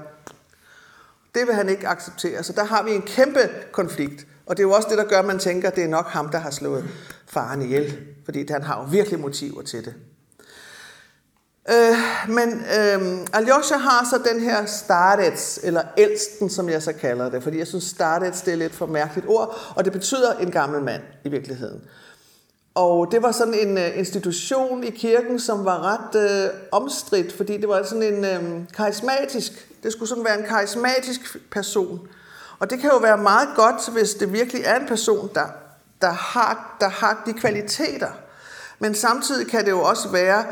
Det 1.34 1.46
vil 1.46 1.54
han 1.54 1.68
ikke 1.68 1.88
acceptere. 1.88 2.42
Så 2.42 2.52
der 2.52 2.64
har 2.64 2.82
vi 2.82 2.90
en 2.90 3.02
kæmpe 3.02 3.40
konflikt. 3.72 4.26
Og 4.46 4.56
det 4.56 4.62
er 4.62 4.66
jo 4.66 4.72
også 4.72 4.88
det, 4.90 4.98
der 4.98 5.04
gør, 5.04 5.18
at 5.18 5.24
man 5.24 5.38
tænker, 5.38 5.68
at 5.68 5.76
det 5.76 5.84
er 5.84 5.88
nok 5.88 6.06
ham, 6.06 6.28
der 6.28 6.38
har 6.38 6.50
slået 6.50 6.84
faren 7.26 7.62
ihjel. 7.62 7.98
Fordi 8.24 8.46
han 8.50 8.62
har 8.62 8.80
jo 8.80 8.86
virkelig 8.90 9.20
motiver 9.20 9.62
til 9.62 9.84
det. 9.84 9.94
Øh, 11.70 11.96
men 12.28 12.48
øh, 12.52 13.26
Alyosha 13.32 13.76
har 13.76 14.06
så 14.10 14.32
den 14.32 14.40
her 14.40 14.66
starets, 14.66 15.60
eller 15.62 15.82
ældsten, 15.98 16.50
som 16.50 16.68
jeg 16.68 16.82
så 16.82 16.92
kalder 16.92 17.30
det, 17.30 17.42
fordi 17.42 17.58
jeg 17.58 17.66
synes, 17.66 17.84
starets 17.84 18.42
det 18.42 18.52
er 18.52 18.56
lidt 18.56 18.74
for 18.74 18.86
mærkeligt 18.86 19.26
ord, 19.28 19.58
og 19.76 19.84
det 19.84 19.92
betyder 19.92 20.32
en 20.32 20.50
gammel 20.50 20.82
mand 20.82 21.02
i 21.24 21.28
virkeligheden. 21.28 21.80
Og 22.78 23.08
det 23.12 23.22
var 23.22 23.32
sådan 23.32 23.54
en 23.54 23.78
øh, 23.78 23.98
institution 23.98 24.84
i 24.84 24.90
kirken, 24.90 25.40
som 25.40 25.64
var 25.64 25.82
ret 25.82 26.30
øh, 26.30 26.50
omstridt, 26.72 27.36
fordi 27.36 27.56
det 27.56 27.68
var 27.68 27.76
altså 27.76 27.90
sådan 27.90 28.14
en 28.14 28.24
øh, 28.24 28.64
karismatisk, 28.74 29.52
det 29.82 29.92
skulle 29.92 30.08
sådan 30.08 30.24
være 30.24 30.38
en 30.38 30.46
karismatisk 30.46 31.36
person. 31.50 32.08
Og 32.58 32.70
det 32.70 32.80
kan 32.80 32.90
jo 32.90 32.96
være 32.96 33.18
meget 33.18 33.48
godt, 33.56 33.92
hvis 33.92 34.14
det 34.14 34.32
virkelig 34.32 34.62
er 34.64 34.80
en 34.80 34.86
person, 34.86 35.30
der, 35.34 35.46
der, 36.00 36.10
har, 36.10 36.76
der 36.80 36.88
har 36.88 37.22
de 37.26 37.32
kvaliteter. 37.32 38.10
Men 38.78 38.94
samtidig 38.94 39.50
kan 39.50 39.64
det 39.64 39.70
jo 39.70 39.82
også 39.82 40.08
være 40.08 40.44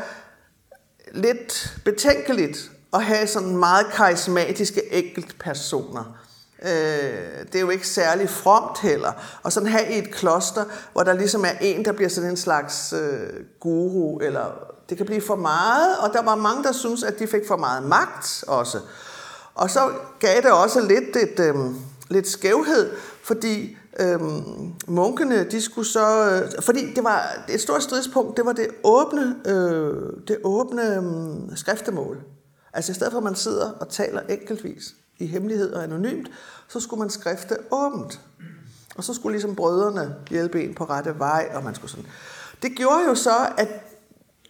lidt 1.11 1.77
betænkeligt 1.85 2.71
at 2.93 3.03
have 3.03 3.27
sådan 3.27 3.57
meget 3.57 3.85
karismatiske 3.93 4.93
enkeltpersoner. 4.93 6.17
Øh, 6.67 7.45
det 7.45 7.55
er 7.55 7.59
jo 7.59 7.69
ikke 7.69 7.87
særlig 7.87 8.29
fromt 8.29 8.79
heller. 8.79 9.11
Og 9.43 9.51
sådan 9.51 9.69
have 9.69 9.93
i 9.93 9.97
et 9.97 10.11
kloster, 10.11 10.65
hvor 10.93 11.03
der 11.03 11.13
ligesom 11.13 11.45
er 11.45 11.57
en, 11.61 11.85
der 11.85 11.91
bliver 11.91 12.09
sådan 12.09 12.29
en 12.29 12.37
slags 12.37 12.93
øh, 12.93 13.29
guru, 13.59 14.17
eller 14.17 14.45
det 14.89 14.97
kan 14.97 15.05
blive 15.05 15.21
for 15.21 15.35
meget, 15.35 15.97
og 15.99 16.13
der 16.13 16.21
var 16.21 16.35
mange, 16.35 16.63
der 16.63 16.71
synes, 16.71 17.03
at 17.03 17.19
de 17.19 17.27
fik 17.27 17.47
for 17.47 17.57
meget 17.57 17.83
magt 17.83 18.43
også. 18.47 18.79
Og 19.55 19.69
så 19.69 19.91
gav 20.19 20.41
det 20.41 20.51
også 20.51 20.81
lidt, 20.81 21.15
et, 21.15 21.39
øh, 21.39 21.55
lidt 22.09 22.27
skævhed, 22.27 22.91
fordi 23.23 23.77
øh, 23.99 24.19
munkene, 24.87 25.43
de 25.43 25.61
skulle 25.61 25.87
så... 25.87 26.29
Øh, 26.31 26.61
fordi 26.61 26.93
det 26.93 27.03
var 27.03 27.45
et 27.49 27.61
stort 27.61 27.83
stridspunkt, 27.83 28.37
det 28.37 28.45
var 28.45 28.53
det 28.53 28.67
åbne, 28.83 29.35
øh, 29.45 29.93
det 30.27 30.37
åbne 30.43 30.95
øh, 30.95 31.57
skriftemål. 31.57 32.17
Altså 32.73 32.91
i 32.91 32.95
stedet 32.95 33.11
for, 33.11 33.17
at 33.17 33.23
man 33.23 33.35
sidder 33.35 33.71
og 33.71 33.89
taler 33.89 34.21
enkeltvis, 34.29 34.83
i 35.19 35.25
hemmelighed 35.25 35.73
og 35.73 35.83
anonymt, 35.83 36.31
så 36.67 36.79
skulle 36.79 36.99
man 36.99 37.09
skrifte 37.09 37.57
åbent. 37.71 38.21
Og 38.95 39.03
så 39.03 39.13
skulle 39.13 39.33
ligesom 39.33 39.55
brødrene 39.55 40.15
hjælpe 40.29 40.63
en 40.63 40.75
på 40.75 40.83
rette 40.83 41.19
vej, 41.19 41.49
og 41.53 41.63
man 41.63 41.75
skulle 41.75 41.91
sådan. 41.91 42.05
Det 42.61 42.71
gjorde 42.71 43.05
jo 43.07 43.15
så, 43.15 43.49
at 43.57 43.67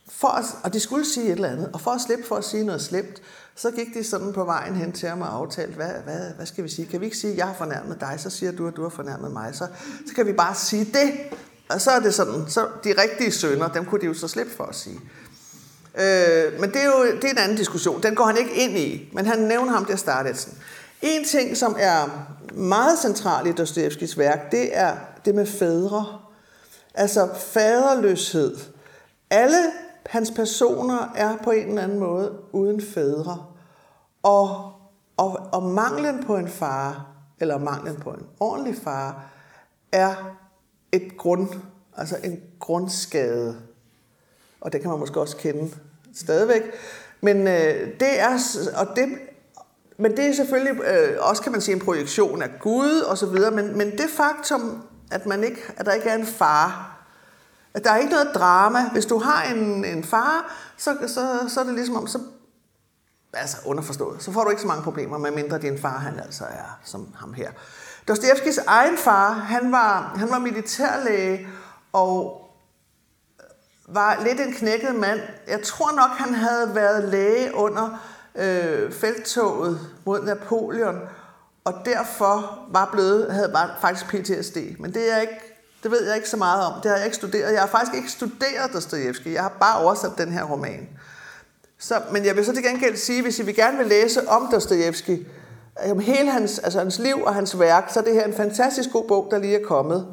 for 0.10 0.28
at, 0.28 0.46
og 0.64 0.74
de 0.74 0.80
skulle 0.80 1.06
sige 1.06 1.26
et 1.26 1.32
eller 1.32 1.50
andet, 1.50 1.70
og 1.74 1.82
for 1.82 1.92
at 1.92 2.02
slippe 2.02 2.26
for 2.26 2.36
at 2.36 2.44
sige 2.44 2.66
noget 2.66 2.82
slemt, 2.82 3.22
så 3.56 3.72
gik 3.72 3.94
de 3.94 4.04
sådan 4.04 4.34
på 4.34 4.44
vejen 4.44 4.76
hen 4.76 4.92
til 4.92 5.10
ham 5.10 5.22
og 5.22 5.34
aftalte, 5.34 5.76
hvad, 5.76 5.92
hvad, 6.04 6.34
hvad 6.36 6.46
skal 6.46 6.64
vi 6.64 6.70
sige? 6.70 6.88
Kan 6.88 7.02
vi 7.02 7.06
ikke 7.06 7.18
sige, 7.18 7.32
at 7.32 7.38
jeg 7.38 7.48
har 7.48 7.54
fornærmet 7.54 8.02
dig, 8.02 8.16
så 8.18 8.30
siger 8.30 8.52
du, 8.52 8.68
at 8.68 8.76
du 8.76 8.82
har 8.82 8.90
fornærmet 8.90 9.32
mig, 9.32 9.56
så, 9.56 9.68
så 10.08 10.14
kan 10.16 10.26
vi 10.26 10.34
bare 10.34 10.56
sige 10.56 10.86
det. 10.86 11.14
Og 11.70 11.82
så 11.82 11.92
er 11.92 12.00
det 12.00 12.14
sådan, 12.14 12.44
så 12.48 12.68
de 12.84 12.94
rigtige 13.02 13.32
sønder, 13.32 13.68
dem 13.68 13.86
kunne 13.86 14.02
de 14.02 14.06
jo 14.06 14.14
så 14.14 14.28
slippe 14.28 14.52
for 14.52 14.64
at 14.64 14.76
sige. 14.76 15.00
Øh, 16.00 16.60
men 16.60 16.70
det 16.70 16.82
er 16.82 16.86
jo 16.86 17.06
det 17.16 17.24
er 17.24 17.32
en 17.32 17.38
anden 17.38 17.58
diskussion. 17.58 18.04
Den 18.04 18.16
går 18.16 18.24
han 18.24 18.38
ikke 18.38 18.54
ind 18.54 18.78
i, 18.78 19.10
men 19.14 19.26
han 19.26 19.40
nævner 19.40 19.72
ham 19.72 19.86
der 19.86 19.96
Startetsen. 19.96 20.58
En 21.02 21.26
ting, 21.26 21.58
som 21.58 21.76
er 21.80 22.28
meget 22.54 23.00
central 23.00 23.48
i 23.48 23.52
Dostojevskis 23.52 24.18
værk, 24.18 24.52
det 24.52 24.78
er 24.78 24.96
det 25.26 25.36
med 25.36 25.46
fædre. 25.46 26.20
Altså 26.94 27.30
faderløshed. 27.36 28.58
Alle 29.30 29.58
hans 30.06 30.32
personer 30.32 31.14
er 31.16 31.38
på 31.44 31.52
en 31.52 31.68
eller 31.68 31.82
anden 31.82 32.00
måde 32.00 32.32
uden 32.52 32.82
fædre. 32.82 33.46
Og, 34.24 34.72
og, 35.18 35.40
og 35.52 35.64
manglen 35.64 36.24
på 36.24 36.38
en 36.38 36.48
far, 36.48 37.06
eller 37.40 37.58
manglen 37.58 37.96
på 37.96 38.10
en 38.10 38.26
ordentlig 38.40 38.76
far, 38.84 39.26
er 39.92 40.38
et 40.92 41.18
grund, 41.18 41.50
altså 41.98 42.18
en 42.24 42.42
grundskade. 42.60 43.58
Og 44.62 44.74
det 44.74 44.82
kan 44.82 44.90
man 44.90 45.00
måske 45.00 45.22
også 45.22 45.38
kende 45.38 45.72
stadigvæk. 46.20 46.64
Men 47.22 47.48
øh, 47.48 47.88
det 48.00 48.20
er, 48.20 48.40
og 48.76 48.88
det, 48.96 49.06
men 49.98 50.18
det 50.18 50.26
er 50.26 50.34
selvfølgelig 50.34 50.84
øh, 50.84 51.18
også, 51.20 51.42
kan 51.42 51.52
man 51.52 51.62
sige, 51.62 51.76
en 51.76 51.82
projektion 51.82 52.42
af 52.42 52.50
Gud 52.60 53.00
og 53.00 53.18
så 53.18 53.26
videre, 53.26 53.52
men, 53.52 53.78
men 53.78 53.92
det 53.92 54.10
faktum, 54.18 54.84
at, 55.12 55.26
man 55.26 55.44
ikke, 55.44 55.62
at 55.78 55.86
der 55.86 55.94
ikke 55.94 56.10
er 56.10 56.16
en 56.16 56.26
far, 56.26 56.94
at 57.74 57.84
der 57.84 57.92
er 57.92 57.98
ikke 57.98 58.12
noget 58.12 58.32
drama. 58.36 58.90
Hvis 58.90 59.06
du 59.06 59.20
har 59.20 59.44
en, 59.44 59.86
en 59.86 60.04
far, 60.04 60.56
så, 60.78 60.98
så, 61.08 61.50
så 61.54 61.60
er 61.60 61.64
det 61.64 61.74
ligesom 61.74 61.96
om, 61.96 62.08
så, 62.08 62.20
altså 63.34 63.58
underforstået, 63.66 64.24
så 64.24 64.32
får 64.32 64.44
du 64.44 64.50
ikke 64.50 64.62
så 64.62 64.68
mange 64.68 64.84
problemer, 64.84 65.18
medmindre 65.18 65.58
din 65.58 65.80
far, 65.80 66.00
han 66.00 66.20
altså 66.20 66.44
er 66.44 66.80
som 66.84 67.14
ham 67.16 67.34
her. 67.34 67.52
Dostojevskis 68.08 68.58
egen 68.58 68.98
far, 68.98 69.32
han 69.34 69.72
var, 69.72 70.14
han 70.16 70.30
var 70.30 70.40
militærlæge, 70.40 71.48
og 71.94 72.47
var 73.88 74.24
lidt 74.24 74.40
en 74.40 74.54
knækket 74.54 74.96
mand. 74.96 75.20
Jeg 75.48 75.62
tror 75.62 75.92
nok, 75.96 76.10
han 76.10 76.34
havde 76.34 76.76
været 76.76 77.10
læge 77.10 77.56
under 77.56 78.04
øh, 78.36 78.92
felttoget 78.92 79.80
mod 80.06 80.24
Napoleon, 80.24 81.00
og 81.64 81.74
derfor 81.86 82.60
var 82.72 82.90
blevet, 82.92 83.34
havde 83.34 83.50
bare 83.54 83.70
faktisk 83.82 84.06
PTSD. 84.08 84.58
Men 84.80 84.94
det 84.94 85.14
er 85.14 85.18
ikke, 85.18 85.34
det 85.84 85.92
ved 85.92 86.08
jeg 86.08 86.16
ikke 86.16 86.30
så 86.30 86.38
meget 86.38 86.66
om. 86.66 86.74
Det 86.84 86.92
har 86.92 86.98
jeg 86.98 87.06
ikke 87.06 87.18
studeret. 87.18 87.54
Jeg 87.54 87.62
har 87.62 87.68
faktisk 87.68 87.96
ikke 87.96 88.12
studeret 88.12 88.74
Dostojevski. 88.74 89.34
Jeg 89.34 89.42
har 89.42 89.58
bare 89.60 89.84
oversat 89.84 90.12
den 90.18 90.32
her 90.32 90.44
roman. 90.44 90.90
Så, 91.80 92.02
men 92.12 92.26
jeg 92.26 92.36
vil 92.36 92.46
så 92.46 92.54
til 92.54 92.64
gengæld 92.64 92.96
sige, 92.96 93.22
hvis 93.22 93.40
I 93.40 93.44
vil 93.44 93.56
gerne 93.56 93.78
vil 93.78 93.88
læse 93.88 94.28
om 94.28 94.50
Dostojevski, 94.52 95.28
om 95.92 96.00
hele 96.00 96.32
hans, 96.32 96.60
altså 96.60 96.80
hans 96.80 97.00
liv 97.00 97.24
og 97.24 97.36
hans 97.36 97.60
værk, 97.60 97.90
så 97.94 98.00
er 98.00 98.04
det 98.04 98.14
her 98.14 98.26
en 98.26 98.34
fantastisk 98.34 98.92
god 98.92 99.08
bog, 99.08 99.28
der 99.32 99.38
lige 99.38 99.56
er 99.56 99.66
kommet 99.66 100.08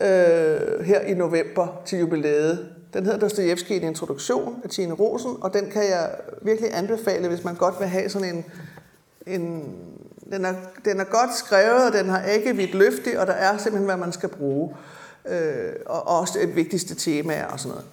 øh, 0.00 0.84
her 0.84 1.00
i 1.00 1.14
november 1.14 1.82
til 1.86 1.98
jubilæet. 1.98 2.77
Den 2.94 3.04
hedder 3.04 3.18
Dostojevski 3.18 3.76
en 3.76 3.82
introduktion 3.82 4.60
af 4.64 4.70
Tine 4.70 4.94
Rosen, 4.94 5.36
og 5.40 5.54
den 5.54 5.70
kan 5.70 5.82
jeg 5.82 6.10
virkelig 6.42 6.76
anbefale, 6.76 7.28
hvis 7.28 7.44
man 7.44 7.54
godt 7.54 7.74
vil 7.80 7.88
have 7.88 8.08
sådan 8.08 8.36
en... 8.36 8.44
en 9.26 9.74
den, 10.32 10.44
er, 10.44 10.54
den 10.84 11.00
er 11.00 11.04
godt 11.04 11.36
skrevet, 11.36 11.86
og 11.86 11.92
den 11.92 12.08
har 12.08 12.24
ikke 12.24 12.56
vidt 12.56 12.74
løftig, 12.74 13.18
og 13.18 13.26
der 13.26 13.32
er 13.32 13.58
simpelthen, 13.58 13.84
hvad 13.84 13.96
man 13.96 14.12
skal 14.12 14.28
bruge. 14.28 14.76
Øh, 15.28 15.72
og 15.86 16.08
også 16.08 16.38
det 16.38 16.56
vigtigste 16.56 16.94
temaer 16.94 17.46
og 17.46 17.60
sådan 17.60 17.70
noget. 17.70 17.84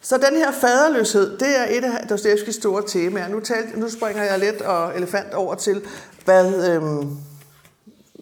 Så 0.00 0.16
den 0.16 0.36
her 0.36 0.52
faderløshed, 0.52 1.38
det 1.38 1.58
er 1.58 1.66
et 1.70 1.84
af 1.84 2.08
Dostojevskis 2.08 2.54
store 2.54 2.82
temaer. 2.86 3.28
Nu, 3.28 3.40
talte, 3.40 3.80
nu 3.80 3.90
springer 3.90 4.22
jeg 4.22 4.38
lidt 4.38 4.62
og 4.62 4.96
elefant 4.96 5.34
over 5.34 5.54
til, 5.54 5.82
hvad, 6.24 6.68
øhm, 6.70 7.16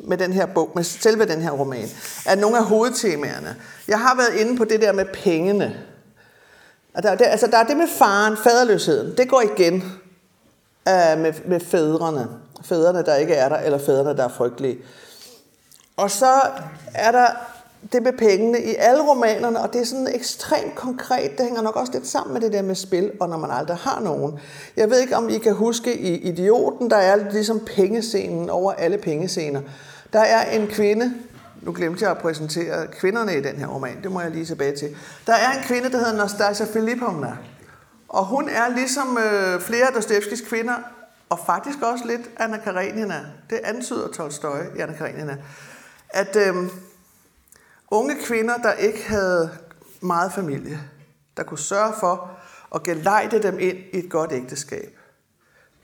med 0.07 0.19
den 0.19 0.33
her 0.33 0.47
bog, 0.47 0.73
med 0.75 0.85
selve 0.85 1.27
den 1.27 1.41
her 1.41 1.51
roman, 1.51 1.89
er 2.27 2.35
nogle 2.37 2.57
af 2.57 2.65
hovedtemaerne. 2.65 3.57
Jeg 3.89 3.99
har 3.99 4.17
været 4.17 4.41
inde 4.41 4.57
på 4.57 4.65
det 4.65 4.81
der 4.81 4.93
med 4.93 5.05
pengene. 5.05 5.77
Og 6.95 7.03
der, 7.03 7.15
der, 7.15 7.25
altså, 7.25 7.47
der 7.47 7.59
er 7.59 7.65
det 7.65 7.77
med 7.77 7.89
faren, 7.99 8.37
faderløsheden. 8.37 9.17
Det 9.17 9.29
går 9.29 9.43
igen 9.57 9.75
uh, 9.75 11.21
med, 11.21 11.33
med 11.45 11.61
fædrene. 11.61 12.29
Fædrene, 12.65 13.03
der 13.03 13.15
ikke 13.15 13.35
er 13.35 13.49
der, 13.49 13.57
eller 13.57 13.79
fædrene, 13.79 14.17
der 14.17 14.25
er 14.25 14.29
frygtelige. 14.29 14.79
Og 15.97 16.11
så 16.11 16.41
er 16.95 17.13
der 17.13 17.27
det 17.93 18.03
med 18.03 18.13
pengene 18.13 18.63
i 18.63 18.75
alle 18.75 19.11
romanerne, 19.11 19.61
og 19.61 19.73
det 19.73 19.81
er 19.81 19.85
sådan 19.85 20.15
ekstremt 20.15 20.75
konkret. 20.75 21.31
Det 21.39 21.45
hænger 21.47 21.63
nok 21.63 21.77
også 21.77 21.93
lidt 21.93 22.07
sammen 22.07 22.33
med 22.33 22.41
det 22.41 22.53
der 22.53 22.63
med 22.63 22.75
spil, 22.75 23.13
og 23.21 23.29
når 23.29 23.37
man 23.37 23.51
aldrig 23.51 23.77
har 23.77 24.01
nogen. 24.01 24.39
Jeg 24.77 24.91
ved 24.91 25.01
ikke, 25.01 25.17
om 25.17 25.29
I 25.29 25.39
kan 25.39 25.55
huske 25.55 25.99
i 25.99 26.17
Idioten, 26.17 26.91
der 26.91 26.97
er 26.97 27.31
ligesom 27.33 27.61
pengescenen 27.77 28.51
over 28.51 28.73
alle 28.73 28.99
pengescener. 28.99 29.61
Der 30.13 30.21
er 30.21 30.51
en 30.51 30.67
kvinde, 30.69 31.15
nu 31.63 31.73
glemte 31.73 32.05
jeg 32.05 32.11
at 32.11 32.19
præsentere 32.19 32.87
kvinderne 32.87 33.39
i 33.39 33.41
den 33.41 33.57
her 33.57 33.67
roman, 33.67 34.03
det 34.03 34.13
må 34.13 34.21
jeg 34.21 34.31
lige 34.31 34.45
tilbage 34.45 34.77
til. 34.77 34.97
Der 35.27 35.35
er 35.35 35.59
en 35.59 35.65
kvinde, 35.65 35.93
der 35.93 35.99
hedder 35.99 36.17
Nastasia 36.17 36.67
Filipovna, 36.73 37.37
og 38.09 38.25
hun 38.25 38.49
er 38.49 38.69
ligesom 38.69 39.19
øh, 39.19 39.61
flere 39.61 39.87
af 39.87 39.93
Dostevskis 39.93 40.41
kvinder, 40.41 40.75
og 41.29 41.39
faktisk 41.47 41.83
også 41.83 42.07
lidt 42.07 42.31
Anna 42.37 42.57
Karenina. 42.57 43.27
Det 43.51 43.61
antyder 43.65 44.09
Tolstoy 44.09 44.77
i 44.77 44.81
Anna 44.81 44.97
Karenina. 44.97 45.37
At 46.09 46.37
øh, 46.37 46.55
unge 47.91 48.17
kvinder, 48.25 48.57
der 48.57 48.73
ikke 48.73 49.09
havde 49.09 49.51
meget 50.01 50.33
familie, 50.33 50.81
der 51.37 51.43
kunne 51.43 51.59
sørge 51.59 51.93
for 52.01 52.31
at 52.75 52.83
gelejte 52.83 53.43
dem 53.43 53.59
ind 53.59 53.79
i 53.93 53.99
et 53.99 54.11
godt 54.11 54.33
ægteskab, 54.33 54.99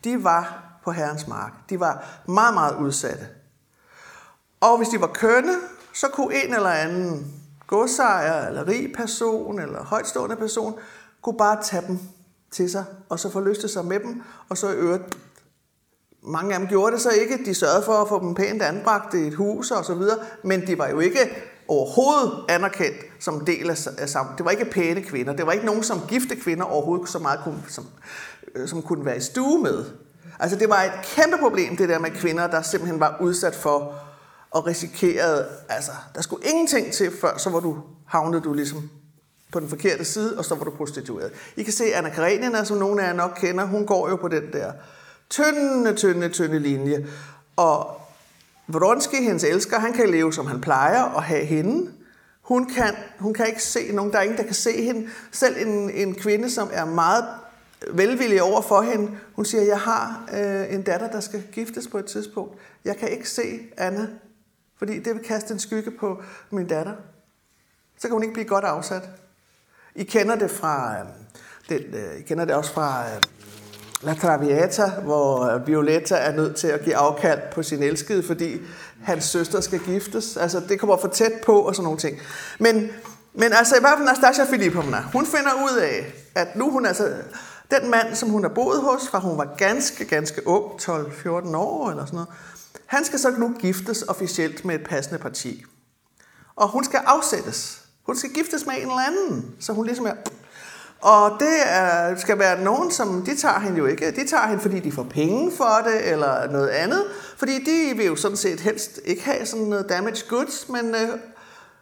de 0.04 0.24
var 0.24 0.64
på 0.84 0.92
herrens 0.92 1.28
mark. 1.28 1.52
De 1.70 1.80
var 1.80 2.20
meget, 2.26 2.54
meget 2.54 2.76
udsatte. 2.76 3.28
Og 4.62 4.76
hvis 4.76 4.88
de 4.88 5.00
var 5.00 5.06
kønne, 5.06 5.52
så 5.94 6.06
kunne 6.08 6.44
en 6.44 6.54
eller 6.54 6.68
anden 6.68 7.32
godsejer, 7.66 8.46
eller 8.48 8.68
rig 8.68 8.92
person, 8.96 9.60
eller 9.60 9.84
højtstående 9.84 10.36
person, 10.36 10.74
kunne 11.22 11.36
bare 11.36 11.62
tage 11.62 11.86
dem 11.86 11.98
til 12.50 12.70
sig, 12.70 12.84
og 13.08 13.18
så 13.18 13.30
forlyste 13.30 13.68
sig 13.68 13.84
med 13.84 14.00
dem, 14.00 14.22
og 14.48 14.58
så 14.58 14.68
i 14.68 14.74
øvrigt, 14.74 15.18
mange 16.22 16.54
af 16.54 16.60
dem 16.60 16.68
gjorde 16.68 16.92
det 16.92 17.00
så 17.00 17.10
ikke, 17.10 17.44
de 17.44 17.54
sørgede 17.54 17.82
for 17.84 17.92
at 17.92 18.08
få 18.08 18.20
dem 18.20 18.34
pænt 18.34 18.62
anbragt 18.62 19.14
i 19.14 19.18
et 19.26 19.34
hus 19.34 19.70
og 19.70 19.84
så 19.84 19.94
videre, 19.94 20.18
men 20.42 20.66
de 20.66 20.78
var 20.78 20.88
jo 20.88 21.00
ikke 21.00 21.18
overhovedet 21.68 22.44
anerkendt 22.48 22.96
som 23.20 23.44
del 23.44 23.70
af, 23.70 23.86
af 23.98 24.08
sammen. 24.08 24.34
Det 24.36 24.44
var 24.44 24.50
ikke 24.50 24.64
pæne 24.64 25.02
kvinder, 25.02 25.32
det 25.32 25.46
var 25.46 25.52
ikke 25.52 25.66
nogen 25.66 25.82
som 25.82 26.00
gifte 26.08 26.36
kvinder 26.36 26.64
overhovedet 26.64 27.08
så 27.08 27.18
meget 27.18 27.40
kunne, 27.44 27.62
som, 27.68 27.86
øh, 28.54 28.68
som 28.68 28.82
kunne 28.82 29.04
være 29.04 29.16
i 29.16 29.20
stue 29.20 29.62
med. 29.62 29.84
Altså 30.38 30.58
det 30.58 30.68
var 30.68 30.82
et 30.82 30.92
kæmpe 31.02 31.36
problem, 31.38 31.76
det 31.76 31.88
der 31.88 31.98
med 31.98 32.10
kvinder, 32.10 32.46
der 32.46 32.62
simpelthen 32.62 33.00
var 33.00 33.16
udsat 33.20 33.54
for 33.54 33.94
og 34.52 34.66
risikerede, 34.66 35.48
altså, 35.68 35.92
der 36.14 36.22
skulle 36.22 36.48
ingenting 36.48 36.92
til, 36.92 37.10
før 37.20 37.38
så 37.38 37.50
var 37.50 37.60
du, 37.60 37.78
havnede 38.06 38.42
du 38.42 38.52
ligesom 38.52 38.90
på 39.52 39.60
den 39.60 39.68
forkerte 39.68 40.04
side, 40.04 40.38
og 40.38 40.44
så 40.44 40.54
var 40.54 40.64
du 40.64 40.70
prostitueret. 40.70 41.32
I 41.56 41.62
kan 41.62 41.72
se 41.72 41.94
Anna 41.94 42.10
Karenina, 42.10 42.64
som 42.64 42.76
nogle 42.76 43.02
af 43.02 43.06
jer 43.06 43.12
nok 43.12 43.32
kender, 43.36 43.64
hun 43.64 43.86
går 43.86 44.08
jo 44.08 44.16
på 44.16 44.28
den 44.28 44.52
der 44.52 44.72
tynde, 45.30 45.94
tynde, 45.94 46.28
tynde 46.28 46.58
linje. 46.58 47.06
Og 47.56 48.00
Vronski, 48.68 49.16
hendes 49.16 49.44
elsker, 49.44 49.78
han 49.78 49.92
kan 49.92 50.10
leve, 50.10 50.32
som 50.32 50.46
han 50.46 50.60
plejer, 50.60 51.02
og 51.02 51.22
have 51.22 51.44
hende. 51.44 51.90
Hun 52.42 52.66
kan, 52.66 52.94
hun 53.18 53.34
kan 53.34 53.46
ikke 53.46 53.62
se 53.62 53.92
nogen, 53.92 54.12
der 54.12 54.18
er 54.18 54.22
ingen, 54.22 54.38
der 54.38 54.44
kan 54.44 54.54
se 54.54 54.84
hende. 54.84 55.08
Selv 55.32 55.66
en, 55.66 55.90
en 55.90 56.14
kvinde, 56.14 56.50
som 56.50 56.68
er 56.72 56.84
meget 56.84 57.24
velvillig 57.92 58.42
over 58.42 58.60
for 58.60 58.80
hende, 58.80 59.10
hun 59.32 59.44
siger, 59.44 59.62
jeg 59.62 59.78
har 59.80 60.28
øh, 60.34 60.74
en 60.74 60.82
datter, 60.82 61.10
der 61.10 61.20
skal 61.20 61.42
giftes 61.52 61.88
på 61.88 61.98
et 61.98 62.04
tidspunkt. 62.04 62.58
Jeg 62.84 62.96
kan 62.96 63.08
ikke 63.08 63.30
se 63.30 63.60
Anna 63.76 64.06
fordi 64.82 64.98
det 64.98 65.14
vil 65.14 65.24
kaste 65.24 65.52
en 65.52 65.60
skygge 65.60 65.90
på 65.90 66.22
min 66.50 66.66
datter. 66.66 66.92
Så 67.98 68.08
kan 68.08 68.10
hun 68.10 68.22
ikke 68.22 68.32
blive 68.32 68.48
godt 68.48 68.64
afsat. 68.64 69.02
I 69.94 70.04
kender 70.04 70.36
det 70.36 70.50
fra, 70.50 70.98
øhm, 70.98 71.08
den, 71.68 71.94
øh, 71.94 72.18
I 72.18 72.22
kender 72.22 72.44
det 72.44 72.54
også 72.54 72.72
fra 72.72 73.04
øhm, 73.14 73.22
La 74.02 74.14
Traviata, 74.14 74.88
hvor 75.02 75.58
Violetta 75.66 76.14
er 76.14 76.32
nødt 76.32 76.56
til 76.56 76.66
at 76.66 76.84
give 76.84 76.96
afkald 76.96 77.40
på 77.52 77.62
sin 77.62 77.82
elskede, 77.82 78.22
fordi 78.22 78.60
hans 79.02 79.24
søster 79.24 79.60
skal 79.60 79.78
giftes. 79.78 80.36
Altså, 80.36 80.60
det 80.68 80.80
kommer 80.80 80.96
for 80.96 81.08
tæt 81.08 81.32
på 81.46 81.60
og 81.60 81.74
sådan 81.74 81.84
nogle 81.84 81.98
ting. 81.98 82.18
Men, 82.58 82.90
men 83.34 83.52
altså, 83.52 83.76
i 83.76 83.80
hvert 83.80 83.94
fald 83.98 84.08
Nastasia 84.08 84.44
Filipovna, 84.44 85.00
hun 85.12 85.26
finder 85.26 85.52
ud 85.64 85.78
af, 85.78 86.14
at 86.34 86.56
nu 86.56 86.70
hun 86.70 86.86
altså, 86.86 87.12
den 87.70 87.90
mand, 87.90 88.14
som 88.14 88.28
hun 88.28 88.42
har 88.42 88.50
boet 88.50 88.80
hos, 88.80 89.08
fra 89.08 89.18
hun 89.18 89.38
var 89.38 89.54
ganske, 89.56 90.04
ganske 90.04 90.46
ung, 90.48 90.64
12-14 90.82 91.56
år 91.56 91.90
eller 91.90 92.04
sådan 92.04 92.16
noget, 92.16 92.28
han 92.92 93.04
skal 93.04 93.18
så 93.18 93.30
nu 93.30 93.54
giftes 93.58 94.02
officielt 94.02 94.64
med 94.64 94.74
et 94.74 94.84
passende 94.84 95.18
parti. 95.18 95.64
Og 96.56 96.68
hun 96.68 96.84
skal 96.84 97.00
afsættes. 97.06 97.80
Hun 98.06 98.16
skal 98.16 98.30
giftes 98.30 98.66
med 98.66 98.74
en 98.74 98.80
eller 98.80 99.06
anden, 99.06 99.54
så 99.60 99.72
hun 99.72 99.86
ligesom 99.86 100.06
er... 100.06 100.12
Og 101.00 101.36
det 101.40 101.56
er, 101.66 102.16
skal 102.16 102.38
være 102.38 102.62
nogen, 102.62 102.90
som 102.90 103.24
de 103.24 103.36
tager 103.36 103.58
hende 103.58 103.78
jo 103.78 103.86
ikke. 103.86 104.10
De 104.10 104.26
tager 104.28 104.46
hende, 104.46 104.62
fordi 104.62 104.80
de 104.80 104.92
får 104.92 105.06
penge 105.10 105.52
for 105.56 105.80
det, 105.84 106.10
eller 106.12 106.50
noget 106.50 106.68
andet. 106.68 107.04
Fordi 107.36 107.64
de 107.64 107.96
vil 107.96 108.06
jo 108.06 108.16
sådan 108.16 108.36
set 108.36 108.60
helst 108.60 109.00
ikke 109.04 109.24
have 109.24 109.46
sådan 109.46 109.64
noget 109.64 109.88
damage 109.88 110.22
goods, 110.28 110.68
men, 110.68 110.94
øh, 110.94 111.08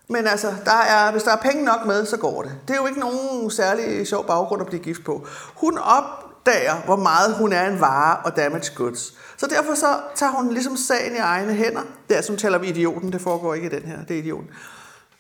men 0.09 0.27
altså, 0.27 0.55
der 0.65 0.81
er, 0.89 1.13
hvis 1.13 1.23
der 1.23 1.33
er 1.33 1.37
penge 1.43 1.65
nok 1.65 1.87
med, 1.87 2.07
så 2.07 2.17
går 2.17 2.43
det. 2.43 2.53
Det 2.69 2.75
er 2.75 2.81
jo 2.81 2.87
ikke 2.87 3.01
nogen 3.01 3.51
særlig 3.51 4.07
sjov 4.07 4.27
baggrund 4.27 4.61
at 4.61 4.67
blive 4.67 4.83
gift 4.83 5.05
på. 5.05 5.27
Hun 5.55 5.79
opdager, 5.79 6.85
hvor 6.85 6.97
meget 6.97 7.35
hun 7.35 7.53
er 7.53 7.71
en 7.71 7.81
vare 7.81 8.17
og 8.25 8.37
damage 8.37 8.75
goods. 8.77 9.15
Så 9.41 9.47
derfor 9.47 9.75
så 9.75 10.01
tager 10.15 10.33
hun 10.33 10.53
ligesom 10.53 10.77
sagen 10.77 11.15
i 11.15 11.19
egne 11.19 11.55
hænder. 11.55 11.83
Det 12.09 12.17
er, 12.17 12.21
som 12.23 12.37
taler 12.37 12.59
vi 12.59 12.69
idioten, 12.69 13.13
det 13.13 13.21
foregår 13.21 13.55
ikke 13.55 13.67
i 13.67 13.71
den 13.71 13.83
her, 13.83 14.05
det 14.05 14.17
er 14.17 14.19
idioten. 14.19 14.51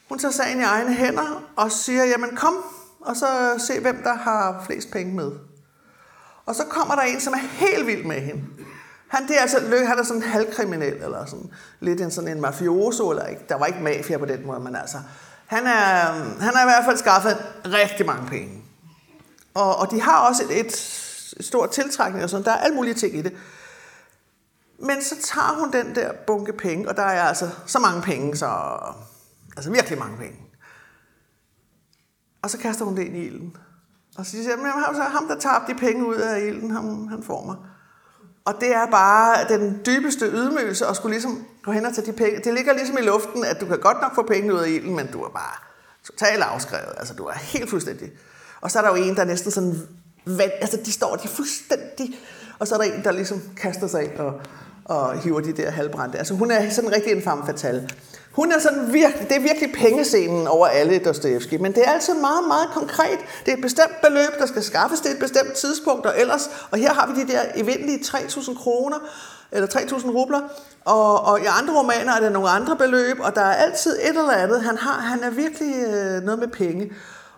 Hun 0.08 0.18
tager 0.18 0.32
sagen 0.32 0.60
i 0.60 0.62
egne 0.62 0.94
hænder 0.94 1.42
og 1.56 1.72
siger, 1.72 2.04
jamen 2.04 2.36
kom, 2.36 2.54
og 3.00 3.16
så 3.16 3.26
se, 3.66 3.80
hvem 3.80 4.02
der 4.02 4.14
har 4.14 4.62
flest 4.66 4.90
penge 4.90 5.14
med. 5.14 5.30
Og 6.46 6.54
så 6.54 6.64
kommer 6.64 6.94
der 6.94 7.02
en, 7.02 7.20
som 7.20 7.32
er 7.32 7.38
helt 7.38 7.86
vild 7.86 8.04
med 8.04 8.20
hende. 8.20 8.42
Han, 9.08 9.28
det 9.28 9.36
er 9.36 9.40
altså, 9.40 9.60
han 9.86 9.98
er 9.98 10.02
sådan 10.02 10.22
halvkriminel, 10.22 10.94
eller 10.94 11.26
sådan 11.26 11.50
lidt 11.80 12.00
en 12.00 12.10
sådan 12.10 12.36
en 12.36 12.40
mafioso, 12.40 13.10
eller 13.10 13.26
ikke. 13.26 13.42
Der 13.48 13.54
var 13.54 13.66
ikke 13.66 13.80
mafia 13.80 14.18
på 14.18 14.26
den 14.26 14.46
måde, 14.46 14.60
men 14.60 14.76
altså. 14.76 14.96
Han 15.46 15.66
er, 15.66 16.12
han 16.40 16.54
har 16.54 16.62
i 16.62 16.66
hvert 16.66 16.84
fald 16.84 16.96
skaffet 16.96 17.36
rigtig 17.66 18.06
mange 18.06 18.26
penge. 18.28 18.62
Og, 19.54 19.76
og 19.76 19.90
de 19.90 20.00
har 20.00 20.28
også 20.28 20.42
et, 20.50 20.60
et 20.60 20.76
stort 21.40 21.70
tiltrækning 21.70 22.24
og 22.24 22.30
sådan. 22.30 22.44
Der 22.44 22.52
er 22.52 22.56
alle 22.56 22.76
mulige 22.76 22.94
ting 22.94 23.16
i 23.16 23.22
det. 23.22 23.32
Men 24.80 25.02
så 25.02 25.14
tager 25.22 25.60
hun 25.60 25.72
den 25.72 25.94
der 25.94 26.12
bunke 26.26 26.52
penge, 26.52 26.88
og 26.88 26.96
der 26.96 27.02
er 27.02 27.22
altså 27.22 27.50
så 27.66 27.78
mange 27.78 28.02
penge, 28.02 28.36
så 28.36 28.78
altså 29.56 29.70
virkelig 29.70 29.98
mange 29.98 30.16
penge. 30.16 30.38
Og 32.42 32.50
så 32.50 32.58
kaster 32.58 32.84
hun 32.84 32.96
det 32.96 33.02
ind 33.02 33.16
i 33.16 33.26
ilden. 33.26 33.56
Og 34.18 34.26
så 34.26 34.30
siger 34.30 34.48
jeg, 34.48 34.94
så 34.94 35.02
ham, 35.02 35.28
der 35.28 35.38
tager 35.38 35.64
de 35.68 35.74
penge 35.74 36.06
ud 36.06 36.14
af 36.16 36.40
ilden, 36.40 36.70
ham, 36.70 37.08
han 37.08 37.22
får 37.22 37.44
mig. 37.44 37.56
Og 38.44 38.54
det 38.60 38.74
er 38.74 38.86
bare 38.86 39.48
den 39.48 39.80
dybeste 39.86 40.26
ydmygelse 40.26 40.86
at 40.86 40.96
skulle 40.96 41.12
ligesom 41.12 41.46
gå 41.62 41.72
hen 41.72 41.86
og 41.86 41.94
tage 41.94 42.06
de 42.06 42.12
penge. 42.12 42.40
Det 42.44 42.54
ligger 42.54 42.72
ligesom 42.72 42.98
i 42.98 43.02
luften, 43.02 43.44
at 43.44 43.60
du 43.60 43.66
kan 43.66 43.78
godt 43.78 44.00
nok 44.00 44.14
få 44.14 44.22
penge 44.22 44.54
ud 44.54 44.58
af 44.58 44.68
ilden, 44.68 44.96
men 44.96 45.06
du 45.12 45.22
er 45.22 45.28
bare 45.28 45.56
totalt 46.04 46.42
afskrevet. 46.42 46.94
Altså, 46.96 47.14
du 47.14 47.24
er 47.24 47.32
helt 47.32 47.70
fuldstændig. 47.70 48.10
Og 48.60 48.70
så 48.70 48.78
er 48.78 48.82
der 48.82 48.98
jo 48.98 49.04
en, 49.04 49.16
der 49.16 49.24
næsten 49.24 49.50
sådan... 49.50 49.88
Vand, 50.26 50.50
altså, 50.60 50.76
de 50.84 50.92
står 50.92 51.16
de 51.16 51.24
er 51.24 51.28
fuldstændig... 51.28 52.20
Og 52.58 52.68
så 52.68 52.74
er 52.74 52.78
der 52.78 52.94
en, 52.94 53.04
der 53.04 53.12
ligesom 53.12 53.42
kaster 53.56 53.86
sig 53.86 54.04
ind 54.04 54.16
og, 54.18 54.40
og 54.90 55.18
hiver 55.18 55.40
de 55.40 55.52
der 55.52 55.70
halvbrændte. 55.70 56.18
Altså, 56.18 56.34
hun 56.34 56.50
er 56.50 56.70
sådan 56.70 56.92
rigtig 56.92 57.12
en 57.12 57.22
femme 57.22 57.46
fatale. 57.46 57.88
Hun 58.32 58.52
er 58.52 58.58
sådan 58.58 58.92
virkelig, 58.92 59.28
det 59.28 59.36
er 59.36 59.40
virkelig 59.40 59.72
pengescenen 59.72 60.46
over 60.46 60.66
alle 60.66 60.98
Dostoevsky, 60.98 61.54
men 61.54 61.72
det 61.72 61.82
er 61.86 61.90
altså 61.90 62.14
meget, 62.14 62.44
meget 62.48 62.68
konkret. 62.74 63.18
Det 63.44 63.52
er 63.52 63.56
et 63.56 63.62
bestemt 63.62 64.00
beløb, 64.02 64.38
der 64.38 64.46
skal 64.46 64.62
skaffes 64.62 65.00
til 65.00 65.10
et 65.10 65.18
bestemt 65.18 65.52
tidspunkt, 65.52 66.06
og 66.06 66.12
ellers, 66.20 66.50
og 66.70 66.78
her 66.78 66.94
har 66.94 67.12
vi 67.12 67.22
de 67.22 67.32
der 67.32 67.40
evindelige 67.54 67.98
3.000 67.98 68.62
kroner, 68.62 68.96
eller 69.52 69.68
3.000 69.68 70.10
rubler, 70.10 70.40
og, 70.84 71.24
og 71.24 71.40
i 71.40 71.44
andre 71.60 71.78
romaner 71.78 72.12
er 72.12 72.20
det 72.20 72.32
nogle 72.32 72.48
andre 72.48 72.76
beløb, 72.76 73.16
og 73.20 73.34
der 73.34 73.40
er 73.40 73.54
altid 73.54 73.92
et 73.92 74.08
eller 74.08 74.32
andet. 74.32 74.62
Han, 74.62 74.76
har, 74.76 75.00
han 75.00 75.22
er 75.22 75.30
virkelig 75.30 75.74
øh, 75.86 76.22
noget 76.22 76.38
med 76.38 76.48
penge. 76.48 76.92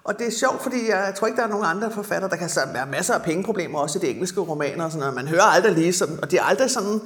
Og 0.05 0.19
det 0.19 0.27
er 0.27 0.31
sjovt, 0.31 0.63
fordi 0.63 0.91
jeg, 0.91 1.13
tror 1.17 1.27
ikke, 1.27 1.37
der 1.37 1.47
er 1.47 1.51
nogen 1.51 1.67
andre 1.67 1.91
forfatter, 1.91 2.29
der 2.29 2.37
kan 2.37 2.51
være 2.73 2.87
masser 2.87 3.15
af 3.15 3.23
pengeproblemer, 3.23 3.79
også 3.79 3.99
i 3.99 4.03
de 4.03 4.09
engelske 4.09 4.41
romaner 4.41 4.85
og 4.85 4.91
sådan 4.91 5.01
noget. 5.01 5.15
Man 5.15 5.29
hører 5.29 5.43
aldrig 5.43 5.73
lige 5.73 5.93
sådan, 5.93 6.19
og 6.23 6.31
det 6.31 6.39
er 6.39 6.43
aldrig 6.43 6.71
sådan 6.71 7.01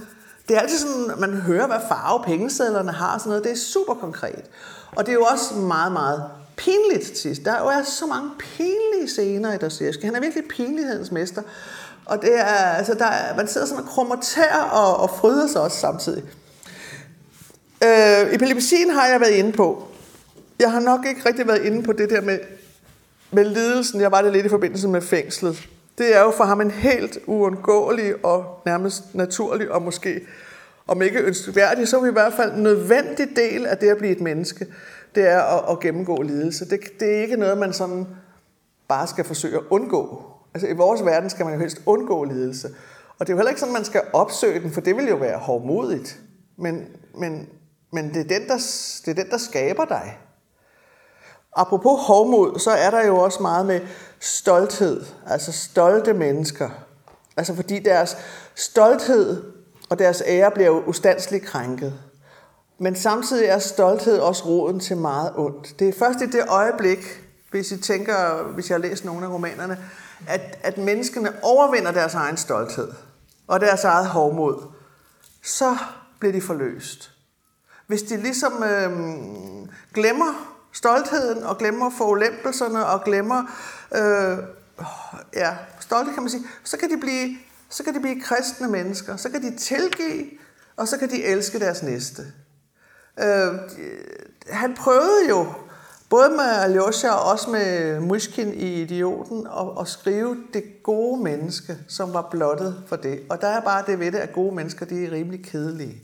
det 0.49 0.57
er 0.57 0.61
altid 0.61 0.79
sådan, 0.79 1.11
at 1.11 1.19
man 1.19 1.35
hører, 1.35 1.67
hvad 1.67 1.81
farve 1.89 2.25
pengesedlerne 2.25 2.93
har 2.93 3.15
og 3.15 3.21
sådan 3.21 3.31
noget. 3.31 3.45
Det 3.45 3.53
er 3.53 3.57
super 3.57 3.95
konkret. 3.95 4.45
Og 4.97 5.07
det 5.07 5.13
er 5.13 5.17
jo 5.17 5.25
også 5.25 5.55
meget, 5.55 5.93
meget 5.93 6.25
pinligt 6.57 7.07
til 7.07 7.17
sidst. 7.17 7.45
Der 7.45 7.53
er 7.53 7.63
jo 7.63 7.69
altså 7.69 7.93
så 7.93 8.07
mange 8.07 8.31
pinlige 8.39 9.09
scener 9.09 9.55
i 9.55 9.59
Dostoyevsky. 9.59 10.05
Han 10.05 10.15
er 10.15 10.21
virkelig 10.21 10.45
pinlighedens 10.49 11.13
mester. 11.13 11.43
Og 12.05 12.23
det 12.23 12.39
er, 12.39 12.45
altså, 12.45 12.95
der 12.95 13.07
er, 13.07 13.37
man 13.37 13.49
sidder 13.49 13.67
sådan 13.67 13.85
og 13.85 13.89
krummer 13.89 14.17
tær 14.23 14.69
og, 14.73 14.97
og 14.97 15.11
fryder 15.11 15.47
sig 15.47 15.61
også 15.61 15.77
samtidig. 15.77 16.23
Øh, 17.85 18.35
epilepsien 18.35 18.91
har 18.91 19.07
jeg 19.07 19.21
været 19.21 19.33
inde 19.33 19.53
på. 19.53 19.89
Jeg 20.59 20.73
har 20.73 20.81
nok 20.81 21.07
ikke 21.07 21.29
rigtig 21.29 21.47
været 21.47 21.63
inde 21.63 21.83
på 21.83 21.93
det 21.93 22.11
der 22.11 22.21
med, 22.21 22.39
med 23.31 23.45
lidelsen. 23.45 24.01
Jeg 24.01 24.13
var 24.13 24.23
det 24.23 24.33
lidt 24.33 24.47
i 24.47 24.49
forbindelse 24.49 24.89
med 24.89 25.03
fængslet. 25.03 25.69
Det 25.99 26.17
er 26.17 26.21
jo 26.21 26.31
for 26.31 26.45
ham 26.45 26.61
en 26.61 26.71
helt 26.71 27.19
uundgåelig 27.27 28.25
og 28.25 28.63
nærmest 28.67 29.15
naturlig 29.15 29.71
og 29.71 29.83
måske, 29.83 30.21
om 30.87 31.03
ikke 31.03 31.21
ønskværdig, 31.21 31.89
så 31.89 31.99
er 31.99 32.07
i 32.07 32.13
hvert 32.13 32.33
fald 32.33 32.53
en 32.53 32.63
nødvendig 32.63 33.29
del 33.37 33.67
af 33.67 33.79
det 33.79 33.89
at 33.89 33.99
blive 33.99 34.13
et 34.13 34.21
menneske. 34.21 34.67
Det 35.15 35.29
er 35.29 35.41
at, 35.41 35.71
at 35.71 35.81
gennemgå 35.81 36.23
lidelse. 36.23 36.71
Det, 36.71 36.81
det 37.01 37.17
er 37.17 37.23
ikke 37.23 37.37
noget, 37.37 37.59
man 37.59 37.73
sådan 37.73 38.07
bare 38.89 39.07
skal 39.07 39.25
forsøge 39.25 39.57
at 39.57 39.63
undgå. 39.71 40.25
Altså 40.55 40.69
i 40.69 40.73
vores 40.73 41.05
verden 41.05 41.31
skal 41.31 41.45
man 41.45 41.55
jo 41.55 41.61
helst 41.61 41.83
undgå 41.87 42.25
lidelse. 42.25 42.69
Og 43.19 43.27
det 43.27 43.33
er 43.33 43.35
jo 43.35 43.39
heller 43.39 43.51
ikke 43.51 43.61
sådan, 43.61 43.75
man 43.75 43.85
skal 43.85 44.03
opsøge 44.13 44.61
den, 44.61 44.71
for 44.71 44.81
det 44.81 44.97
vil 44.97 45.09
jo 45.09 45.17
være 45.17 45.39
hårdmodigt. 45.39 46.21
Men, 46.57 46.87
men, 47.19 47.49
men 47.93 48.15
det, 48.15 48.17
er 48.17 48.39
den, 48.39 48.49
der, 48.49 48.57
det 49.05 49.11
er 49.11 49.23
den, 49.23 49.31
der 49.31 49.39
skaber 49.39 49.85
dig. 49.85 50.19
Apropos 51.57 52.07
hovmod, 52.07 52.59
så 52.59 52.71
er 52.71 52.91
der 52.91 53.07
jo 53.07 53.17
også 53.17 53.43
meget 53.43 53.67
med 53.67 53.81
stolthed, 54.21 55.05
altså 55.27 55.53
stolte 55.53 56.15
mennesker. 56.15 56.71
Altså 57.37 57.55
fordi 57.55 57.79
deres 57.79 58.17
stolthed 58.55 59.43
og 59.91 59.99
deres 59.99 60.23
ære 60.27 60.51
bliver 60.51 60.67
jo 60.67 60.83
ustandsligt 60.87 61.45
krænket. 61.45 61.95
Men 62.79 62.97
samtidig 62.97 63.47
er 63.47 63.59
stolthed 63.59 64.19
også 64.19 64.45
roden 64.45 64.81
til 64.81 64.97
meget 64.97 65.33
ondt. 65.37 65.79
Det 65.79 65.89
er 65.89 65.93
først 65.99 66.21
i 66.21 66.27
det 66.27 66.49
øjeblik, 66.49 67.23
hvis 67.51 67.73
I 67.73 67.77
tænker, 67.77 68.43
hvis 68.43 68.71
jeg 68.71 68.75
har 68.75 68.83
læst 68.83 69.05
nogle 69.05 69.27
af 69.27 69.31
romanerne, 69.31 69.79
at, 70.29 70.59
at 70.63 70.79
menneskene 70.79 71.33
overvinder 71.43 71.93
deres 71.93 72.15
egen 72.15 72.37
stolthed 72.37 72.89
og 73.47 73.61
deres 73.61 73.85
eget 73.85 74.07
hovmod, 74.07 74.63
så 75.43 75.77
bliver 76.19 76.33
de 76.33 76.41
forløst. 76.41 77.13
Hvis 77.87 78.03
de 78.03 78.17
ligesom 78.17 78.63
øh, 78.63 78.91
glemmer 79.95 80.56
stoltheden 80.77 81.43
og 81.43 81.59
glemmer 81.59 81.91
forulempelserne 81.91 82.87
og 82.87 83.05
glemmer 83.05 83.43
øh, 83.95 84.39
ja, 85.35 85.57
stolte 85.81 86.13
kan 86.13 86.23
man 86.23 86.31
sige, 86.31 86.45
så 86.65 86.77
kan 86.77 86.91
de 86.91 86.97
blive 86.97 87.37
så 87.69 87.85
kan 87.85 87.95
de 87.95 88.01
blive 88.01 88.21
kristne 88.21 88.69
mennesker, 88.69 89.17
så 89.17 89.31
kan 89.31 89.43
de 89.43 89.57
tilgive, 89.57 90.27
og 90.77 90.89
så 90.89 90.99
kan 90.99 91.11
de 91.11 91.25
elske 91.25 91.59
deres 91.59 91.83
næste. 91.83 92.23
Øh, 93.21 93.55
han 94.51 94.75
prøvede 94.75 95.29
jo, 95.29 95.47
både 96.11 96.31
med 96.31 96.45
Alyosha 96.45 97.11
og 97.11 97.33
også 97.33 97.51
med 97.51 98.01
Mushkin 98.01 98.55
i 98.55 98.83
Idioten, 98.83 99.47
at, 99.47 99.67
at 99.81 99.89
skrive 99.89 100.37
det 100.53 100.83
gode 100.83 101.23
menneske, 101.23 101.77
som 101.89 102.15
var 102.15 102.29
blottet 102.31 102.83
for 102.87 102.97
det. 102.97 103.21
Og 103.31 103.41
der 103.41 103.49
er 103.49 103.61
bare 103.61 103.85
det 103.87 104.01
ved 104.01 104.13
det, 104.13 104.19
at 104.19 104.33
gode 104.33 104.55
mennesker, 104.55 104.87
de 104.87 105.05
er 105.05 105.13
rimelig 105.13 105.45
kedelige. 105.45 106.03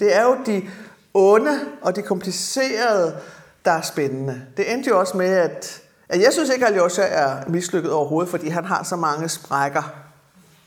Det 0.00 0.16
er 0.16 0.22
jo 0.22 0.36
de 0.46 0.68
onde 1.14 1.60
og 1.82 1.96
de 1.96 2.02
komplicerede, 2.02 3.16
der 3.64 3.70
er 3.70 3.82
spændende. 3.82 4.42
Det 4.56 4.72
endte 4.72 4.90
jo 4.90 4.98
også 4.98 5.16
med, 5.16 5.26
at, 5.26 5.82
at 6.08 6.20
jeg 6.20 6.32
synes 6.32 6.50
ikke, 6.50 6.66
at 6.66 6.72
Alyosha 6.72 7.02
er 7.02 7.48
mislykket 7.48 7.92
overhovedet, 7.92 8.30
fordi 8.30 8.48
han 8.48 8.64
har 8.64 8.82
så 8.82 8.96
mange 8.96 9.28
sprækker. 9.28 9.92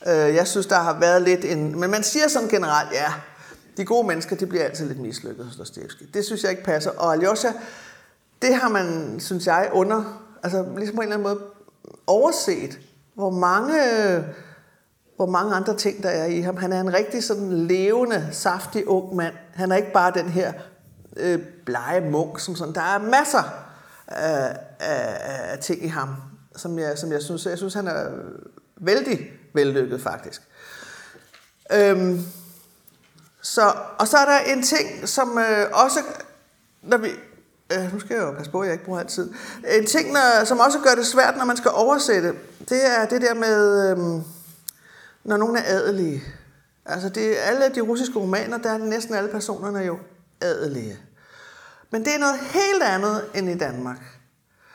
Øh, 0.08 0.36
jeg 0.36 0.48
synes, 0.48 0.66
der 0.66 0.76
har 0.76 1.00
været 1.00 1.22
lidt 1.22 1.46
en... 1.46 1.80
Men 1.80 1.92
man 1.92 2.04
siger 2.04 2.28
sådan 2.28 2.50
generelt, 2.50 2.92
ja, 2.94 3.14
de 3.78 3.86
gode 3.86 4.08
mennesker, 4.08 4.36
de 4.36 4.46
bliver 4.46 4.64
altid 4.64 4.88
lidt 4.88 5.00
mislykket 5.00 5.46
hos 5.46 5.56
Dostoyevsky. 5.56 6.04
Det 6.14 6.26
synes 6.26 6.44
jeg 6.44 6.52
ikke 6.52 6.64
passer. 6.64 6.92
Og 6.92 7.14
Alyosha, 7.14 7.50
det 8.42 8.56
har 8.56 8.70
man, 8.70 9.16
synes 9.20 9.48
jeg, 9.48 9.70
under... 9.74 10.22
Altså 10.44 10.66
ligesom 10.78 10.96
på 10.96 11.02
en 11.02 11.08
eller 11.08 11.16
anden 11.16 11.28
måde 11.28 11.40
overset, 12.08 12.80
hvor 13.14 13.30
mange, 13.30 13.80
hvor 15.16 15.26
mange 15.26 15.56
andre 15.56 15.78
ting, 15.78 16.04
der 16.04 16.10
er 16.10 16.26
i 16.26 16.42
ham. 16.42 16.58
Han 16.58 16.74
er 16.74 16.82
en 16.82 16.94
rigtig 16.94 17.24
sådan 17.24 17.68
levende, 17.68 18.28
saftig 18.32 18.88
ung 18.88 19.16
mand. 19.16 19.34
Han 19.54 19.72
er 19.72 19.76
ikke 19.76 19.92
bare 19.92 20.12
den 20.16 20.30
her 20.30 20.54
øh, 21.16 21.40
blege 21.66 22.12
munk, 22.12 22.40
som 22.40 22.56
sådan. 22.56 22.76
Der 22.76 22.82
er 22.82 22.98
masser 22.98 23.44
af, 24.08 24.58
af, 24.80 25.52
af 25.52 25.60
ting 25.60 25.84
i 25.84 25.88
ham, 25.88 26.16
som 26.56 26.80
jeg, 26.80 26.98
som 26.98 27.12
jeg 27.12 27.22
synes, 27.22 27.46
jeg 27.46 27.58
synes, 27.58 27.74
han 27.74 27.88
er 27.88 28.10
vældig 28.78 29.32
vellykket 29.54 30.02
faktisk. 30.02 30.42
Øhm, 31.74 32.22
så, 33.42 33.74
og 33.98 34.08
så 34.08 34.18
er 34.18 34.26
der 34.26 34.54
en 34.54 34.64
ting, 34.64 35.10
som 35.10 35.38
øh, 35.38 35.68
også, 35.72 36.00
når 36.82 36.98
vi, 36.98 37.10
øh, 37.74 37.94
nu 37.94 38.00
skal 38.00 38.16
jeg 38.16 38.24
jo 38.24 38.32
passe 38.32 38.52
på, 38.52 38.60
at 38.62 38.66
jeg 38.66 38.74
ikke 38.74 38.86
bruger 38.86 39.00
altid, 39.00 39.32
en 39.78 39.86
ting, 39.86 40.12
når, 40.12 40.46
som 40.46 40.60
også 40.60 40.80
gør 40.80 40.96
det 40.96 41.06
svært, 41.06 41.38
når 41.38 41.46
man 41.46 41.58
skal 41.58 41.72
oversætte, 41.74 42.34
det 42.70 42.98
er 42.98 43.06
det 43.06 43.22
der 43.22 43.34
med, 43.34 43.90
øh, 43.92 43.98
når 45.24 45.38
nogen 45.38 45.58
er 45.58 45.64
adelige. 45.66 46.24
Altså 46.86 47.10
det, 47.10 47.36
alle 47.44 47.76
de 47.76 47.82
russiske 47.82 48.20
romaner, 48.20 48.58
der 48.58 48.72
er 48.72 48.78
næsten 48.78 49.16
alle 49.16 49.30
personerne 49.30 49.80
jo 49.80 49.98
adelige. 50.42 51.00
Men 51.92 52.06
det 52.06 52.16
er 52.16 52.20
noget 52.20 52.40
helt 52.40 52.84
andet 52.84 53.26
end 53.36 53.50
i 53.50 53.58
Danmark. 53.58 53.98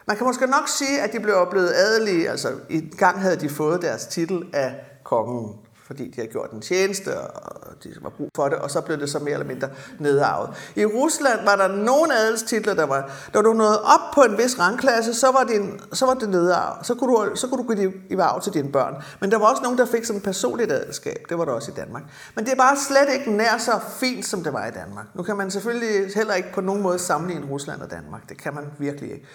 Man 0.06 0.16
kan 0.16 0.26
måske 0.26 0.46
nok 0.46 0.68
sige, 0.68 1.00
at 1.02 1.12
de 1.12 1.20
blev 1.20 1.46
blevet 1.50 1.72
adelige, 1.72 2.30
altså 2.30 2.60
i 2.68 2.80
gang 2.80 3.20
havde 3.20 3.36
de 3.36 3.48
fået 3.48 3.82
deres 3.82 4.06
titel 4.06 4.50
af 4.52 4.74
kongen 5.04 5.54
fordi 5.90 6.08
de 6.08 6.14
havde 6.14 6.28
gjort 6.28 6.50
en 6.50 6.60
tjeneste, 6.60 7.20
og 7.20 7.84
de 7.84 7.92
var 8.00 8.10
brug 8.10 8.30
for 8.36 8.48
det, 8.48 8.58
og 8.58 8.70
så 8.70 8.80
blev 8.80 9.00
det 9.00 9.10
så 9.10 9.18
mere 9.18 9.32
eller 9.32 9.46
mindre 9.46 9.68
nedarvet. 9.98 10.50
I 10.76 10.84
Rusland 10.84 11.44
var 11.44 11.56
der 11.56 11.68
nogle 11.68 12.16
adelstitler, 12.16 12.74
der 12.74 12.86
var, 12.86 13.10
da 13.34 13.40
du 13.42 13.52
nåede 13.52 13.82
op 13.82 14.00
på 14.14 14.22
en 14.22 14.38
vis 14.38 14.58
rangklasse, 14.58 15.14
så 15.14 15.32
var, 15.32 15.44
din, 15.44 15.80
så 15.92 16.06
var 16.06 16.14
det 16.14 16.28
nedarvet. 16.28 16.86
Så 16.86 16.94
kunne, 16.94 17.14
du, 17.14 17.36
så 17.36 17.46
kunne 17.46 17.62
du 17.62 17.74
gå 17.74 17.82
i, 17.82 17.92
i 18.10 18.16
arv 18.16 18.42
til 18.42 18.54
dine 18.54 18.72
børn. 18.72 18.94
Men 19.20 19.30
der 19.30 19.38
var 19.38 19.46
også 19.46 19.62
nogen, 19.62 19.78
der 19.78 19.86
fik 19.86 20.04
sådan 20.04 20.18
et 20.18 20.24
personligt 20.24 20.72
adelskab. 20.72 21.18
Det 21.28 21.38
var 21.38 21.44
der 21.44 21.52
også 21.52 21.70
i 21.70 21.74
Danmark. 21.74 22.02
Men 22.34 22.44
det 22.44 22.52
er 22.52 22.56
bare 22.56 22.76
slet 22.76 23.14
ikke 23.18 23.32
nær 23.32 23.58
så 23.58 23.80
fint, 24.00 24.26
som 24.26 24.42
det 24.42 24.52
var 24.52 24.66
i 24.66 24.70
Danmark. 24.70 25.06
Nu 25.14 25.22
kan 25.22 25.36
man 25.36 25.50
selvfølgelig 25.50 26.14
heller 26.14 26.34
ikke 26.34 26.52
på 26.54 26.60
nogen 26.60 26.82
måde 26.82 26.98
sammenligne 26.98 27.46
Rusland 27.50 27.80
og 27.80 27.90
Danmark. 27.90 28.28
Det 28.28 28.42
kan 28.42 28.54
man 28.54 28.64
virkelig 28.78 29.12
ikke. 29.12 29.26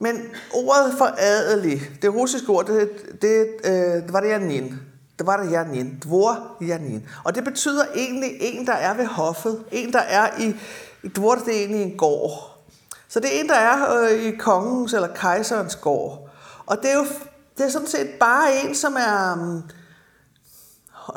Men 0.00 0.22
ordet 0.54 0.94
for 0.98 1.14
adelig, 1.18 1.80
det 2.02 2.14
russiske 2.14 2.48
ord, 2.48 2.66
det, 2.66 2.90
det, 3.22 3.46
øh, 3.64 3.72
det 3.72 4.12
var 4.12 4.20
det 4.20 4.28
janin. 4.28 4.80
Det 5.18 5.26
var 5.26 5.44
janin. 5.44 5.98
Dvor 6.02 6.56
janin. 6.60 7.08
Og 7.24 7.34
det 7.34 7.44
betyder 7.44 7.84
egentlig 7.94 8.30
en, 8.40 8.66
der 8.66 8.72
er 8.72 8.94
ved 8.94 9.06
hoffet. 9.06 9.64
En, 9.72 9.92
der 9.92 9.98
er 9.98 10.40
i... 10.40 10.56
Dvor, 11.16 11.34
det 11.34 11.48
er 11.48 11.58
egentlig 11.58 11.82
en 11.82 11.96
gård. 11.98 12.54
Så 13.08 13.20
det 13.20 13.36
er 13.36 13.40
en, 13.40 13.48
der 13.48 13.54
er 13.54 14.02
øh, 14.02 14.12
i 14.12 14.36
kongens 14.36 14.94
eller 14.94 15.08
kejserens 15.14 15.76
gård. 15.76 16.30
Og 16.66 16.76
det 16.82 16.90
er 16.90 16.94
jo 16.94 17.06
det 17.58 17.66
er 17.66 17.68
sådan 17.68 17.88
set 17.88 18.10
bare 18.20 18.56
en, 18.56 18.74
som 18.74 18.96
er 18.96 19.32
um, 19.32 19.62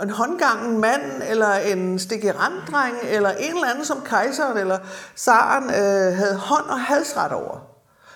en 0.03 0.09
håndgangen 0.09 0.81
mand, 0.81 1.23
eller 1.29 1.53
en 1.53 1.99
stikkeranddreng, 1.99 2.97
eller 3.03 3.29
en 3.29 3.53
eller 3.55 3.67
anden, 3.67 3.85
som 3.85 4.01
kejseren 4.01 4.57
eller 4.57 4.79
zaren 5.17 5.63
øh, 5.63 6.17
havde 6.17 6.35
hånd 6.35 6.65
og 6.65 6.79
halsret 6.79 7.31
over. 7.31 7.57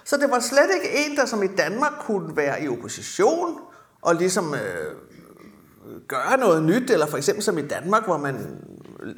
Så 0.05 0.17
det 0.17 0.31
var 0.31 0.39
slet 0.39 0.69
ikke 0.73 1.05
en, 1.05 1.17
der 1.17 1.25
som 1.25 1.43
i 1.43 1.47
Danmark 1.47 1.91
kunne 1.99 2.37
være 2.37 2.63
i 2.63 2.69
opposition 2.69 3.59
og 4.01 4.15
ligesom 4.15 4.53
øh, 4.53 4.95
gøre 6.07 6.37
noget 6.37 6.63
nyt, 6.63 6.91
eller 6.91 7.05
for 7.05 7.17
eksempel 7.17 7.43
som 7.43 7.57
i 7.57 7.61
Danmark, 7.61 8.05
hvor 8.05 8.17
man 8.17 8.57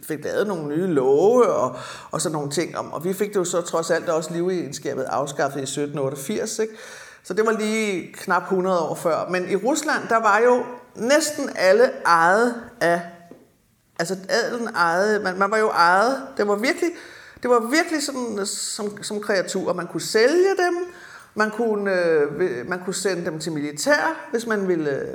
fik 0.04 0.24
lavet 0.24 0.48
nogle 0.48 0.68
nye 0.68 0.88
love 0.88 1.48
og, 1.48 1.76
og 2.12 2.22
sådan 2.22 2.34
nogle 2.34 2.52
ting. 2.52 2.78
Og 2.78 3.04
vi 3.04 3.14
fik 3.14 3.30
det 3.30 3.36
jo 3.36 3.44
så 3.44 3.62
trods 3.62 3.92
alt 3.92 4.10
også 4.10 4.34
livegenskabet 4.34 5.04
afskaffet 5.04 5.60
i 5.60 5.64
1788, 5.64 6.60
ikke? 6.60 6.74
Så 7.24 7.34
det 7.34 7.46
var 7.46 7.52
lige 7.52 8.14
knap 8.14 8.42
100 8.42 8.80
år 8.80 8.96
før. 8.96 9.30
Men 9.30 9.50
i 9.50 9.56
Rusland, 9.56 10.08
der 10.10 10.20
var 10.20 10.40
jo 10.40 10.64
næsten 10.96 11.50
alle 11.56 11.92
ejet 12.06 12.56
af, 12.82 13.02
altså 14.00 14.16
adelen 14.30 14.68
ejede, 14.68 15.20
man, 15.20 15.40
man 15.40 15.52
var 15.52 15.58
jo 15.58 15.70
ejet, 15.70 16.22
det 16.38 16.48
var 16.48 16.56
virkelig, 16.56 16.90
det 17.44 17.50
var 17.50 17.60
virkelig 17.60 18.04
sådan, 18.04 18.46
som, 18.46 19.04
som 19.04 19.22
kreatur. 19.22 19.74
Man 19.74 19.88
kunne 19.88 20.02
sælge 20.02 20.50
dem, 20.58 20.78
man 21.36 21.52
kunne, 21.52 21.92
øh, 21.92 22.70
man 22.70 22.80
kunne 22.86 22.94
sende 22.94 23.26
dem 23.26 23.40
til 23.40 23.52
militær. 23.52 24.28
Hvis 24.32 24.48
man 24.48 24.68
ville 24.68 24.90
øh, 24.90 25.08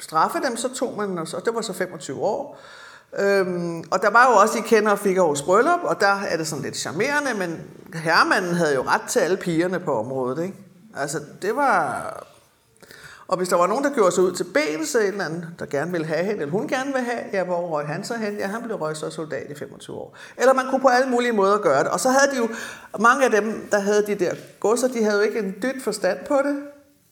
straffe 0.00 0.38
dem, 0.48 0.56
så 0.56 0.74
tog 0.74 0.96
man, 0.96 1.18
og 1.18 1.44
det 1.44 1.54
var 1.54 1.60
så 1.60 1.72
25 1.72 2.20
år. 2.20 2.60
Øhm, 3.18 3.84
og 3.90 4.02
der 4.02 4.10
var 4.10 4.30
jo 4.30 4.36
også, 4.36 4.58
I 4.58 4.60
kender 4.60 4.96
Figaro's 4.96 5.44
bryllup, 5.44 5.80
og 5.82 6.00
der 6.00 6.20
er 6.28 6.36
det 6.36 6.46
sådan 6.46 6.64
lidt 6.64 6.76
charmerende, 6.76 7.34
men 7.38 7.60
herremanden 7.94 8.54
havde 8.54 8.74
jo 8.74 8.82
ret 8.82 9.02
til 9.08 9.20
alle 9.20 9.36
pigerne 9.36 9.80
på 9.80 9.98
området, 9.98 10.42
ikke? 10.42 10.54
Altså, 10.96 11.20
det 11.42 11.56
var... 11.56 12.35
Og 13.28 13.36
hvis 13.36 13.48
der 13.48 13.56
var 13.56 13.66
nogen, 13.66 13.84
der 13.84 13.90
gjorde 13.90 14.12
sig 14.12 14.24
ud 14.24 14.32
til 14.32 14.44
benelse, 14.44 15.00
en 15.00 15.06
eller 15.06 15.24
anden, 15.24 15.44
der 15.58 15.66
gerne 15.66 15.92
ville 15.92 16.06
have 16.06 16.24
hende, 16.24 16.40
eller 16.40 16.52
hun 16.52 16.68
gerne 16.68 16.92
vil 16.92 17.02
have, 17.02 17.20
ja, 17.32 17.44
hvor 17.44 17.56
røg 17.56 17.86
han 17.86 18.04
så 18.04 18.14
hen? 18.14 18.34
Ja, 18.34 18.46
han 18.46 18.62
blev 18.62 18.76
røg 18.76 18.96
så 18.96 19.10
soldat 19.10 19.50
i 19.50 19.54
25 19.54 19.96
år. 19.96 20.16
Eller 20.36 20.52
man 20.52 20.64
kunne 20.70 20.80
på 20.80 20.88
alle 20.88 21.10
mulige 21.10 21.32
måder 21.32 21.58
gøre 21.58 21.84
det. 21.84 21.88
Og 21.88 22.00
så 22.00 22.08
havde 22.08 22.30
de 22.32 22.36
jo, 22.36 22.48
mange 23.00 23.24
af 23.24 23.30
dem, 23.30 23.68
der 23.70 23.78
havde 23.78 24.06
de 24.06 24.14
der 24.14 24.34
godser, 24.60 24.88
de 24.88 25.04
havde 25.04 25.16
jo 25.16 25.22
ikke 25.22 25.38
en 25.38 25.54
dyt 25.62 25.82
forstand 25.82 26.18
på 26.28 26.34
det 26.44 26.56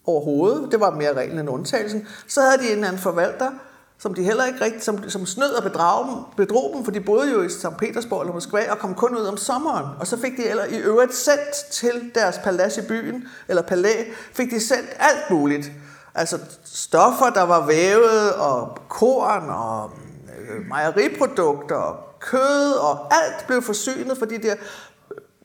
overhovedet. 0.06 0.72
Det 0.72 0.80
var 0.80 0.90
mere 0.90 1.12
reglen 1.12 1.38
end 1.38 1.48
undtagelsen. 1.48 2.08
Så 2.26 2.40
havde 2.40 2.58
de 2.58 2.66
en 2.66 2.72
eller 2.72 2.88
anden 2.88 3.02
forvalter, 3.02 3.50
som 3.98 4.14
de 4.14 4.22
heller 4.22 4.44
ikke 4.44 4.64
rigtig, 4.64 4.82
som, 4.82 5.08
som 5.08 5.26
snød 5.26 5.50
og 5.50 5.62
bedrog 5.62 6.06
dem, 6.06 6.46
bedrog 6.46 6.72
dem, 6.76 6.84
for 6.84 6.92
de 6.92 7.00
boede 7.00 7.32
jo 7.32 7.42
i 7.42 7.48
St. 7.48 7.66
Petersborg 7.78 8.20
eller 8.20 8.34
Moskva 8.34 8.70
og 8.70 8.78
kom 8.78 8.94
kun 8.94 9.16
ud 9.16 9.26
om 9.26 9.36
sommeren. 9.36 9.86
Og 10.00 10.06
så 10.06 10.16
fik 10.16 10.36
de 10.36 10.48
eller 10.48 10.64
i 10.64 10.78
øvrigt 10.78 11.14
sendt 11.14 11.54
til 11.70 12.10
deres 12.14 12.38
palads 12.38 12.78
i 12.78 12.82
byen, 12.88 13.28
eller 13.48 13.62
palæ, 13.62 14.04
fik 14.32 14.50
de 14.50 14.60
sendt 14.60 14.88
alt 14.98 15.30
muligt. 15.30 15.70
Altså 16.14 16.38
stoffer, 16.64 17.30
der 17.30 17.42
var 17.42 17.66
vævet, 17.66 18.32
og 18.32 18.78
korn, 18.88 19.48
og 19.48 19.90
øh, 20.38 20.66
mejeriprodukter, 20.68 21.76
og 21.76 21.96
kød, 22.20 22.72
og 22.72 23.14
alt 23.14 23.46
blev 23.46 23.62
forsynet, 23.62 24.18
fordi 24.18 24.38
der, 24.38 24.54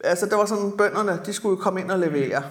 altså 0.03 0.26
der 0.26 0.36
var 0.36 0.45
sådan, 0.45 0.72
bønderne, 0.78 1.22
de 1.26 1.34
skulle 1.34 1.61
komme 1.61 1.82
ind 1.82 1.91
og 1.91 1.99
levere. 1.99 2.43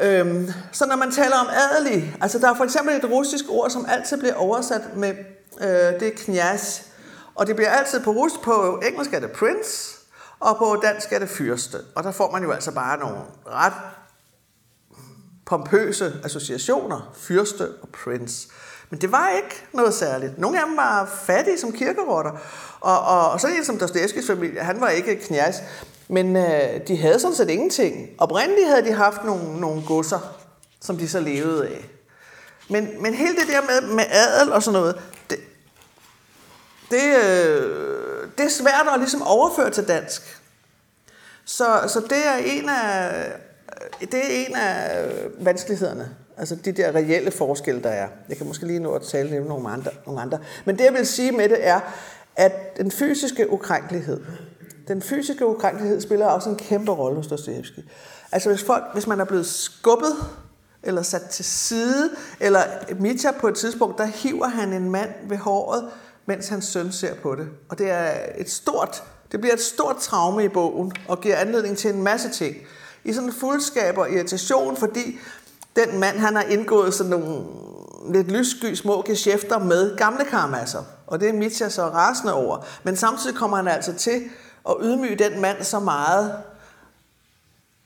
Øhm, 0.00 0.50
så 0.72 0.86
når 0.86 0.96
man 0.96 1.10
taler 1.10 1.36
om 1.36 1.46
adelig, 1.72 2.16
altså 2.20 2.38
der 2.38 2.50
er 2.50 2.54
for 2.54 2.64
eksempel 2.64 2.94
et 2.94 3.10
russisk 3.10 3.44
ord, 3.48 3.70
som 3.70 3.86
altid 3.88 4.18
bliver 4.18 4.34
oversat 4.34 4.96
med, 4.96 5.14
øh, 5.60 6.00
det 6.00 6.08
er 6.08 6.16
knjas, 6.16 6.82
og 7.34 7.46
det 7.46 7.56
bliver 7.56 7.70
altid 7.70 8.00
på 8.00 8.10
rus, 8.10 8.32
på 8.42 8.82
engelsk 8.88 9.12
er 9.14 9.20
det 9.20 9.30
prince, 9.30 9.98
og 10.40 10.56
på 10.56 10.80
dansk 10.82 11.12
er 11.12 11.18
det 11.18 11.28
fyrste. 11.28 11.78
Og 11.94 12.04
der 12.04 12.10
får 12.10 12.30
man 12.30 12.42
jo 12.42 12.52
altså 12.52 12.72
bare 12.72 12.98
nogle 12.98 13.16
ret 13.46 13.72
pompøse 15.46 16.12
associationer, 16.24 17.12
fyrste 17.14 17.68
og 17.82 17.88
prince. 17.88 18.48
Men 18.90 19.00
det 19.00 19.12
var 19.12 19.28
ikke 19.28 19.66
noget 19.72 19.94
særligt. 19.94 20.38
Nogle 20.38 20.60
af 20.60 20.66
dem 20.66 20.76
var 20.76 21.20
fattige 21.26 21.58
som 21.58 21.72
kirkerotter. 21.72 22.30
Og, 22.80 23.00
og, 23.00 23.30
og 23.30 23.40
så 23.40 23.48
en 23.48 23.64
som 23.64 23.78
Dostojevskis 23.78 24.26
familie, 24.26 24.60
han 24.60 24.80
var 24.80 24.88
ikke 24.88 25.16
knæs, 25.16 25.56
Men 26.08 26.36
øh, 26.36 26.86
de 26.88 26.96
havde 26.96 27.20
sådan 27.20 27.36
set 27.36 27.50
ingenting. 27.50 28.10
Oprindeligt 28.18 28.68
havde 28.68 28.84
de 28.84 28.92
haft 28.92 29.24
nogle, 29.24 29.60
nogle 29.60 29.82
godser, 29.86 30.36
som 30.80 30.96
de 30.96 31.08
så 31.08 31.20
levede 31.20 31.66
af. 31.66 31.90
Men, 32.70 33.02
men 33.02 33.14
hele 33.14 33.36
det 33.36 33.48
der 33.48 33.60
med, 33.60 33.94
med 33.94 34.04
adel 34.10 34.52
og 34.52 34.62
sådan 34.62 34.80
noget, 34.80 35.02
det, 35.30 35.38
det, 36.90 37.02
øh, 37.24 38.28
det 38.38 38.44
er 38.44 38.50
svært 38.50 38.86
at 38.94 38.98
ligesom 38.98 39.22
overføre 39.22 39.70
til 39.70 39.88
dansk. 39.88 40.40
Så, 41.44 41.84
så 41.88 42.00
det 42.00 42.26
er 42.26 42.36
en 42.36 42.68
af, 42.68 43.32
det 44.00 44.14
er 44.14 44.46
en 44.48 44.56
af 44.56 45.06
vanskelighederne. 45.40 46.10
Altså 46.36 46.56
de 46.56 46.72
der 46.72 46.94
reelle 46.94 47.30
forskelle, 47.30 47.82
der 47.82 47.88
er. 47.88 48.08
Jeg 48.28 48.36
kan 48.36 48.46
måske 48.46 48.66
lige 48.66 48.78
nå 48.78 48.92
at 48.92 49.02
tale 49.02 49.40
om 49.40 49.46
nogle 49.46 49.68
andre, 49.68 49.90
nogle 50.06 50.20
andre. 50.20 50.38
Men 50.64 50.78
det, 50.78 50.84
jeg 50.84 50.92
vil 50.92 51.06
sige 51.06 51.32
med 51.32 51.48
det, 51.48 51.66
er, 51.66 51.80
at 52.36 52.76
den 52.76 52.90
fysiske 52.90 53.50
ukrænkelighed, 53.50 54.20
den 54.88 55.02
fysiske 55.02 55.46
ukrænkelighed 55.46 56.00
spiller 56.00 56.26
også 56.26 56.50
en 56.50 56.56
kæmpe 56.56 56.92
rolle 56.92 57.16
hos 57.16 57.26
Dostoevsky. 57.26 57.78
Altså 58.32 58.48
hvis, 58.48 58.62
folk, 58.62 58.84
hvis 58.92 59.06
man 59.06 59.20
er 59.20 59.24
blevet 59.24 59.46
skubbet, 59.46 60.12
eller 60.82 61.02
sat 61.02 61.22
til 61.22 61.44
side, 61.44 62.10
eller 62.40 62.62
Mitya 63.00 63.30
på 63.30 63.48
et 63.48 63.54
tidspunkt, 63.54 63.98
der 63.98 64.04
hiver 64.04 64.48
han 64.48 64.72
en 64.72 64.90
mand 64.90 65.10
ved 65.28 65.36
håret, 65.36 65.88
mens 66.26 66.48
hans 66.48 66.64
søn 66.64 66.92
ser 66.92 67.14
på 67.14 67.34
det. 67.34 67.48
Og 67.68 67.78
det 67.78 67.90
er 67.90 68.12
et 68.38 68.50
stort, 68.50 69.02
det 69.32 69.40
bliver 69.40 69.54
et 69.54 69.60
stort 69.60 69.96
traume 69.96 70.44
i 70.44 70.48
bogen, 70.48 70.92
og 71.08 71.20
giver 71.20 71.36
anledning 71.36 71.76
til 71.76 71.94
en 71.94 72.02
masse 72.02 72.30
ting. 72.30 72.56
I 73.04 73.12
sådan 73.12 73.28
en 73.28 73.34
fuldskab 73.34 73.98
og 73.98 74.10
irritation, 74.10 74.76
fordi 74.76 75.18
den 75.76 76.00
mand, 76.00 76.18
han 76.18 76.36
har 76.36 76.42
indgået 76.42 76.94
sådan 76.94 77.10
nogle 77.10 77.44
lidt 78.12 78.30
lyssky 78.30 78.74
små 78.74 79.02
geschæfter 79.02 79.58
med 79.58 79.96
gamle 79.96 80.24
karmasser. 80.24 80.82
Og 81.06 81.20
det 81.20 81.28
er 81.28 81.32
Mitya 81.32 81.68
så 81.68 81.82
rasende 81.82 82.34
over. 82.34 82.66
Men 82.84 82.96
samtidig 82.96 83.36
kommer 83.36 83.56
han 83.56 83.68
altså 83.68 83.94
til 83.94 84.22
at 84.68 84.76
ydmyge 84.82 85.16
den 85.16 85.40
mand 85.40 85.62
så 85.62 85.80
meget, 85.80 86.32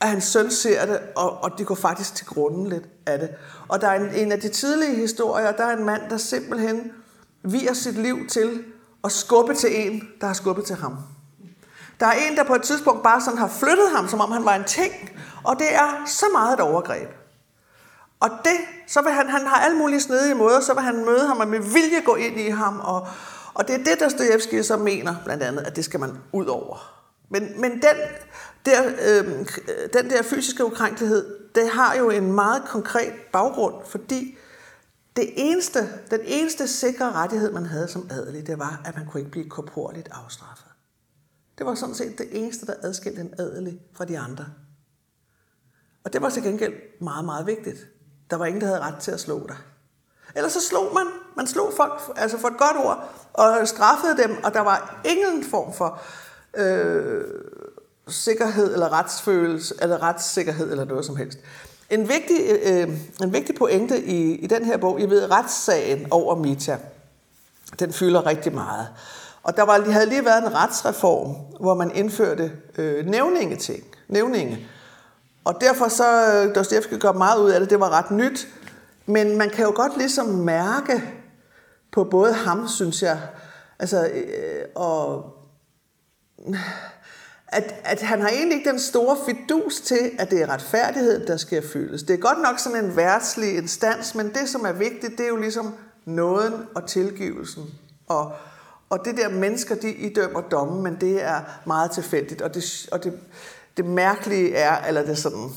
at 0.00 0.08
hans 0.08 0.24
søn 0.24 0.50
ser 0.50 0.86
det, 0.86 1.00
og, 1.16 1.42
og 1.42 1.58
de 1.58 1.64
går 1.64 1.74
faktisk 1.74 2.14
til 2.14 2.26
grunden 2.26 2.66
lidt 2.66 2.84
af 3.06 3.18
det. 3.18 3.28
Og 3.68 3.80
der 3.80 3.88
er 3.88 4.00
en, 4.00 4.14
en 4.14 4.32
af 4.32 4.40
de 4.40 4.48
tidlige 4.48 4.96
historier, 4.96 5.52
der 5.52 5.64
er 5.64 5.76
en 5.76 5.84
mand, 5.84 6.02
der 6.10 6.16
simpelthen 6.16 6.92
viger 7.42 7.72
sit 7.72 7.94
liv 7.94 8.26
til 8.28 8.64
at 9.04 9.12
skubbe 9.12 9.54
til 9.54 9.86
en, 9.86 10.02
der 10.20 10.26
har 10.26 10.34
skubbet 10.34 10.64
til 10.64 10.76
ham. 10.76 10.96
Der 12.00 12.06
er 12.06 12.12
en, 12.12 12.36
der 12.36 12.44
på 12.44 12.54
et 12.54 12.62
tidspunkt 12.62 13.02
bare 13.02 13.20
sådan 13.20 13.38
har 13.38 13.48
flyttet 13.48 13.90
ham, 13.96 14.08
som 14.08 14.20
om 14.20 14.32
han 14.32 14.44
var 14.44 14.54
en 14.54 14.64
ting, 14.64 14.92
og 15.44 15.58
det 15.58 15.74
er 15.74 16.04
så 16.06 16.26
meget 16.32 16.54
et 16.54 16.60
overgreb. 16.60 17.08
Og 18.20 18.30
det, 18.44 18.58
så 18.86 19.02
vil 19.02 19.12
han, 19.12 19.28
han 19.28 19.46
har 19.46 19.56
alle 19.56 19.76
mulige 19.76 20.00
snedige 20.00 20.34
måder, 20.34 20.60
så 20.60 20.74
vil 20.74 20.82
han 20.82 21.04
møde 21.04 21.26
ham 21.26 21.38
og 21.38 21.48
med 21.48 21.60
vilje 21.60 22.00
gå 22.04 22.14
ind 22.14 22.40
i 22.40 22.48
ham, 22.48 22.80
og, 22.80 23.06
og 23.54 23.68
det 23.68 23.74
er 23.74 23.84
det, 23.84 24.00
Dostoyevsky 24.00 24.62
så 24.62 24.76
mener, 24.76 25.14
blandt 25.24 25.42
andet, 25.42 25.62
at 25.62 25.76
det 25.76 25.84
skal 25.84 26.00
man 26.00 26.18
ud 26.32 26.46
over. 26.46 26.98
Men, 27.30 27.60
men 27.60 27.72
den, 27.72 27.96
der, 28.66 28.82
øh, 28.86 29.46
den 29.92 30.10
der 30.10 30.22
fysiske 30.22 30.64
ukrænkelighed, 30.64 31.36
det 31.54 31.68
har 31.68 31.94
jo 31.94 32.10
en 32.10 32.32
meget 32.32 32.62
konkret 32.64 33.12
baggrund, 33.32 33.74
fordi 33.86 34.38
det 35.16 35.32
eneste, 35.36 35.88
den 36.10 36.20
eneste 36.24 36.68
sikre 36.68 37.12
rettighed, 37.12 37.52
man 37.52 37.66
havde 37.66 37.88
som 37.88 38.08
adelig, 38.10 38.46
det 38.46 38.58
var, 38.58 38.80
at 38.84 38.96
man 38.96 39.06
kunne 39.06 39.20
ikke 39.20 39.30
blive 39.30 39.50
korporligt 39.50 40.08
afstraffet. 40.12 40.67
Det 41.58 41.66
var 41.66 41.74
sådan 41.74 41.94
set 41.94 42.18
det 42.18 42.28
eneste, 42.30 42.66
der 42.66 42.74
adskilte 42.82 43.20
en 43.20 43.34
adelig 43.38 43.80
fra 43.92 44.04
de 44.04 44.18
andre. 44.18 44.46
Og 46.04 46.12
det 46.12 46.22
var 46.22 46.30
til 46.30 46.42
gengæld 46.42 46.74
meget, 47.00 47.24
meget 47.24 47.46
vigtigt. 47.46 47.86
Der 48.30 48.36
var 48.36 48.46
ingen, 48.46 48.60
der 48.60 48.66
havde 48.66 48.80
ret 48.80 48.98
til 48.98 49.10
at 49.10 49.20
slå 49.20 49.46
dig. 49.48 49.56
Ellers 50.36 50.52
så 50.52 50.60
slog 50.60 50.94
man. 50.94 51.06
Man 51.36 51.46
slog 51.46 51.72
folk 51.76 52.00
altså 52.16 52.38
for 52.38 52.48
et 52.48 52.58
godt 52.58 52.76
ord, 52.76 53.10
og 53.32 53.68
straffede 53.68 54.22
dem, 54.22 54.44
og 54.44 54.54
der 54.54 54.60
var 54.60 55.00
ingen 55.04 55.44
form 55.44 55.72
for 55.72 56.00
øh, 56.56 57.24
sikkerhed 58.08 58.72
eller 58.72 58.92
retsfølelse, 58.92 59.74
eller 59.82 60.02
retssikkerhed 60.02 60.70
eller 60.70 60.84
noget 60.84 61.04
som 61.04 61.16
helst. 61.16 61.38
En 61.90 62.08
vigtig, 62.08 62.40
øh, 62.62 62.88
en 63.22 63.32
vigtig 63.32 63.54
pointe 63.54 64.04
i, 64.04 64.34
i 64.34 64.46
den 64.46 64.64
her 64.64 64.76
bog, 64.76 65.00
I 65.00 65.06
ved, 65.06 65.30
retssagen 65.30 66.06
over 66.10 66.34
Mita, 66.36 66.78
den 67.78 67.92
fylder 67.92 68.26
rigtig 68.26 68.54
meget. 68.54 68.88
Og 69.48 69.56
der 69.56 69.62
var, 69.62 69.90
havde 69.90 70.06
lige 70.06 70.24
været 70.24 70.42
en 70.42 70.54
retsreform, 70.54 71.34
hvor 71.60 71.74
man 71.74 71.90
indførte 71.94 72.52
øh, 72.78 73.06
nævningeting, 73.06 73.84
nævninge. 74.08 74.68
Og 75.44 75.60
derfor 75.60 75.88
så, 75.88 76.34
øh, 76.34 76.54
Dostoyevsky 76.54 76.98
gør 76.98 77.12
meget 77.12 77.40
ud 77.40 77.50
af 77.50 77.60
det, 77.60 77.70
det 77.70 77.80
var 77.80 77.90
ret 77.90 78.10
nyt, 78.10 78.48
men 79.06 79.38
man 79.38 79.50
kan 79.50 79.64
jo 79.64 79.72
godt 79.74 79.96
ligesom 79.96 80.26
mærke 80.26 81.02
på 81.92 82.04
både 82.04 82.32
ham, 82.32 82.68
synes 82.68 83.02
jeg, 83.02 83.20
altså, 83.78 84.06
øh, 84.06 84.64
og 84.74 85.32
at, 87.48 87.74
at 87.84 88.02
han 88.02 88.20
har 88.20 88.28
egentlig 88.28 88.58
ikke 88.58 88.70
den 88.70 88.80
store 88.80 89.16
fidus 89.26 89.80
til, 89.80 90.10
at 90.18 90.30
det 90.30 90.42
er 90.42 90.50
retfærdighed, 90.50 91.26
der 91.26 91.36
skal 91.36 91.68
fyldes. 91.68 92.02
Det 92.02 92.14
er 92.14 92.18
godt 92.18 92.42
nok 92.42 92.58
sådan 92.58 92.84
en 92.84 92.96
værtslig 92.96 93.56
instans, 93.56 94.14
men 94.14 94.28
det, 94.28 94.48
som 94.48 94.64
er 94.64 94.72
vigtigt, 94.72 95.18
det 95.18 95.24
er 95.24 95.28
jo 95.28 95.36
ligesom 95.36 95.74
nåden 96.04 96.54
og 96.74 96.86
tilgivelsen. 96.86 97.64
Og, 98.08 98.32
og 98.90 99.04
det 99.04 99.16
der 99.16 99.28
mennesker, 99.28 99.74
de 99.74 99.92
idømmer 99.92 100.40
domme, 100.40 100.82
men 100.82 101.00
det 101.00 101.22
er 101.22 101.40
meget 101.66 101.90
tilfældigt. 101.90 102.42
Og 102.42 102.54
det, 102.54 102.88
og 102.92 103.04
det, 103.04 103.20
det 103.76 103.84
mærkelige 103.84 104.54
er, 104.54 104.86
eller 104.86 105.02
det 105.02 105.18
sådan 105.18 105.50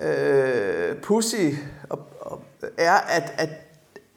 øh, 0.00 0.96
pussy 0.96 1.54
og, 1.88 1.98
og, 2.20 2.42
er, 2.76 2.94
at, 2.94 3.32
at, 3.38 3.50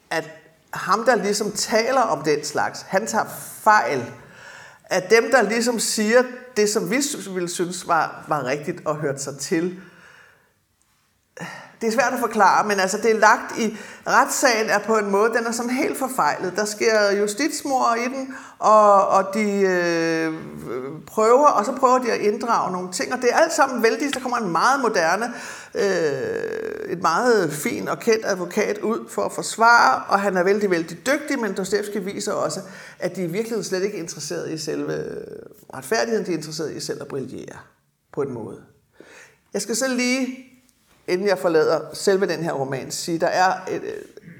at 0.09 0.29
ham, 0.73 1.05
der 1.05 1.15
ligesom 1.15 1.51
taler 1.51 2.01
om 2.01 2.23
den 2.23 2.43
slags, 2.43 2.81
han 2.81 3.07
tager 3.07 3.25
fejl. 3.61 4.13
af 4.89 5.01
dem, 5.09 5.31
der 5.31 5.41
ligesom 5.41 5.79
siger 5.79 6.23
det, 6.57 6.69
som 6.69 6.91
vi 6.91 7.01
ville 7.33 7.49
synes 7.49 7.87
var, 7.87 8.25
var 8.27 8.45
rigtigt 8.45 8.81
og 8.85 8.95
hørte 8.95 9.19
sig 9.19 9.37
til 9.37 9.79
det 11.81 11.87
er 11.87 11.91
svært 11.91 12.13
at 12.13 12.19
forklare, 12.19 12.67
men 12.67 12.79
altså 12.79 12.97
det 12.97 13.11
er 13.11 13.19
lagt 13.19 13.57
i, 13.57 13.77
retssagen 14.07 14.69
er 14.69 14.79
på 14.79 14.97
en 14.97 15.11
måde, 15.11 15.33
den 15.33 15.45
er 15.45 15.51
sådan 15.51 15.71
helt 15.71 15.97
forfejlet. 15.97 16.53
Der 16.55 16.65
sker 16.65 17.11
justitsmord 17.11 17.97
i 17.97 18.09
den, 18.09 18.35
og, 18.59 19.07
og 19.07 19.33
de 19.33 19.61
øh, 19.61 20.33
prøver, 21.07 21.47
og 21.47 21.65
så 21.65 21.71
prøver 21.71 21.99
de 21.99 22.11
at 22.11 22.21
inddrage 22.21 22.71
nogle 22.71 22.91
ting, 22.91 23.13
og 23.13 23.21
det 23.21 23.29
er 23.31 23.37
alt 23.37 23.53
sammen 23.53 23.83
vældig, 23.83 24.13
der 24.13 24.19
kommer 24.19 24.37
en 24.37 24.51
meget 24.51 24.81
moderne, 24.81 25.33
øh, 25.75 26.91
et 26.91 27.01
meget 27.01 27.53
fin 27.53 27.87
og 27.87 27.99
kendt 27.99 28.25
advokat 28.25 28.77
ud 28.77 29.09
for 29.09 29.21
at 29.21 29.31
forsvare, 29.31 30.03
og 30.07 30.19
han 30.19 30.37
er 30.37 30.43
vældig, 30.43 30.69
vældig 30.69 30.97
dygtig, 31.05 31.39
men 31.39 31.53
Dostoevsky 31.53 31.97
viser 31.97 32.33
også, 32.33 32.59
at 32.99 33.15
de 33.15 33.23
i 33.23 33.27
virkeligheden 33.27 33.63
slet 33.63 33.83
ikke 33.83 33.97
er 33.97 34.01
interesseret 34.01 34.51
i 34.51 34.57
selve 34.57 35.05
retfærdigheden, 35.73 36.25
de 36.25 36.31
er 36.31 36.37
interesseret 36.37 36.75
i 36.75 36.79
selv 36.79 37.01
at 37.01 37.07
brillere 37.07 37.57
på 38.13 38.21
en 38.21 38.33
måde. 38.33 38.61
Jeg 39.53 39.61
skal 39.61 39.75
så 39.75 39.87
lige 39.87 40.54
inden 41.07 41.27
jeg 41.27 41.37
forlader 41.37 41.79
selve 41.93 42.27
den 42.27 42.43
her 42.43 42.51
roman, 42.51 42.91
sige, 42.91 43.19
der 43.19 43.27
er 43.27 43.53
et, 43.69 43.81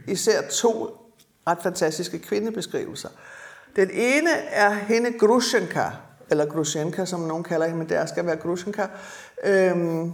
især 0.07 0.41
to 0.41 0.97
ret 1.47 1.57
fantastiske 1.63 2.19
kvindebeskrivelser. 2.19 3.09
Den 3.75 3.89
ene 3.91 4.31
er 4.31 4.69
hende 4.73 5.19
Grushenka, 5.19 5.85
eller 6.29 6.45
Grushenka, 6.45 7.05
som 7.05 7.19
nogen 7.19 7.43
kalder 7.43 7.65
hende, 7.65 7.79
men 7.79 7.89
det 7.89 8.09
skal 8.09 8.25
være 8.25 8.35
Grushenka. 8.35 8.87
Øhm, 9.43 10.13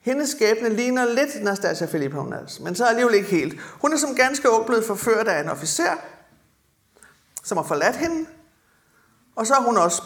hendes 0.00 0.30
skæbne 0.30 0.68
ligner 0.68 1.04
lidt 1.04 1.44
Nastasia 1.44 1.86
Filipovnas, 1.86 2.60
men 2.60 2.74
så 2.74 2.84
alligevel 2.84 3.14
ikke 3.14 3.28
helt. 3.28 3.60
Hun 3.60 3.92
er 3.92 3.96
som 3.96 4.14
ganske 4.14 4.50
ung 4.50 4.66
blevet 4.66 4.84
forført 4.84 5.28
af 5.28 5.40
en 5.40 5.48
officer, 5.48 5.96
som 7.44 7.56
har 7.56 7.64
forladt 7.64 7.96
hende, 7.96 8.26
og 9.36 9.46
så 9.46 9.54
er 9.54 9.60
hun 9.62 9.76
også 9.76 10.02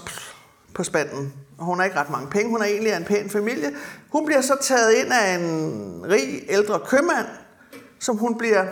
på 0.75 0.85
spanden 0.85 1.33
hun 1.59 1.79
har 1.79 1.85
ikke 1.85 1.97
ret 1.99 2.11
mange 2.11 2.29
penge. 2.31 2.51
Hun 2.51 2.61
er 2.61 2.65
egentlig 2.65 2.93
af 2.93 2.97
en 2.97 3.05
pæn 3.05 3.31
familie. 3.31 3.71
Hun 4.13 4.27
bliver 4.27 4.41
så 4.41 4.57
taget 4.61 4.93
ind 4.93 5.13
af 5.13 5.35
en 5.35 6.07
rig 6.09 6.45
ældre 6.49 6.81
købmand, 6.87 7.27
som 8.01 8.17
hun 8.17 8.39
bliver 8.39 8.65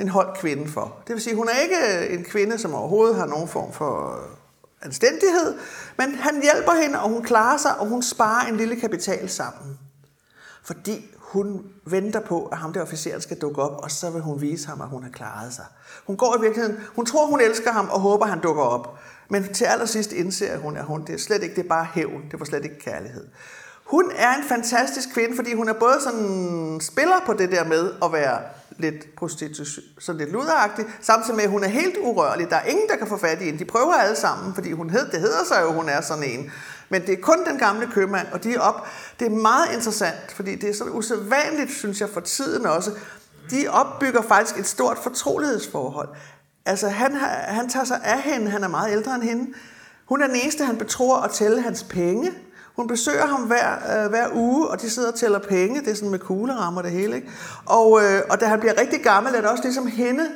en 0.00 0.08
hold 0.08 0.36
kvinde 0.36 0.68
for. 0.68 0.96
Det 1.06 1.14
vil 1.14 1.22
sige, 1.22 1.36
hun 1.36 1.48
er 1.48 1.58
ikke 1.62 1.76
øh, 1.76 2.14
en 2.18 2.24
kvinde, 2.24 2.58
som 2.58 2.74
overhovedet 2.74 3.16
har 3.16 3.26
nogen 3.26 3.48
form 3.48 3.72
for 3.72 4.12
øh, 4.12 4.36
anstændighed, 4.82 5.58
men 5.98 6.14
han 6.14 6.42
hjælper 6.42 6.72
hende, 6.82 7.00
og 7.00 7.08
hun 7.08 7.22
klarer 7.22 7.56
sig, 7.58 7.78
og 7.78 7.86
hun 7.86 8.02
sparer 8.02 8.48
en 8.48 8.56
lille 8.56 8.76
kapital 8.80 9.30
sammen. 9.30 9.78
Fordi 10.64 11.14
hun 11.18 11.64
venter 11.86 12.20
på, 12.20 12.46
at 12.46 12.58
ham 12.58 12.72
der 12.72 12.82
officeren 12.82 13.20
skal 13.20 13.38
dukke 13.38 13.62
op, 13.62 13.82
og 13.82 13.90
så 13.90 14.10
vil 14.10 14.22
hun 14.22 14.40
vise 14.40 14.68
ham, 14.68 14.80
at 14.80 14.88
hun 14.88 15.02
har 15.02 15.10
klaret 15.10 15.54
sig. 15.54 15.64
Hun 16.06 16.16
går 16.16 16.36
i 16.38 16.40
virkeligheden, 16.40 16.80
hun 16.96 17.06
tror, 17.06 17.26
hun 17.26 17.40
elsker 17.40 17.72
ham, 17.72 17.88
og 17.90 18.00
håber, 18.00 18.26
han 18.26 18.40
dukker 18.40 18.62
op. 18.62 18.98
Men 19.34 19.54
til 19.54 19.64
allersidst 19.64 20.12
indser 20.12 20.58
hun, 20.58 20.76
at 20.76 20.84
hun, 20.84 21.04
det 21.06 21.14
er 21.14 21.18
slet 21.18 21.42
ikke, 21.42 21.54
det 21.54 21.64
er 21.64 21.68
bare 21.68 21.86
hævn, 21.94 22.22
det 22.30 22.40
var 22.40 22.46
slet 22.46 22.64
ikke 22.64 22.78
kærlighed. 22.78 23.24
Hun 23.84 24.10
er 24.16 24.34
en 24.34 24.44
fantastisk 24.48 25.08
kvinde, 25.14 25.36
fordi 25.36 25.54
hun 25.54 25.68
er 25.68 25.72
både 25.72 25.98
sådan 26.02 26.78
spiller 26.82 27.16
på 27.26 27.32
det 27.32 27.50
der 27.50 27.64
med 27.64 27.92
at 28.04 28.12
være 28.12 28.38
lidt 28.78 29.16
prostitution, 29.16 29.84
sådan 29.98 30.18
lidt 30.18 30.32
luderagtig, 30.32 30.84
samtidig 31.00 31.36
med, 31.36 31.44
at 31.44 31.50
hun 31.50 31.64
er 31.64 31.68
helt 31.68 31.96
urørlig. 32.00 32.50
Der 32.50 32.56
er 32.56 32.64
ingen, 32.64 32.88
der 32.88 32.96
kan 32.96 33.06
få 33.06 33.16
fat 33.16 33.42
i 33.42 33.44
hende. 33.44 33.58
De 33.58 33.64
prøver 33.64 33.94
alle 33.94 34.16
sammen, 34.16 34.54
fordi 34.54 34.72
hun 34.72 34.90
hed, 34.90 35.10
det 35.10 35.20
hedder 35.20 35.44
sig 35.48 35.62
jo, 35.62 35.72
hun 35.72 35.88
er 35.88 36.00
sådan 36.00 36.24
en. 36.24 36.50
Men 36.88 37.02
det 37.02 37.12
er 37.12 37.22
kun 37.22 37.44
den 37.46 37.58
gamle 37.58 37.86
købmand, 37.94 38.26
og 38.32 38.44
de 38.44 38.54
er 38.54 38.60
op. 38.60 38.86
Det 39.20 39.26
er 39.26 39.30
meget 39.30 39.66
interessant, 39.74 40.32
fordi 40.32 40.54
det 40.54 40.70
er 40.70 40.74
så 40.74 40.84
usædvanligt, 40.84 41.70
synes 41.70 42.00
jeg, 42.00 42.08
for 42.08 42.20
tiden 42.20 42.66
også. 42.66 42.90
De 43.50 43.68
opbygger 43.68 44.22
faktisk 44.22 44.58
et 44.58 44.66
stort 44.66 44.98
fortrolighedsforhold. 45.02 46.08
Altså, 46.66 46.88
han, 46.88 47.14
han 47.46 47.68
tager 47.68 47.84
sig 47.84 48.00
af 48.04 48.22
hende. 48.22 48.50
Han 48.50 48.64
er 48.64 48.68
meget 48.68 48.92
ældre 48.92 49.14
end 49.14 49.22
hende. 49.22 49.54
Hun 50.04 50.22
er 50.22 50.26
den 50.26 50.36
eneste, 50.36 50.64
han 50.64 50.76
betror 50.76 51.16
at 51.16 51.30
tælle 51.30 51.62
hans 51.62 51.82
penge. 51.82 52.30
Hun 52.76 52.86
besøger 52.86 53.26
ham 53.26 53.42
hver, 53.42 54.04
øh, 54.04 54.10
hver 54.10 54.28
uge, 54.34 54.68
og 54.68 54.80
de 54.80 54.90
sidder 54.90 55.12
og 55.12 55.18
tæller 55.18 55.38
penge. 55.38 55.80
Det 55.80 55.88
er 55.88 55.94
sådan 55.94 56.10
med 56.10 56.18
kuglerammer 56.18 56.82
det 56.82 56.90
hele. 56.90 57.16
Ikke? 57.16 57.30
Og, 57.66 58.04
øh, 58.04 58.22
og 58.30 58.40
da 58.40 58.46
han 58.46 58.60
bliver 58.60 58.80
rigtig 58.80 59.02
gammel, 59.02 59.34
er 59.34 59.40
det 59.40 59.50
også 59.50 59.64
ligesom 59.64 59.86
hende, 59.86 60.28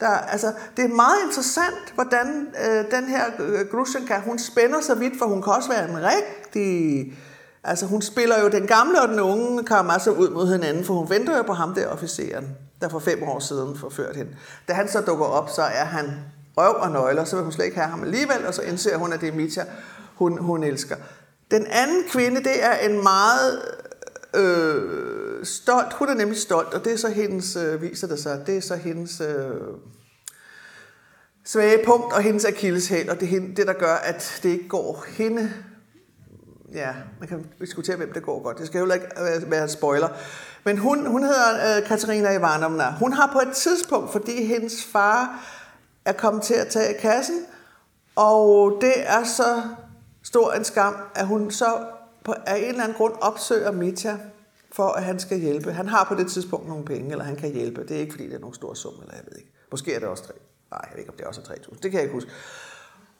der, 0.00 0.08
altså, 0.08 0.52
det 0.76 0.84
er 0.84 0.88
meget 0.88 1.16
interessant, 1.26 1.94
hvordan 1.94 2.48
øh, 2.66 2.84
den 2.90 3.04
her 3.04 3.24
øh, 3.38 3.66
Grushenka, 3.70 4.18
hun 4.18 4.38
spænder 4.38 4.80
så 4.80 4.94
vidt, 4.94 5.18
for 5.18 5.26
hun 5.26 5.42
kan 5.42 5.52
også 5.52 5.68
være 5.68 5.90
en 5.90 5.98
rigtig... 6.02 7.12
Altså, 7.68 7.86
hun 7.86 8.02
spiller 8.02 8.40
jo 8.40 8.48
den 8.48 8.66
gamle 8.66 9.02
og 9.02 9.08
den 9.08 9.20
unge 9.20 9.64
Karamazov 9.64 10.16
ud 10.16 10.30
mod 10.30 10.52
hinanden, 10.52 10.84
for 10.84 10.94
hun 10.94 11.10
venter 11.10 11.36
jo 11.36 11.42
på 11.42 11.52
ham 11.52 11.74
der 11.74 11.88
officeren 11.88 12.56
der 12.80 12.88
for 12.88 12.98
fem 12.98 13.22
år 13.22 13.38
siden 13.38 13.76
forførte 13.78 14.16
hende. 14.16 14.36
Da 14.68 14.72
han 14.72 14.88
så 14.88 15.00
dukker 15.00 15.24
op, 15.24 15.50
så 15.50 15.62
er 15.62 15.84
han 15.84 16.20
røv 16.56 16.74
og 16.74 16.90
nøgler, 16.90 17.24
så 17.24 17.36
vil 17.36 17.42
hun 17.42 17.52
slet 17.52 17.64
ikke 17.64 17.76
have 17.76 17.90
ham 17.90 18.02
alligevel, 18.02 18.46
og 18.46 18.54
så 18.54 18.62
indser 18.62 18.96
hun, 18.96 19.12
at 19.12 19.20
det 19.20 19.28
er 19.28 19.32
Mitya, 19.32 19.64
hun, 20.14 20.38
hun 20.38 20.62
elsker. 20.62 20.96
Den 21.50 21.66
anden 21.66 22.04
kvinde, 22.10 22.36
det 22.44 22.64
er 22.64 22.74
en 22.74 23.02
meget 23.02 23.62
øh, 24.34 25.44
stolt, 25.44 25.92
hun 25.92 26.08
er 26.08 26.14
nemlig 26.14 26.38
stolt, 26.38 26.74
og 26.74 26.84
det 26.84 26.92
er 26.92 26.96
så 26.96 27.08
hendes, 27.08 27.56
øh, 27.56 27.82
viser 27.82 28.06
det 28.06 28.18
sig, 28.18 28.42
det 28.46 28.56
er 28.56 28.60
så 28.60 28.76
hendes 28.76 29.20
øh, 29.20 29.50
svage 31.44 31.84
punkt 31.84 32.12
og 32.12 32.22
hendes 32.22 32.44
akilleshæl, 32.44 33.10
og 33.10 33.20
det 33.20 33.36
er 33.36 33.40
det, 33.56 33.66
der 33.66 33.72
gør, 33.72 33.94
at 33.94 34.40
det 34.42 34.48
ikke 34.48 34.68
går 34.68 35.04
hende 35.08 35.52
ja, 36.76 36.94
man 37.20 37.28
kan 37.28 37.46
diskutere, 37.60 37.96
hvem 37.96 38.12
det 38.12 38.22
går 38.22 38.42
godt. 38.42 38.58
Det 38.58 38.66
skal 38.66 38.78
jo 38.78 38.92
ikke 38.92 39.06
være 39.46 39.62
en 39.62 39.68
spoiler. 39.68 40.08
Men 40.64 40.78
hun, 40.78 41.06
hun 41.06 41.22
hedder 41.22 41.76
øh, 41.76 41.86
Katarina 41.86 42.30
Ivanovna. 42.30 42.92
Hun 42.92 43.12
har 43.12 43.30
på 43.32 43.38
et 43.38 43.54
tidspunkt, 43.54 44.12
fordi 44.12 44.44
hendes 44.44 44.84
far 44.84 45.44
er 46.04 46.12
kommet 46.12 46.42
til 46.42 46.54
at 46.54 46.68
tage 46.68 46.94
kassen, 47.00 47.46
og 48.16 48.78
det 48.80 48.92
er 48.96 49.24
så 49.24 49.62
stor 50.22 50.52
en 50.52 50.64
skam, 50.64 50.96
at 51.14 51.26
hun 51.26 51.50
så 51.50 51.86
på, 52.24 52.34
af 52.46 52.56
en 52.56 52.64
eller 52.64 52.82
anden 52.82 52.96
grund 52.96 53.14
opsøger 53.20 53.72
Mitya 53.72 54.18
for 54.72 54.88
at 54.88 55.04
han 55.04 55.20
skal 55.20 55.38
hjælpe. 55.38 55.72
Han 55.72 55.88
har 55.88 56.04
på 56.04 56.14
det 56.14 56.30
tidspunkt 56.30 56.68
nogle 56.68 56.84
penge, 56.84 57.10
eller 57.10 57.24
han 57.24 57.36
kan 57.36 57.52
hjælpe. 57.52 57.82
Det 57.82 57.96
er 57.96 58.00
ikke, 58.00 58.12
fordi 58.12 58.26
det 58.26 58.34
er 58.34 58.38
nogen 58.38 58.54
stor 58.54 58.74
sum, 58.74 58.92
eller 59.00 59.14
jeg 59.14 59.24
ved 59.30 59.38
ikke. 59.38 59.50
Måske 59.70 59.94
er 59.94 59.98
det 59.98 60.08
også 60.08 60.24
3. 60.24 60.32
Nej, 60.70 60.80
jeg 60.82 60.90
ved 60.92 60.98
ikke, 60.98 61.10
om 61.10 61.16
det 61.16 61.24
er 61.24 61.28
også 61.28 61.40
3.000. 61.40 61.74
Det 61.82 61.90
kan 61.90 61.92
jeg 61.92 62.02
ikke 62.02 62.14
huske. 62.14 62.30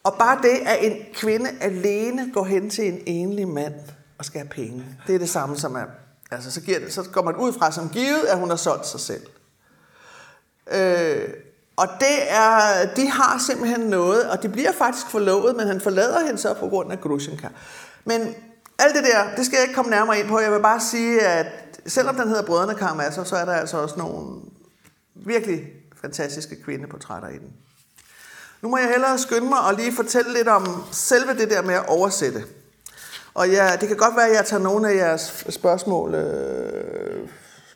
Og 0.07 0.15
bare 0.19 0.39
det, 0.43 0.59
at 0.67 0.79
en 0.81 0.97
kvinde 1.15 1.51
alene 1.61 2.31
går 2.35 2.45
hen 2.45 2.71
til 2.71 2.93
en 2.93 3.03
enlig 3.07 3.49
mand 3.49 3.75
og 4.19 4.25
skal 4.25 4.41
have 4.41 4.49
penge, 4.49 4.85
det 5.07 5.15
er 5.15 5.19
det 5.19 5.29
samme 5.29 5.57
som 5.57 5.77
at, 5.77 5.87
altså 6.31 6.51
så, 6.51 6.61
giver 6.61 6.79
det, 6.79 6.93
så 6.93 7.03
går 7.03 7.23
man 7.23 7.37
ud 7.37 7.53
fra 7.53 7.73
som 7.73 7.89
givet, 7.89 8.25
at 8.29 8.39
hun 8.39 8.49
har 8.49 8.57
solgt 8.57 8.87
sig 8.87 9.01
selv. 9.01 9.23
Øh, 10.73 11.29
og 11.77 11.89
det 12.01 12.31
er, 12.31 12.51
de 12.97 13.11
har 13.11 13.39
simpelthen 13.47 13.81
noget, 13.81 14.31
og 14.31 14.43
de 14.43 14.49
bliver 14.49 14.73
faktisk 14.73 15.07
forlovet, 15.11 15.57
men 15.57 15.67
han 15.67 15.81
forlader 15.81 16.27
hende 16.27 16.39
så 16.39 16.55
på 16.55 16.69
grund 16.69 16.93
af 16.93 17.01
Grushenka. 17.01 17.49
Men 18.05 18.21
alt 18.79 18.95
det 18.95 19.05
der, 19.05 19.37
det 19.37 19.47
skal 19.47 19.57
jeg 19.57 19.63
ikke 19.63 19.75
komme 19.75 19.91
nærmere 19.91 20.19
ind 20.19 20.29
på. 20.29 20.41
Jeg 20.41 20.53
vil 20.53 20.63
bare 20.63 20.81
sige, 20.81 21.21
at 21.21 21.47
selvom 21.87 22.15
den 22.15 22.29
hedder 22.29 22.47
Brødrene 22.47 22.75
Karamazov, 22.75 23.25
så 23.25 23.37
er 23.37 23.45
der 23.45 23.53
altså 23.53 23.77
også 23.77 23.99
nogle 23.99 24.41
virkelig 25.15 25.63
fantastiske 26.01 26.63
kvindeportrætter 26.63 27.29
i 27.29 27.39
den. 27.39 27.53
Nu 28.63 28.69
må 28.69 28.77
jeg 28.79 28.89
hellere 28.89 29.19
skynde 29.19 29.49
mig 29.49 29.61
og 29.61 29.75
lige 29.75 29.93
fortælle 29.97 30.33
lidt 30.33 30.49
om 30.49 30.85
selve 30.93 31.35
det 31.39 31.51
der 31.51 31.63
med 31.63 31.75
at 31.75 31.87
oversætte. 31.89 32.45
Og 33.35 33.51
ja, 33.51 33.77
det 33.81 33.89
kan 33.89 33.97
godt 33.97 34.17
være, 34.17 34.29
at 34.29 34.37
jeg 34.37 34.47
tager 34.47 34.63
nogle 34.63 34.91
af 34.91 34.97
jeres 34.97 35.45
spørgsmål 35.49 36.15
øh, 36.15 37.29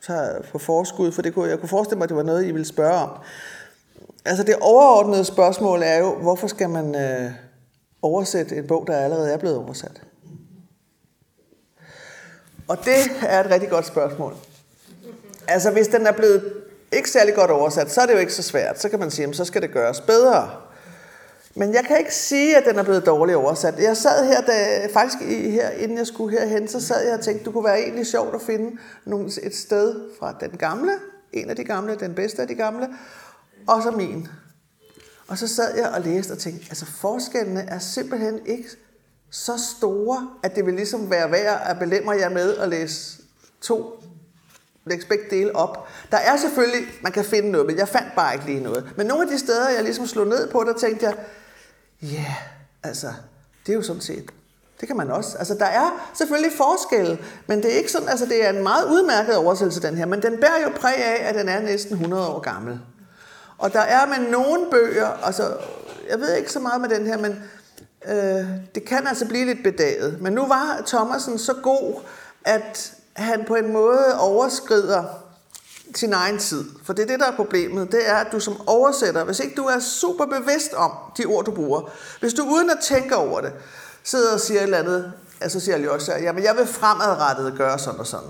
tager 0.07 0.41
på 0.51 0.57
forskud, 0.57 1.11
for 1.11 1.21
det 1.21 1.33
kunne, 1.33 1.49
jeg 1.49 1.59
kunne 1.59 1.69
forestille 1.69 1.97
mig, 1.97 2.03
at 2.03 2.09
det 2.09 2.17
var 2.17 2.23
noget, 2.23 2.45
I 2.45 2.51
ville 2.51 2.67
spørge 2.67 2.93
om. 2.93 3.09
Altså 4.25 4.43
det 4.43 4.55
overordnede 4.61 5.25
spørgsmål 5.25 5.81
er 5.83 5.97
jo, 5.97 6.15
hvorfor 6.15 6.47
skal 6.47 6.69
man 6.69 6.95
øh, 6.95 7.31
oversætte 8.01 8.55
en 8.55 8.67
bog, 8.67 8.87
der 8.87 8.97
allerede 8.97 9.31
er 9.31 9.37
blevet 9.37 9.57
oversat? 9.57 10.01
Og 12.67 12.77
det 12.85 13.11
er 13.21 13.43
et 13.43 13.51
rigtig 13.51 13.69
godt 13.69 13.85
spørgsmål. 13.85 14.35
Altså 15.47 15.71
hvis 15.71 15.87
den 15.87 16.07
er 16.07 16.11
blevet 16.11 16.53
ikke 16.91 17.09
særlig 17.09 17.35
godt 17.35 17.51
oversat, 17.51 17.91
så 17.91 18.01
er 18.01 18.05
det 18.05 18.13
jo 18.13 18.19
ikke 18.19 18.33
så 18.33 18.43
svært. 18.43 18.81
Så 18.81 18.89
kan 18.89 18.99
man 18.99 19.11
sige, 19.11 19.27
at 19.27 19.35
så 19.35 19.45
skal 19.45 19.61
det 19.61 19.71
gøres 19.71 20.01
bedre. 20.01 20.49
Men 21.55 21.73
jeg 21.73 21.83
kan 21.83 21.97
ikke 21.97 22.15
sige, 22.15 22.57
at 22.57 22.65
den 22.65 22.79
er 22.79 22.83
blevet 22.83 23.05
dårligt 23.05 23.35
oversat. 23.35 23.79
Jeg 23.79 23.97
sad 23.97 24.25
her, 24.25 24.41
da, 24.41 24.87
faktisk 24.93 25.21
i, 25.21 25.49
her, 25.49 25.69
inden 25.69 25.97
jeg 25.97 26.07
skulle 26.07 26.39
herhen, 26.39 26.67
så 26.67 26.81
sad 26.81 27.05
jeg 27.05 27.13
og 27.13 27.21
tænkte, 27.21 27.45
du 27.45 27.51
kunne 27.51 27.65
være 27.65 27.81
egentlig 27.81 28.07
sjovt 28.07 28.35
at 28.35 28.41
finde 28.41 28.77
nogle, 29.05 29.29
et 29.43 29.55
sted 29.55 29.95
fra 30.19 30.35
den 30.39 30.49
gamle, 30.49 30.91
en 31.33 31.49
af 31.49 31.55
de 31.55 31.63
gamle, 31.63 31.95
den 31.95 32.15
bedste 32.15 32.41
af 32.41 32.47
de 32.47 32.55
gamle, 32.55 32.87
og 33.67 33.83
så 33.83 33.91
min. 33.91 34.27
Og 35.27 35.37
så 35.37 35.47
sad 35.47 35.77
jeg 35.77 35.89
og 35.89 36.01
læste 36.01 36.31
og 36.31 36.37
tænkte, 36.37 36.65
altså 36.69 36.85
forskellene 36.85 37.61
er 37.67 37.79
simpelthen 37.79 38.39
ikke 38.45 38.69
så 39.31 39.53
store, 39.77 40.29
at 40.43 40.55
det 40.55 40.65
vil 40.65 40.73
ligesom 40.73 41.09
være 41.09 41.31
værd 41.31 41.61
at 41.65 41.79
belemre 41.79 42.15
jer 42.15 42.29
med 42.29 42.57
at 42.57 42.69
læse 42.69 43.21
to 43.61 44.03
lægge 44.85 45.05
begge 45.09 45.25
dele 45.29 45.55
op. 45.55 45.87
Der 46.11 46.17
er 46.17 46.37
selvfølgelig, 46.37 46.87
man 47.01 47.11
kan 47.11 47.25
finde 47.25 47.51
noget, 47.51 47.67
men 47.67 47.77
jeg 47.77 47.87
fandt 47.87 48.07
bare 48.15 48.33
ikke 48.33 48.45
lige 48.45 48.59
noget. 48.59 48.93
Men 48.97 49.07
nogle 49.07 49.23
af 49.23 49.29
de 49.29 49.39
steder, 49.39 49.69
jeg 49.69 49.83
ligesom 49.83 50.07
slog 50.07 50.27
ned 50.27 50.49
på, 50.49 50.63
der 50.63 50.73
tænkte 50.73 51.05
jeg, 51.05 51.15
Ja, 52.01 52.07
yeah, 52.07 52.35
altså, 52.83 53.07
det 53.65 53.71
er 53.71 53.75
jo 53.75 53.81
sådan 53.81 54.01
set 54.01 54.31
det 54.81 54.87
kan 54.87 54.97
man 54.97 55.11
også. 55.11 55.37
Altså, 55.37 55.53
der 55.53 55.65
er 55.65 56.11
selvfølgelig 56.13 56.51
forskelle, 56.57 57.19
men 57.47 57.63
det 57.63 57.73
er 57.73 57.77
ikke 57.77 57.91
sådan, 57.91 58.09
altså, 58.09 58.25
det 58.25 58.45
er 58.45 58.49
en 58.49 58.63
meget 58.63 58.85
udmærket 58.85 59.35
oversættelse, 59.35 59.81
den 59.81 59.97
her, 59.97 60.05
men 60.05 60.21
den 60.21 60.37
bærer 60.37 60.61
jo 60.63 60.69
præg 60.79 60.95
af, 60.95 61.29
at 61.29 61.35
den 61.35 61.49
er 61.49 61.61
næsten 61.61 61.93
100 61.93 62.27
år 62.27 62.39
gammel. 62.39 62.79
Og 63.57 63.73
der 63.73 63.79
er 63.79 64.05
med 64.07 64.29
nogle 64.29 64.65
bøger, 64.71 65.25
altså, 65.25 65.57
jeg 66.09 66.19
ved 66.19 66.35
ikke 66.35 66.51
så 66.51 66.59
meget 66.59 66.81
med 66.81 66.89
den 66.89 67.05
her, 67.05 67.17
men 67.17 67.43
øh, 68.07 68.45
det 68.75 68.85
kan 68.85 69.07
altså 69.07 69.27
blive 69.27 69.45
lidt 69.45 69.63
bedaget. 69.63 70.21
Men 70.21 70.33
nu 70.33 70.47
var 70.47 70.81
Thomasen 70.87 71.37
så 71.37 71.53
god, 71.53 72.01
at 72.45 72.93
han 73.13 73.43
på 73.47 73.55
en 73.55 73.73
måde 73.73 74.19
overskrider 74.19 75.03
sin 75.97 76.13
egen 76.13 76.37
tid. 76.37 76.65
For 76.83 76.93
det 76.93 77.03
er 77.03 77.07
det, 77.07 77.19
der 77.19 77.25
er 77.25 77.35
problemet. 77.35 77.91
Det 77.91 78.09
er, 78.09 78.15
at 78.15 78.27
du 78.31 78.39
som 78.39 78.67
oversætter, 78.67 79.23
hvis 79.23 79.39
ikke 79.39 79.55
du 79.55 79.63
er 79.63 79.79
super 79.79 80.25
bevidst 80.25 80.73
om 80.73 80.91
de 81.17 81.25
ord, 81.25 81.45
du 81.45 81.51
bruger, 81.51 81.81
hvis 82.19 82.33
du 82.33 82.43
uden 82.43 82.69
at 82.69 82.77
tænke 82.81 83.15
over 83.15 83.41
det, 83.41 83.51
sidder 84.03 84.33
og 84.33 84.39
siger 84.39 84.59
et 84.59 84.63
eller 84.63 84.77
andet, 84.77 85.13
altså 85.41 85.59
siger 85.59 85.77
jeg 85.77 85.89
også, 85.89 86.13
jamen 86.13 86.43
jeg 86.43 86.55
vil 86.57 86.67
fremadrettet 86.67 87.53
gøre 87.57 87.79
sådan 87.79 87.99
og 87.99 88.07
sådan. 88.07 88.29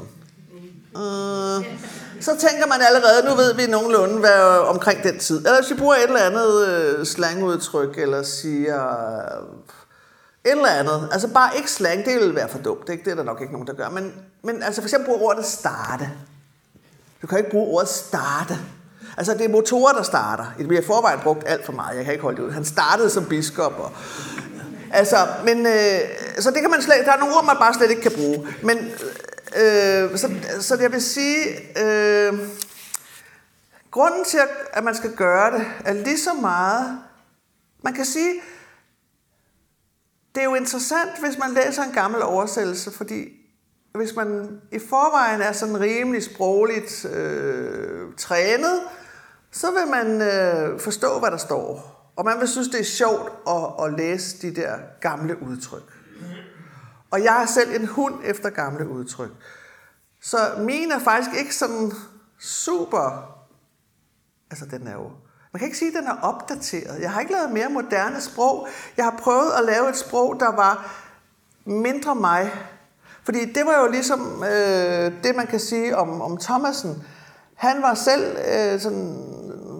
Øh, 0.96 1.80
så 2.22 2.32
tænker 2.38 2.68
man 2.68 2.82
allerede, 2.82 3.30
nu 3.30 3.36
ved 3.36 3.54
vi 3.54 3.66
nogenlunde 3.66 4.20
hvad, 4.20 4.68
omkring 4.68 5.04
den 5.04 5.20
tid. 5.20 5.38
Eller 5.38 5.62
hvis 5.62 5.72
vi 5.72 5.76
bruger 5.76 5.96
et 5.96 6.04
eller 6.04 6.20
andet 6.20 6.68
øh, 6.68 7.06
slangudtryk, 7.06 7.98
eller 7.98 8.24
siger 8.24 8.90
øh, 8.90 9.44
et 10.46 10.52
eller 10.52 10.68
andet. 10.68 11.10
Altså 11.12 11.28
bare 11.28 11.58
ikke 11.58 11.72
slang, 11.72 12.06
det 12.06 12.20
vil 12.20 12.36
være 12.36 12.50
for 12.50 12.60
dumt. 12.60 12.90
Ikke? 12.90 13.04
det 13.04 13.12
er 13.12 13.16
der 13.16 13.24
nok 13.24 13.42
ikke 13.42 13.54
nogen, 13.54 13.68
der 13.68 13.74
gør. 13.74 13.90
Men, 13.90 14.14
men 14.44 14.64
altså 14.64 14.82
for 14.82 14.88
eksempel 14.88 15.06
bruger 15.06 15.22
ordet 15.22 15.46
starte. 15.46 16.10
Du 17.22 17.28
kan 17.28 17.38
ikke 17.38 17.52
bruge 17.52 17.76
ordet 17.76 17.90
starte. 17.90 18.58
Altså, 19.18 19.34
det 19.34 19.46
er 19.46 19.50
motorer, 19.50 19.94
der 19.94 20.04
starter. 20.04 20.54
Det 20.58 20.68
bliver 20.68 20.82
i 20.82 20.86
forvejen 20.86 21.20
brugt 21.20 21.44
alt 21.48 21.66
for 21.66 21.74
meget. 21.74 21.98
Jeg 21.98 22.06
kan 22.06 22.14
ikke 22.14 22.24
holde 22.24 22.38
det 22.38 22.48
ud. 22.48 22.52
Han 22.52 22.66
startede 22.66 23.10
som 23.10 23.26
biskop. 23.26 23.80
Og, 23.80 23.92
altså, 24.92 25.28
men, 25.46 25.66
øh, 25.66 26.00
så 26.40 26.52
det 26.52 26.62
kan 26.62 26.70
man 26.70 26.82
slet, 26.82 27.06
der 27.06 27.12
er 27.12 27.20
nogle 27.20 27.36
ord, 27.36 27.46
man 27.46 27.58
bare 27.60 27.74
slet 27.74 27.90
ikke 27.90 28.02
kan 28.02 28.12
bruge. 28.12 28.48
Men, 28.64 28.78
øh, 29.56 30.18
så, 30.18 30.30
så 30.60 30.78
jeg 30.82 30.92
vil 30.92 31.02
sige, 31.02 31.46
øh, 31.84 32.40
grunden 33.92 34.26
til, 34.26 34.40
at 34.74 34.84
man 34.84 34.96
skal 34.96 35.16
gøre 35.16 35.52
det, 35.58 35.66
er 35.86 35.94
lige 35.94 36.20
så 36.20 36.34
meget, 36.34 37.00
man 37.84 37.94
kan 37.94 38.06
sige, 38.06 38.34
det 40.36 40.42
er 40.42 40.46
jo 40.46 40.56
interessant, 40.56 41.10
hvis 41.20 41.38
man 41.38 41.52
læser 41.52 41.84
en 41.84 41.92
gammel 41.92 42.24
oversættelse, 42.24 42.92
fordi 42.92 43.41
hvis 43.96 44.16
man 44.16 44.62
i 44.72 44.80
forvejen 44.80 45.42
er 45.42 45.52
sådan 45.52 45.80
rimelig 45.80 46.24
sprogligt 46.24 47.06
øh, 47.06 48.14
trænet, 48.18 48.82
så 49.52 49.72
vil 49.72 49.88
man 49.92 50.22
øh, 50.22 50.80
forstå, 50.80 51.20
hvad 51.20 51.32
der 51.32 51.38
står. 51.38 51.98
Og 52.16 52.26
man 52.26 52.40
vil 52.40 52.48
synes, 52.48 52.68
det 52.68 52.80
er 52.80 52.84
sjovt 52.84 53.32
at, 53.48 53.86
at 53.86 53.94
læse 53.98 54.42
de 54.42 54.56
der 54.56 54.78
gamle 55.02 55.44
udtryk. 55.44 55.84
Og 57.12 57.24
jeg 57.24 57.42
er 57.42 57.46
selv 57.46 57.82
en 57.82 57.88
hund 57.88 58.16
efter 58.24 58.50
gamle 58.50 58.90
udtryk. 58.90 59.32
Så 60.22 60.38
min 60.58 60.92
er 60.92 61.00
faktisk 61.00 61.40
ikke 61.40 61.56
sådan 61.56 61.92
super... 62.40 63.36
Altså, 64.52 64.66
den 64.66 64.88
er 64.88 64.94
jo... 64.94 65.12
Man 65.54 65.60
kan 65.60 65.66
ikke 65.66 65.78
sige, 65.78 65.98
at 65.98 66.04
den 66.04 66.08
er 66.08 66.18
opdateret. 66.22 67.02
Jeg 67.02 67.12
har 67.12 67.22
ikke 67.22 67.34
lavet 67.34 67.52
mere 67.52 67.70
moderne 67.70 68.22
sprog. 68.22 68.68
Jeg 68.98 69.06
har 69.06 69.18
prøvet 69.20 69.52
at 69.58 69.66
lave 69.66 69.90
et 69.90 69.98
sprog, 69.98 70.40
der 70.40 70.56
var 70.56 70.92
mindre 71.66 72.16
mig, 72.16 72.52
fordi 73.32 73.46
det 73.46 73.66
var 73.66 73.80
jo 73.86 73.92
ligesom 73.92 74.44
øh, 74.44 75.12
det, 75.24 75.36
man 75.36 75.48
kan 75.48 75.60
sige 75.60 75.98
om, 75.98 76.22
om 76.22 76.38
Thomasen. 76.38 77.04
Han 77.56 77.82
var 77.82 77.94
selv 77.94 78.38
øh, 78.54 78.80
sådan 78.82 79.24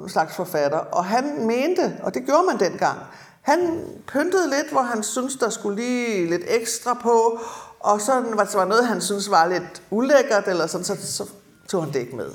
slags 0.08 0.36
forfatter, 0.36 0.78
og 0.78 1.06
han 1.06 1.48
mente, 1.48 1.98
og 2.04 2.14
det 2.14 2.26
gjorde 2.26 2.44
man 2.48 2.60
dengang, 2.60 3.00
han 3.42 3.60
pyntede 4.08 4.50
lidt, 4.50 4.72
hvor 4.72 4.82
han 4.82 5.04
syntes, 5.04 5.36
der 5.36 5.50
skulle 5.50 5.82
lige 5.82 6.30
lidt 6.30 6.42
ekstra 6.48 6.94
på, 6.94 7.40
og 7.80 8.02
så 8.02 8.12
var 8.14 8.44
det 8.44 8.68
noget, 8.68 8.88
han 8.88 9.02
syntes 9.02 9.32
var 9.32 9.48
lidt 9.48 9.82
ulækkert, 9.90 10.48
eller 10.48 10.68
sådan, 10.68 10.86
så, 10.86 10.96
så 11.02 11.30
tog 11.70 11.84
han 11.84 11.94
det 11.94 12.00
ikke 12.00 12.16
med. 12.16 12.30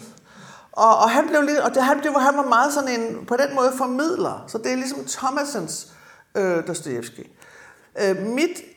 Og, 0.72 0.98
og 0.98 1.10
han 1.10 1.28
blev 1.28 1.42
lidt, 1.42 1.58
og 1.58 1.74
det, 1.74 1.82
han, 1.82 2.02
det 2.02 2.10
var, 2.14 2.20
han 2.20 2.36
var 2.36 2.46
meget 2.48 2.72
sådan 2.72 3.00
en, 3.00 3.26
på 3.26 3.36
den 3.36 3.54
måde 3.54 3.72
formidler. 3.76 4.44
Så 4.48 4.58
det 4.58 4.72
er 4.72 4.76
ligesom 4.76 5.04
Thomasens 5.08 5.92
øh, 6.34 6.66
Dostoyevsky. 6.66 7.26
Øh, 8.02 8.22
mit 8.26 8.75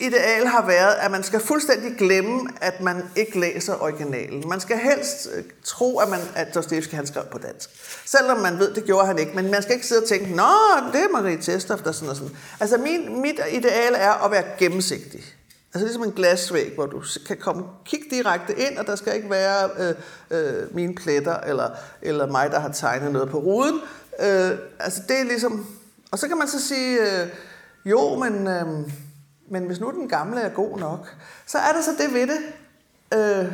ideal 0.00 0.46
har 0.46 0.66
været, 0.66 0.94
at 1.00 1.10
man 1.10 1.22
skal 1.22 1.40
fuldstændig 1.40 1.96
glemme, 1.98 2.48
at 2.60 2.80
man 2.80 3.02
ikke 3.16 3.40
læser 3.40 3.82
originalen. 3.82 4.48
Man 4.48 4.60
skal 4.60 4.78
helst 4.78 5.28
øh, 5.34 5.44
tro, 5.64 5.98
at, 5.98 6.08
man, 6.08 6.20
at 6.34 6.54
Dostoevsky 6.54 6.94
han 6.94 7.06
skrev 7.06 7.24
på 7.32 7.38
dansk. 7.38 7.70
Selvom 8.06 8.38
man 8.38 8.58
ved, 8.58 8.74
det 8.74 8.84
gjorde 8.84 9.06
han 9.06 9.18
ikke. 9.18 9.32
Men 9.34 9.50
man 9.50 9.62
skal 9.62 9.74
ikke 9.74 9.86
sidde 9.86 10.02
og 10.02 10.08
tænke, 10.08 10.34
nå, 10.34 10.52
det 10.92 11.00
er 11.00 11.12
Marie 11.12 11.40
Testoff, 11.40 11.82
der 11.82 11.92
sådan 11.92 12.08
og 12.08 12.16
sådan. 12.16 12.36
Altså 12.60 12.78
min, 12.78 13.22
mit 13.22 13.40
ideal 13.52 13.94
er 13.96 14.24
at 14.24 14.30
være 14.30 14.44
gennemsigtig. 14.58 15.24
Altså 15.74 15.86
ligesom 15.86 16.02
en 16.02 16.12
glasvæg, 16.12 16.72
hvor 16.74 16.86
du 16.86 17.02
kan 17.26 17.36
komme, 17.36 17.64
kigge 17.84 18.06
direkte 18.10 18.54
ind, 18.58 18.78
og 18.78 18.86
der 18.86 18.96
skal 18.96 19.16
ikke 19.16 19.30
være 19.30 19.70
øh, 19.78 19.94
øh, 20.30 20.74
mine 20.74 20.94
pletter, 20.94 21.40
eller, 21.40 21.70
eller 22.02 22.26
mig, 22.26 22.50
der 22.50 22.60
har 22.60 22.72
tegnet 22.72 23.12
noget 23.12 23.30
på 23.30 23.38
ruden. 23.38 23.80
Øh, 24.20 24.50
altså 24.78 25.02
det 25.08 25.20
er 25.20 25.24
ligesom... 25.24 25.66
Og 26.10 26.18
så 26.18 26.28
kan 26.28 26.38
man 26.38 26.48
så 26.48 26.60
sige, 26.68 27.00
øh, 27.00 27.28
jo, 27.84 28.14
men... 28.14 28.46
Øh, 28.46 28.66
men 29.50 29.66
hvis 29.66 29.80
nu 29.80 29.90
den 29.90 30.08
gamle 30.08 30.40
er 30.40 30.48
god 30.48 30.78
nok, 30.78 31.16
så 31.46 31.58
er 31.58 31.72
der 31.72 31.82
så 31.82 31.90
det 31.98 32.14
ved 32.14 32.26
det, 32.26 32.40
øh, 33.14 33.52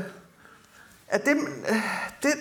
at 1.09 1.25
det, 1.25 1.37
øh, 1.69 1.83
det, 2.23 2.33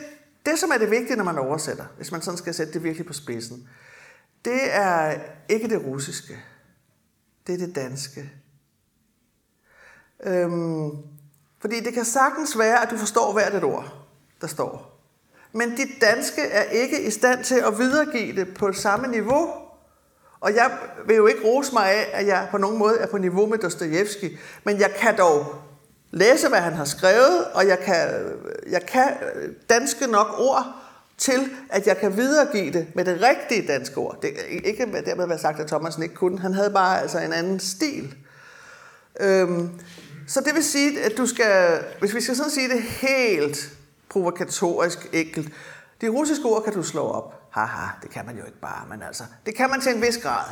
det, 0.46 0.60
som 0.60 0.72
er 0.72 0.78
det 0.78 0.92
vigtige, 0.92 1.16
når 1.16 1.24
man 1.24 1.38
oversætter, 1.38 1.86
hvis 1.98 2.12
man 2.12 2.22
sådan 2.22 2.38
skal 2.38 2.54
sætte 2.54 2.74
det 2.74 2.84
virkelig 2.84 3.08
på 3.08 3.14
spidsen, 3.14 3.70
det 4.46 4.76
er 4.76 5.20
ikke 5.50 5.70
det 5.70 5.86
russiske. 5.86 6.40
Det 7.48 7.54
er 7.54 7.66
det 7.66 7.76
danske. 7.76 8.32
Øhm, 10.24 10.92
fordi 11.60 11.80
det 11.80 11.94
kan 11.94 12.06
sagtens 12.06 12.58
være, 12.58 12.82
at 12.82 12.92
du 12.92 12.98
forstår 12.98 13.34
hvert 13.34 13.56
et 13.56 13.64
ord, 13.64 13.94
der 14.42 14.48
står. 14.48 15.02
Men 15.52 15.76
dit 15.76 16.02
danske 16.02 16.42
er 16.42 16.64
ikke 16.64 17.08
i 17.08 17.12
stand 17.12 17.44
til 17.44 17.64
at 17.68 17.80
videregive 17.80 18.36
det 18.36 18.54
på 18.58 18.74
samme 18.74 19.08
niveau, 19.08 19.65
og 20.46 20.56
jeg 20.56 20.72
vil 21.06 21.16
jo 21.16 21.28
ikke 21.28 21.42
rose 21.46 21.74
mig 21.74 21.92
af, 21.92 22.10
at 22.14 22.28
jeg 22.28 22.48
på 22.52 22.58
nogen 22.58 22.78
måde 22.78 22.98
er 22.98 23.08
på 23.08 23.18
niveau 23.18 23.46
med 23.46 23.58
Dostojevski, 23.58 24.38
men 24.64 24.80
jeg 24.80 24.92
kan 25.00 25.18
dog 25.18 25.56
læse, 26.12 26.50
hvad 26.50 26.60
han 26.60 26.74
har 26.74 26.86
skrevet, 26.86 27.46
og 27.54 27.68
jeg 27.68 27.80
kan, 27.80 28.08
jeg 28.70 28.86
kan 28.86 29.08
danske 29.70 30.08
nok 30.08 30.28
ord 30.40 30.66
til, 31.18 31.52
at 31.70 31.88
jeg 31.88 31.98
kan 31.98 32.18
videregive 32.18 32.74
det 32.74 32.88
med 32.96 33.06
det 33.06 33.22
rigtige 33.22 33.68
danske 33.68 33.98
ord. 33.98 34.22
Det, 34.22 34.30
ikke 34.64 34.86
dermed 35.06 35.28
være 35.28 35.40
sagt, 35.40 35.60
at 35.60 35.68
Thomasen 35.68 36.04
ikke 36.04 36.16
kunne. 36.16 36.40
Han 36.40 36.54
havde 36.54 36.70
bare 36.70 37.02
altså 37.02 37.20
en 37.20 37.34
anden 37.34 37.60
stil. 37.60 38.16
Øhm, 39.20 39.70
så 40.28 40.42
det 40.42 40.56
vil 40.56 40.64
sige, 40.64 41.02
at 41.02 41.18
du 41.18 41.26
skal, 41.26 41.84
hvis 42.00 42.16
vi 42.16 42.22
skal 42.22 42.36
sådan 42.36 42.52
sige 42.52 42.70
det 42.70 42.82
helt 42.82 43.72
provokatorisk 44.10 45.10
enkelt, 45.14 45.50
de 46.02 46.10
russiske 46.10 46.46
ord 46.46 46.64
kan 46.64 46.74
du 46.74 46.84
slå 46.84 47.02
op. 47.02 47.45
Haha, 47.56 47.88
det 48.02 48.10
kan 48.12 48.26
man 48.26 48.38
jo 48.38 48.46
ikke 48.46 48.60
bare, 48.60 48.86
men 48.90 49.04
altså, 49.04 49.24
det 49.46 49.56
kan 49.56 49.70
man 49.70 49.82
til 49.82 49.96
en 49.96 50.02
vis 50.02 50.18
grad. 50.18 50.46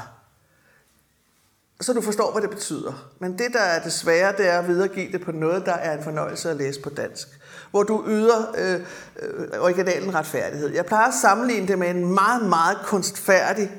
Så 1.82 1.94
du 1.94 2.02
forstår, 2.02 2.32
hvad 2.32 2.42
det 2.42 2.50
betyder. 2.50 3.12
Men 3.20 3.38
det, 3.38 3.54
der 3.54 3.60
er 3.60 3.84
det 3.84 3.94
svære, 3.94 4.34
det 4.38 4.50
er 4.50 4.60
at 4.60 4.68
videregive 4.68 5.12
det 5.12 5.22
på 5.22 5.32
noget, 5.32 5.66
der 5.66 5.74
er 5.74 5.98
en 5.98 6.04
fornøjelse 6.04 6.50
at 6.50 6.56
læse 6.56 6.82
på 6.82 6.90
dansk. 6.90 7.28
Hvor 7.72 7.84
du 7.84 8.04
yder 8.08 8.56
øh, 8.58 8.80
øh, 9.20 9.62
originalen 9.62 10.16
retfærdighed. 10.16 10.74
Jeg 10.74 10.86
plejer 10.86 11.08
at 11.08 11.14
sammenligne 11.14 11.68
det 11.68 11.80
med 11.80 11.90
en 11.90 12.14
meget, 12.14 12.46
meget 12.46 12.78
kunstfærdig 12.84 13.72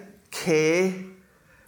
kage. 0.44 1.06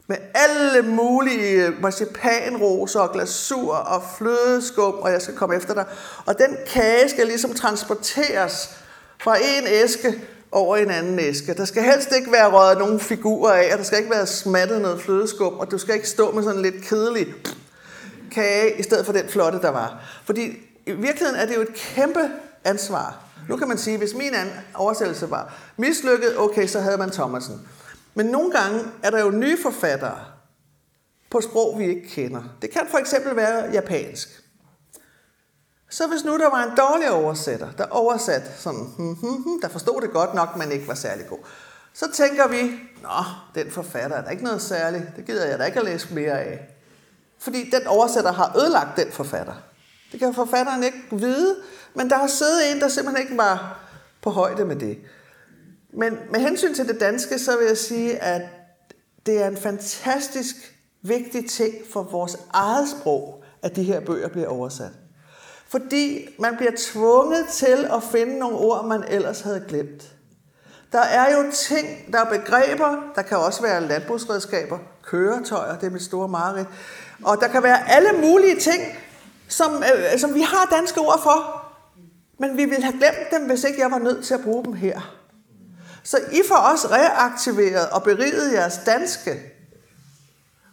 Med 0.07 0.16
alle 0.34 0.82
mulige 0.82 1.66
øh, 1.66 1.82
marcipanroser 1.82 3.00
og 3.00 3.12
glasur 3.12 3.74
og 3.74 4.02
flødeskum, 4.18 4.94
og 4.94 5.12
jeg 5.12 5.22
skal 5.22 5.34
komme 5.34 5.57
efter 5.57 5.74
dig. 5.74 5.84
Og 6.26 6.38
den 6.38 6.57
kage 6.66 7.09
skal 7.09 7.26
ligesom 7.26 7.54
transporteres 7.54 8.82
fra 9.18 9.36
en 9.36 9.66
æske 9.66 10.22
over 10.53 10.76
en 10.76 10.90
anden 10.90 11.18
æske. 11.18 11.55
Der 11.55 11.64
skal 11.64 11.82
helst 11.82 12.12
ikke 12.12 12.32
være 12.32 12.51
røget 12.51 12.78
nogen 12.78 13.01
figurer 13.01 13.53
af, 13.53 13.72
og 13.72 13.78
der 13.78 13.84
skal 13.84 13.99
ikke 13.99 14.11
være 14.11 14.26
smattet 14.26 14.80
noget 14.80 15.01
flødeskum, 15.01 15.55
og 15.55 15.70
du 15.70 15.78
skal 15.78 15.94
ikke 15.94 16.09
stå 16.09 16.32
med 16.32 16.42
sådan 16.42 16.57
en 16.57 16.62
lidt 16.62 16.84
kedelig 16.84 17.26
kage, 18.30 18.78
i 18.78 18.82
stedet 18.82 19.07
for 19.07 19.12
den 19.12 19.28
flotte, 19.28 19.61
der 19.61 19.70
var. 19.70 20.05
Fordi 20.24 20.42
i 20.86 20.92
virkeligheden 20.92 21.40
er 21.40 21.47
det 21.47 21.57
jo 21.57 21.61
et 21.61 21.74
kæmpe 21.74 22.30
ansvar. 22.64 23.24
Nu 23.49 23.57
kan 23.57 23.68
man 23.68 23.78
sige, 23.78 23.99
hvis 23.99 24.14
min 24.14 24.34
oversættelse 24.74 25.30
var 25.30 25.55
mislykket, 25.76 26.38
okay, 26.38 26.66
så 26.66 26.80
havde 26.80 26.99
man 26.99 27.11
Thomasen. 27.11 27.68
Men 28.14 28.26
nogle 28.26 28.53
gange 28.53 28.80
er 29.03 29.11
der 29.11 29.20
jo 29.20 29.30
nye 29.30 29.62
forfattere 29.62 30.18
på 31.30 31.40
sprog, 31.40 31.78
vi 31.78 31.88
ikke 31.88 32.09
kender. 32.09 32.42
Det 32.62 32.70
kan 32.70 32.82
for 32.90 32.99
eksempel 32.99 33.36
være 33.36 33.72
japansk. 33.72 34.42
Så 35.91 36.07
hvis 36.07 36.24
nu 36.24 36.39
der 36.39 36.51
var 36.51 36.62
en 36.62 36.76
dårlig 36.76 37.11
oversætter, 37.11 37.72
der 37.78 37.87
oversat 37.91 38.43
sådan, 38.59 38.84
hmm, 38.97 39.14
hmm, 39.14 39.43
hmm, 39.43 39.61
der 39.61 39.68
forstod 39.68 40.01
det 40.01 40.11
godt 40.11 40.34
nok, 40.34 40.57
men 40.57 40.72
ikke 40.72 40.89
var 40.89 40.95
særlig 40.95 41.26
god, 41.26 41.39
så 41.95 42.12
tænker 42.12 42.49
vi, 42.49 42.62
nå, 43.03 43.24
den 43.55 43.70
forfatter 43.70 44.16
er 44.16 44.22
der 44.22 44.30
ikke 44.30 44.45
noget 44.45 44.62
særligt, 44.62 45.05
det 45.16 45.26
gider 45.26 45.47
jeg 45.47 45.59
da 45.59 45.64
ikke 45.64 45.78
at 45.78 45.84
læse 45.84 46.14
mere 46.14 46.41
af. 46.41 46.68
Fordi 47.39 47.70
den 47.70 47.87
oversætter 47.87 48.32
har 48.32 48.57
ødelagt 48.59 48.97
den 48.97 49.12
forfatter. 49.12 49.55
Det 50.12 50.20
kan 50.20 50.34
forfatteren 50.34 50.82
ikke 50.82 50.99
vide, 51.12 51.57
men 51.95 52.11
der 52.11 52.16
har 52.16 52.26
siddet 52.26 52.72
en, 52.72 52.80
der 52.80 52.89
simpelthen 52.89 53.26
ikke 53.26 53.39
var 53.39 53.80
på 54.22 54.30
højde 54.30 54.64
med 54.64 54.76
det. 54.76 54.99
Men 55.93 56.18
med 56.30 56.41
hensyn 56.41 56.74
til 56.74 56.89
det 56.89 57.01
danske, 57.01 57.39
så 57.39 57.57
vil 57.59 57.66
jeg 57.66 57.78
sige, 57.78 58.18
at 58.22 58.43
det 59.26 59.43
er 59.43 59.49
en 59.49 59.57
fantastisk 59.57 60.57
vigtig 61.03 61.51
ting 61.51 61.74
for 61.93 62.03
vores 62.03 62.37
eget 62.53 62.89
sprog, 62.89 63.45
at 63.62 63.76
de 63.76 63.82
her 63.82 64.01
bøger 64.01 64.28
bliver 64.28 64.49
oversat. 64.49 64.93
Fordi 65.69 66.29
man 66.39 66.57
bliver 66.57 66.73
tvunget 66.77 67.47
til 67.53 67.89
at 67.93 68.03
finde 68.12 68.39
nogle 68.39 68.57
ord, 68.57 68.85
man 68.85 69.05
ellers 69.09 69.41
havde 69.41 69.64
glemt. 69.69 70.03
Der 70.93 71.01
er 71.01 71.37
jo 71.37 71.53
ting, 71.53 72.12
der 72.12 72.21
er 72.21 72.39
begreber, 72.39 73.12
der 73.14 73.23
kan 73.23 73.39
også 73.39 73.62
være 73.62 73.89
landbrugsredskaber, 73.89 74.79
køretøjer, 75.03 75.79
det 75.79 75.87
er 75.87 75.91
mit 75.91 76.03
store 76.03 76.29
mareridt. 76.29 76.69
Og 77.23 77.41
der 77.41 77.49
kan 77.49 77.62
være 77.62 77.91
alle 77.91 78.12
mulige 78.12 78.61
ting, 78.61 78.83
som, 79.49 79.83
øh, 79.83 80.19
som 80.19 80.35
vi 80.35 80.41
har 80.41 80.77
danske 80.77 81.01
ord 81.01 81.23
for, 81.23 81.62
men 82.39 82.57
vi 82.57 82.64
ville 82.64 82.83
have 82.85 82.99
glemt 82.99 83.31
dem, 83.31 83.43
hvis 83.47 83.64
ikke 83.64 83.81
jeg 83.81 83.91
var 83.91 83.99
nødt 83.99 84.25
til 84.25 84.35
at 84.35 84.41
bruge 84.41 84.64
dem 84.64 84.73
her. 84.73 85.17
Så 86.03 86.19
I 86.33 86.41
får 86.49 86.57
også 86.57 86.89
reaktiveret 86.89 87.89
og 87.91 88.03
beriget 88.03 88.53
jeres 88.53 88.81
danske. 88.87 89.53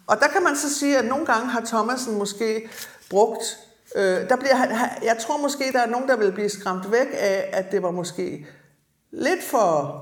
Og 0.08 0.20
der 0.20 0.28
kan 0.28 0.44
man 0.44 0.56
så 0.56 0.76
sige, 0.76 0.98
at 0.98 1.06
nogle 1.06 1.26
gange 1.26 1.48
har 1.48 1.62
Thomasen 1.62 2.18
måske 2.18 2.70
brugt, 3.10 3.44
øh, 3.96 4.30
der 4.30 4.36
bliver, 4.36 4.56
jeg 5.04 5.18
tror 5.20 5.38
måske, 5.38 5.64
der 5.74 5.80
er 5.80 5.88
nogen, 5.88 6.08
der 6.08 6.18
vil 6.18 6.32
blive 6.32 6.50
skræmt 6.50 6.92
væk 6.92 7.08
af, 7.14 7.50
at 7.54 7.72
det 7.72 7.84
var 7.84 7.92
måske 7.92 8.48
lidt 9.12 9.44
for 9.44 10.00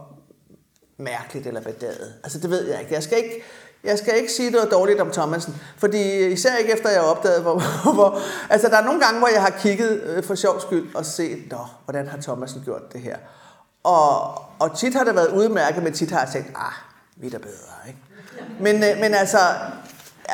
mærkeligt 0.98 1.48
eller 1.48 1.62
bedaget. 1.62 2.14
Altså 2.24 2.40
det 2.40 2.50
ved 2.50 2.68
jeg 2.68 2.80
ikke. 2.80 2.94
Jeg 2.94 3.04
skal 3.04 3.18
ikke, 3.18 3.44
jeg 3.84 3.98
skal 3.98 4.18
ikke 4.18 4.32
sige 4.32 4.52
noget 4.52 4.72
dårligt 4.72 5.00
om 5.00 5.12
Thomasen, 5.12 5.62
fordi 5.78 6.28
især 6.28 6.56
ikke 6.56 6.74
efter 6.74 6.90
jeg 6.90 7.02
opdagede, 7.02 7.42
hvor, 7.42 7.94
hvor 7.94 8.20
altså 8.50 8.68
der 8.70 8.78
er 8.78 8.86
nogle 8.86 9.02
gange, 9.02 9.20
hvor 9.20 9.28
jeg 9.28 9.42
har 9.42 9.50
kigget 9.50 10.04
øh, 10.04 10.24
for 10.24 10.36
sjov 10.36 10.62
skyld 10.62 10.96
og 10.96 11.06
set, 11.06 11.52
Nå, 11.52 11.58
hvordan 11.86 12.08
har 12.08 12.18
Thomasen 12.18 12.62
gjort 12.66 12.94
det 12.94 13.02
her. 13.02 13.18
Og, 13.84 14.42
og 14.60 14.78
tit 14.78 14.94
har 14.96 15.04
det 15.04 15.16
været 15.16 15.32
udmærket, 15.32 15.84
men 15.84 15.94
tit 15.94 16.12
har 16.12 16.20
jeg 16.20 16.30
tænkt, 16.34 16.50
ah, 16.56 16.74
vi 17.16 17.28
er 17.28 17.32
da 17.32 17.38
bedre, 17.38 17.88
ikke? 17.88 18.00
Men, 18.60 18.76
øh, 18.76 19.00
men 19.00 19.14
altså, 19.14 19.38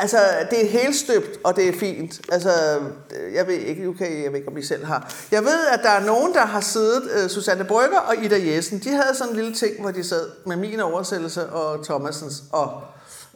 altså, 0.02 0.18
det 0.50 0.66
er 0.66 0.70
helt 0.70 0.96
støbt, 0.96 1.38
og 1.44 1.56
det 1.56 1.68
er 1.68 1.74
fint. 1.80 2.22
Altså, 2.32 2.52
jeg 3.34 3.48
ved 3.48 3.54
ikke, 3.54 3.88
okay, 3.88 4.24
jeg 4.24 4.32
ved 4.32 4.38
ikke, 4.40 4.52
om 4.52 4.58
I 4.58 4.64
selv 4.64 4.86
har. 4.86 5.14
Jeg 5.32 5.44
ved, 5.44 5.68
at 5.74 5.80
der 5.84 5.90
er 5.90 6.06
nogen, 6.06 6.34
der 6.34 6.46
har 6.46 6.62
siddet, 6.62 7.24
uh, 7.24 7.30
Susanne 7.30 7.64
Brygger 7.64 8.00
og 8.00 8.24
Ida 8.24 8.56
Jessen, 8.56 8.80
de 8.80 8.90
havde 8.90 9.16
sådan 9.16 9.34
en 9.34 9.36
lille 9.36 9.54
ting, 9.54 9.82
hvor 9.82 9.92
de 9.92 10.04
sad 10.04 10.30
med 10.46 10.56
min 10.56 10.80
oversættelse 10.80 11.50
og 11.50 11.86
Thomasens 11.86 12.44
og, 12.52 12.82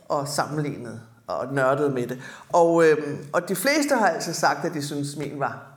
og 0.10 0.28
sammenlignede 0.28 1.00
og 1.28 1.54
nørdede 1.54 1.90
med 1.90 2.08
det. 2.08 2.22
Og, 2.50 2.86
øhm, 2.86 3.18
og 3.34 3.50
de 3.50 3.56
fleste 3.56 3.96
har 3.96 4.08
altså 4.08 4.34
sagt, 4.34 4.66
at 4.66 4.74
de 4.74 4.88
synes, 4.88 5.16
min 5.18 5.40
var 5.40 5.72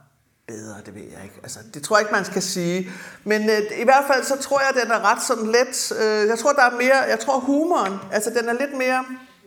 bedre, 0.46 0.76
det 0.86 0.94
ved 0.94 1.02
jeg 1.02 1.20
ikke. 1.24 1.40
Altså, 1.42 1.58
det 1.74 1.82
tror 1.82 1.96
jeg 1.96 2.02
ikke, 2.02 2.14
man 2.14 2.24
skal 2.24 2.42
sige. 2.42 2.90
Men 3.24 3.50
øh, 3.50 3.58
i 3.80 3.84
hvert 3.84 4.04
fald, 4.12 4.24
så 4.24 4.36
tror 4.36 4.60
jeg, 4.60 4.68
at 4.68 4.84
den 4.84 4.92
er 4.92 5.12
ret 5.12 5.22
sådan 5.22 5.46
let. 5.46 5.92
Øh, 6.02 6.28
jeg 6.28 6.38
tror, 6.38 6.52
der 6.52 6.62
er 6.62 6.70
mere, 6.70 6.98
jeg 7.08 7.20
tror 7.20 7.38
humoren, 7.38 7.98
altså 8.12 8.30
den 8.30 8.48
er 8.48 8.52
lidt 8.52 8.78
mere, 8.78 9.04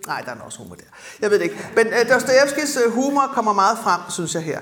nej, 0.08 0.22
der 0.22 0.32
er 0.32 0.36
også 0.40 0.58
humor 0.58 0.76
der. 0.76 0.84
Jeg 1.22 1.32
ved 1.32 1.40
det 1.40 1.44
ikke. 1.44 1.72
Men 1.76 1.88
øh, 1.88 2.10
Dostojevskis 2.10 2.78
øh, 2.86 2.92
humor 2.92 3.32
kommer 3.34 3.54
meget 3.54 3.78
frem, 3.78 4.02
synes 4.10 4.36
jeg 4.36 4.44
her. 4.44 4.60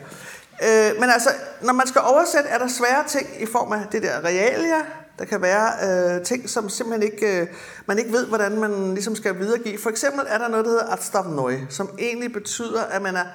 Øh, 0.63 0.99
men 0.99 1.09
altså, 1.09 1.29
når 1.61 1.73
man 1.73 1.87
skal 1.87 2.01
oversætte, 2.01 2.49
er 2.49 2.57
der 2.57 2.67
svære 2.67 3.03
ting 3.07 3.27
i 3.39 3.45
form 3.45 3.71
af 3.71 3.85
det 3.91 4.03
der 4.03 4.21
realia. 4.21 4.81
Der 5.19 5.25
kan 5.25 5.41
være 5.41 5.71
øh, 6.17 6.25
ting, 6.25 6.49
som 6.49 6.69
simpelthen 6.69 7.11
ikke, 7.13 7.41
øh, 7.41 7.47
man 7.85 7.99
ikke 7.99 8.11
ved, 8.11 8.25
hvordan 8.25 8.59
man 8.59 8.93
ligesom 8.93 9.15
skal 9.15 9.39
videregive. 9.39 9.79
For 9.79 9.89
eksempel 9.89 10.25
er 10.27 10.37
der 10.37 10.47
noget, 10.47 10.65
der 10.65 10.71
hedder 10.71 10.93
Atstavnøj, 10.93 11.55
som 11.69 11.89
egentlig 11.99 12.33
betyder, 12.33 12.83
at 12.83 13.01
man 13.01 13.15
er 13.15 13.25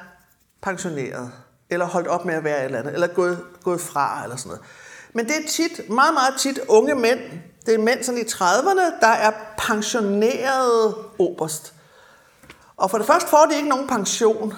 pensioneret 0.63 1.33
eller 1.71 1.87
holdt 1.87 2.09
op 2.09 2.25
med 2.25 2.35
at 2.35 2.45
være 2.45 2.59
et 2.59 2.65
eller 2.65 2.79
andet, 2.79 2.95
eller 2.95 3.07
gået, 3.07 3.45
gået 3.63 3.81
fra, 3.81 4.23
eller 4.25 4.37
sådan 4.37 4.49
noget. 4.49 4.63
Men 5.13 5.27
det 5.27 5.35
er 5.37 5.49
tit, 5.49 5.91
meget, 5.91 6.15
meget 6.15 6.35
tit 6.39 6.61
unge 6.69 6.95
mænd, 6.95 7.19
det 7.67 7.75
er 7.75 7.79
mænd 7.79 8.03
sådan 8.03 8.21
i 8.21 8.25
30'erne, 8.25 9.01
der 9.01 9.07
er 9.07 9.33
pensionerede 9.59 10.97
oberst. 11.19 11.75
Og 12.81 12.91
for 12.91 12.99
det 12.99 13.07
første 13.07 13.29
får 13.29 13.47
de 13.51 13.57
ikke 13.57 13.69
nogen 13.69 13.89
pension. 13.89 14.55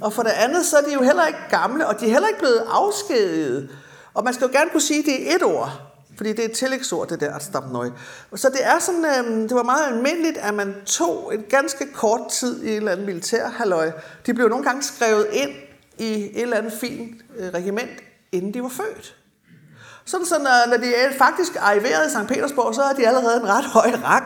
Og 0.00 0.12
for 0.12 0.22
det 0.22 0.30
andet, 0.30 0.66
så 0.66 0.76
er 0.76 0.82
de 0.82 0.92
jo 0.92 1.02
heller 1.02 1.26
ikke 1.26 1.38
gamle, 1.50 1.86
og 1.86 2.00
de 2.00 2.06
er 2.06 2.10
heller 2.10 2.28
ikke 2.28 2.40
blevet 2.40 2.64
afskediget. 2.70 3.70
Og 4.14 4.24
man 4.24 4.34
skal 4.34 4.46
jo 4.46 4.52
gerne 4.52 4.70
kunne 4.70 4.80
sige, 4.80 5.00
at 5.00 5.06
det 5.06 5.30
er 5.30 5.36
et 5.36 5.42
ord. 5.42 5.70
Fordi 6.16 6.30
det 6.30 6.40
er 6.40 6.44
et 6.44 6.52
tillægsord, 6.52 7.08
det 7.08 7.20
der 7.20 7.34
atstapnøj. 7.34 7.90
Så 8.34 8.48
det 8.48 8.66
er 8.66 8.78
sådan, 8.78 9.04
øh, 9.04 9.42
det 9.42 9.54
var 9.54 9.62
meget 9.62 9.86
almindeligt, 9.86 10.36
at 10.36 10.54
man 10.54 10.74
tog 10.86 11.34
en 11.34 11.42
ganske 11.50 11.92
kort 11.92 12.20
tid 12.30 12.62
i 12.62 12.70
en 12.70 12.76
eller 12.76 12.92
andet 12.92 13.06
militær 13.06 13.48
halløj. 13.48 13.90
De 14.26 14.34
blev 14.34 14.48
nogle 14.48 14.64
gange 14.64 14.82
skrevet 14.82 15.26
ind 15.32 15.50
i 15.98 16.12
et 16.12 16.42
eller 16.42 16.56
andet 16.56 16.72
fint 16.72 17.22
øh, 17.36 17.54
regiment, 17.54 17.90
inden 18.32 18.54
de 18.54 18.62
var 18.62 18.68
født. 18.68 19.16
Sådan 20.10 20.26
så, 20.26 20.38
når, 20.38 20.64
øh, 20.64 20.70
når 20.70 20.76
de 20.76 20.88
øh, 20.88 21.18
faktisk 21.18 21.52
arriverede 21.60 22.06
i 22.06 22.10
St. 22.10 22.28
Petersborg, 22.28 22.74
så 22.74 22.82
havde 22.82 22.96
de 22.96 23.06
allerede 23.06 23.36
en 23.36 23.48
ret 23.48 23.64
høj 23.64 23.90
rang. 24.04 24.24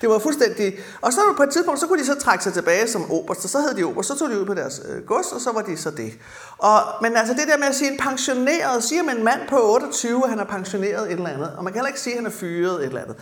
Det 0.00 0.08
var 0.08 0.18
fuldstændig... 0.18 0.78
Og 1.00 1.12
så 1.12 1.20
på 1.36 1.42
et 1.42 1.50
tidspunkt, 1.50 1.80
så 1.80 1.86
kunne 1.86 2.00
de 2.00 2.06
så 2.06 2.14
trække 2.14 2.44
sig 2.44 2.52
tilbage 2.52 2.88
som 2.88 3.10
oberst, 3.10 3.44
og 3.44 3.50
så 3.50 3.58
hed 3.58 3.74
de 3.74 3.84
oberst, 3.84 4.08
så 4.08 4.18
tog 4.18 4.30
de 4.30 4.40
ud 4.40 4.46
på 4.46 4.54
deres 4.54 4.80
øh, 4.88 5.06
gods, 5.06 5.32
og 5.32 5.40
så 5.40 5.52
var 5.52 5.62
de 5.62 5.76
så 5.76 5.90
det. 5.90 6.12
Og, 6.58 6.80
men 7.02 7.16
altså 7.16 7.34
det 7.34 7.48
der 7.48 7.58
med 7.58 7.66
at 7.66 7.74
sige 7.74 7.92
en 7.92 7.98
pensioneret, 7.98 8.84
siger 8.84 9.02
man 9.02 9.16
en 9.16 9.24
mand 9.24 9.40
på 9.48 9.72
28, 9.72 10.24
at 10.24 10.30
han 10.30 10.38
er 10.38 10.44
pensioneret 10.44 11.06
et 11.06 11.12
eller 11.12 11.28
andet, 11.28 11.52
og 11.56 11.64
man 11.64 11.72
kan 11.72 11.80
heller 11.80 11.88
ikke 11.88 12.00
sige, 12.00 12.14
at 12.14 12.18
han 12.18 12.26
er 12.26 12.36
fyret 12.36 12.80
et 12.80 12.86
eller 12.86 13.00
andet, 13.00 13.16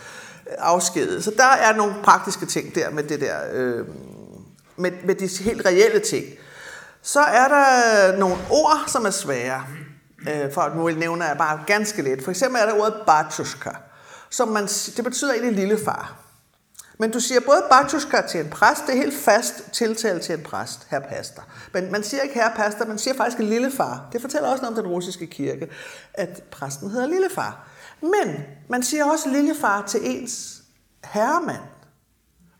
øh, 0.46 0.54
afskedet. 0.58 1.24
Så 1.24 1.32
der 1.36 1.52
er 1.60 1.76
nogle 1.76 1.94
praktiske 2.02 2.46
ting 2.46 2.74
der 2.74 2.90
med 2.90 3.02
det 3.02 3.20
der, 3.20 3.36
øh, 3.52 3.86
med, 4.76 4.90
med 5.04 5.14
de 5.14 5.28
helt 5.44 5.66
reelle 5.66 5.98
ting. 5.98 6.24
Så 7.02 7.20
er 7.20 7.48
der 7.48 8.18
nogle 8.18 8.36
ord, 8.50 8.84
som 8.86 9.06
er 9.06 9.10
svære. 9.10 9.64
Øh, 10.30 10.52
for 10.52 10.60
at 10.60 10.76
nu 10.76 10.88
nævner 10.88 11.26
jeg 11.26 11.38
bare 11.38 11.60
ganske 11.66 12.02
lidt. 12.02 12.24
For 12.24 12.30
eksempel 12.30 12.60
er 12.60 12.66
der 12.66 12.80
ordet 12.80 12.94
batushka, 13.06 13.70
som 14.30 14.48
man, 14.48 14.66
det 14.66 15.04
betyder 15.04 15.32
egentlig 15.32 15.52
lillefar. 15.52 16.24
Men 16.98 17.10
du 17.10 17.20
siger 17.20 17.40
både 17.40 17.62
batushka 17.70 18.22
til 18.28 18.40
en 18.40 18.50
præst, 18.50 18.86
det 18.86 18.92
er 18.94 18.96
helt 18.96 19.14
fast 19.14 19.72
tiltale 19.72 20.20
til 20.20 20.34
en 20.34 20.42
præst, 20.42 20.86
herr 20.90 21.00
pastor. 21.00 21.44
Men 21.72 21.92
man 21.92 22.02
siger 22.02 22.22
ikke 22.22 22.34
her 22.34 22.54
pastor, 22.56 22.86
man 22.86 22.98
siger 22.98 23.14
faktisk 23.14 23.38
lillefar. 23.38 24.08
Det 24.12 24.20
fortæller 24.20 24.48
også 24.48 24.62
noget 24.62 24.78
om 24.78 24.84
den 24.84 24.92
russiske 24.92 25.26
kirke, 25.26 25.68
at 26.14 26.42
præsten 26.50 26.90
hedder 26.90 27.06
lillefar. 27.06 27.68
Men 28.00 28.44
man 28.68 28.82
siger 28.82 29.04
også 29.04 29.28
lillefar 29.28 29.84
til 29.86 30.00
ens 30.02 30.62
herremand. 31.04 31.62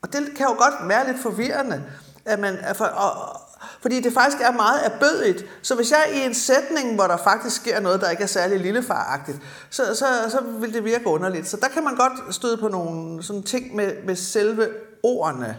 Og 0.02 0.12
det 0.12 0.26
kan 0.36 0.46
jo 0.46 0.52
godt 0.52 0.88
være 0.88 1.06
lidt 1.06 1.22
forvirrende, 1.22 1.84
at 2.24 2.38
man, 2.38 2.58
for, 2.74 2.84
og, 2.84 3.40
fordi 3.80 4.00
det 4.00 4.12
faktisk 4.12 4.42
er 4.42 4.52
meget 4.52 4.86
erbødigt. 4.86 5.44
Så 5.62 5.74
hvis 5.74 5.90
jeg 5.90 5.98
er 6.08 6.12
i 6.14 6.26
en 6.26 6.34
sætning, 6.34 6.94
hvor 6.94 7.06
der 7.06 7.16
faktisk 7.16 7.56
sker 7.56 7.80
noget, 7.80 8.00
der 8.00 8.10
ikke 8.10 8.22
er 8.22 8.26
særlig 8.26 8.60
lillefaragtigt, 8.60 9.38
så, 9.70 9.94
så, 9.94 10.04
så 10.28 10.40
vil 10.60 10.74
det 10.74 10.84
virke 10.84 11.06
underligt. 11.06 11.48
Så 11.48 11.56
der 11.56 11.68
kan 11.68 11.84
man 11.84 11.96
godt 11.96 12.34
støde 12.34 12.56
på 12.56 12.68
nogle 12.68 13.22
sådan 13.22 13.42
ting 13.42 13.76
med, 13.76 13.92
med 14.04 14.16
selve 14.16 14.68
ordene. 15.02 15.56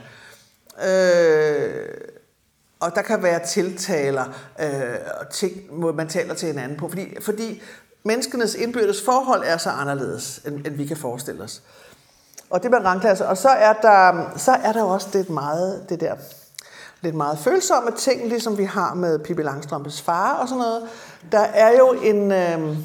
Øh, 0.88 1.88
og 2.80 2.96
der 2.96 3.02
kan 3.02 3.24
være 3.24 3.46
tiltaler 3.46 4.26
øh, 4.60 4.96
og 5.20 5.30
ting, 5.30 5.54
hvor 5.72 5.92
man 5.92 6.08
taler 6.08 6.34
til 6.34 6.48
hinanden 6.48 6.78
på. 6.78 6.88
Fordi, 6.88 7.22
fordi 7.22 7.62
menneskenes 8.04 8.56
indbyrdes 8.56 9.02
forhold 9.06 9.44
er 9.46 9.58
så 9.58 9.70
anderledes, 9.70 10.42
end, 10.46 10.68
end 10.68 10.76
vi 10.76 10.86
kan 10.86 10.98
forestille 10.98 11.44
os. 11.44 11.62
Og 12.50 12.64
det 12.64 12.72
med 12.72 12.80
rangklasse. 12.80 13.28
Og 13.28 13.38
så 13.38 13.50
er 13.50 13.74
der, 13.74 14.32
så 14.38 14.52
er 14.52 14.72
der 14.72 14.84
også 14.84 15.08
det 15.14 15.30
meget, 15.30 15.86
det 15.90 16.00
der 16.00 16.16
lidt 17.06 17.16
meget 17.16 17.40
følsomme 17.40 17.92
ting, 17.98 18.28
ligesom 18.28 18.58
vi 18.58 18.64
har 18.64 18.94
med 18.94 19.20
Pippi 19.20 19.42
Langstrømpes 19.42 20.02
far 20.02 20.34
og 20.34 20.48
sådan 20.48 20.60
noget. 20.60 20.84
Der 21.32 21.40
er 21.40 21.78
jo 21.78 21.92
en... 21.92 22.32
Øh, 22.32 22.78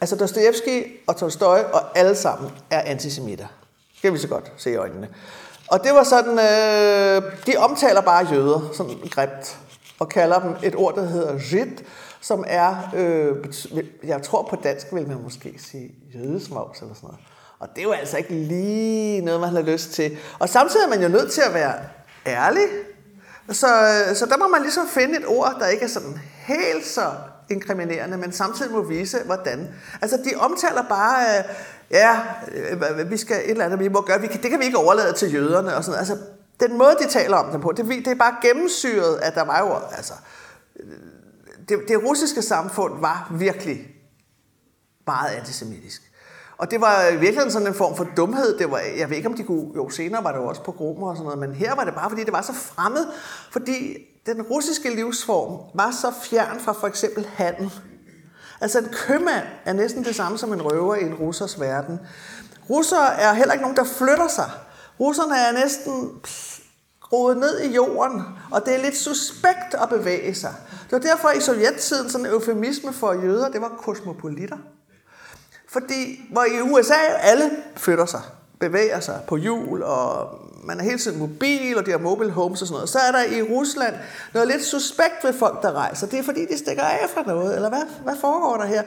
altså 0.00 0.16
Dostoyevsky 0.16 1.00
og 1.06 1.16
Tolstoy 1.16 1.58
og 1.72 1.98
alle 1.98 2.14
sammen 2.14 2.50
er 2.70 2.80
antisemitter. 2.80 3.46
Det 3.92 4.02
kan 4.02 4.12
vi 4.12 4.18
så 4.18 4.28
godt 4.28 4.52
se 4.56 4.72
i 4.72 4.76
øjnene. 4.76 5.08
Og 5.68 5.84
det 5.84 5.94
var 5.94 6.04
sådan, 6.04 6.32
øh, 6.32 7.32
de 7.46 7.56
omtaler 7.56 8.00
bare 8.00 8.26
jøder, 8.26 8.70
sådan 8.72 8.96
grimt, 9.10 9.58
og 9.98 10.08
kalder 10.08 10.40
dem 10.40 10.54
et 10.62 10.74
ord, 10.76 10.94
der 10.94 11.04
hedder 11.04 11.32
jid, 11.52 11.76
som 12.20 12.44
er, 12.46 12.76
øh, 12.96 13.36
jeg 14.04 14.22
tror 14.22 14.46
på 14.50 14.56
dansk 14.56 14.86
vil 14.92 15.08
man 15.08 15.22
måske 15.22 15.54
sige 15.58 15.90
jødesmavs 16.14 16.80
eller 16.80 16.94
sådan 16.94 17.06
noget. 17.06 17.20
Og 17.58 17.68
det 17.74 17.78
er 17.78 17.82
jo 17.82 17.92
altså 17.92 18.16
ikke 18.16 18.34
lige 18.34 19.20
noget, 19.20 19.40
man 19.40 19.50
har 19.50 19.62
lyst 19.62 19.90
til. 19.90 20.18
Og 20.38 20.48
samtidig 20.48 20.84
er 20.84 20.88
man 20.88 21.02
jo 21.02 21.08
nødt 21.08 21.32
til 21.32 21.42
at 21.48 21.54
være 21.54 21.74
ærlig 22.26 22.62
så, 23.48 23.66
øh, 23.66 24.16
så 24.16 24.26
der 24.26 24.36
må 24.36 24.48
man 24.48 24.62
ligesom 24.62 24.88
finde 24.88 25.18
et 25.18 25.26
ord, 25.26 25.56
der 25.60 25.66
ikke 25.66 25.84
er 25.84 25.88
sådan 25.88 26.20
helt 26.36 26.86
så 26.86 27.12
inkriminerende, 27.50 28.16
men 28.16 28.32
samtidig 28.32 28.72
må 28.72 28.82
vise, 28.82 29.18
hvordan. 29.24 29.74
Altså, 30.02 30.16
de 30.16 30.36
omtaler 30.36 30.82
bare, 30.82 31.38
øh, 31.38 31.44
ja, 31.90 32.20
øh, 32.98 33.10
vi 33.10 33.16
skal 33.16 33.36
et 33.36 33.50
eller 33.50 33.64
andet, 33.64 33.80
vi 33.80 33.88
må 33.88 34.00
gøre, 34.00 34.20
vi 34.20 34.26
kan, 34.26 34.42
det 34.42 34.50
kan 34.50 34.60
vi 34.60 34.64
ikke 34.64 34.78
overlade 34.78 35.12
til 35.12 35.34
jøderne 35.34 35.76
og 35.76 35.84
sådan 35.84 35.98
Altså, 35.98 36.16
den 36.60 36.78
måde, 36.78 36.96
de 37.00 37.08
taler 37.08 37.36
om 37.36 37.52
dem 37.52 37.60
på, 37.60 37.72
det, 37.72 37.86
det 37.86 38.06
er 38.06 38.14
bare 38.14 38.36
gennemsyret, 38.42 39.18
at 39.22 39.34
der 39.34 39.44
var 39.44 39.58
jo, 39.58 39.96
altså, 39.96 40.14
øh, 40.80 40.96
det, 41.68 41.78
det 41.88 42.04
russiske 42.04 42.42
samfund 42.42 43.00
var 43.00 43.32
virkelig 43.34 43.88
meget 45.06 45.30
antisemitisk. 45.30 46.09
Og 46.60 46.70
det 46.70 46.80
var 46.80 47.16
virkelig 47.16 47.52
sådan 47.52 47.66
en 47.66 47.74
form 47.74 47.96
for 47.96 48.06
dumhed. 48.16 48.58
Det 48.58 48.70
var, 48.70 48.80
jeg 48.98 49.10
ved 49.10 49.16
ikke, 49.16 49.28
om 49.28 49.34
de 49.34 49.42
kunne... 49.42 49.66
Jo, 49.76 49.90
senere 49.90 50.24
var 50.24 50.32
det 50.32 50.38
jo 50.38 50.46
også 50.46 50.62
på 50.62 50.72
grupper 50.72 51.06
og 51.06 51.16
sådan 51.16 51.24
noget, 51.24 51.38
men 51.38 51.52
her 51.52 51.74
var 51.74 51.84
det 51.84 51.94
bare, 51.94 52.10
fordi 52.10 52.24
det 52.24 52.32
var 52.32 52.42
så 52.42 52.52
fremmed. 52.52 53.06
Fordi 53.50 53.96
den 54.26 54.42
russiske 54.42 54.94
livsform 54.94 55.58
var 55.74 55.90
så 55.90 56.12
fjern 56.22 56.60
fra 56.60 56.72
for 56.72 56.86
eksempel 56.86 57.26
handel. 57.34 57.72
Altså 58.60 58.78
en 58.78 58.88
købmand 58.92 59.44
er 59.64 59.72
næsten 59.72 60.04
det 60.04 60.14
samme 60.14 60.38
som 60.38 60.52
en 60.52 60.62
røver 60.62 60.94
i 60.94 61.02
en 61.02 61.14
russers 61.14 61.60
verden. 61.60 62.00
Russere 62.70 63.20
er 63.20 63.32
heller 63.32 63.52
ikke 63.52 63.62
nogen, 63.62 63.76
der 63.76 63.84
flytter 63.84 64.28
sig. 64.28 64.50
Russerne 65.00 65.34
er 65.34 65.52
næsten 65.52 66.10
rodet 67.12 67.36
ned 67.36 67.60
i 67.60 67.74
jorden, 67.74 68.22
og 68.50 68.66
det 68.66 68.74
er 68.74 68.82
lidt 68.82 68.96
suspekt 68.96 69.74
at 69.82 69.88
bevæge 69.88 70.34
sig. 70.34 70.54
Det 70.84 70.92
var 70.92 70.98
derfor 70.98 71.30
i 71.30 71.40
sovjettiden 71.40 72.10
sådan 72.10 72.26
en 72.26 72.32
eufemisme 72.32 72.92
for 72.92 73.12
jøder, 73.12 73.48
det 73.48 73.60
var 73.60 73.72
kosmopolitter. 73.78 74.56
Fordi 75.72 76.28
hvor 76.30 76.44
i 76.44 76.60
USA 76.60 76.94
alle 77.20 77.50
flytter 77.76 78.06
sig. 78.06 78.20
bevæger 78.60 79.00
sig 79.00 79.20
på 79.26 79.36
hjul, 79.36 79.82
og 79.82 80.28
man 80.64 80.80
er 80.80 80.84
hele 80.84 80.98
tiden 80.98 81.18
mobil, 81.18 81.78
og 81.78 81.86
de 81.86 81.90
har 81.90 81.98
mobile 81.98 82.30
homes 82.30 82.62
og 82.62 82.68
sådan 82.68 82.74
noget. 82.74 82.88
Så 82.88 82.98
er 82.98 83.12
der 83.12 83.24
i 83.24 83.42
Rusland 83.42 83.94
noget 84.34 84.48
lidt 84.48 84.64
suspekt 84.64 85.24
ved 85.24 85.32
folk, 85.32 85.62
der 85.62 85.72
rejser. 85.72 86.06
Det 86.06 86.18
er 86.18 86.22
fordi, 86.22 86.46
de 86.46 86.58
stikker 86.58 86.82
af 86.82 87.10
fra 87.14 87.22
noget, 87.26 87.54
eller 87.54 87.68
hvad, 87.68 87.82
hvad 88.04 88.14
foregår 88.20 88.56
der 88.56 88.66
her? 88.66 88.82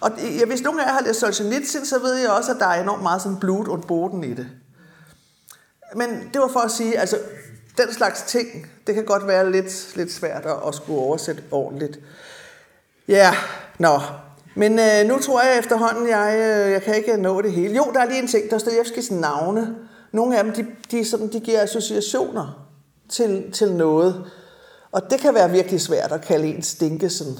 Og 0.00 0.10
ja, 0.18 0.44
hvis 0.44 0.62
nogen 0.62 0.80
af 0.80 0.84
jer 0.84 0.92
har 0.92 1.02
læst 1.02 1.20
Solzhenitsyn, 1.20 1.84
så 1.84 1.98
ved 1.98 2.14
jeg 2.14 2.30
også, 2.30 2.52
at 2.52 2.58
der 2.60 2.66
er 2.66 2.82
enormt 2.82 3.02
meget 3.02 3.22
sådan 3.22 3.40
blod 3.40 3.68
og 3.68 3.84
boden 3.88 4.24
i 4.24 4.34
det. 4.34 4.46
Men 5.94 6.30
det 6.32 6.40
var 6.40 6.48
for 6.48 6.60
at 6.60 6.70
sige, 6.70 6.98
altså 6.98 7.18
den 7.78 7.92
slags 7.92 8.22
ting, 8.22 8.66
det 8.86 8.94
kan 8.94 9.04
godt 9.04 9.26
være 9.26 9.52
lidt, 9.52 9.96
lidt 9.96 10.12
svært 10.12 10.46
at, 10.46 10.56
at 10.68 10.74
skulle 10.74 11.00
oversætte 11.00 11.42
ordentligt. 11.50 11.98
Ja, 13.08 13.34
nå. 13.78 14.00
Men 14.58 14.78
øh, 14.78 15.06
nu 15.06 15.18
tror 15.18 15.42
jeg 15.42 15.58
efterhånden, 15.58 16.08
jeg, 16.08 16.34
øh, 16.34 16.72
jeg 16.72 16.82
kan 16.82 16.94
ikke 16.94 17.16
nå 17.16 17.42
det 17.42 17.52
hele. 17.52 17.76
Jo, 17.76 17.84
der 17.94 18.00
er 18.00 18.04
lige 18.04 18.22
en 18.22 18.28
ting, 18.28 18.50
Dostojevskis 18.50 19.10
navne. 19.10 19.74
Nogle 20.12 20.38
af 20.38 20.44
dem, 20.44 20.52
de, 20.52 20.66
de, 20.90 21.04
sådan, 21.04 21.32
de 21.32 21.40
giver 21.40 21.62
associationer 21.62 22.68
til, 23.08 23.52
til 23.52 23.72
noget. 23.72 24.24
Og 24.92 25.10
det 25.10 25.20
kan 25.20 25.34
være 25.34 25.50
virkelig 25.50 25.80
svært 25.80 26.12
at 26.12 26.20
kalde 26.20 26.46
en 26.46 26.62
Stinkesen. 26.62 27.38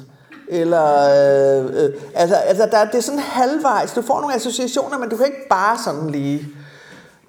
Eller, 0.49 0.95
øh, 0.95 1.85
øh, 1.85 1.91
altså, 2.15 2.37
altså 2.37 2.67
der, 2.71 2.85
det 2.85 2.95
er 2.95 3.03
sådan 3.03 3.21
halvvejs. 3.21 3.93
Du 3.93 4.03
får 4.03 4.21
nogle 4.21 4.35
associationer, 4.35 4.99
men 4.99 5.09
du 5.09 5.17
kan 5.17 5.27
ikke 5.27 5.49
bare 5.51 5.79
sådan 5.85 6.11
lige. 6.11 6.49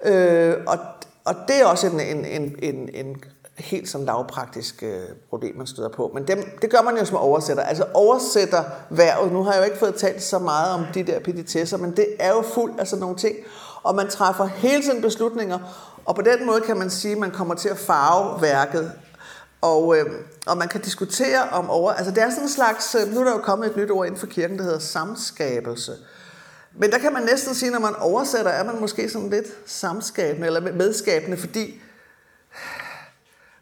Øh, 0.04 0.54
og, 0.66 0.78
og 1.24 1.34
det 1.48 1.60
er 1.60 1.64
også 1.64 1.86
en, 1.86 2.00
en, 2.00 2.24
en, 2.24 2.54
en, 2.62 2.88
en 2.94 3.16
helt 3.60 3.88
sådan 3.88 4.06
lavpraktisk 4.06 4.82
øh, 4.82 5.02
problem, 5.30 5.56
man 5.56 5.66
støder 5.66 5.88
på. 5.88 6.10
Men 6.14 6.28
dem, 6.28 6.44
det 6.62 6.70
gør 6.70 6.82
man 6.82 6.96
jo 6.96 7.04
som 7.04 7.16
oversætter. 7.16 7.62
Altså 7.62 7.84
oversætter 7.94 8.64
værvet. 8.90 9.32
Nu 9.32 9.42
har 9.42 9.52
jeg 9.52 9.60
jo 9.60 9.64
ikke 9.64 9.78
fået 9.78 9.94
talt 9.94 10.22
så 10.22 10.38
meget 10.38 10.74
om 10.74 10.84
de 10.94 11.02
der 11.02 11.20
peditesser, 11.20 11.76
men 11.76 11.96
det 11.96 12.06
er 12.18 12.28
jo 12.28 12.42
fuldt 12.42 12.80
af 12.80 12.86
sådan 12.86 13.00
nogle 13.00 13.16
ting. 13.16 13.36
Og 13.82 13.94
man 13.94 14.08
træffer 14.08 14.46
hele 14.46 14.82
tiden 14.82 15.02
beslutninger, 15.02 15.58
og 16.04 16.14
på 16.14 16.22
den 16.22 16.46
måde 16.46 16.60
kan 16.60 16.76
man 16.76 16.90
sige, 16.90 17.12
at 17.12 17.18
man 17.18 17.30
kommer 17.30 17.54
til 17.54 17.68
at 17.68 17.78
farve 17.78 18.42
værket. 18.42 18.92
Og, 19.60 19.96
øh, 19.96 20.06
og 20.46 20.56
man 20.56 20.68
kan 20.68 20.80
diskutere 20.80 21.42
om 21.52 21.70
over... 21.70 21.92
Altså 21.92 22.14
det 22.14 22.22
er 22.22 22.30
sådan 22.30 22.42
en 22.42 22.48
slags... 22.48 22.94
Øh, 22.94 23.14
nu 23.14 23.20
er 23.20 23.24
der 23.24 23.32
jo 23.32 23.38
kommet 23.38 23.70
et 23.70 23.76
nyt 23.76 23.90
ord 23.90 24.06
inden 24.06 24.20
for 24.20 24.26
kirken, 24.26 24.58
der 24.58 24.64
hedder 24.64 24.78
samskabelse. 24.78 25.92
Men 26.74 26.90
der 26.90 26.98
kan 26.98 27.12
man 27.12 27.22
næsten 27.22 27.54
sige, 27.54 27.70
når 27.70 27.78
man 27.78 27.94
oversætter, 27.96 28.50
er 28.50 28.64
man 28.64 28.80
måske 28.80 29.08
sådan 29.08 29.30
lidt 29.30 29.46
samskabende 29.66 30.46
eller 30.46 30.72
medskabende, 30.72 31.36
fordi 31.36 31.80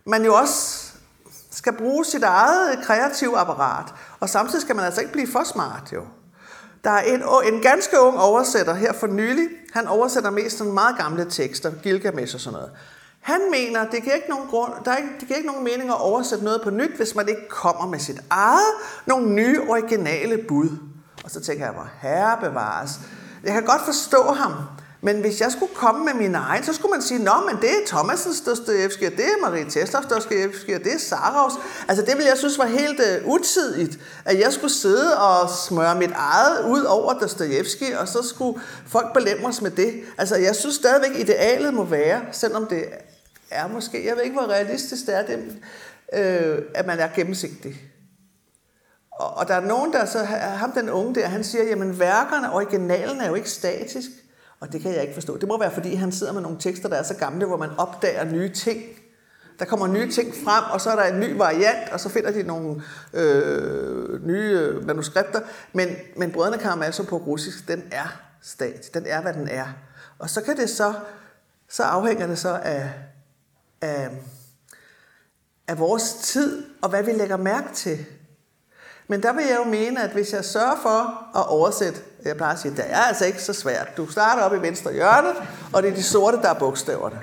man 0.09 0.24
jo 0.24 0.35
også 0.35 0.89
skal 1.51 1.72
bruge 1.72 2.05
sit 2.05 2.22
eget 2.22 2.78
kreative 2.85 3.39
apparat. 3.39 3.94
Og 4.20 4.28
samtidig 4.28 4.62
skal 4.62 4.76
man 4.76 4.85
altså 4.85 5.01
ikke 5.01 5.12
blive 5.12 5.28
for 5.32 5.44
smart 5.44 5.93
jo. 5.93 6.02
Der 6.85 6.90
er 6.90 7.02
en, 7.02 7.22
en 7.55 7.62
ganske 7.62 8.01
ung 8.01 8.18
oversætter 8.18 8.74
her 8.74 8.93
for 8.93 9.06
nylig. 9.06 9.48
Han 9.72 9.86
oversætter 9.86 10.30
mest 10.30 10.59
sådan 10.59 10.72
meget 10.72 10.98
gamle 10.98 11.30
tekster, 11.30 11.72
Gilgamesh 11.82 12.35
og 12.35 12.40
sådan 12.40 12.52
noget. 12.52 12.70
Han 13.20 13.40
mener, 13.51 13.90
det 13.90 14.02
giver 14.02 14.14
ikke 14.14 14.28
nogen 14.28 14.48
grund, 14.48 14.72
der 14.85 14.90
er 14.90 14.97
ikke, 14.97 15.09
det 15.20 15.28
giver 15.28 15.36
ikke 15.36 15.48
nogen 15.48 15.64
mening 15.64 15.90
at 15.90 16.01
oversætte 16.01 16.44
noget 16.44 16.60
på 16.62 16.70
nyt, 16.70 16.97
hvis 16.97 17.14
man 17.14 17.28
ikke 17.28 17.48
kommer 17.48 17.86
med 17.86 17.98
sit 17.98 18.20
eget, 18.30 18.74
nogle 19.06 19.30
nye 19.30 19.60
originale 19.68 20.39
bud. 20.48 20.68
Og 21.24 21.30
så 21.30 21.40
tænker 21.40 21.64
jeg, 21.64 21.74
hvor 21.74 21.89
herre 22.01 22.39
bevares. 22.40 22.90
Jeg 23.44 23.52
kan 23.52 23.64
godt 23.64 23.82
forstå 23.85 24.22
ham, 24.22 24.52
men 25.01 25.20
hvis 25.20 25.41
jeg 25.41 25.53
skulle 25.53 25.75
komme 25.75 26.05
med 26.05 26.15
min 26.15 26.35
egen, 26.35 26.65
så 26.65 26.73
skulle 26.73 26.91
man 26.91 27.03
sige, 27.03 27.25
nå, 27.25 27.33
men 27.47 27.57
det 27.62 27.70
er 27.70 27.87
Thomasens 27.87 28.41
Dostoyevsky, 28.41 29.07
og 29.07 29.12
det 29.12 29.25
er 29.25 29.41
Marie 29.41 29.70
Teslas 29.70 30.07
Dostoyevsky, 30.07 30.75
og 30.75 30.85
det 30.85 30.95
er 30.95 30.99
Sarovs. 30.99 31.55
Altså 31.89 32.05
det 32.05 32.15
ville 32.16 32.29
jeg 32.29 32.39
synes 32.39 32.59
var 32.59 32.66
helt 32.66 33.01
uh, 33.01 33.33
utidigt, 33.33 33.99
at 34.25 34.41
jeg 34.41 34.53
skulle 34.53 34.73
sidde 34.73 35.19
og 35.19 35.51
smøre 35.51 35.95
mit 35.95 36.11
eget 36.15 36.65
ud 36.70 36.83
over 36.83 37.12
Dostoyevsky, 37.12 37.95
og 37.95 38.09
så 38.09 38.23
skulle 38.23 38.61
folk 38.87 39.12
belemres 39.15 39.62
med 39.62 39.70
det. 39.70 39.95
Altså 40.19 40.37
jeg 40.37 40.57
synes 40.57 40.75
stadigvæk, 40.75 41.20
idealet 41.20 41.75
må 41.75 41.85
være, 41.85 42.20
selvom 42.33 42.66
det 42.66 42.85
er 43.51 43.69
måske, 43.69 44.07
jeg 44.07 44.16
ved 44.16 44.23
ikke, 44.23 44.37
hvor 44.37 44.49
realistisk 44.49 45.07
det 45.07 45.16
er, 45.16 45.27
det, 45.27 45.57
øh, 46.12 46.62
at 46.75 46.87
man 46.87 46.99
er 46.99 47.09
gennemsigtig. 47.15 47.83
Og, 49.12 49.37
og 49.37 49.49
der 49.49 49.55
er 49.55 49.61
nogen, 49.61 49.93
der 49.93 50.05
så, 50.05 50.19
ham 50.25 50.73
den 50.73 50.91
unge 50.91 51.15
der, 51.15 51.27
han 51.27 51.45
siger, 51.45 51.65
jamen 51.65 51.99
værkerne, 51.99 52.53
originalen 52.53 53.20
er 53.20 53.29
jo 53.29 53.35
ikke 53.35 53.51
statisk. 53.51 54.09
Og 54.60 54.72
det 54.72 54.80
kan 54.80 54.93
jeg 54.93 55.02
ikke 55.02 55.14
forstå. 55.14 55.36
Det 55.36 55.48
må 55.48 55.59
være, 55.59 55.70
fordi 55.70 55.94
han 55.94 56.12
sidder 56.12 56.32
med 56.32 56.43
nogle 56.43 56.59
tekster, 56.60 56.89
der 56.89 56.97
er 56.97 57.02
så 57.02 57.14
gamle, 57.14 57.47
hvor 57.47 57.56
man 57.56 57.70
opdager 57.78 58.24
nye 58.24 58.52
ting. 58.52 58.82
Der 59.59 59.64
kommer 59.64 59.86
nye 59.86 60.10
ting 60.10 60.35
frem, 60.44 60.64
og 60.72 60.80
så 60.80 60.90
er 60.90 60.97
der 60.97 61.05
en 61.05 61.20
ny 61.20 61.36
variant, 61.36 61.93
og 61.93 62.01
så 62.01 62.09
finder 62.09 62.30
de 62.30 62.43
nogle 62.43 62.82
øh, 63.12 64.26
nye 64.26 64.51
øh, 64.51 64.86
manuskripter. 64.86 65.40
Men, 65.72 65.89
men 66.16 66.32
Brødrene 66.32 66.59
Karamazov 66.59 67.06
på 67.06 67.16
russisk, 67.16 67.68
den 67.68 67.82
er 67.90 68.20
stat. 68.43 68.90
Den 68.94 69.06
er, 69.06 69.22
hvad 69.22 69.35
den 69.35 69.48
er. 69.48 69.66
Og 70.18 70.30
så 70.30 70.40
kan 70.40 70.56
det 70.56 70.70
så, 70.70 70.94
så 71.68 71.82
afhænger 71.82 72.26
det 72.26 72.39
så 72.39 72.60
af, 72.62 72.90
af, 73.80 74.10
af 75.68 75.78
vores 75.78 76.14
tid, 76.14 76.64
og 76.82 76.89
hvad 76.89 77.02
vi 77.02 77.12
lægger 77.12 77.36
mærke 77.36 77.68
til. 77.74 78.06
Men 79.09 79.22
der 79.22 79.32
vil 79.32 79.44
jeg 79.44 79.56
jo 79.56 79.64
mene, 79.64 80.02
at 80.02 80.10
hvis 80.10 80.32
jeg 80.32 80.44
sørger 80.44 80.76
for 80.82 81.28
at 81.39 81.47
oversætte, 81.48 82.01
jeg 82.24 82.36
plejer 82.36 82.53
at 82.53 82.59
sige, 82.61 82.77
det 82.77 82.85
er 82.89 83.01
altså 83.01 83.24
ikke 83.24 83.43
så 83.43 83.53
svært. 83.53 83.97
Du 83.97 84.11
starter 84.11 84.43
op 84.43 84.55
i 84.55 84.59
venstre 84.59 84.93
hjørne, 84.93 85.28
og 85.73 85.82
det 85.82 85.90
er 85.90 85.95
de 85.95 86.03
sorte, 86.03 86.36
der 86.36 86.49
er 86.49 86.59
bogstaverne. 86.59 87.20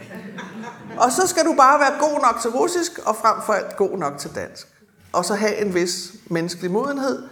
Og 0.98 1.12
så 1.12 1.28
skal 1.28 1.46
du 1.46 1.54
bare 1.58 1.80
være 1.80 2.00
god 2.00 2.22
nok 2.22 2.42
til 2.42 2.52
russisk, 2.52 3.00
og 3.06 3.16
frem 3.16 3.36
for 3.46 3.54
alt 3.54 3.76
god 3.76 3.98
nok 3.98 4.18
til 4.18 4.32
dansk. 4.36 4.68
Og 5.14 5.26
så 5.26 5.36
have 5.36 5.66
en 5.66 5.74
vis 5.74 6.12
menneskelig 6.30 6.72
modenhed. 6.72 7.24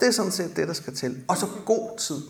Det 0.00 0.08
er 0.08 0.12
sådan 0.12 0.32
set 0.32 0.56
det, 0.56 0.68
der 0.68 0.74
skal 0.74 0.94
til. 0.94 1.16
Og 1.28 1.36
så 1.36 1.46
god 1.64 1.98
tid. 1.98 2.22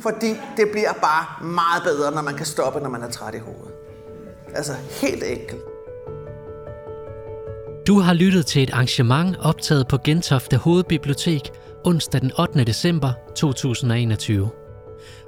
Fordi 0.00 0.36
det 0.56 0.68
bliver 0.72 0.92
bare 0.92 1.46
meget 1.46 1.82
bedre, 1.82 2.10
når 2.10 2.22
man 2.22 2.36
kan 2.36 2.46
stoppe, 2.46 2.80
når 2.80 2.88
man 2.88 3.02
er 3.02 3.10
træt 3.10 3.34
i 3.34 3.38
hovedet. 3.38 3.72
Altså 4.54 4.72
helt 4.90 5.24
enkelt. 5.24 5.62
Du 7.86 8.00
har 8.00 8.12
lyttet 8.12 8.46
til 8.46 8.62
et 8.62 8.70
arrangement 8.70 9.36
optaget 9.42 9.88
på 9.88 9.98
Gentofte 10.04 10.56
Hovedbibliotek 10.56 11.52
onsdag 11.84 12.20
den 12.20 12.32
8. 12.38 12.64
december 12.64 13.12
2021. 13.36 14.50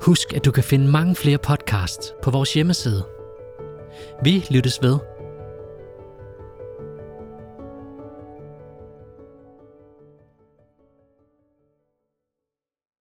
Husk, 0.00 0.32
at 0.32 0.44
du 0.44 0.50
kan 0.50 0.64
finde 0.64 0.86
mange 0.86 1.16
flere 1.16 1.38
podcasts 1.38 2.14
på 2.22 2.30
vores 2.30 2.54
hjemmeside. 2.54 3.04
Vi 4.24 4.46
lyttes 4.50 4.82
ved 4.82 4.98